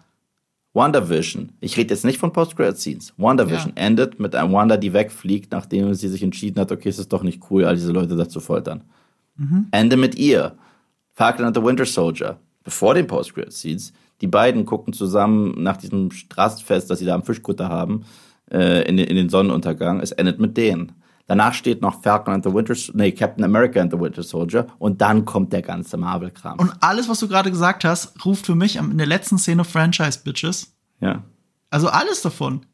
WandaVision. 0.74 1.50
Ich 1.60 1.76
rede 1.76 1.92
jetzt 1.92 2.04
nicht 2.04 2.18
von 2.18 2.32
Post-Credit-Scenes. 2.32 3.14
WandaVision 3.18 3.72
Ja. 3.76 3.82
endet 3.86 4.18
mit 4.18 4.34
einem 4.34 4.52
Wanda, 4.52 4.76
die 4.76 4.92
wegfliegt, 4.92 5.52
nachdem 5.52 5.92
sie 5.94 6.08
sich 6.08 6.22
entschieden 6.22 6.58
hat, 6.60 6.72
okay, 6.72 6.88
es 6.88 6.98
ist 6.98 7.12
doch 7.12 7.22
nicht 7.22 7.42
cool, 7.50 7.64
all 7.64 7.74
diese 7.74 7.92
Leute 7.92 8.16
da 8.16 8.28
zu 8.28 8.40
foltern. 8.40 8.84
Ende 9.70 9.96
mit 9.96 10.14
ihr. 10.14 10.54
Falcon 11.14 11.44
and 11.44 11.56
the 11.56 11.62
Winter 11.62 11.84
Soldier. 11.86 12.38
Bevor 12.64 12.94
den 12.94 13.06
Post-Credit-Scenes. 13.06 13.92
Die 14.20 14.26
beiden 14.28 14.64
gucken 14.64 14.92
zusammen 14.92 15.62
nach 15.62 15.76
diesem 15.76 16.10
Straßenfest, 16.12 16.88
das 16.88 17.00
sie 17.00 17.04
da 17.06 17.14
am 17.14 17.24
Fischkutter 17.24 17.68
haben, 17.68 18.04
äh, 18.50 18.88
in, 18.88 18.96
den, 18.96 19.08
in 19.08 19.16
den 19.16 19.28
Sonnenuntergang. 19.28 20.00
Es 20.00 20.12
endet 20.12 20.38
mit 20.38 20.56
denen. 20.56 20.92
Danach 21.32 21.54
steht 21.54 21.80
noch 21.80 22.02
Falcon 22.02 22.34
and 22.34 22.44
the 22.44 22.52
Winter, 22.52 22.74
nee, 22.92 23.10
Captain 23.10 23.42
America 23.42 23.80
and 23.80 23.90
the 23.90 23.98
Winter 23.98 24.22
Soldier 24.22 24.66
und 24.78 25.00
dann 25.00 25.24
kommt 25.24 25.50
der 25.54 25.62
ganze 25.62 25.96
Marvel-Kram. 25.96 26.58
Und 26.58 26.74
alles, 26.80 27.08
was 27.08 27.20
du 27.20 27.26
gerade 27.26 27.50
gesagt 27.50 27.86
hast, 27.86 28.22
ruft 28.26 28.44
für 28.44 28.54
mich 28.54 28.76
in 28.76 28.98
der 28.98 29.06
letzten 29.06 29.38
Szene 29.38 29.64
Franchise-Bitches. 29.64 30.74
Ja. 31.00 31.22
Also 31.70 31.88
alles 31.88 32.20
davon. 32.20 32.66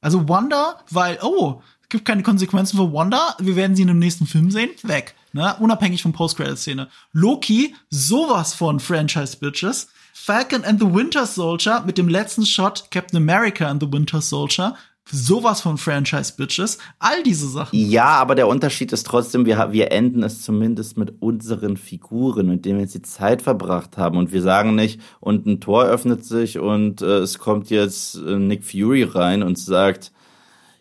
Also 0.00 0.28
Wanda, 0.28 0.84
weil, 0.88 1.18
oh, 1.20 1.60
es 1.82 1.88
gibt 1.88 2.04
keine 2.04 2.22
Konsequenzen 2.22 2.76
für 2.76 2.92
Wanda, 2.92 3.34
wir 3.40 3.56
werden 3.56 3.74
sie 3.74 3.82
in 3.82 3.88
dem 3.88 3.98
nächsten 3.98 4.28
Film 4.28 4.52
sehen, 4.52 4.70
weg. 4.84 5.16
Ne? 5.32 5.56
Unabhängig 5.58 6.00
von 6.00 6.12
Post-Credit-Szene. 6.12 6.86
Loki, 7.10 7.74
sowas 7.90 8.54
von 8.54 8.78
Franchise-Bitches. 8.78 9.88
Falcon 10.14 10.62
and 10.62 10.78
the 10.78 10.94
Winter 10.94 11.26
Soldier 11.26 11.82
mit 11.84 11.98
dem 11.98 12.08
letzten 12.08 12.46
Shot 12.46 12.88
Captain 12.92 13.16
America 13.16 13.66
and 13.66 13.82
the 13.82 13.92
Winter 13.92 14.20
Soldier. 14.20 14.76
Sowas 15.10 15.60
von 15.60 15.78
Franchise-Bitches. 15.78 16.78
All 16.98 17.22
diese 17.22 17.48
Sachen. 17.48 17.78
Ja, 17.78 18.06
aber 18.06 18.34
der 18.34 18.48
Unterschied 18.48 18.92
ist 18.92 19.06
trotzdem, 19.06 19.46
wir, 19.46 19.70
wir 19.70 19.92
enden 19.92 20.24
es 20.24 20.42
zumindest 20.42 20.96
mit 20.96 21.22
unseren 21.22 21.76
Figuren, 21.76 22.48
mit 22.48 22.64
denen 22.64 22.78
wir 22.78 22.84
jetzt 22.84 22.94
die 22.94 23.02
Zeit 23.02 23.40
verbracht 23.40 23.96
haben. 23.96 24.18
Und 24.18 24.32
wir 24.32 24.42
sagen 24.42 24.74
nicht, 24.74 25.00
und 25.20 25.46
ein 25.46 25.60
Tor 25.60 25.84
öffnet 25.84 26.24
sich 26.24 26.58
und 26.58 27.02
äh, 27.02 27.18
es 27.18 27.38
kommt 27.38 27.70
jetzt 27.70 28.16
äh, 28.16 28.36
Nick 28.36 28.64
Fury 28.64 29.04
rein 29.04 29.42
und 29.44 29.58
sagt, 29.58 30.12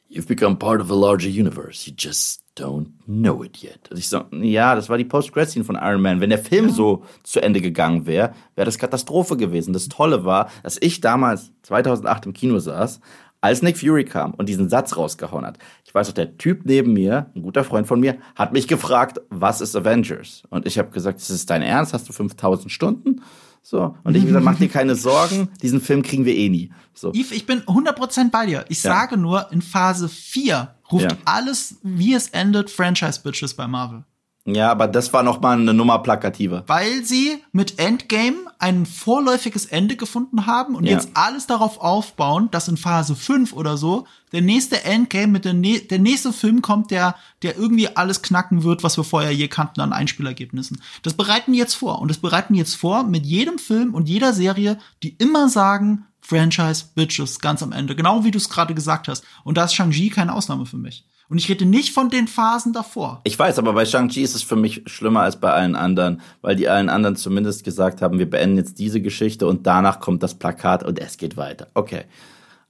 You've 0.10 0.27
become 0.27 0.56
part 0.56 0.81
of 0.81 0.91
a 0.91 0.95
larger 0.95 1.30
universe. 1.30 1.85
You 1.85 1.93
just 1.97 2.45
don't 2.56 2.88
know 3.06 3.43
it 3.43 3.61
yet. 3.61 3.91
Und 3.91 3.97
ich 3.97 4.07
so, 4.07 4.23
ja, 4.31 4.76
das 4.76 4.88
war 4.88 4.97
die 4.97 5.03
Post-Credit-Scene 5.03 5.65
von 5.65 5.76
Iron 5.76 6.02
Man. 6.02 6.22
Wenn 6.22 6.30
der 6.30 6.39
Film 6.39 6.69
so 6.69 7.03
zu 7.23 7.41
Ende 7.41 7.60
gegangen 7.60 8.06
wäre, 8.06 8.34
wäre 8.56 8.65
das 8.65 8.77
Katastrophe 8.77 9.35
gewesen. 9.35 9.73
Das 9.73 9.89
Tolle 9.89 10.23
war, 10.23 10.49
dass 10.64 10.77
ich 10.81 11.02
damals 11.02 11.52
2008 11.64 12.27
im 12.27 12.34
Kino 12.34 12.60
saß, 12.60 13.02
als 13.46 13.62
Nick 13.62 13.78
Fury 13.78 14.06
kam 14.06 14.34
und 14.34 14.50
diesen 14.50 14.70
Satz 14.70 14.98
rausgehauen 14.98 15.46
hat. 15.46 15.58
Ich 15.86 15.94
weiß 15.94 16.10
auch, 16.10 16.14
der 16.14 16.38
Typ 16.38 16.62
neben 16.66 16.94
mir, 16.94 17.28
ein 17.36 17.42
guter 17.44 17.64
Freund 17.64 17.88
von 17.88 18.00
mir, 18.00 18.18
hat 18.36 18.54
mich 18.54 18.68
gefragt, 18.68 19.20
was 19.30 19.62
ist 19.62 19.76
Avengers? 19.76 20.44
Und 20.50 20.66
ich 20.66 20.78
habe 20.78 20.90
gesagt, 20.92 21.20
ist 21.20 21.30
es 21.30 21.46
dein 21.46 21.62
Ernst? 21.62 21.94
Hast 21.94 22.10
du 22.10 22.14
5000 22.14 22.72
Stunden? 22.72 23.22
So. 23.62 23.96
Und 24.04 24.14
ich 24.16 24.22
habe 24.22 24.28
gesagt, 24.28 24.46
mach 24.46 24.58
dir 24.58 24.70
keine 24.70 24.96
Sorgen, 24.96 25.50
diesen 25.62 25.82
Film 25.82 26.04
kriegen 26.04 26.26
wir 26.26 26.36
eh 26.36 26.50
nie. 26.50 26.72
So. 26.94 27.12
Yves, 27.14 27.32
ich 27.32 27.46
bin 27.46 27.62
100% 27.62 28.30
bei 28.32 28.46
dir. 28.46 28.66
Ich 28.70 28.84
Ja. 28.84 28.92
sage 28.92 29.18
nur, 29.18 29.52
in 29.52 29.62
Phase 29.62 30.08
4 30.10 30.76
ruft 30.92 31.04
Ja. 31.12 31.18
alles, 31.26 31.78
wie 31.82 32.14
es 32.14 32.30
endet, 32.30 32.70
Franchise-Bitches 32.70 33.54
bei 33.56 33.68
Marvel. 33.68 34.04
Ja, 34.48 34.70
aber 34.70 34.88
das 34.88 35.12
war 35.12 35.24
noch 35.24 35.42
mal 35.42 35.58
eine 35.60 35.74
Nummer 35.74 35.98
plakativer. 36.00 36.64
Weil 36.68 37.04
sie 37.04 37.42
mit 37.52 37.80
Endgame 37.80 38.36
ein 38.60 38.86
vorläufiges 38.86 39.66
Ende 39.66 39.96
gefunden 39.96 40.46
haben 40.46 40.76
und 40.76 40.86
Ja. 40.86 40.92
jetzt 40.92 41.10
alles 41.16 41.48
darauf 41.48 41.80
aufbauen, 41.82 42.50
dass 42.52 42.68
in 42.68 42.78
Phase 42.78 43.16
5 43.16 43.54
oder 43.54 43.76
so 43.76 44.06
der 44.34 44.44
nächste 44.44 44.84
Endgame 44.84 45.28
mit 45.30 45.46
der, 45.46 45.56
nä- 45.56 45.88
der 45.88 45.98
nächste 45.98 46.32
Film 46.32 46.62
kommt, 46.62 46.92
der, 46.92 47.16
der 47.42 47.58
irgendwie 47.58 47.96
alles 47.98 48.22
knacken 48.22 48.62
wird, 48.64 48.84
was 48.84 48.98
wir 48.98 49.04
vorher 49.04 49.32
je 49.34 49.48
kannten 49.48 49.82
an 49.82 49.94
Einspielergebnissen. 49.94 50.80
Das 51.02 51.16
bereiten 51.16 51.54
die 51.54 51.60
jetzt 51.60 51.74
vor. 51.74 52.00
Und 52.00 52.10
das 52.10 52.20
bereiten 52.20 52.54
jetzt 52.54 52.76
vor 52.76 53.04
mit 53.04 53.26
jedem 53.26 53.58
Film 53.58 53.96
und 53.96 54.08
jeder 54.08 54.32
Serie, 54.32 54.78
die 55.02 55.16
immer 55.18 55.50
sagen, 55.50 56.06
Franchise 56.22 56.86
Bitches 56.94 57.40
ganz 57.40 57.64
am 57.64 57.72
Ende. 57.72 57.96
Genau 57.96 58.24
wie 58.24 58.32
du 58.32 58.38
es 58.38 58.50
gerade 58.50 58.76
gesagt 58.76 59.08
hast. 59.08 59.24
Und 59.44 59.58
da 59.58 59.66
ist 59.66 59.74
Shang-Chi 59.74 60.10
keine 60.12 60.34
Ausnahme 60.34 60.68
für 60.68 60.78
mich. 60.78 61.04
Und 61.27 61.39
ich 61.39 61.49
rede 61.49 61.65
nicht 61.65 61.93
von 61.93 62.10
den 62.10 62.27
Phasen 62.27 62.72
davor. 62.72 63.22
Ich 63.23 63.38
weiß, 63.38 63.57
aber 63.57 63.73
bei 63.73 63.85
Shang-Chi 63.85 64.22
ist 64.22 64.35
es 64.35 64.43
für 64.43 64.56
mich 64.56 64.84
schlimmer 64.85 65.22
als 65.22 65.39
bei 65.39 65.52
allen 65.52 65.76
anderen, 65.76 66.22
weil 66.41 66.56
die 66.56 66.69
allen 66.69 66.89
anderen 66.89 67.15
zumindest 67.15 67.64
gesagt 67.64 68.02
haben, 68.02 68.19
wir 68.19 68.30
beenden 68.30 68.57
jetzt 68.57 68.77
diese 68.77 69.02
Geschichte 69.02 69.47
und 69.47 69.65
danach 69.65 69.99
kommt 69.99 70.22
das 70.22 70.35
Plakat 70.35 70.84
und 70.84 70.99
es 70.99 71.18
geht 71.18 71.35
weiter. 71.35 71.68
Okay. 71.73 72.03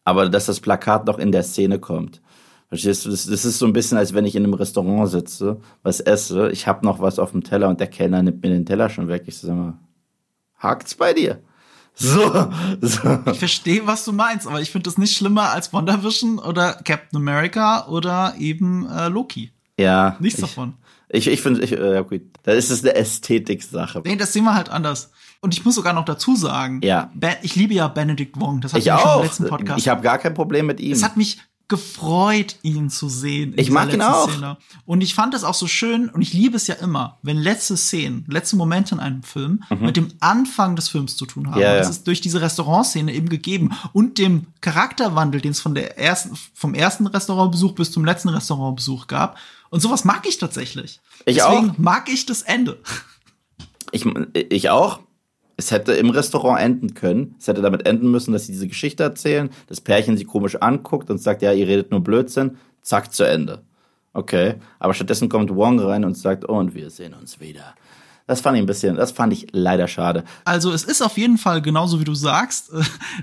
Aber 0.06 0.30
dass 0.30 0.45
das 0.45 0.61
Plakat 0.61 1.06
noch 1.06 1.18
in 1.18 1.32
der 1.32 1.44
Szene 1.44 1.80
kommt. 1.80 2.22
Verstehst 2.69 3.06
du? 3.06 3.10
Das, 3.10 3.27
ist 3.27 3.60
so 3.60 3.65
ein 3.65 3.73
bisschen, 3.73 3.98
als 3.98 4.14
wenn 4.14 4.26
ich 4.26 4.36
in 4.36 4.44
einem 4.44 4.53
Restaurant 4.53 5.10
sitze, 5.10 5.60
was 5.84 5.99
esse, 5.99 6.49
ich 6.52 6.68
habe 6.68 6.86
noch 6.86 6.99
was 6.99 7.19
auf 7.19 7.32
dem 7.32 7.44
Teller 7.44 7.69
und 7.69 7.80
der 7.80 7.88
Kellner 7.88 8.23
nimmt 8.23 8.41
mir 8.41 8.49
den 8.49 8.65
Teller 8.65 8.90
schon 8.90 9.07
weg. 9.07 9.23
Ich 9.27 9.38
sag 9.38 9.56
mal, 9.56 9.77
hakt's 10.57 10.95
bei 10.95 11.14
dir? 11.14 11.40
So, 11.96 12.50
so. 12.82 13.20
Ich 13.32 13.40
verstehe, 13.40 13.88
was 13.88 14.04
du 14.06 14.12
meinst, 14.12 14.48
aber 14.48 14.62
ich 14.62 14.70
finde 14.72 14.90
das 14.90 14.98
nicht 14.98 15.16
schlimmer 15.16 15.52
als 15.52 15.72
WandaVision 15.72 16.40
oder 16.40 16.74
Captain 16.74 17.18
America 17.18 17.88
oder 17.88 18.36
eben 18.38 18.88
äh, 18.90 19.08
Loki. 19.08 19.52
Ja. 19.80 20.18
Nichts 20.20 20.40
ich, 20.40 20.46
davon. 20.46 20.74
Ich, 21.10 21.28
ich 21.28 21.42
finde, 21.42 21.62
ich, 21.62 21.72
ja 21.72 22.02
gut, 22.02 22.22
da 22.44 22.52
ist 22.52 22.70
es 22.70 22.84
eine 22.84 22.96
Ästhetik-Sache. 22.96 24.02
Nee, 24.06 24.16
das 24.18 24.34
sehen 24.34 24.44
wir 24.44 24.56
halt 24.56 24.70
anders. 24.70 25.12
Und 25.42 25.54
ich 25.54 25.64
muss 25.64 25.76
sogar 25.76 25.94
noch 25.94 26.06
dazu 26.06 26.36
sagen, 26.36 26.82
Ja. 26.84 27.12
Ich 27.44 27.56
liebe 27.56 27.74
ja 27.74 27.88
Benedict 27.88 28.40
Wong. 28.40 28.62
Das 28.62 28.74
hatte 28.74 28.80
Ich 28.80 28.88
ich 28.88 28.92
schon 28.92 29.02
auch. 29.02 29.18
im 29.20 29.24
letzten 29.24 29.48
Podcast. 29.48 29.80
Ich 29.80 29.88
habe 29.88 30.02
gar 30.02 30.18
kein 30.18 30.34
Problem 30.34 30.66
mit 30.66 30.80
ihm. 30.80 30.92
es 30.94 31.04
hat 31.04 31.16
mich 31.18 31.38
gefreut, 31.68 32.58
ihn 32.62 32.90
zu 32.90 33.10
sehen. 33.10 33.54
in 33.54 33.60
Ich 33.60 33.72
mag 33.72 33.92
ihn 33.92 34.02
auch. 34.02 34.30
Szene. 34.30 34.58
Und 34.86 35.02
ich 35.02 35.16
fand 35.16 35.34
es 35.34 35.44
auch 35.44 35.54
so 35.56 35.68
schön, 35.68 36.10
und 36.10 36.22
ich 36.22 36.34
liebe 36.34 36.56
es 36.56 36.68
ja 36.68 36.76
immer, 36.76 37.18
wenn 37.24 37.38
letzte 37.38 37.76
Szenen, 37.76 38.24
letzte 38.28 38.56
Momente 38.56 38.96
in 38.96 39.02
einem 39.02 39.24
Film 39.24 39.64
mit 39.80 39.98
dem 39.98 40.10
Anfang 40.20 40.76
des 40.76 40.90
Films 40.90 41.18
zu 41.18 41.26
tun 41.26 41.48
haben. 41.48 41.56
Mhm. 41.56 41.62
Ja, 41.62 41.78
das 41.78 41.88
ja. 41.88 41.92
ist 41.92 42.08
durch 42.08 42.22
diese 42.22 42.42
Restaurantszene 42.42 43.14
eben 43.14 43.30
gegeben 43.30 43.72
und 43.94 44.18
dem 44.20 44.48
Charakterwandel, 44.62 45.42
den 45.42 45.52
es 45.52 45.60
von 45.60 45.74
der 45.74 45.98
ersten, 45.98 46.38
vom 46.54 46.76
ersten 46.76 47.08
Restaurantbesuch 47.08 47.74
bis 47.74 47.92
zum 47.92 48.06
letzten 48.06 48.30
Restaurantbesuch 48.30 49.08
gab. 49.08 49.38
Und 49.70 49.80
sowas 49.80 50.06
mag 50.06 50.28
ich 50.28 50.38
tatsächlich. 50.38 51.02
Ich 51.26 51.38
Deswegen 51.38 51.72
auch. 51.72 51.78
mag 51.78 52.10
ich 52.10 52.26
das 52.26 52.44
Ende. 52.44 52.80
Ich, 53.92 54.06
ich 54.50 54.70
auch. 54.70 55.00
Es 55.57 55.72
hätte 55.72 55.94
im 55.94 56.10
Restaurant 56.10 56.60
enden 56.61 56.94
können. 56.94 57.36
Es 57.40 57.48
hätte 57.48 57.61
damit 57.61 57.86
enden 57.86 58.11
müssen, 58.11 58.34
dass 58.34 58.45
sie 58.45 58.52
diese 58.52 58.68
Geschichte 58.68 59.03
erzählen, 59.03 59.49
das 59.68 59.82
Pärchen 59.82 60.18
sie 60.18 60.26
komisch 60.26 60.56
anguckt 60.57 61.10
und 61.10 61.18
sagt, 61.18 61.41
ja, 61.41 61.53
ihr 61.53 61.68
redet 61.68 61.91
nur 61.91 62.02
Blödsinn. 62.02 62.57
Zack, 62.82 63.14
zu 63.14 63.23
Ende. 63.23 63.61
Okay. 64.14 64.56
Aber 64.80 64.94
stattdessen 64.94 65.30
kommt 65.30 65.53
Wong 65.56 65.80
rein 65.80 66.06
und 66.06 66.18
sagt, 66.18 66.48
oh, 66.48 66.57
und 66.57 66.76
wir 66.76 66.90
sehen 66.90 67.14
uns 67.14 67.40
wieder. 67.40 67.76
Das 68.28 68.42
fand 68.42 68.58
ich 68.58 68.64
ein 68.64 68.66
bisschen, 68.66 68.96
das 68.96 69.12
fand 69.12 69.34
ich 69.34 69.48
leider 69.52 69.88
schade. 69.88 70.24
Also 70.46 70.72
es 70.72 70.84
ist 70.84 71.04
auf 71.04 71.18
jeden 71.18 71.38
Fall 71.38 71.62
genauso 71.62 72.00
wie 72.00 72.06
du 72.06 72.16
sagst. 72.16 72.72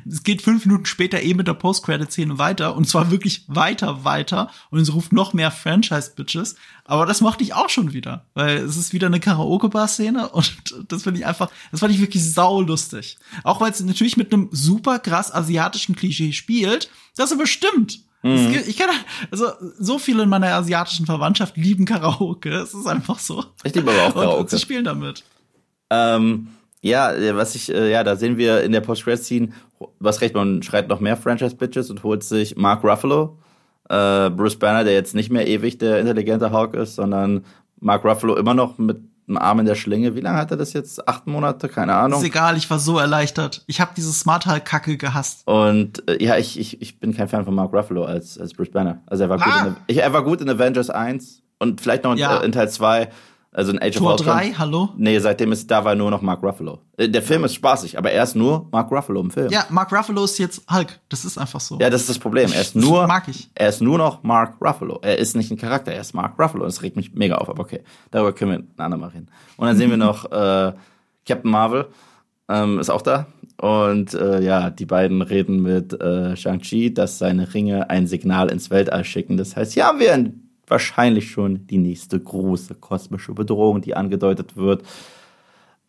Es 0.09 0.23
geht 0.23 0.43
fünf 0.43 0.65
Minuten 0.65 0.87
später 0.87 1.21
eben 1.21 1.39
mit 1.39 1.49
der 1.49 1.55
Post-Credit-Szene 1.55 2.39
weiter 2.39 2.77
und 2.77 2.89
zwar 2.89 3.11
wirklich 3.11 3.45
weiter, 3.49 4.05
weiter 4.05 4.51
und 4.71 4.81
es 4.81 4.93
ruft 4.95 5.13
noch 5.13 5.33
mehr 5.33 5.51
Franchise-Bitches. 5.51 6.55
Aber 6.85 7.07
das 7.07 7.21
mochte 7.21 7.43
ich 7.43 7.55
auch 7.55 7.69
schon 7.69 7.93
wieder, 7.93 8.27
weil 8.35 8.59
es 8.59 8.77
ist 8.77 8.93
wieder 8.93 9.09
eine 9.09 9.21
Karaoke-Bar-Szene 9.21 10.29
und 10.33 10.75
das 10.89 11.03
finde 11.03 11.21
ich 11.21 11.27
einfach, 11.27 11.51
das 11.71 11.81
fand 11.81 11.93
ich 11.93 12.01
wirklich 12.01 12.33
saulustig. 12.33 13.19
Auch 13.43 13.61
weil 13.61 13.73
es 13.73 13.81
natürlich 13.81 14.17
mit 14.17 14.33
einem 14.33 14.49
super 14.53 14.99
krass 14.99 15.33
asiatischen 15.33 15.97
Klischee 15.97 16.33
spielt, 16.33 16.91
das 17.17 17.33
aber 17.33 17.47
stimmt. 17.47 18.01
Gibt- 18.23 18.69
Ich 18.69 18.77
kenne, 18.77 18.93
also 19.31 19.47
so 19.79 19.99
viele 19.99 20.23
in 20.23 20.29
meiner 20.29 20.49
asiatischen 20.55 21.07
Verwandtschaft 21.07 21.57
lieben 21.57 21.85
Karaoke. 21.85 22.51
Es 22.51 22.73
ist 22.75 22.87
einfach 22.87 23.19
so. 23.19 23.45
Ich 23.65 23.75
liebe 23.75 23.91
aber 23.91 24.03
auch 24.03 24.15
Und 24.15 24.23
Karaoke. 24.23 24.51
sie 24.51 24.59
spielen 24.59 24.85
damit. 24.85 25.25
Ähm, 25.91 26.49
ja, 26.81 27.13
was 27.37 27.55
ich, 27.55 27.73
äh, 27.73 27.91
ja, 27.91 28.03
da 28.05 28.17
sehen 28.17 28.37
wir 28.39 28.63
in 28.63 28.73
der 28.73 28.81
Post-Credit-Scene, 28.81 29.49
was 30.01 30.21
recht, 30.21 30.35
man 30.35 30.63
schreit 30.63 30.89
noch 30.89 31.01
mehr 31.01 31.17
Franchise-Bitches 31.17 31.91
und 31.91 32.03
holt 32.03 32.23
sich 32.25 32.57
Mark 32.57 32.83
Ruffalo, 32.85 33.39
äh, 33.89 34.31
Bruce 34.31 34.57
Banner, 34.59 34.85
der 34.85 34.93
jetzt 34.95 35.15
nicht 35.15 35.31
mehr 35.31 35.47
ewig 35.47 35.79
der 35.79 35.99
intelligente 36.01 36.51
Hulk 36.51 36.75
ist, 36.75 36.95
sondern 36.97 37.45
Mark 37.81 38.05
Ruffalo 38.05 38.37
immer 38.37 38.55
noch 38.55 38.79
mit 38.79 38.99
einem 39.37 39.39
Arm 39.45 39.59
in 39.61 39.67
der 39.67 39.75
Schlinge. 39.75 40.15
Wie 40.15 40.21
lange 40.21 40.39
hat 40.39 40.51
er 40.51 40.57
das 40.57 40.73
jetzt? 40.73 41.09
Acht 41.09 41.27
Monate? 41.27 41.69
Keine 41.69 41.93
Ist 41.93 41.99
Ahnung. 41.99 42.25
egal, 42.25 42.57
ich 42.57 42.69
war 42.71 42.79
so 42.79 42.99
erleichtert. 42.99 43.65
Ich 43.67 43.81
habe 43.81 43.93
diese 43.97 44.13
Smart 44.13 44.47
Hulk 44.47 44.65
Kacke 44.65 44.97
gehasst. 44.97 45.43
Und 45.47 46.09
äh, 46.09 46.23
ja, 46.25 46.37
ich, 46.37 46.59
ich, 46.59 46.81
ich 46.83 47.01
bin 47.01 47.15
kein 47.17 47.29
Fan 47.29 47.45
von 47.45 47.55
Mark 47.55 47.73
Ruffalo 47.73 48.05
als, 48.05 48.39
als 48.39 48.53
Bruce 48.55 48.71
Banner. 48.71 49.01
Also 49.07 49.25
er 49.25 49.31
war, 49.31 49.41
Ah! 49.43 49.65
gut 49.65 49.75
in, 49.89 49.99
er 49.99 50.13
war 50.13 50.23
gut 50.23 50.41
in 50.41 50.49
Avengers 50.51 50.91
1 50.91 51.43
und 51.59 51.81
vielleicht 51.81 52.05
noch 52.05 52.13
in, 52.13 52.19
Ja. 52.19 52.39
äh, 52.41 52.45
in 52.45 52.53
Teil 52.53 52.69
2, 52.71 53.09
also 53.53 53.71
in 53.73 53.81
Age 53.83 53.97
Tor 53.97 54.15
of 54.15 54.21
Ultron. 54.21 54.37
3, 54.39 54.53
hallo? 54.55 54.89
Nee, 54.97 55.19
seitdem 55.19 55.53
ist 55.53 55.71
da 55.71 55.85
war 55.85 55.95
nur 55.95 56.11
noch 56.11 56.23
Mark 56.23 56.43
Ruffalo. 56.43 56.79
Äh, 56.97 57.09
Der 57.09 57.23
Film 57.23 57.45
ist 57.45 57.55
spaßig, 57.55 57.99
aber 57.99 58.11
er 58.11 58.23
ist 58.25 58.35
nur 58.35 58.67
Mark 58.73 58.91
Ruffalo 58.91 59.21
im 59.21 59.31
Film. 59.31 59.51
Ja, 59.51 59.67
Mark 59.69 59.93
Ruffalo 59.93 60.25
ist 60.25 60.39
jetzt 60.39 60.63
Hulk. 60.73 60.99
Das 61.11 61.25
ist 61.25 61.37
einfach 61.39 61.61
so. 61.61 61.79
Ja, 61.79 61.91
das 61.91 62.01
ist 62.03 62.11
das 62.11 62.19
Problem. 62.19 62.51
Er 62.53 62.61
ist 62.63 62.75
nur, 62.75 63.07
Mag 63.07 63.29
ich. 63.29 63.51
er 63.55 63.69
ist 63.69 63.83
nur 63.83 63.99
noch 63.99 64.23
Mark 64.23 64.57
Ruffalo. 64.61 64.99
Er 65.03 65.19
ist 65.19 65.37
nicht 65.37 65.51
ein 65.51 65.59
Charakter, 65.59 65.93
er 65.93 66.01
ist 66.01 66.15
Mark 66.15 66.39
Ruffalo. 66.39 66.65
Das 66.65 66.83
regt 66.83 66.97
mich 66.97 67.15
mega 67.15 67.37
auf, 67.37 67.49
aber 67.51 67.61
okay. 67.63 67.81
Darüber 68.11 68.33
können 68.33 68.51
wir 68.53 68.59
ein 68.59 68.69
andermal 68.79 69.11
reden. 69.11 69.29
Und 69.59 69.67
dann 69.67 69.77
sehen 69.77 69.91
wir 69.91 69.97
noch 69.99 70.25
äh, 70.33 70.73
Captain 71.27 71.51
Marvel, 71.51 71.89
ähm, 72.49 72.79
ist 72.79 72.91
auch 72.91 73.03
da. 73.03 73.27
Und 73.61 74.15
äh, 74.15 74.41
ja, 74.43 74.71
die 74.71 74.87
beiden 74.87 75.23
reden 75.23 75.63
mit 75.63 75.93
äh, 76.01 76.37
Shang-Chi, 76.37 76.93
dass 76.93 77.19
seine 77.19 77.53
Ringe 77.55 77.91
ein 77.91 78.09
Signal 78.09 78.51
ins 78.51 78.71
Weltall 78.71 79.05
schicken. 79.05 79.37
Das 79.37 79.55
heißt, 79.57 79.77
ja, 79.77 79.93
wir 79.99 80.13
haben 80.13 80.42
wahrscheinlich 80.73 81.31
schon 81.31 81.67
die 81.67 81.79
nächste 81.79 82.19
große 82.19 82.75
kosmische 82.77 83.35
Bedrohung, 83.35 83.83
die 83.83 83.95
angedeutet 83.95 84.57
wird. 84.57 84.83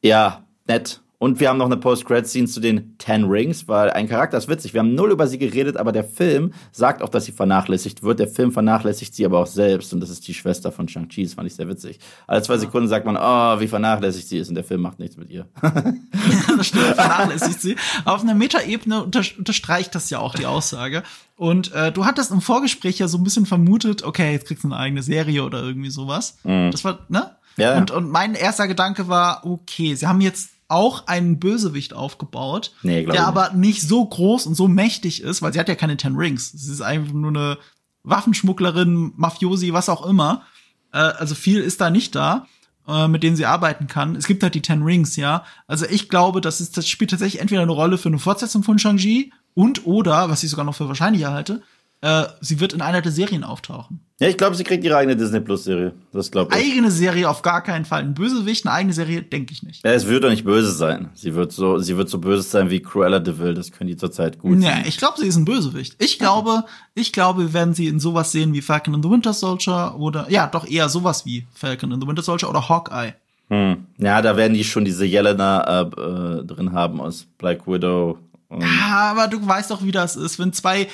Ja, 0.01 0.43
nett. 0.67 1.01
Und 1.23 1.39
wir 1.39 1.47
haben 1.47 1.57
noch 1.57 1.67
eine 1.67 1.77
Post-Credit-Scene 1.77 2.47
zu 2.47 2.59
den 2.59 2.97
Ten 2.97 3.23
Rings, 3.23 3.69
weil 3.69 3.91
ein 3.91 4.09
Charakter 4.09 4.37
ist 4.37 4.49
witzig. 4.49 4.73
Wir 4.73 4.81
haben 4.81 4.93
null 4.93 5.09
über 5.09 5.25
sie 5.25 5.37
geredet, 5.37 5.77
aber 5.77 5.93
der 5.93 6.03
Film 6.03 6.51
sagt 6.73 7.01
auch, 7.01 7.07
dass 7.07 7.23
sie 7.23 7.31
vernachlässigt 7.31 8.03
wird. 8.03 8.19
Der 8.19 8.27
Film 8.27 8.51
vernachlässigt 8.51 9.15
sie 9.15 9.25
aber 9.25 9.39
auch 9.39 9.47
selbst. 9.47 9.93
Und 9.93 10.01
das 10.01 10.09
ist 10.09 10.27
die 10.27 10.33
Schwester 10.33 10.73
von 10.73 10.89
Shang-Chi. 10.89 11.23
Das 11.23 11.35
fand 11.35 11.47
ich 11.47 11.55
sehr 11.55 11.69
witzig. 11.69 11.99
Alle 12.27 12.41
zwei 12.41 12.57
Sekunden 12.57 12.89
sagt 12.89 13.05
man, 13.05 13.15
oh, 13.15 13.61
wie 13.61 13.69
vernachlässigt 13.69 14.27
sie 14.27 14.37
ist. 14.37 14.49
Und 14.49 14.55
der 14.55 14.65
Film 14.65 14.81
macht 14.81 14.99
nichts 14.99 15.15
mit 15.15 15.29
ihr. 15.29 15.47
das 15.61 16.67
stimmt, 16.67 16.83
vernachlässigt 16.95 17.61
sie. 17.61 17.77
Auf 18.03 18.21
einer 18.21 18.35
Metaebene 18.35 19.01
unter 19.01 19.21
unterstreicht 19.37 19.95
das 19.95 20.09
ja 20.09 20.19
auch 20.19 20.35
die 20.35 20.45
Aussage. 20.45 21.03
Und 21.37 21.71
äh, 21.71 21.93
du 21.93 22.03
hattest 22.03 22.31
im 22.31 22.41
Vorgespräch 22.41 22.99
ja 22.99 23.07
so 23.07 23.17
ein 23.17 23.23
bisschen 23.23 23.45
vermutet, 23.45 24.03
okay, 24.03 24.33
jetzt 24.33 24.47
kriegst 24.47 24.65
du 24.65 24.67
eine 24.67 24.75
eigene 24.75 25.03
Serie 25.03 25.45
oder 25.45 25.63
irgendwie 25.63 25.89
sowas. 25.89 26.39
Mhm. 26.43 26.71
Das 26.71 26.83
war, 26.83 26.99
ne? 27.07 27.31
Ja. 27.55 27.77
Und, 27.77 27.91
und 27.91 28.09
mein 28.09 28.35
erster 28.35 28.67
Gedanke 28.67 29.07
war, 29.07 29.45
okay, 29.45 29.95
sie 29.95 30.05
haben 30.05 30.19
jetzt 30.19 30.52
auch 30.73 31.07
einen 31.07 31.39
Bösewicht 31.39 31.93
aufgebaut, 31.93 32.73
nee, 32.81 33.05
der 33.05 33.27
aber 33.27 33.51
nicht 33.53 33.81
so 33.81 34.05
groß 34.05 34.47
und 34.47 34.55
so 34.55 34.67
mächtig 34.67 35.21
ist, 35.21 35.41
weil 35.41 35.53
sie 35.53 35.59
hat 35.59 35.69
ja 35.69 35.75
keine 35.75 35.97
Ten 35.97 36.15
Rings. 36.15 36.51
Sie 36.51 36.71
ist 36.71 36.81
einfach 36.81 37.13
nur 37.13 37.29
eine 37.29 37.57
Waffenschmugglerin, 38.03 39.13
Mafiosi, 39.15 39.71
was 39.71 39.89
auch 39.89 40.05
immer. 40.05 40.43
Äh, 40.91 40.97
also 40.97 41.35
viel 41.35 41.59
ist 41.61 41.79
da 41.79 41.89
nicht 41.89 42.15
da, 42.15 42.47
äh, 42.87 43.07
mit 43.07 43.23
denen 43.23 43.35
sie 43.35 43.45
arbeiten 43.45 43.87
kann. 43.87 44.15
Es 44.15 44.27
gibt 44.27 44.43
halt 44.43 44.55
die 44.55 44.61
Ten 44.61 44.83
Rings, 44.83 45.15
ja. 45.15 45.45
Also 45.67 45.85
ich 45.85 46.09
glaube, 46.09 46.41
das 46.41 46.59
ist, 46.59 46.75
das 46.77 46.87
spielt 46.87 47.11
tatsächlich 47.11 47.41
entweder 47.41 47.61
eine 47.61 47.71
Rolle 47.71 47.97
für 47.97 48.09
eine 48.09 48.19
Fortsetzung 48.19 48.63
von 48.63 48.79
Shang-Chi 48.79 49.31
und 49.53 49.85
oder, 49.85 50.29
was 50.29 50.43
ich 50.43 50.49
sogar 50.49 50.65
noch 50.65 50.75
für 50.75 50.87
wahrscheinlich 50.87 51.25
halte, 51.25 51.61
äh, 52.03 52.25
sie 52.41 52.59
wird 52.59 52.73
in 52.73 52.81
einer 52.81 53.01
der 53.01 53.13
Serien 53.13 53.45
auftauchen. 53.45 54.01
Ja, 54.19 54.27
ich 54.27 54.37
glaube, 54.37 54.57
sie 54.57 54.65
kriegt 54.65 54.83
ihre 54.83 54.97
eigene 54.97 55.15
Disney 55.15 55.39
Plus 55.39 55.63
Serie. 55.63 55.93
Das 56.11 56.31
glaube 56.31 56.53
ich. 56.53 56.61
Eigene 56.61 56.91
Serie 56.91 57.29
auf 57.29 57.41
gar 57.41 57.63
keinen 57.63 57.85
Fall. 57.85 58.01
Ein 58.01 58.13
Bösewicht, 58.13 58.65
eine 58.65 58.75
eigene 58.75 58.93
Serie, 58.93 59.21
denke 59.21 59.53
ich 59.53 59.63
nicht. 59.63 59.85
Ja, 59.85 59.93
es 59.93 60.05
wird 60.05 60.25
doch 60.25 60.29
nicht 60.29 60.43
böse 60.43 60.73
sein. 60.73 61.11
Sie 61.13 61.33
wird 61.33 61.53
so, 61.53 61.77
sie 61.77 61.95
wird 61.95 62.09
so 62.09 62.17
böse 62.17 62.41
sein 62.41 62.69
wie 62.69 62.81
Cruella 62.81 63.19
de 63.19 63.39
Vil. 63.39 63.53
Das 63.53 63.71
können 63.71 63.87
die 63.87 63.95
zurzeit 63.95 64.37
gut. 64.37 64.59
Ja, 64.61 64.79
ich 64.85 64.97
glaube, 64.97 65.17
sie 65.17 65.27
ist 65.27 65.37
ein 65.37 65.45
Bösewicht. 65.45 65.95
Ich 65.99 66.19
glaube, 66.19 66.65
ich 66.93 67.13
glaube, 67.13 67.43
wir 67.43 67.53
werden 67.53 67.73
sie 67.73 67.87
in 67.87 68.01
sowas 68.01 68.33
sehen 68.33 68.53
wie 68.53 68.61
Falcon 68.61 68.95
and 68.95 69.05
the 69.05 69.09
Winter 69.09 69.31
Soldier 69.31 69.95
oder, 69.97 70.29
ja, 70.29 70.47
doch 70.47 70.67
eher 70.67 70.89
sowas 70.89 71.25
wie 71.25 71.47
Falcon 71.53 71.93
and 71.93 72.03
the 72.03 72.07
Winter 72.07 72.21
Soldier 72.21 72.49
oder 72.49 72.67
Hawkeye. 72.67 73.13
Hm. 73.49 73.85
Ja, 73.97 74.21
da 74.21 74.35
werden 74.35 74.55
die 74.55 74.65
schon 74.65 74.83
diese 74.83 75.05
Jelena 75.05 75.61
äh, 75.63 75.81
äh, 75.83 76.43
drin 76.43 76.73
haben 76.73 76.99
aus 76.99 77.25
Black 77.37 77.65
Widow. 77.65 78.17
Ja, 78.59 79.11
aber 79.11 79.27
du 79.27 79.45
weißt 79.45 79.71
doch, 79.71 79.83
wie 79.83 79.91
das 79.91 80.15
ist, 80.15 80.37
wenn 80.37 80.53
zwei 80.53 80.87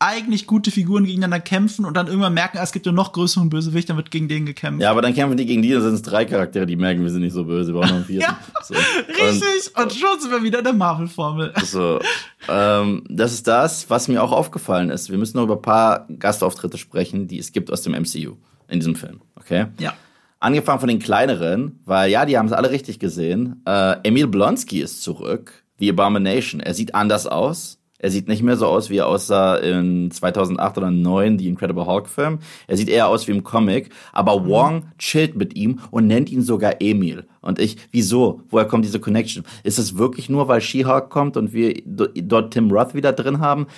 eigentlich 0.00 0.46
gute 0.46 0.70
Figuren 0.70 1.04
gegeneinander 1.04 1.40
kämpfen 1.40 1.84
und 1.84 1.96
dann 1.96 2.08
irgendwann 2.08 2.34
merken, 2.34 2.58
es 2.60 2.72
gibt 2.72 2.84
ja 2.84 2.92
noch 2.92 3.12
größeren 3.12 3.48
Bösewicht, 3.48 3.88
dann 3.88 3.96
wird 3.96 4.10
gegen 4.10 4.28
den 4.28 4.44
gekämpft. 4.44 4.82
Ja, 4.82 4.90
aber 4.90 5.02
dann 5.02 5.14
kämpfen 5.14 5.36
die 5.36 5.46
gegen 5.46 5.62
die, 5.62 5.70
dann 5.70 5.82
sind 5.82 5.94
es 5.94 6.02
drei 6.02 6.24
Charaktere, 6.24 6.66
die 6.66 6.76
merken, 6.76 7.02
wir 7.02 7.10
sind 7.10 7.22
nicht 7.22 7.32
so 7.32 7.44
böse, 7.44 7.72
wir 7.72 7.80
brauchen 7.80 7.90
noch 7.90 7.96
einen 7.96 8.04
vierten. 8.06 8.22
ja, 8.22 8.38
so. 8.62 8.74
richtig. 8.74 9.72
Und, 9.76 9.84
und, 9.84 9.92
schon 9.92 10.20
sind 10.20 10.30
wir 10.30 10.42
wieder 10.42 10.58
in 10.58 10.64
der 10.64 10.72
Marvel-Formel. 10.72 11.52
So, 11.64 12.00
ähm, 12.48 13.04
das 13.08 13.32
ist 13.32 13.46
das, 13.46 13.88
was 13.88 14.08
mir 14.08 14.22
auch 14.22 14.32
aufgefallen 14.32 14.90
ist. 14.90 15.10
Wir 15.10 15.18
müssen 15.18 15.36
noch 15.36 15.44
über 15.44 15.56
ein 15.56 15.62
paar 15.62 16.06
Gastauftritte 16.18 16.76
sprechen, 16.76 17.28
die 17.28 17.38
es 17.38 17.52
gibt 17.52 17.72
aus 17.72 17.82
dem 17.82 17.92
MCU 17.92 18.36
in 18.68 18.80
diesem 18.80 18.96
Film, 18.96 19.20
okay? 19.36 19.66
Ja. 19.78 19.94
Angefangen 20.40 20.80
von 20.80 20.88
den 20.88 20.98
kleineren, 20.98 21.80
weil 21.86 22.10
ja, 22.10 22.26
die 22.26 22.36
haben 22.36 22.46
es 22.46 22.52
alle 22.52 22.70
richtig 22.70 22.98
gesehen. 22.98 23.62
Äh, 23.64 23.96
Emil 24.02 24.26
Blonsky 24.26 24.80
ist 24.80 25.02
zurück, 25.02 25.64
The 25.78 25.90
Abomination. 25.90 26.60
Er 26.60 26.74
sieht 26.74 26.94
anders 26.94 27.26
aus 27.26 27.78
er 27.98 28.10
sieht 28.10 28.28
nicht 28.28 28.42
mehr 28.42 28.56
so 28.56 28.66
aus, 28.66 28.90
wie 28.90 28.98
er 28.98 29.06
aussah 29.06 29.56
in 29.56 30.10
2008 30.10 30.78
oder 30.78 30.88
2009, 30.88 31.38
die 31.38 31.48
Incredible 31.48 31.86
Hulk 31.86 32.08
Film. 32.08 32.40
Er 32.66 32.76
sieht 32.76 32.88
eher 32.88 33.08
aus 33.08 33.26
wie 33.28 33.32
im 33.32 33.44
Comic. 33.44 33.90
Aber 34.12 34.40
mhm. 34.40 34.48
Wong 34.48 34.92
chillt 34.98 35.36
mit 35.36 35.56
ihm 35.56 35.80
und 35.90 36.06
nennt 36.06 36.30
ihn 36.30 36.42
sogar 36.42 36.80
Emil. 36.80 37.26
Und 37.40 37.58
ich, 37.58 37.76
wieso? 37.92 38.42
Woher 38.50 38.66
kommt 38.66 38.84
diese 38.84 39.00
Connection? 39.00 39.44
Ist 39.62 39.78
es 39.78 39.96
wirklich 39.96 40.28
nur, 40.28 40.48
weil 40.48 40.60
She-Hulk 40.60 41.08
kommt 41.08 41.36
und 41.36 41.52
wir 41.52 41.80
dort 41.86 42.52
Tim 42.52 42.70
Roth 42.70 42.94
wieder 42.94 43.12
drin 43.12 43.38
haben? 43.38 43.68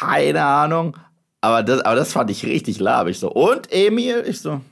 Keine 0.00 0.42
Ahnung. 0.42 0.96
Aber 1.42 1.62
das, 1.62 1.82
aber 1.82 1.96
das 1.96 2.12
fand 2.12 2.30
ich 2.30 2.46
richtig 2.46 2.80
labig. 2.80 3.18
So, 3.18 3.30
und 3.30 3.70
Emil? 3.70 4.24
Ich 4.26 4.40
so, 4.40 4.62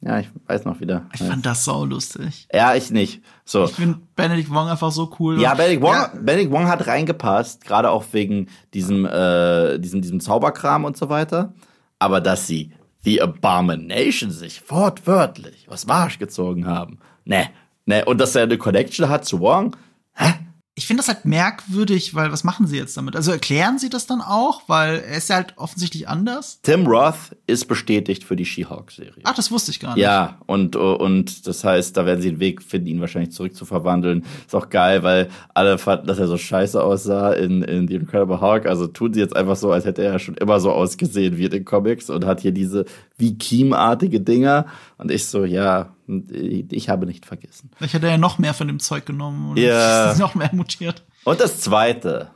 ja, 0.00 0.20
ich 0.20 0.28
weiß 0.46 0.64
noch 0.64 0.80
wieder. 0.80 1.06
Ich 1.12 1.22
fand 1.22 1.44
das 1.44 1.64
so 1.64 1.84
lustig. 1.84 2.46
Ja, 2.52 2.74
ich 2.74 2.90
nicht. 2.90 3.22
So. 3.44 3.64
Ich 3.64 3.72
finde 3.72 3.98
Benedict 4.14 4.48
Wong 4.50 4.68
einfach 4.68 4.92
so 4.92 5.12
cool. 5.18 5.40
Ja, 5.40 5.54
Benedict 5.54 5.82
Wong, 5.82 5.92
ja. 5.92 6.12
Benedict 6.14 6.52
Wong 6.52 6.68
hat 6.68 6.86
reingepasst, 6.86 7.64
gerade 7.64 7.90
auch 7.90 8.04
wegen 8.12 8.48
diesem, 8.74 9.04
äh, 9.04 9.78
diesem, 9.78 10.00
diesem 10.00 10.20
Zauberkram 10.20 10.84
und 10.84 10.96
so 10.96 11.08
weiter. 11.08 11.52
Aber 11.98 12.20
dass 12.20 12.46
sie 12.46 12.72
The 13.02 13.22
Abomination 13.22 14.30
sich 14.30 14.62
wortwörtlich 14.70 15.66
was 15.68 15.86
Marsch 15.86 16.18
gezogen 16.18 16.66
haben. 16.66 16.98
Ne, 17.24 17.48
ne, 17.86 18.04
und 18.04 18.20
dass 18.20 18.36
er 18.36 18.44
eine 18.44 18.58
Connection 18.58 19.08
hat 19.08 19.24
zu 19.24 19.40
Wong, 19.40 19.76
hä? 20.14 20.34
Ich 20.78 20.86
finde 20.86 21.00
das 21.00 21.08
halt 21.08 21.24
merkwürdig, 21.24 22.14
weil 22.14 22.30
was 22.30 22.44
machen 22.44 22.68
sie 22.68 22.76
jetzt 22.76 22.96
damit? 22.96 23.16
Also 23.16 23.32
erklären 23.32 23.80
sie 23.80 23.90
das 23.90 24.06
dann 24.06 24.20
auch, 24.20 24.62
weil 24.68 25.00
er 25.00 25.16
ist 25.16 25.28
ja 25.28 25.34
halt 25.34 25.54
offensichtlich 25.56 26.08
anders. 26.08 26.60
Tim 26.62 26.86
Roth 26.86 27.36
ist 27.48 27.66
bestätigt 27.66 28.22
für 28.22 28.36
die 28.36 28.44
She-Hulk-Serie. 28.44 29.22
Ach, 29.24 29.34
das 29.34 29.50
wusste 29.50 29.72
ich 29.72 29.80
gar 29.80 29.94
nicht. 29.94 30.04
Ja, 30.04 30.38
und, 30.46 30.76
und 30.76 31.48
das 31.48 31.64
heißt, 31.64 31.96
da 31.96 32.06
werden 32.06 32.22
sie 32.22 32.28
einen 32.28 32.38
Weg 32.38 32.62
finden, 32.62 32.86
ihn 32.86 33.00
wahrscheinlich 33.00 33.32
zurückzuverwandeln. 33.32 34.24
Ist 34.46 34.54
auch 34.54 34.70
geil, 34.70 35.02
weil 35.02 35.30
alle 35.52 35.78
fanden, 35.78 36.06
dass 36.06 36.20
er 36.20 36.28
so 36.28 36.38
scheiße 36.38 36.80
aussah 36.80 37.32
in, 37.32 37.62
in 37.62 37.88
The 37.88 37.96
Incredible 37.96 38.40
Hulk. 38.40 38.66
Also 38.66 38.86
tun 38.86 39.12
sie 39.12 39.20
jetzt 39.20 39.34
einfach 39.34 39.56
so, 39.56 39.72
als 39.72 39.84
hätte 39.84 40.04
er 40.04 40.20
schon 40.20 40.36
immer 40.36 40.60
so 40.60 40.70
ausgesehen 40.70 41.38
wie 41.38 41.46
in 41.46 41.50
den 41.50 41.64
Comics 41.64 42.08
und 42.08 42.24
hat 42.24 42.40
hier 42.40 42.52
diese 42.52 42.84
wie 43.16 43.36
Kiem-artige 43.36 44.20
Dinger. 44.20 44.66
Und 44.96 45.10
ich 45.10 45.26
so, 45.26 45.44
ja, 45.44 45.92
ich 46.08 46.88
habe 46.88 47.06
nicht 47.06 47.26
vergessen. 47.26 47.70
Ich 47.80 47.92
hätte 47.92 48.08
ja 48.08 48.18
noch 48.18 48.38
mehr 48.38 48.54
von 48.54 48.66
dem 48.66 48.80
Zeug 48.80 49.04
genommen 49.06 49.50
und 49.50 49.58
ja. 49.58 50.14
noch 50.18 50.34
mehr 50.34 50.50
mutiert. 50.52 51.04
Und 51.24 51.40
das 51.40 51.60
zweite, 51.60 52.30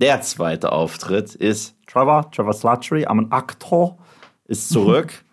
der 0.00 0.22
zweite 0.22 0.72
Auftritt 0.72 1.34
ist 1.34 1.76
Trevor, 1.86 2.30
Trevor 2.30 2.54
Slattery, 2.54 3.04
am 3.04 3.30
Aktor, 3.30 3.98
ist 4.46 4.70
zurück. 4.70 5.24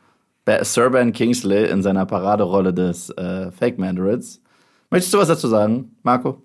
Sir 0.61 0.89
Ben 0.89 1.13
Kingsley 1.13 1.69
in 1.69 1.83
seiner 1.83 2.07
Paraderolle 2.07 2.73
des 2.73 3.11
äh, 3.11 3.51
Fake 3.51 3.77
Mandarins. 3.77 4.41
Möchtest 4.89 5.13
du 5.13 5.19
was 5.19 5.27
dazu 5.27 5.47
sagen, 5.47 5.95
Marco? 6.01 6.41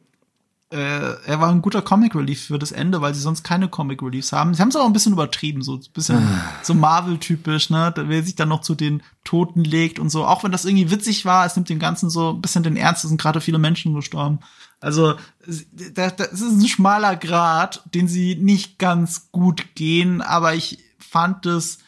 Äh, 0.75 1.17
er 1.25 1.41
war 1.41 1.51
ein 1.51 1.63
guter 1.63 1.83
Comic 1.83 2.17
Relief 2.17 2.47
für 2.47 2.59
das 2.59 2.73
Ende, 2.73 3.01
weil 3.01 3.15
sie 3.15 3.21
sonst 3.21 3.45
keine 3.45 3.69
Comic 3.69 4.03
Reliefs 4.03 4.33
haben. 4.33 4.55
Sie 4.55 4.61
haben 4.61 4.71
es 4.71 4.77
auch 4.77 4.87
ein 4.87 4.93
bisschen 4.93 5.13
übertrieben, 5.13 5.63
so 5.63 5.77
ein 5.77 5.85
bisschen 5.95 6.27
so 6.63 6.75
Marvel-typisch, 6.75 7.71
ne? 7.71 7.95
Wer 7.97 8.25
sich 8.25 8.35
dann 8.35 8.49
noch 8.49 8.61
zu 8.61 8.75
den 8.75 9.01
Toten 9.23 9.63
legt 9.63 10.01
und 10.01 10.11
so. 10.11 10.25
Auch 10.25 10.43
wenn 10.43 10.51
das 10.51 10.65
irgendwie 10.65 10.91
witzig 10.91 11.25
war, 11.25 11.47
es 11.47 11.55
nimmt 11.55 11.69
dem 11.69 11.79
Ganzen 11.79 12.11
so 12.11 12.33
ein 12.33 12.43
bisschen 12.43 12.65
den 12.65 12.77
Ernst, 12.77 13.05
es 13.05 13.09
sind 13.11 13.21
gerade 13.21 13.41
viele 13.41 13.59
Menschen 13.59 13.95
gestorben. 13.95 14.41
Also, 14.81 15.15
das, 15.47 16.17
das 16.17 16.33
ist 16.33 16.43
ein 16.43 16.67
schmaler 16.67 17.15
Grad, 17.15 17.83
den 17.95 18.09
sie 18.09 18.35
nicht 18.35 18.81
ganz 18.81 19.31
gut 19.31 19.77
gehen, 19.77 20.23
aber 20.23 20.57
ich 20.57 20.79
fand 20.99 21.47
es 21.47 21.79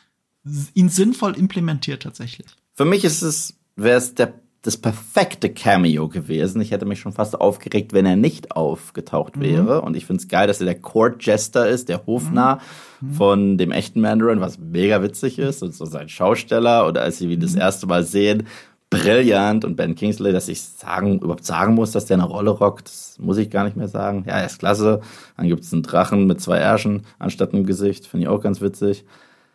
ihn 0.74 0.90
sinnvoll 0.90 1.36
implementiert 1.36 2.04
tatsächlich. 2.04 2.46
Für 2.74 2.84
mich 2.84 3.04
ist 3.04 3.22
es, 3.22 3.54
wäre 3.74 3.98
es 3.98 4.14
der 4.14 4.32
das 4.66 4.76
perfekte 4.76 5.48
Cameo 5.50 6.08
gewesen. 6.08 6.60
Ich 6.60 6.72
hätte 6.72 6.86
mich 6.86 6.98
schon 7.00 7.12
fast 7.12 7.40
aufgeregt, 7.40 7.92
wenn 7.92 8.04
er 8.04 8.16
nicht 8.16 8.52
aufgetaucht 8.52 9.36
mhm. 9.36 9.40
wäre. 9.42 9.78
Mhm. 9.78 9.86
Und 9.86 9.96
ich 9.96 10.06
finde 10.06 10.22
es 10.22 10.28
geil, 10.28 10.46
dass 10.46 10.60
er 10.60 10.66
der 10.66 10.80
Court 10.80 11.24
Jester 11.24 11.68
ist, 11.68 11.88
der 11.88 12.04
Hofnarr 12.06 12.60
mhm. 13.00 13.12
von 13.12 13.58
dem 13.58 13.70
echten 13.70 14.00
Mandarin, 14.00 14.40
was 14.40 14.58
mega 14.58 15.02
witzig 15.02 15.38
ist. 15.38 15.62
Und 15.62 15.74
so 15.74 15.84
sein 15.84 16.08
Schausteller. 16.08 16.86
Oder 16.88 17.02
als 17.02 17.18
sie 17.18 17.32
ihn 17.32 17.40
das 17.40 17.54
mhm. 17.54 17.60
erste 17.60 17.86
Mal 17.86 18.02
sehen, 18.02 18.46
brillant. 18.90 19.64
Und 19.64 19.76
Ben 19.76 19.94
Kingsley, 19.94 20.32
dass 20.32 20.48
ich 20.48 20.60
sagen, 20.62 21.20
überhaupt 21.20 21.44
sagen 21.44 21.74
muss, 21.74 21.92
dass 21.92 22.06
der 22.06 22.16
eine 22.16 22.26
Rolle 22.26 22.50
rockt, 22.50 22.88
das 22.88 23.16
muss 23.20 23.36
ich 23.38 23.50
gar 23.50 23.64
nicht 23.64 23.76
mehr 23.76 23.88
sagen. 23.88 24.24
Ja, 24.26 24.34
er 24.34 24.46
ist 24.46 24.58
klasse. 24.58 25.00
Dann 25.36 25.46
gibt 25.48 25.62
es 25.62 25.72
einen 25.72 25.82
Drachen 25.82 26.26
mit 26.26 26.40
zwei 26.40 26.58
Ärschen 26.58 27.02
anstatt 27.18 27.54
einem 27.54 27.66
Gesicht. 27.66 28.06
Finde 28.06 28.24
ich 28.24 28.28
auch 28.28 28.40
ganz 28.42 28.60
witzig. 28.60 29.04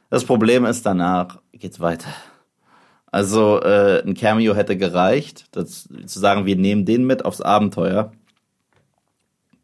Das 0.09 0.25
Problem 0.25 0.65
ist, 0.65 0.85
danach 0.85 1.39
geht's 1.53 1.79
weiter. 1.79 2.09
Also 3.11 3.61
äh, 3.61 4.01
ein 4.03 4.13
Cameo 4.13 4.55
hätte 4.55 4.77
gereicht, 4.77 5.45
das, 5.51 5.89
zu 6.05 6.19
sagen, 6.19 6.45
wir 6.45 6.55
nehmen 6.55 6.85
den 6.85 7.05
mit 7.05 7.25
aufs 7.25 7.41
Abenteuer. 7.41 8.13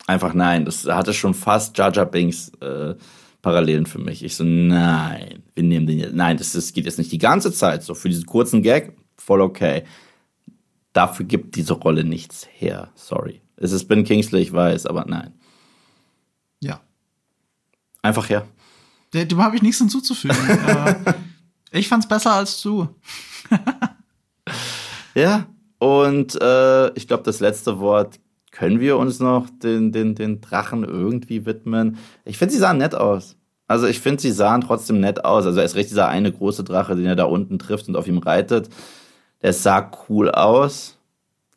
Einfach 0.06 0.34
nein, 0.34 0.66
das 0.66 0.86
hatte 0.86 1.14
schon 1.14 1.34
fast 1.34 1.78
Jar 1.78 1.92
Jar 1.94 2.06
Binks 2.06 2.52
äh, 2.60 2.96
Parallelen 3.42 3.86
für 3.86 4.00
mich. 4.00 4.24
Ich 4.24 4.36
so, 4.36 4.44
nein, 4.44 5.44
wir 5.56 5.64
nehmen 5.64 5.88
den 5.88 6.00
jetzt. 6.00 6.14
Nein, 6.14 6.38
das, 6.38 6.52
das 6.52 6.74
geht 6.74 6.86
jetzt 6.86 6.98
nicht 6.98 7.12
die 7.12 7.18
ganze 7.18 7.54
Zeit 7.54 7.84
so. 7.84 7.96
Für 7.96 8.10
diesen 8.10 8.26
kurzen 8.26 8.62
Gag, 8.62 8.94
voll 9.16 9.42
okay. 9.42 9.84
Dafür 10.92 11.26
gibt 11.26 11.56
diese 11.56 11.74
Rolle 11.74 12.04
nichts 12.04 12.48
her. 12.52 12.90
Sorry. 12.96 13.42
Es 13.56 13.72
ist 13.72 13.86
Ben 13.88 14.04
Kingsley, 14.04 14.42
ich 14.42 14.52
weiß, 14.52 14.86
aber 14.88 15.06
nein. 15.06 15.34
Ja. 16.60 16.82
Einfach 18.02 18.30
her. 18.30 18.46
Dem 19.14 19.42
habe 19.42 19.56
ich 19.56 19.62
nichts 19.62 19.78
hinzuzufügen. 19.78 20.36
Äh, 20.68 21.14
ich 21.72 21.88
fand's 21.88 22.08
besser 22.08 22.34
als 22.34 22.62
du. 22.62 22.88
ja, 25.16 25.46
und 25.80 26.40
äh, 26.42 26.94
ich 26.94 27.08
glaube, 27.08 27.24
das 27.24 27.40
letzte 27.40 27.80
Wort 27.80 28.20
können 28.52 28.80
wir 28.80 28.98
uns 28.98 29.20
noch 29.20 29.48
den, 29.50 29.92
den, 29.92 30.16
den 30.16 30.42
Drachen 30.42 30.84
irgendwie 30.84 31.46
widmen. 31.46 31.98
Ich 32.26 32.38
finde, 32.38 32.54
sie 32.54 32.60
sahen 32.60 32.80
nett 32.80 32.96
aus. 32.96 33.36
Also 33.68 33.86
ich 33.86 34.00
finde, 34.00 34.22
sie 34.22 34.32
sahen 34.32 34.62
trotzdem 34.62 35.00
nett 35.00 35.26
aus. 35.26 35.46
Also 35.46 35.60
erst 35.60 35.76
recht 35.76 35.90
dieser 35.90 36.08
eine 36.08 36.32
große 36.32 36.64
Drache, 36.64 36.96
den 36.96 37.06
er 37.06 37.16
da 37.16 37.26
unten 37.26 37.60
trifft 37.60 37.88
und 37.88 37.96
auf 37.96 38.08
ihm 38.08 38.18
reitet. 38.18 38.70
Der 39.42 39.54
sah 39.54 39.92
cool 40.10 40.32
aus. 40.32 40.98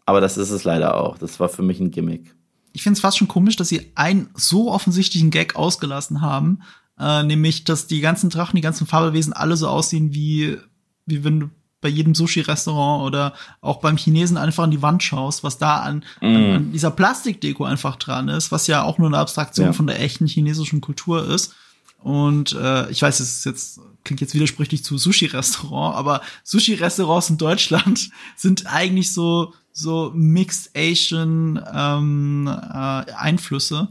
Aber 0.05 0.21
das 0.21 0.37
ist 0.37 0.51
es 0.51 0.65
leider 0.65 0.97
auch. 0.97 1.19
Das 1.19 1.39
war 1.39 1.49
für 1.49 1.63
mich 1.63 1.81
ein 1.81 1.91
Gimmick. 1.91 2.35
Ich 2.73 2.83
finde 2.83 2.97
es 2.97 3.01
fast 3.01 3.17
schon 3.17 3.29
komisch, 3.29 3.57
dass 3.57 3.69
sie 3.69 3.93
einen 3.95 4.29
so 4.35 4.71
offensichtlichen 4.71 5.31
Gag 5.31 5.57
ausgelassen 5.57 6.21
haben, 6.21 6.61
äh, 7.01 7.23
nämlich, 7.23 7.65
dass 7.65 7.87
die 7.87 8.01
ganzen 8.01 8.31
Drachen, 8.31 8.57
die 8.57 8.63
ganzen 8.63 8.87
Fabelwesen 8.87 9.33
alle 9.33 9.57
so 9.57 9.69
aussehen 9.69 10.15
wie, 10.15 10.59
wie 11.07 11.25
wenn 11.25 11.41
du 11.41 11.51
bei 11.81 11.89
jedem 11.89 12.15
Sushi-Restaurant 12.15 13.05
oder 13.05 13.33
auch 13.63 13.81
beim 13.81 13.97
Chinesen 13.97 14.37
einfach 14.37 14.65
an 14.65 14.71
die 14.71 14.83
Wand 14.83 15.03
schaust, 15.03 15.43
was 15.43 15.57
da 15.57 15.79
an, 15.79 16.05
mm. 16.21 16.25
an, 16.27 16.51
an 16.53 16.73
dieser 16.73 16.91
Plastikdeko 16.91 17.65
einfach 17.65 17.97
dran 17.97 18.29
ist, 18.29 18.53
was 18.53 18.67
ja 18.67 18.83
auch 18.83 18.99
nur 18.99 19.09
eine 19.09 19.19
Abstraktion 19.19 19.69
ja. 19.69 19.73
von 19.73 19.87
der 19.87 20.01
echten 20.01 20.27
chinesischen 20.27 20.83
Kultur 20.83 21.27
ist. 21.27 21.55
Und 22.03 22.53
äh, 22.53 22.91
ich 22.91 23.01
weiß, 23.01 23.21
es 23.21 23.39
ist 23.39 23.45
jetzt 23.47 23.81
klingt 24.05 24.21
jetzt 24.21 24.35
widersprüchlich 24.35 24.85
zu 24.85 24.97
Sushi-Restaurant, 24.97 25.97
aber 25.97 26.23
Sushi-Restaurants 26.45 27.31
in 27.31 27.39
Deutschland 27.39 28.11
sind 28.37 28.67
eigentlich 28.67 29.13
so 29.13 29.55
so 29.73 30.11
Mixed 30.15 30.71
Asian 30.77 31.63
ähm, 31.73 32.47
äh, 32.47 33.13
Einflüsse, 33.13 33.89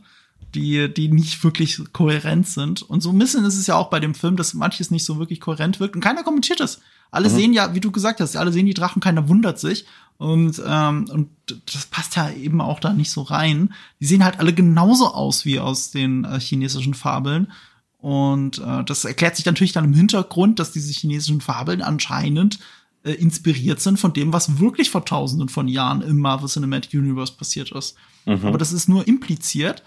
die 0.56 0.94
die 0.94 1.10
nicht 1.10 1.44
wirklich 1.44 1.82
kohärent 1.94 2.48
sind. 2.48 2.82
Und 2.82 3.02
so 3.02 3.12
ein 3.12 3.20
bisschen 3.20 3.46
ist 3.46 3.58
es 3.58 3.68
ja 3.68 3.76
auch 3.76 3.90
bei 3.90 4.00
dem 4.00 4.16
Film, 4.16 4.36
dass 4.36 4.54
manches 4.54 4.92
nicht 4.92 5.06
so 5.06 5.20
wirklich 5.20 5.40
kohärent 5.40 5.80
wirkt 5.80 5.96
und 5.96 6.02
keiner 6.02 6.24
kommentiert 6.24 6.60
es. 6.60 6.82
Alle 7.12 7.30
mhm. 7.30 7.34
sehen 7.34 7.54
ja, 7.54 7.74
wie 7.74 7.80
du 7.80 7.92
gesagt 7.92 8.20
hast, 8.20 8.36
alle 8.36 8.52
sehen 8.52 8.66
die 8.66 8.74
Drachen, 8.74 9.02
keiner 9.02 9.28
wundert 9.28 9.60
sich. 9.60 9.86
Und, 10.18 10.62
ähm, 10.66 11.10
und 11.10 11.30
das 11.74 11.86
passt 11.86 12.16
ja 12.18 12.30
eben 12.30 12.60
auch 12.60 12.80
da 12.80 12.94
nicht 12.94 13.10
so 13.10 13.22
rein. 13.22 13.74
Die 14.00 14.06
sehen 14.06 14.24
halt 14.24 14.40
alle 14.40 14.54
genauso 14.54 15.14
aus 15.14 15.46
wie 15.46 15.60
aus 15.60 15.92
den 15.92 16.26
äh, 16.26 16.40
chinesischen 16.40 16.94
Fabeln. 16.94 17.52
Und 17.98 18.60
äh, 18.60 18.84
das 18.84 19.06
erklärt 19.06 19.36
sich 19.36 19.46
natürlich 19.46 19.72
dann 19.72 19.86
im 19.86 19.94
Hintergrund, 19.94 20.60
dass 20.60 20.72
diese 20.72 20.92
chinesischen 20.92 21.42
Fabeln 21.42 21.82
anscheinend 21.82 22.60
äh, 23.04 23.14
inspiriert 23.14 23.80
sind 23.80 23.98
von 23.98 24.14
dem, 24.14 24.34
was 24.34 24.60
wirklich 24.60 24.90
vor 24.90 25.06
tausenden 25.06 25.50
von 25.50 25.68
Jahren 25.68 26.02
im 26.02 26.20
Marvel 26.20 26.50
Cinematic 26.50 26.94
Universe 26.94 27.34
passiert 27.34 27.72
ist. 27.72 27.96
Mhm. 28.26 28.46
Aber 28.46 28.58
das 28.58 28.74
ist 28.74 28.90
nur 28.90 29.08
impliziert, 29.08 29.84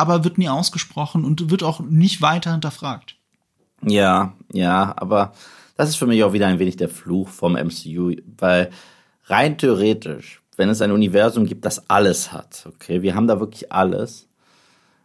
aber 0.00 0.24
wird 0.24 0.38
nie 0.38 0.48
ausgesprochen 0.48 1.24
und 1.24 1.50
wird 1.50 1.62
auch 1.62 1.80
nicht 1.80 2.22
weiter 2.22 2.52
hinterfragt. 2.52 3.16
Ja, 3.86 4.34
ja, 4.52 4.94
aber 4.96 5.32
das 5.76 5.90
ist 5.90 5.96
für 5.96 6.06
mich 6.06 6.24
auch 6.24 6.32
wieder 6.32 6.46
ein 6.46 6.58
wenig 6.58 6.76
der 6.76 6.88
Fluch 6.88 7.28
vom 7.28 7.52
MCU, 7.52 8.14
weil 8.38 8.70
rein 9.24 9.58
theoretisch, 9.58 10.42
wenn 10.56 10.68
es 10.68 10.82
ein 10.82 10.90
Universum 10.90 11.46
gibt, 11.46 11.64
das 11.64 11.88
alles 11.90 12.32
hat, 12.32 12.66
okay, 12.66 13.02
wir 13.02 13.14
haben 13.14 13.26
da 13.26 13.40
wirklich 13.40 13.72
alles, 13.72 14.28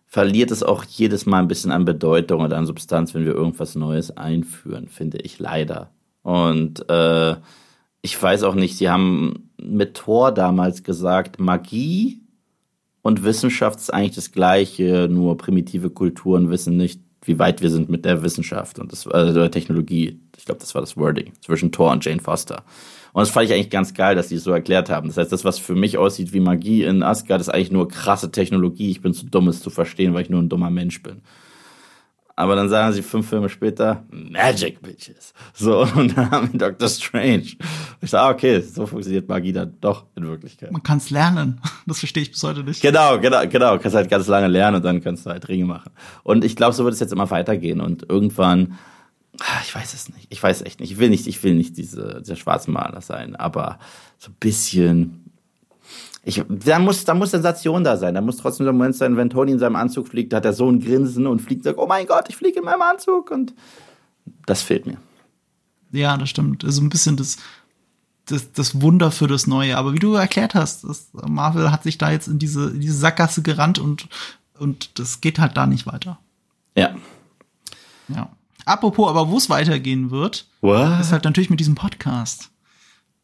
verliert 0.05 0.51
es 0.51 0.63
auch 0.63 0.83
jedes 0.83 1.25
Mal 1.25 1.39
ein 1.39 1.47
bisschen 1.47 1.71
an 1.71 1.85
Bedeutung 1.85 2.41
oder 2.41 2.57
an 2.57 2.65
Substanz, 2.65 3.13
wenn 3.13 3.25
wir 3.25 3.33
irgendwas 3.33 3.75
Neues 3.75 4.15
einführen, 4.15 4.87
finde 4.87 5.17
ich 5.19 5.39
leider. 5.39 5.91
Und 6.23 6.89
äh, 6.89 7.35
ich 8.01 8.21
weiß 8.21 8.43
auch 8.43 8.55
nicht, 8.55 8.77
sie 8.77 8.89
haben 8.89 9.51
mit 9.57 9.95
Thor 9.95 10.31
damals 10.31 10.83
gesagt, 10.83 11.39
Magie 11.39 12.24
und 13.05 13.23
Wissenschaft 13.23 13.77
ist 13.77 13.93
eigentlich 13.93 14.15
das 14.15 14.31
Gleiche, 14.31 15.07
nur 15.07 15.37
primitive 15.37 15.91
Kulturen 15.91 16.49
wissen 16.49 16.75
nicht, 16.75 16.99
wie 17.21 17.37
weit 17.37 17.61
wir 17.61 17.69
sind 17.69 17.87
mit 17.87 18.03
der 18.03 18.23
Wissenschaft 18.23 18.79
und 18.79 18.91
das, 18.91 19.05
also 19.05 19.41
der 19.41 19.51
Technologie. 19.51 20.19
Ich 20.35 20.45
glaube, 20.45 20.59
das 20.59 20.73
war 20.73 20.81
das 20.81 20.97
Wording 20.97 21.31
zwischen 21.39 21.71
Thor 21.71 21.91
und 21.91 22.03
Jane 22.03 22.19
Foster. 22.19 22.63
Und 23.13 23.21
das 23.21 23.29
fand 23.29 23.45
ich 23.45 23.53
eigentlich 23.53 23.69
ganz 23.69 23.93
geil, 23.93 24.15
dass 24.15 24.29
die 24.29 24.35
es 24.35 24.43
so 24.43 24.51
erklärt 24.51 24.89
haben. 24.89 25.07
Das 25.07 25.17
heißt, 25.17 25.31
das, 25.31 25.45
was 25.45 25.59
für 25.59 25.75
mich 25.75 25.99
aussieht 25.99 26.33
wie 26.33 26.39
Magie 26.39 26.81
in 26.81 27.03
Asgard, 27.03 27.41
ist 27.41 27.49
eigentlich 27.49 27.71
nur 27.71 27.87
krasse 27.89 28.31
Technologie. 28.31 28.89
Ich 28.89 29.03
bin 29.03 29.13
zu 29.13 29.27
dumm, 29.27 29.49
es 29.49 29.61
zu 29.61 29.69
verstehen, 29.69 30.15
weil 30.15 30.23
ich 30.23 30.31
nur 30.31 30.41
ein 30.41 30.49
dummer 30.49 30.71
Mensch 30.71 31.03
bin. 31.03 31.21
Aber 32.37 32.55
dann 32.55 32.67
sagen 32.67 32.93
sie 32.93 33.01
fünf 33.01 33.29
Filme 33.29 33.47
später, 33.47 34.03
Magic 34.11 34.81
Bitches. 34.81 35.33
So, 35.53 35.81
und 35.95 36.17
dann 36.17 36.31
haben 36.31 36.51
wir 36.51 36.59
Doctor 36.59 36.89
Strange. 36.89 37.45
Ich 38.01 38.09
sage, 38.09 38.23
ah, 38.23 38.29
okay, 38.29 38.59
so 38.59 38.85
funktioniert 38.85 39.29
Magie 39.29 39.53
dann 39.53 39.77
doch 39.79 40.05
in 40.15 40.27
Wirklichkeit. 40.27 40.71
Man 40.71 40.83
kann 40.83 40.97
es 40.97 41.09
lernen. 41.09 41.61
Das 41.85 41.99
verstehe 41.99 42.23
ich 42.23 42.31
bis 42.31 42.43
heute 42.43 42.63
nicht. 42.63 42.81
Genau, 42.81 43.19
genau, 43.19 43.47
genau. 43.47 43.75
Du 43.75 43.81
kannst 43.81 43.95
halt 43.95 44.09
ganz 44.09 44.27
lange 44.27 44.47
lernen 44.47 44.77
und 44.77 44.85
dann 44.85 45.01
kannst 45.01 45.25
du 45.25 45.29
halt 45.29 45.47
Ringe 45.47 45.65
machen. 45.65 45.91
Und 46.23 46.43
ich 46.43 46.55
glaube, 46.55 46.73
so 46.73 46.83
wird 46.83 46.93
es 46.93 46.99
jetzt 46.99 47.13
immer 47.13 47.29
weitergehen. 47.31 47.79
Und 47.79 48.09
irgendwann, 48.09 48.75
ah, 49.39 49.61
ich 49.63 49.73
weiß 49.73 49.93
es 49.93 50.09
nicht. 50.09 50.27
Ich 50.29 50.43
weiß 50.43 50.63
echt 50.63 50.81
nicht. 50.81 50.91
Ich 50.91 50.97
will 50.97 51.09
nicht, 51.09 51.27
ich 51.27 51.41
will 51.41 51.55
nicht 51.55 51.77
diese, 51.77 52.21
dieser 52.21 52.35
Schwarzmaler 52.35 52.99
sein, 52.99 53.37
aber 53.37 53.79
so 54.17 54.31
ein 54.31 54.35
bisschen 54.39 55.24
ich, 56.27 56.43
da 56.49 56.79
muss, 56.79 57.05
da 57.05 57.13
muss 57.13 57.31
Sensation 57.31 57.83
da 57.83 57.97
sein. 57.97 58.15
Da 58.15 58.21
muss 58.21 58.37
trotzdem 58.37 58.65
der 58.65 58.73
Moment 58.73 58.95
sein, 58.95 59.15
wenn 59.15 59.29
Tony 59.29 59.51
in 59.51 59.59
seinem 59.59 59.75
Anzug 59.75 60.07
fliegt, 60.07 60.33
da 60.33 60.37
hat 60.37 60.45
er 60.45 60.53
so 60.53 60.67
ein 60.67 60.79
Grinsen 60.79 61.27
und 61.27 61.39
fliegt, 61.39 61.63
sagt, 61.63 61.77
oh 61.77 61.85
mein 61.85 62.07
Gott, 62.07 62.25
ich 62.29 62.35
fliege 62.35 62.59
in 62.59 62.65
meinem 62.65 62.81
Anzug 62.81 63.29
und 63.29 63.53
das 64.47 64.63
fehlt 64.63 64.87
mir. 64.87 64.97
Ja, 65.91 66.17
das 66.17 66.31
stimmt. 66.31 66.65
Also 66.65 66.81
ein 66.81 66.89
bisschen 66.89 67.15
das, 67.15 67.37
das, 68.25 68.51
das 68.51 68.81
Wunder 68.81 69.11
für 69.11 69.27
das 69.27 69.45
Neue. 69.45 69.77
Aber 69.77 69.93
wie 69.93 69.99
du 69.99 70.15
erklärt 70.15 70.55
hast, 70.55 70.83
das, 70.83 71.09
Marvel 71.13 71.71
hat 71.71 71.83
sich 71.83 71.99
da 71.99 72.09
jetzt 72.09 72.27
in 72.27 72.39
diese, 72.39 72.71
in 72.71 72.81
diese 72.81 72.97
Sackgasse 72.97 73.43
gerannt 73.43 73.77
und, 73.77 74.07
und 74.57 74.97
das 74.97 75.21
geht 75.21 75.37
halt 75.37 75.55
da 75.55 75.67
nicht 75.67 75.85
weiter. 75.85 76.17
Ja. 76.75 76.95
Ja. 78.07 78.31
Apropos, 78.65 79.11
aber 79.11 79.29
wo 79.29 79.37
es 79.37 79.51
weitergehen 79.51 80.09
wird, 80.09 80.47
What? 80.61 80.99
ist 80.99 81.11
halt 81.11 81.23
natürlich 81.23 81.51
mit 81.51 81.59
diesem 81.59 81.75
Podcast. 81.75 82.49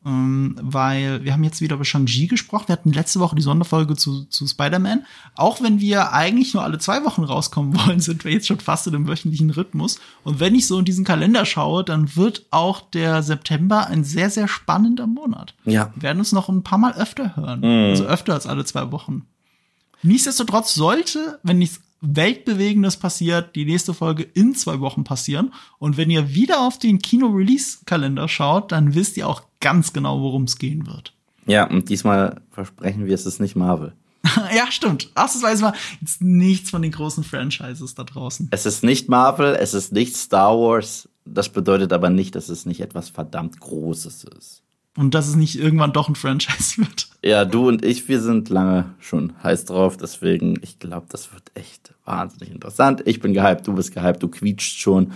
Ähm, 0.03 0.55
weil 0.59 1.23
wir 1.23 1.33
haben 1.33 1.43
jetzt 1.43 1.61
wieder 1.61 1.75
über 1.75 1.85
Shang-Chi 1.85 2.25
gesprochen. 2.25 2.69
Wir 2.69 2.73
hatten 2.73 2.91
letzte 2.91 3.19
Woche 3.19 3.35
die 3.35 3.43
Sonderfolge 3.43 3.95
zu, 3.95 4.25
zu 4.25 4.47
Spider-Man. 4.47 5.05
Auch 5.35 5.61
wenn 5.61 5.79
wir 5.79 6.11
eigentlich 6.11 6.55
nur 6.55 6.63
alle 6.63 6.79
zwei 6.79 7.03
Wochen 7.03 7.23
rauskommen 7.23 7.77
wollen, 7.85 7.99
sind 7.99 8.25
wir 8.25 8.31
jetzt 8.31 8.47
schon 8.47 8.59
fast 8.59 8.87
in 8.87 8.95
einem 8.95 9.07
wöchentlichen 9.07 9.51
Rhythmus. 9.51 9.99
Und 10.23 10.39
wenn 10.39 10.55
ich 10.55 10.65
so 10.65 10.79
in 10.79 10.85
diesen 10.85 11.05
Kalender 11.05 11.45
schaue, 11.45 11.83
dann 11.83 12.15
wird 12.15 12.47
auch 12.49 12.81
der 12.81 13.21
September 13.21 13.87
ein 13.87 14.03
sehr, 14.03 14.31
sehr 14.31 14.47
spannender 14.47 15.05
Monat. 15.05 15.53
Ja. 15.65 15.91
Wir 15.93 16.03
werden 16.03 16.19
uns 16.19 16.31
noch 16.31 16.49
ein 16.49 16.63
paar 16.63 16.79
Mal 16.79 16.93
öfter 16.93 17.35
hören. 17.35 17.59
Mhm. 17.59 17.91
Also 17.91 18.05
öfter 18.05 18.33
als 18.33 18.47
alle 18.47 18.65
zwei 18.65 18.91
Wochen. 18.91 19.27
Nichtsdestotrotz 20.01 20.73
sollte, 20.73 21.39
wenn 21.43 21.59
nichts 21.59 21.81
Weltbewegendes 22.01 22.97
passiert, 22.97 23.55
die 23.55 23.65
nächste 23.65 23.93
Folge 23.93 24.23
in 24.23 24.55
zwei 24.55 24.79
Wochen 24.79 25.03
passieren. 25.03 25.53
Und 25.77 25.97
wenn 25.97 26.09
ihr 26.09 26.33
wieder 26.33 26.61
auf 26.61 26.79
den 26.79 26.97
Kino-Release-Kalender 26.97 28.27
schaut, 28.27 28.71
dann 28.71 28.95
wisst 28.95 29.17
ihr 29.17 29.27
auch 29.27 29.43
ganz 29.61 29.93
genau, 29.93 30.21
worum 30.21 30.43
es 30.43 30.57
gehen 30.57 30.85
wird. 30.87 31.13
Ja, 31.45 31.67
und 31.67 31.89
diesmal 31.89 32.41
versprechen 32.51 33.05
wir, 33.05 33.15
es 33.15 33.25
ist 33.25 33.39
nicht 33.39 33.55
Marvel. 33.55 33.93
ja, 34.55 34.71
stimmt. 34.71 35.09
Ausnahmsweise 35.15 35.63
mal 35.63 35.73
jetzt 35.99 36.21
nichts 36.21 36.69
von 36.69 36.81
den 36.81 36.91
großen 36.91 37.23
Franchises 37.23 37.95
da 37.95 38.03
draußen. 38.03 38.49
Es 38.51 38.65
ist 38.65 38.83
nicht 38.83 39.09
Marvel, 39.09 39.55
es 39.55 39.73
ist 39.73 39.91
nicht 39.91 40.15
Star 40.15 40.57
Wars. 40.57 41.09
Das 41.25 41.49
bedeutet 41.49 41.93
aber 41.93 42.09
nicht, 42.09 42.35
dass 42.35 42.49
es 42.49 42.65
nicht 42.65 42.81
etwas 42.81 43.09
verdammt 43.09 43.59
Großes 43.59 44.25
ist. 44.37 44.61
Und 44.97 45.13
dass 45.13 45.27
es 45.27 45.35
nicht 45.35 45.57
irgendwann 45.57 45.93
doch 45.93 46.09
ein 46.09 46.15
Franchise 46.15 46.77
wird. 46.77 47.07
Ja, 47.23 47.45
du 47.45 47.67
und 47.67 47.85
ich, 47.85 48.07
wir 48.07 48.21
sind 48.21 48.49
lange 48.49 48.85
schon 48.99 49.33
heiß 49.41 49.65
drauf. 49.65 49.97
Deswegen, 49.97 50.59
ich 50.61 50.79
glaube, 50.79 51.07
das 51.09 51.31
wird 51.33 51.51
echt 51.53 51.93
wahnsinnig 52.05 52.51
interessant. 52.53 53.01
Ich 53.05 53.19
bin 53.19 53.33
gehypt, 53.33 53.67
du 53.67 53.73
bist 53.73 53.93
gehypt, 53.93 54.21
du 54.21 54.27
quietscht 54.27 54.79
schon. 54.79 55.13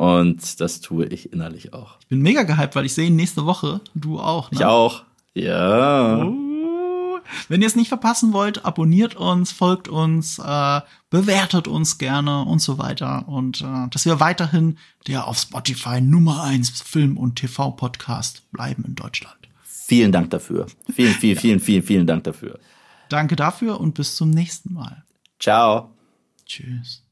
Und 0.00 0.62
das 0.62 0.80
tue 0.80 1.04
ich 1.04 1.30
innerlich 1.30 1.74
auch. 1.74 1.98
Ich 2.00 2.06
bin 2.06 2.22
mega 2.22 2.44
gehypt, 2.44 2.74
weil 2.74 2.86
ich 2.86 2.94
sehe 2.94 3.08
ihn 3.08 3.16
nächste 3.16 3.44
Woche. 3.44 3.82
Du 3.94 4.18
auch, 4.18 4.50
ne? 4.50 4.56
Ich 4.56 4.64
auch. 4.64 5.02
Ja. 5.34 6.24
Uh. 6.24 7.18
Wenn 7.48 7.60
ihr 7.60 7.66
es 7.66 7.76
nicht 7.76 7.88
verpassen 7.88 8.32
wollt, 8.32 8.64
abonniert 8.64 9.14
uns, 9.14 9.52
folgt 9.52 9.88
uns, 9.88 10.38
äh, 10.38 10.80
bewertet 11.10 11.68
uns 11.68 11.98
gerne 11.98 12.46
und 12.46 12.60
so 12.60 12.78
weiter. 12.78 13.28
Und 13.28 13.60
äh, 13.60 13.88
dass 13.90 14.06
wir 14.06 14.20
weiterhin 14.20 14.78
der 15.06 15.26
auf 15.26 15.38
Spotify 15.38 16.00
Nummer 16.00 16.44
1 16.44 16.80
Film- 16.80 17.18
und 17.18 17.36
TV-Podcast 17.36 18.50
bleiben 18.52 18.86
in 18.86 18.94
Deutschland. 18.94 19.36
Vielen 19.64 20.12
Dank 20.12 20.30
dafür. 20.30 20.66
Vielen, 20.94 21.12
vielen, 21.12 21.34
ja. 21.34 21.40
vielen, 21.42 21.60
vielen, 21.60 21.82
vielen 21.82 22.06
Dank 22.06 22.24
dafür. 22.24 22.58
Danke 23.10 23.36
dafür 23.36 23.78
und 23.78 23.92
bis 23.92 24.16
zum 24.16 24.30
nächsten 24.30 24.72
Mal. 24.72 25.04
Ciao. 25.38 25.90
Tschüss. 26.46 27.02